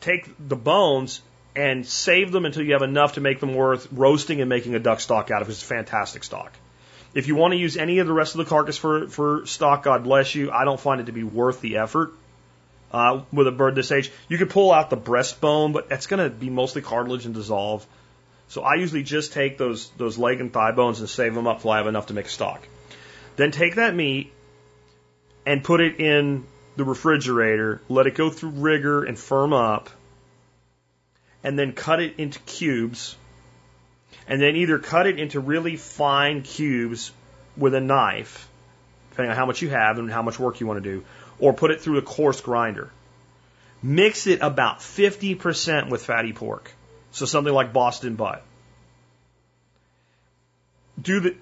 Take 0.00 0.26
the 0.38 0.56
bones 0.56 1.22
and 1.54 1.86
save 1.86 2.32
them 2.32 2.46
until 2.46 2.62
you 2.62 2.72
have 2.72 2.82
enough 2.82 3.14
to 3.14 3.20
make 3.20 3.40
them 3.40 3.54
worth 3.54 3.88
roasting 3.92 4.40
and 4.40 4.48
making 4.48 4.74
a 4.74 4.78
duck 4.78 5.00
stock 5.00 5.30
out 5.30 5.42
of. 5.42 5.50
It's 5.50 5.62
fantastic 5.62 6.24
stock. 6.24 6.52
If 7.14 7.28
you 7.28 7.34
want 7.34 7.52
to 7.52 7.58
use 7.58 7.76
any 7.76 7.98
of 7.98 8.06
the 8.06 8.12
rest 8.12 8.34
of 8.34 8.38
the 8.38 8.46
carcass 8.46 8.78
for, 8.78 9.06
for 9.08 9.44
stock, 9.46 9.82
God 9.82 10.02
bless 10.02 10.34
you. 10.34 10.50
I 10.50 10.64
don't 10.64 10.80
find 10.80 11.00
it 11.00 11.06
to 11.06 11.12
be 11.12 11.24
worth 11.24 11.60
the 11.60 11.76
effort 11.76 12.12
uh, 12.90 13.22
with 13.32 13.46
a 13.46 13.52
bird 13.52 13.74
this 13.74 13.92
age. 13.92 14.10
You 14.28 14.38
could 14.38 14.50
pull 14.50 14.72
out 14.72 14.88
the 14.88 14.96
breastbone, 14.96 15.72
but 15.72 15.88
it's 15.90 16.06
going 16.06 16.22
to 16.22 16.30
be 16.34 16.48
mostly 16.48 16.80
cartilage 16.80 17.26
and 17.26 17.34
dissolve. 17.34 17.86
So 18.48 18.62
I 18.62 18.74
usually 18.74 19.02
just 19.02 19.32
take 19.32 19.56
those 19.56 19.90
those 19.96 20.18
leg 20.18 20.40
and 20.40 20.52
thigh 20.52 20.72
bones 20.72 21.00
and 21.00 21.08
save 21.08 21.34
them 21.34 21.46
up 21.46 21.62
till 21.62 21.70
I 21.70 21.78
have 21.78 21.86
enough 21.86 22.06
to 22.06 22.14
make 22.14 22.26
a 22.26 22.30
stock. 22.30 22.66
Then 23.36 23.50
take 23.50 23.76
that 23.76 23.94
meat 23.94 24.32
and 25.46 25.64
put 25.64 25.80
it 25.80 26.00
in 26.00 26.46
the 26.76 26.84
refrigerator, 26.84 27.80
let 27.88 28.06
it 28.06 28.14
go 28.14 28.30
through 28.30 28.50
rigor 28.50 29.04
and 29.04 29.18
firm 29.18 29.52
up, 29.52 29.90
and 31.44 31.58
then 31.58 31.72
cut 31.72 32.00
it 32.00 32.18
into 32.18 32.38
cubes, 32.40 33.16
and 34.26 34.40
then 34.40 34.56
either 34.56 34.78
cut 34.78 35.06
it 35.06 35.18
into 35.18 35.40
really 35.40 35.76
fine 35.76 36.42
cubes 36.42 37.12
with 37.56 37.74
a 37.74 37.80
knife, 37.80 38.48
depending 39.10 39.30
on 39.30 39.36
how 39.36 39.46
much 39.46 39.62
you 39.62 39.70
have 39.70 39.98
and 39.98 40.10
how 40.10 40.22
much 40.22 40.38
work 40.38 40.60
you 40.60 40.66
want 40.66 40.82
to 40.82 40.90
do, 40.90 41.04
or 41.38 41.52
put 41.52 41.70
it 41.70 41.80
through 41.80 41.98
a 41.98 42.02
coarse 42.02 42.40
grinder. 42.40 42.90
Mix 43.82 44.26
it 44.26 44.40
about 44.40 44.78
50% 44.78 45.90
with 45.90 46.04
fatty 46.04 46.32
pork 46.32 46.72
so 47.12 47.26
something 47.26 47.52
like 47.52 47.72
Boston 47.72 48.16
butt. 48.16 48.42
Do 51.00 51.20
the 51.20 51.36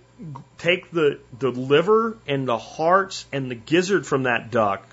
take 0.58 0.90
the 0.90 1.20
the 1.38 1.50
liver 1.50 2.18
and 2.26 2.46
the 2.46 2.58
hearts 2.58 3.24
and 3.32 3.50
the 3.50 3.54
gizzard 3.54 4.06
from 4.06 4.24
that 4.24 4.50
duck 4.50 4.86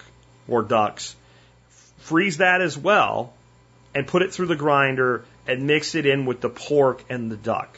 or 0.47 0.61
ducks, 0.61 1.15
freeze 1.97 2.37
that 2.37 2.61
as 2.61 2.77
well, 2.77 3.33
and 3.93 4.07
put 4.07 4.21
it 4.21 4.33
through 4.33 4.47
the 4.47 4.55
grinder 4.55 5.25
and 5.47 5.67
mix 5.67 5.95
it 5.95 6.05
in 6.05 6.25
with 6.25 6.41
the 6.41 6.49
pork 6.49 7.03
and 7.09 7.31
the 7.31 7.37
duck. 7.37 7.77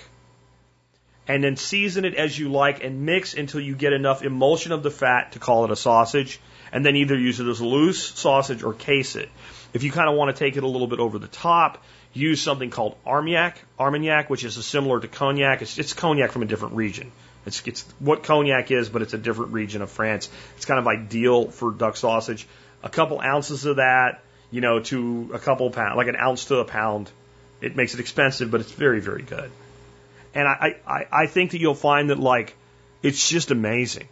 And 1.28 1.44
then 1.44 1.58
season 1.58 2.06
it 2.06 2.16
as 2.16 2.38
you 2.38 2.50
like 2.50 2.84
and 2.84 3.06
mix 3.06 3.36
until 3.36 3.62
you 3.62 3.76
get 3.76 3.94
enough 3.94 4.24
emulsion 4.24 4.72
of 4.72 4.82
the 4.82 4.90
fat 4.90 5.34
to 5.34 5.40
call 5.40 5.64
it 5.64 5.72
a 5.72 5.76
sausage. 5.76 6.40
And 6.72 6.84
then 6.84 6.96
either 6.96 7.18
use 7.18 7.40
it 7.40 7.48
as 7.48 7.60
a 7.60 7.66
loose 7.66 8.04
sausage 8.04 8.64
or 8.64 8.74
case 8.74 9.16
it. 9.16 9.30
If 9.74 9.84
you 9.84 9.92
kind 9.92 10.10
of 10.10 10.16
want 10.16 10.36
to 10.36 10.40
take 10.40 10.58
it 10.58 10.64
a 10.64 10.68
little 10.68 10.88
bit 10.88 11.00
over 11.00 11.20
the 11.20 11.28
top, 11.28 11.84
use 12.14 12.42
something 12.42 12.72
called 12.72 12.96
Armagnac, 13.06 13.64
Armagnac, 13.80 14.30
which 14.30 14.44
is 14.44 14.64
similar 14.66 15.00
to 15.00 15.08
cognac. 15.08 15.62
It's, 15.62 15.78
it's 15.78 15.94
cognac 15.94 16.32
from 16.32 16.42
a 16.42 16.46
different 16.46 16.76
region. 16.76 17.12
It's, 17.50 17.62
it's 17.68 17.82
what 18.00 18.24
cognac 18.24 18.72
is, 18.72 18.88
but 18.88 19.02
it's 19.02 19.14
a 19.14 19.18
different 19.18 19.52
region 19.52 19.82
of 19.82 19.90
France. 19.92 20.30
It's 20.56 20.66
kind 20.66 20.80
of 20.80 20.88
ideal 20.88 21.52
for 21.52 21.72
duck 21.72 21.98
sausage. 21.98 22.48
A 22.82 22.90
couple 22.90 23.20
ounces 23.20 23.66
of 23.66 23.76
that, 23.76 24.24
you 24.52 24.62
know, 24.62 24.80
to 24.80 25.32
a 25.34 25.40
couple 25.40 25.70
pounds, 25.70 25.98
like 25.98 26.08
an 26.08 26.16
ounce 26.16 26.46
to 26.46 26.60
a 26.60 26.66
pound. 26.66 27.12
It 27.60 27.76
makes 27.76 27.94
it 27.94 28.00
expensive, 28.00 28.50
but 28.50 28.62
it's 28.62 28.72
very, 28.72 29.02
very 29.02 29.24
good. 29.24 29.52
And 30.34 30.48
I, 30.48 30.76
I, 30.88 31.06
I 31.12 31.28
think 31.28 31.52
that 31.52 31.60
you'll 31.60 31.76
find 31.76 32.10
that 32.10 32.20
like, 32.20 32.56
it's 33.02 33.30
just 33.30 33.52
amazing. 33.52 34.08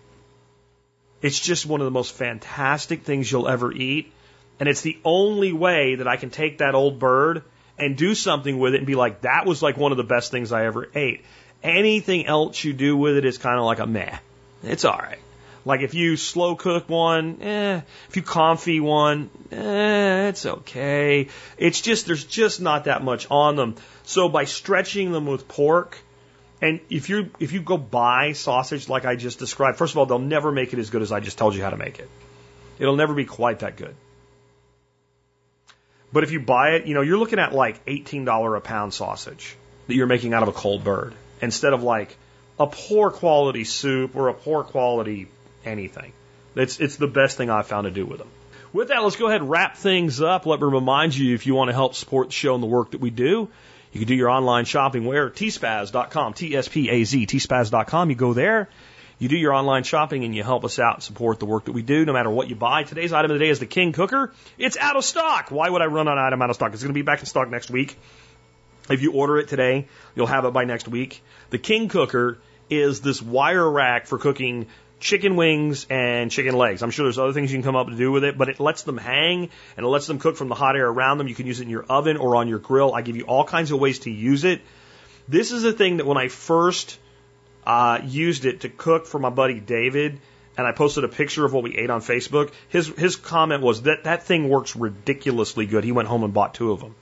It's 1.22 1.40
just 1.40 1.66
one 1.66 1.82
of 1.82 1.86
the 1.86 1.92
most 1.92 2.14
fantastic 2.14 3.04
things 3.04 3.32
you'll 3.32 3.48
ever 3.48 3.72
eat. 3.72 4.12
And 4.60 4.68
it's 4.68 4.82
the 4.82 4.98
only 5.06 5.54
way 5.54 5.96
that 5.96 6.08
I 6.08 6.18
can 6.18 6.30
take 6.30 6.58
that 6.58 6.76
old 6.76 7.00
bird 7.00 7.44
and 7.78 7.96
do 7.96 8.16
something 8.16 8.58
with 8.58 8.74
it 8.74 8.78
and 8.78 8.88
be 8.88 8.96
like, 8.96 9.22
that 9.22 9.46
was 9.46 9.62
like 9.62 9.78
one 9.78 9.92
of 9.92 9.98
the 9.98 10.04
best 10.04 10.32
things 10.32 10.52
I 10.52 10.66
ever 10.66 10.90
ate. 10.96 11.24
Anything 11.64 12.26
else 12.26 12.64
you 12.64 12.74
do 12.74 12.96
with 12.96 13.18
it 13.18 13.26
is 13.26 13.38
kind 13.38 13.58
of 13.58 13.66
like 13.66 13.80
a 13.80 13.88
meh. 13.88 14.18
It's 14.64 14.86
all 14.86 14.98
right. 14.98 15.20
Like 15.66 15.82
if 15.82 15.94
you 15.94 16.16
slow 16.16 16.56
cook 16.56 16.88
one, 16.88 17.42
eh. 17.42 17.82
If 18.10 18.16
you 18.16 18.22
confit 18.22 18.82
one, 18.82 19.30
eh, 19.52 20.30
it's 20.30 20.46
okay. 20.46 21.28
It's 21.58 21.82
just, 21.82 22.06
there's 22.06 22.24
just 22.24 22.62
not 22.62 22.86
that 22.86 23.04
much 23.04 23.28
on 23.30 23.58
them. 23.58 23.76
So 24.04 24.30
by 24.30 24.46
stretching 24.46 25.12
them 25.12 25.26
with 25.26 25.48
pork, 25.50 25.98
and 26.62 26.80
if 26.90 27.10
you 27.10 27.30
if 27.40 27.52
you 27.52 27.62
go 27.62 27.78
buy 27.78 28.32
sausage 28.32 28.90
like 28.90 29.06
I 29.06 29.16
just 29.16 29.40
described, 29.40 29.78
first 29.78 29.94
of 29.94 29.98
all, 29.98 30.06
they'll 30.06 30.20
never 30.20 30.52
make 30.52 30.74
it 30.74 30.80
as 30.80 30.90
good 30.90 31.02
as 31.02 31.12
I 31.12 31.20
just 31.20 31.38
told 31.38 31.54
you 31.54 31.62
how 31.62 31.70
to 31.70 31.78
make 31.78 32.00
it. 32.00 32.10
It'll 32.80 32.96
never 32.96 33.14
be 33.14 33.26
quite 33.26 33.60
that 33.60 33.76
good. 33.76 33.96
But 36.14 36.24
if 36.24 36.32
you 36.32 36.40
buy 36.40 36.76
it, 36.76 36.86
you 36.86 36.94
know, 36.94 37.02
you're 37.02 37.18
looking 37.18 37.40
at 37.40 37.54
like 37.54 37.86
$18 37.86 38.58
a 38.58 38.62
pound 38.62 38.94
sausage 38.94 39.56
that 39.88 39.94
you're 39.94 40.08
making 40.08 40.34
out 40.34 40.44
of 40.44 40.50
a 40.50 40.54
cold 40.54 40.84
bird 40.84 41.14
instead 41.42 41.74
of 41.74 41.84
like 41.84 42.18
a 42.60 42.68
poor 42.68 43.12
quality 43.12 43.64
soup 43.64 44.16
or 44.16 44.30
a 44.30 44.34
poor 44.34 44.64
quality 44.64 45.28
anything. 45.66 46.14
It's, 46.56 46.80
it's 46.80 46.96
the 46.96 47.08
best 47.08 47.38
thing 47.38 47.50
I've 47.50 47.68
found 47.68 47.86
to 47.86 47.92
do 47.92 48.06
with 48.06 48.18
them. 48.18 48.30
With 48.74 48.90
that, 48.90 49.04
let's 49.04 49.16
go 49.16 49.28
ahead 49.28 49.42
and 49.42 49.50
wrap 49.50 49.78
things 49.78 50.22
up. 50.22 50.46
Let 50.46 50.60
me 50.60 50.68
remind 50.68 51.16
you 51.16 51.34
if 51.36 51.46
you 51.46 51.56
want 51.56 51.70
to 51.70 51.74
help 51.74 51.96
support 51.96 52.28
the 52.28 52.34
show 52.34 52.54
and 52.54 52.64
the 52.64 52.68
work 52.68 52.92
that 52.92 53.02
we 53.02 53.10
do, 53.10 53.50
you 53.92 54.00
can 54.00 54.08
do 54.08 54.16
your 54.16 54.30
online 54.30 54.66
shopping 54.66 55.06
where? 55.06 55.30
tspaz.com, 55.30 56.34
T-S-P-A-Z, 56.34 57.26
tspaz.com. 57.28 58.10
You 58.10 58.16
go 58.16 58.34
there, 58.34 58.70
you 59.20 59.30
do 59.30 59.38
your 59.38 59.54
online 59.54 59.84
shopping 59.84 60.24
and 60.26 60.36
you 60.36 60.44
help 60.44 60.66
us 60.66 60.80
out 60.80 61.02
support 61.02 61.40
the 61.40 61.46
work 61.46 61.66
that 61.66 61.72
we 61.72 61.82
do 61.82 62.06
no 62.06 62.14
matter 62.14 62.30
what 62.30 62.50
you 62.50 62.56
buy. 62.56 62.84
Today's 62.84 63.14
item 63.14 63.32
of 63.32 63.40
the 63.40 63.44
day 63.44 63.50
is 63.50 63.60
the 63.60 63.66
King 63.66 63.94
Cooker. 63.94 64.34
It's 64.58 64.78
out 64.78 64.96
of 64.96 65.06
stock. 65.06 65.50
Why 65.50 65.70
would 65.70 65.82
I 65.82 65.86
run 65.86 66.08
an 66.08 66.18
item 66.18 66.42
out 66.42 66.50
of 66.50 66.56
stock? 66.56 66.74
It's 66.74 66.84
going 66.84 66.94
to 66.94 66.98
be 66.98 67.04
back 67.04 67.20
in 67.20 67.26
stock 67.26 67.50
next 67.50 67.72
week. 67.72 67.98
If 68.90 69.02
you 69.02 69.14
order 69.14 69.38
it 69.38 69.48
today, 69.48 69.88
you'll 70.16 70.28
have 70.28 70.46
it 70.46 70.52
by 70.52 70.66
next 70.66 70.88
week. 70.88 71.24
The 71.50 71.58
King 71.58 71.90
Cooker 71.90 72.40
is 72.70 73.02
this 73.02 73.22
wire 73.22 73.70
rack 73.70 74.08
for 74.08 74.18
cooking 74.18 74.68
chicken 75.00 75.36
wings 75.36 75.86
and 75.90 76.32
chicken 76.32 76.56
legs. 76.56 76.82
I'm 76.82 76.92
sure 76.92 77.06
there's 77.06 77.20
other 77.20 77.34
things 77.34 77.52
you 77.52 77.58
can 77.58 77.64
come 77.64 77.76
up 77.76 77.88
to 77.88 77.96
do 77.96 78.12
with 78.12 78.24
it, 78.24 78.38
but 78.38 78.50
it 78.50 78.60
lets 78.60 78.84
them 78.84 78.98
hang 78.98 79.50
and 79.76 79.86
it 79.86 79.90
lets 79.90 80.08
them 80.08 80.20
cook 80.20 80.38
from 80.38 80.48
the 80.50 80.56
hot 80.56 80.76
air 80.76 80.88
around 80.88 81.18
them. 81.18 81.28
You 81.28 81.36
can 81.36 81.46
use 81.46 81.60
it 81.60 81.64
in 81.64 81.70
your 81.70 81.84
oven 81.84 82.18
or 82.18 82.36
on 82.36 82.48
your 82.48 82.60
grill. 82.60 82.94
I 82.94 83.02
give 83.02 83.16
you 83.16 83.24
all 83.24 83.44
kinds 83.44 83.72
of 83.72 83.80
ways 83.80 84.00
to 84.00 84.12
use 84.12 84.44
it. 84.44 84.62
This 85.28 85.52
is 85.52 85.64
a 85.64 85.74
thing 85.74 85.98
that 85.98 86.06
when 86.06 86.18
I 86.18 86.30
first 86.30 86.98
uh, 87.66 88.00
used 88.06 88.46
it 88.46 88.62
to 88.62 88.70
cook 88.70 89.06
for 89.06 89.20
my 89.20 89.30
buddy 89.30 89.60
David, 89.60 90.20
and 90.58 90.66
I 90.66 90.72
posted 90.72 91.04
a 91.04 91.08
picture 91.08 91.46
of 91.46 91.54
what 91.54 91.64
we 91.64 91.78
ate 91.78 91.92
on 91.92 92.02
Facebook. 92.02 92.52
His 92.70 92.88
his 92.88 93.16
comment 93.16 93.62
was 93.62 93.84
that 93.84 94.06
that 94.06 94.24
thing 94.24 94.50
works 94.50 94.76
ridiculously 94.76 95.68
good. 95.68 95.84
He 95.84 95.92
went 95.92 96.08
home 96.08 96.24
and 96.24 96.34
bought 96.34 96.56
two 96.56 96.72
of 96.72 96.80
them. 96.80 96.96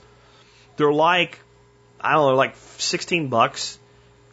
They're 0.76 0.92
like 0.92 1.38
I 2.00 2.12
don't 2.12 2.30
know, 2.30 2.36
like 2.36 2.56
16 2.78 3.28
bucks, 3.28 3.78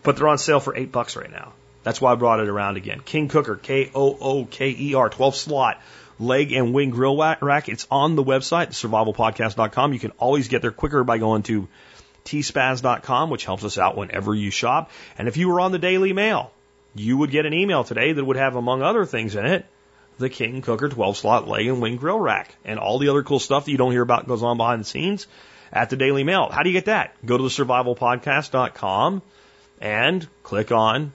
but 0.03 0.18
they're 0.18 0.27
on 0.27 0.38
sale 0.38 0.60
for 0.60 0.76
eight 0.76 0.91
bucks 0.91 1.15
right 1.15 1.31
now. 1.31 1.53
That's 1.84 1.99
why 1.99 2.14
I 2.14 2.15
brought 2.15 2.40
it 2.40 2.48
around 2.48 2.77
again. 2.77 3.02
King 3.02 3.27
Cooker, 3.27 3.56
K 3.56 3.91
O 3.94 4.18
O 4.19 4.45
K 4.45 4.76
E 4.77 4.95
R, 4.95 5.10
12 5.10 5.35
slot 5.35 5.81
leg 6.19 6.53
and 6.53 6.73
wing 6.73 6.91
grill 6.91 7.18
rack. 7.18 7.69
It's 7.69 7.88
on 7.91 8.15
the 8.15 8.23
website, 8.23 8.69
survivalpodcast.com. 8.69 9.94
You 9.94 9.99
can 9.99 10.11
always 10.11 10.48
get 10.48 10.61
there 10.61 10.72
quicker 10.72 11.03
by 11.03 11.18
going 11.18 11.44
to 11.44 11.68
tspaz.com, 12.26 13.30
which 13.30 13.45
helps 13.45 13.64
us 13.64 13.77
out 13.77 13.98
whenever 13.98 14.34
you 14.34 14.49
shop. 14.49 14.91
And 15.18 15.27
if 15.27 15.38
you 15.38 15.49
were 15.49 15.60
on 15.60 15.72
the 15.72 15.80
Daily 15.80 16.14
Mail, 16.14 16.52
you 16.95 17.18
would 17.18 17.31
get 17.31 17.45
an 17.45 17.53
email 17.53 17.84
today 17.84 18.14
that 18.14 18.23
would 18.23 18.38
have, 18.38 18.56
among 18.56 18.81
other 18.81 19.06
things 19.06 19.35
in 19.35 19.45
it, 19.45 19.65
the 20.19 20.30
King 20.30 20.61
Cooker 20.61 20.90
12 20.90 21.18
slot 21.18 21.48
leg 21.48 21.68
and 21.68 21.81
wing 21.81 21.98
grill 21.98 22.19
rack 22.19 22.56
and 22.64 22.80
all 22.80 22.99
the 22.99 23.10
other 23.10 23.23
cool 23.23 23.40
stuff 23.40 23.65
that 23.65 23.72
you 23.72 23.77
don't 23.77 23.91
hear 23.91 24.03
about 24.03 24.27
goes 24.27 24.44
on 24.44 24.57
behind 24.57 24.81
the 24.81 24.85
scenes 24.85 25.27
at 25.73 25.89
the 25.89 25.97
Daily 25.97 26.23
Mail. 26.23 26.49
How 26.49 26.63
do 26.63 26.69
you 26.69 26.73
get 26.73 26.85
that? 26.85 27.13
Go 27.25 27.35
to 27.35 27.43
the 27.43 27.49
survivalpodcast.com 27.49 29.21
and 29.81 30.27
click 30.43 30.71
on 30.71 31.11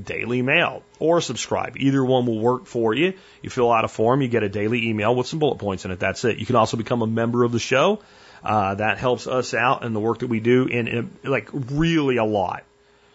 Daily 0.00 0.42
Mail 0.42 0.82
or 0.98 1.22
subscribe. 1.22 1.76
Either 1.78 2.04
one 2.04 2.26
will 2.26 2.38
work 2.38 2.66
for 2.66 2.94
you. 2.94 3.14
You 3.42 3.48
fill 3.48 3.72
out 3.72 3.84
a 3.84 3.88
form, 3.88 4.20
you 4.20 4.28
get 4.28 4.42
a 4.42 4.48
daily 4.50 4.88
email 4.88 5.14
with 5.14 5.26
some 5.26 5.38
bullet 5.38 5.56
points 5.56 5.86
in 5.86 5.90
it. 5.90 5.98
That's 5.98 6.24
it. 6.24 6.36
You 6.36 6.44
can 6.44 6.56
also 6.56 6.76
become 6.76 7.00
a 7.00 7.06
member 7.06 7.42
of 7.42 7.52
the 7.52 7.58
show. 7.58 8.00
Uh, 8.44 8.74
that 8.74 8.98
helps 8.98 9.26
us 9.26 9.54
out 9.54 9.82
in 9.82 9.94
the 9.94 9.98
work 9.98 10.18
that 10.18 10.28
we 10.28 10.40
do 10.40 10.66
in, 10.66 10.86
in 10.86 11.10
like 11.24 11.48
really 11.52 12.18
a 12.18 12.24
lot. 12.24 12.64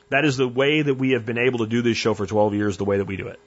That 0.09 0.25
is 0.25 0.35
the 0.35 0.47
way 0.47 0.81
that 0.81 0.95
we 0.95 1.11
have 1.11 1.25
been 1.25 1.37
able 1.37 1.59
to 1.59 1.67
do 1.67 1.81
this 1.83 1.95
show 1.95 2.15
for 2.15 2.25
12 2.25 2.55
years, 2.55 2.77
the 2.77 2.83
way 2.83 2.97
that 2.97 3.05
we 3.05 3.15
do 3.15 3.27
it 3.27 3.39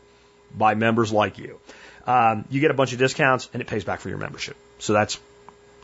by 0.57 0.77
members 0.77 1.13
like 1.13 1.37
you. 1.39 1.59
Um, 2.07 2.45
you 2.49 2.61
get 2.61 2.71
a 2.71 2.75
bunch 2.75 2.93
of 2.93 2.99
discounts 2.99 3.51
and 3.53 3.61
it 3.61 3.67
pays 3.67 3.85
back 3.85 4.01
for 4.01 4.09
your 4.09 4.19
membership. 4.19 4.57
So 4.79 4.93
that's 4.93 5.19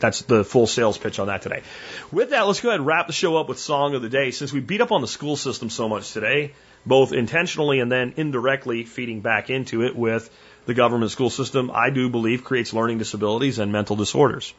that's 0.01 0.23
the 0.23 0.45
full 0.45 0.67
sales 0.67 0.99
pitch 0.99 1.19
on 1.19 1.29
that 1.29 1.43
today. 1.43 1.63
With 2.11 2.31
that, 2.31 2.47
let's 2.47 2.61
go 2.61 2.71
ahead 2.71 2.81
and 2.81 2.87
wrap 2.87 3.07
the 3.07 3.13
show 3.13 3.37
up 3.37 3.49
with 3.49 3.59
song 3.59 3.95
of 3.95 4.03
the 4.03 4.09
day. 4.09 4.31
Since 4.31 4.53
we 4.53 4.61
beat 4.61 4.81
up 4.81 4.93
on 4.93 5.03
the 5.03 5.09
school 5.09 5.37
system 5.37 5.71
so 5.71 5.89
much 5.89 6.13
today, 6.13 6.55
both 6.85 7.13
intentionally 7.13 7.81
and 7.81 7.93
then 7.93 8.15
indirectly 8.17 8.85
feeding 8.85 9.21
back 9.21 9.51
into 9.51 9.83
it 9.85 9.95
with 9.95 10.31
the 10.67 10.75
government 10.75 11.11
school 11.11 11.31
system, 11.31 11.71
I 11.73 11.91
do 11.91 12.09
believe 12.09 12.45
creates 12.45 12.73
learning 12.73 12.99
disabilities 12.99 13.59
and 13.59 13.73
mental 13.73 13.97
disorders. 13.97 14.55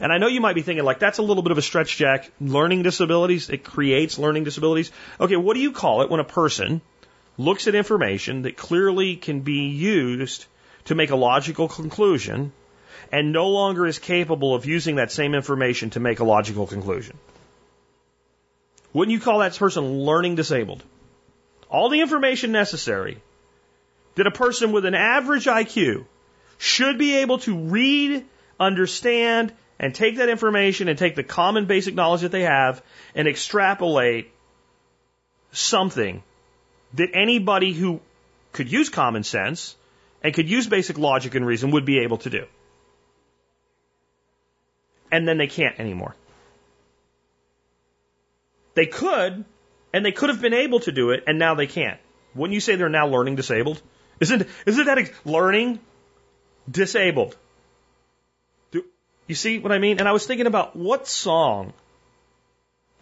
And 0.00 0.12
I 0.12 0.18
know 0.18 0.28
you 0.28 0.40
might 0.40 0.54
be 0.54 0.62
thinking, 0.62 0.84
like, 0.84 0.98
that's 0.98 1.18
a 1.18 1.22
little 1.22 1.42
bit 1.42 1.52
of 1.52 1.58
a 1.58 1.62
stretch, 1.62 1.96
Jack. 1.96 2.30
Learning 2.40 2.82
disabilities, 2.82 3.50
it 3.50 3.64
creates 3.64 4.18
learning 4.18 4.44
disabilities. 4.44 4.90
Okay, 5.20 5.36
what 5.36 5.54
do 5.54 5.60
you 5.60 5.72
call 5.72 6.02
it 6.02 6.10
when 6.10 6.20
a 6.20 6.24
person 6.24 6.80
looks 7.36 7.68
at 7.68 7.74
information 7.74 8.42
that 8.42 8.56
clearly 8.56 9.16
can 9.16 9.40
be 9.40 9.68
used 9.68 10.46
to 10.86 10.94
make 10.94 11.10
a 11.10 11.16
logical 11.16 11.68
conclusion 11.68 12.52
and 13.12 13.32
no 13.32 13.48
longer 13.48 13.86
is 13.86 13.98
capable 13.98 14.54
of 14.54 14.66
using 14.66 14.96
that 14.96 15.10
same 15.10 15.34
information 15.34 15.90
to 15.90 16.00
make 16.00 16.20
a 16.20 16.24
logical 16.24 16.66
conclusion? 16.66 17.18
Wouldn't 18.92 19.12
you 19.12 19.20
call 19.20 19.38
that 19.40 19.56
person 19.56 20.00
learning 20.00 20.34
disabled? 20.34 20.82
All 21.68 21.88
the 21.88 22.00
information 22.00 22.52
necessary 22.52 23.22
that 24.16 24.26
a 24.26 24.30
person 24.30 24.72
with 24.72 24.84
an 24.84 24.94
average 24.94 25.46
IQ 25.46 26.04
should 26.58 26.98
be 26.98 27.16
able 27.18 27.38
to 27.38 27.56
read, 27.56 28.24
understand, 28.58 29.52
and 29.78 29.94
take 29.94 30.16
that 30.16 30.28
information 30.28 30.88
and 30.88 30.98
take 30.98 31.14
the 31.14 31.22
common 31.22 31.66
basic 31.66 31.94
knowledge 31.94 32.22
that 32.22 32.32
they 32.32 32.42
have 32.42 32.82
and 33.14 33.26
extrapolate 33.26 34.30
something 35.52 36.22
that 36.94 37.10
anybody 37.14 37.72
who 37.72 38.00
could 38.52 38.70
use 38.70 38.88
common 38.88 39.22
sense 39.22 39.76
and 40.22 40.34
could 40.34 40.50
use 40.50 40.66
basic 40.66 40.98
logic 40.98 41.34
and 41.34 41.46
reason 41.46 41.70
would 41.70 41.86
be 41.86 42.00
able 42.00 42.18
to 42.18 42.30
do. 42.30 42.44
And 45.10 45.26
then 45.26 45.38
they 45.38 45.46
can't 45.46 45.78
anymore. 45.78 46.14
They 48.74 48.86
could, 48.86 49.44
and 49.92 50.04
they 50.04 50.12
could 50.12 50.28
have 50.28 50.40
been 50.40 50.54
able 50.54 50.80
to 50.80 50.92
do 50.92 51.10
it, 51.10 51.24
and 51.26 51.38
now 51.38 51.54
they 51.54 51.66
can't. 51.66 51.98
Wouldn't 52.34 52.54
you 52.54 52.60
say 52.60 52.76
they're 52.76 52.88
now 52.88 53.08
learning 53.08 53.36
disabled? 53.36 53.82
Isn't, 54.20 54.46
isn't 54.66 54.86
that 54.86 54.98
ex- 54.98 55.10
learning 55.24 55.80
disabled? 56.70 57.36
Do 58.70 58.84
You 59.26 59.34
see 59.34 59.58
what 59.58 59.72
I 59.72 59.78
mean? 59.78 59.98
And 59.98 60.08
I 60.08 60.12
was 60.12 60.26
thinking 60.26 60.46
about 60.46 60.76
what 60.76 61.08
song 61.08 61.72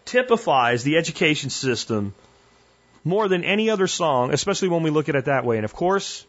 typifies 0.05 0.85
the 0.85 0.97
education 0.97 1.51
system 1.51 2.15
more 3.05 3.29
than 3.29 3.45
any 3.45 3.71
other 3.71 3.87
song, 3.87 4.33
especially 4.33 4.69
when 4.69 4.83
we 4.83 4.91
look 4.91 5.09
at 5.09 5.17
it 5.17 5.27
that 5.27 5.45
way. 5.45 5.57
And 5.57 5.65
of 5.65 5.75
course, 5.75 6.25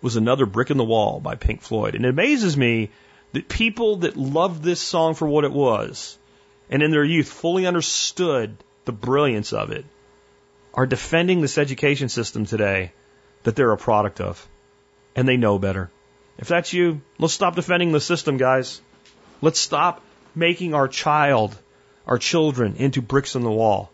was 0.00 0.16
another 0.16 0.46
brick 0.46 0.70
in 0.70 0.76
the 0.76 0.84
wall 0.84 1.20
by 1.20 1.34
Pink 1.34 1.60
Floyd. 1.62 1.94
And 1.94 2.04
it 2.04 2.08
amazes 2.08 2.56
me 2.56 2.90
that 3.32 3.48
people 3.48 3.96
that 3.96 4.16
loved 4.16 4.62
this 4.62 4.80
song 4.80 5.14
for 5.14 5.26
what 5.26 5.44
it 5.44 5.52
was 5.52 6.18
and 6.70 6.82
in 6.82 6.90
their 6.90 7.04
youth 7.04 7.28
fully 7.28 7.66
understood 7.66 8.56
the 8.84 8.92
brilliance 8.92 9.52
of 9.52 9.70
it 9.70 9.84
are 10.74 10.86
defending 10.86 11.40
this 11.40 11.58
education 11.58 12.08
system 12.08 12.46
today 12.46 12.92
that 13.42 13.56
they're 13.56 13.72
a 13.72 13.76
product 13.76 14.20
of. 14.20 14.48
And 15.14 15.28
they 15.28 15.36
know 15.36 15.58
better. 15.58 15.90
If 16.38 16.48
that's 16.48 16.72
you, 16.72 17.02
let's 17.18 17.34
stop 17.34 17.54
defending 17.54 17.92
the 17.92 18.00
system, 18.00 18.38
guys. 18.38 18.80
Let's 19.42 19.60
stop 19.60 20.02
making 20.34 20.72
our 20.72 20.88
child, 20.88 21.54
our 22.06 22.16
children, 22.16 22.76
into 22.76 23.02
bricks 23.02 23.34
in 23.34 23.42
the 23.42 23.50
wall. 23.50 23.90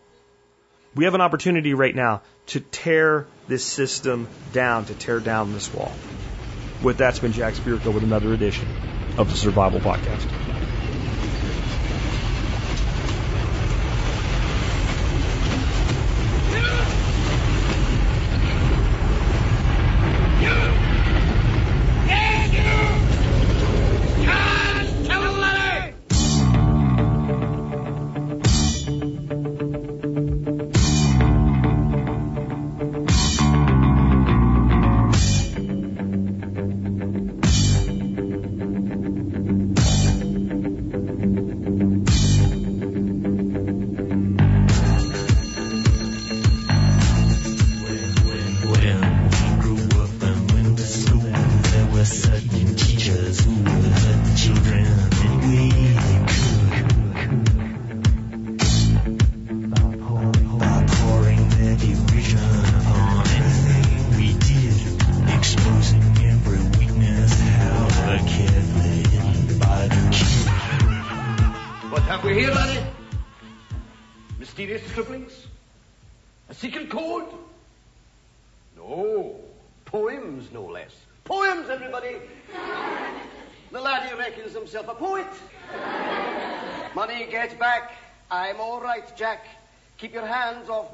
We 0.95 1.03
have 1.03 1.15
an 1.15 1.21
opportunity 1.21 1.73
right 1.73 1.93
now 1.93 2.21
to 2.47 2.61
tear 2.61 3.27
this 3.49 3.65
system 3.65 4.29
down, 4.53 4.85
to 4.85 4.93
tear 4.93 5.19
down 5.19 5.53
this 5.53 5.73
wall. 5.73 5.91
With 6.81 6.99
that, 6.99 7.09
it's 7.09 7.19
been 7.19 7.33
Jack 7.33 7.55
Spirko 7.55 7.93
with 7.93 8.03
another 8.03 8.33
edition 8.33 8.67
of 9.19 9.29
the 9.29 9.35
Survival 9.35 9.81
Podcast. 9.81 10.25
Yeah. 16.53 16.85
Yeah. 20.41 20.78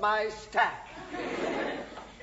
my 0.05 0.29
stack. 0.29 0.87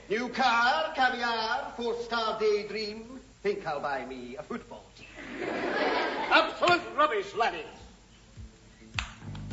New 0.08 0.28
car, 0.28 0.92
caviar, 0.94 1.72
four-star 1.76 2.38
daydream. 2.38 3.18
Think 3.42 3.66
I'll 3.66 3.80
buy 3.80 4.06
me 4.06 4.36
a 4.38 4.42
football 4.44 4.84
team. 4.96 5.08
Absolute 6.30 6.82
rubbish, 6.96 7.34
laddie. 7.34 7.66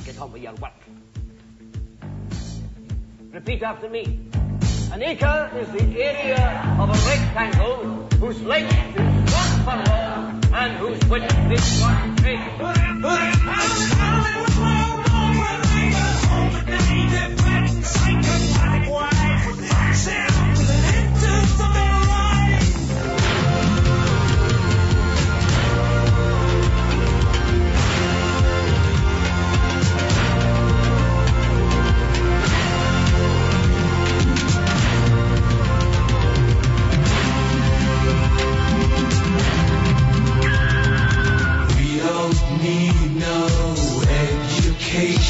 Get 0.06 0.22
on 0.22 0.32
with 0.32 0.44
your 0.44 0.54
work. 0.66 0.82
Repeat 3.32 3.64
after 3.64 3.90
me. 3.90 4.04
An 4.94 5.02
acre 5.02 5.50
is 5.62 5.70
the 5.72 5.86
area 6.00 6.44
of 6.80 6.88
a 6.96 7.00
rectangle 7.10 8.08
whose 8.20 8.40
length 8.44 8.76
is 9.00 9.34
one 9.40 9.54
furlong 9.66 10.44
and 10.54 10.72
whose 10.78 11.02
width 11.10 11.52
is 11.52 11.82
one 11.82 12.26
acre. 12.34 12.80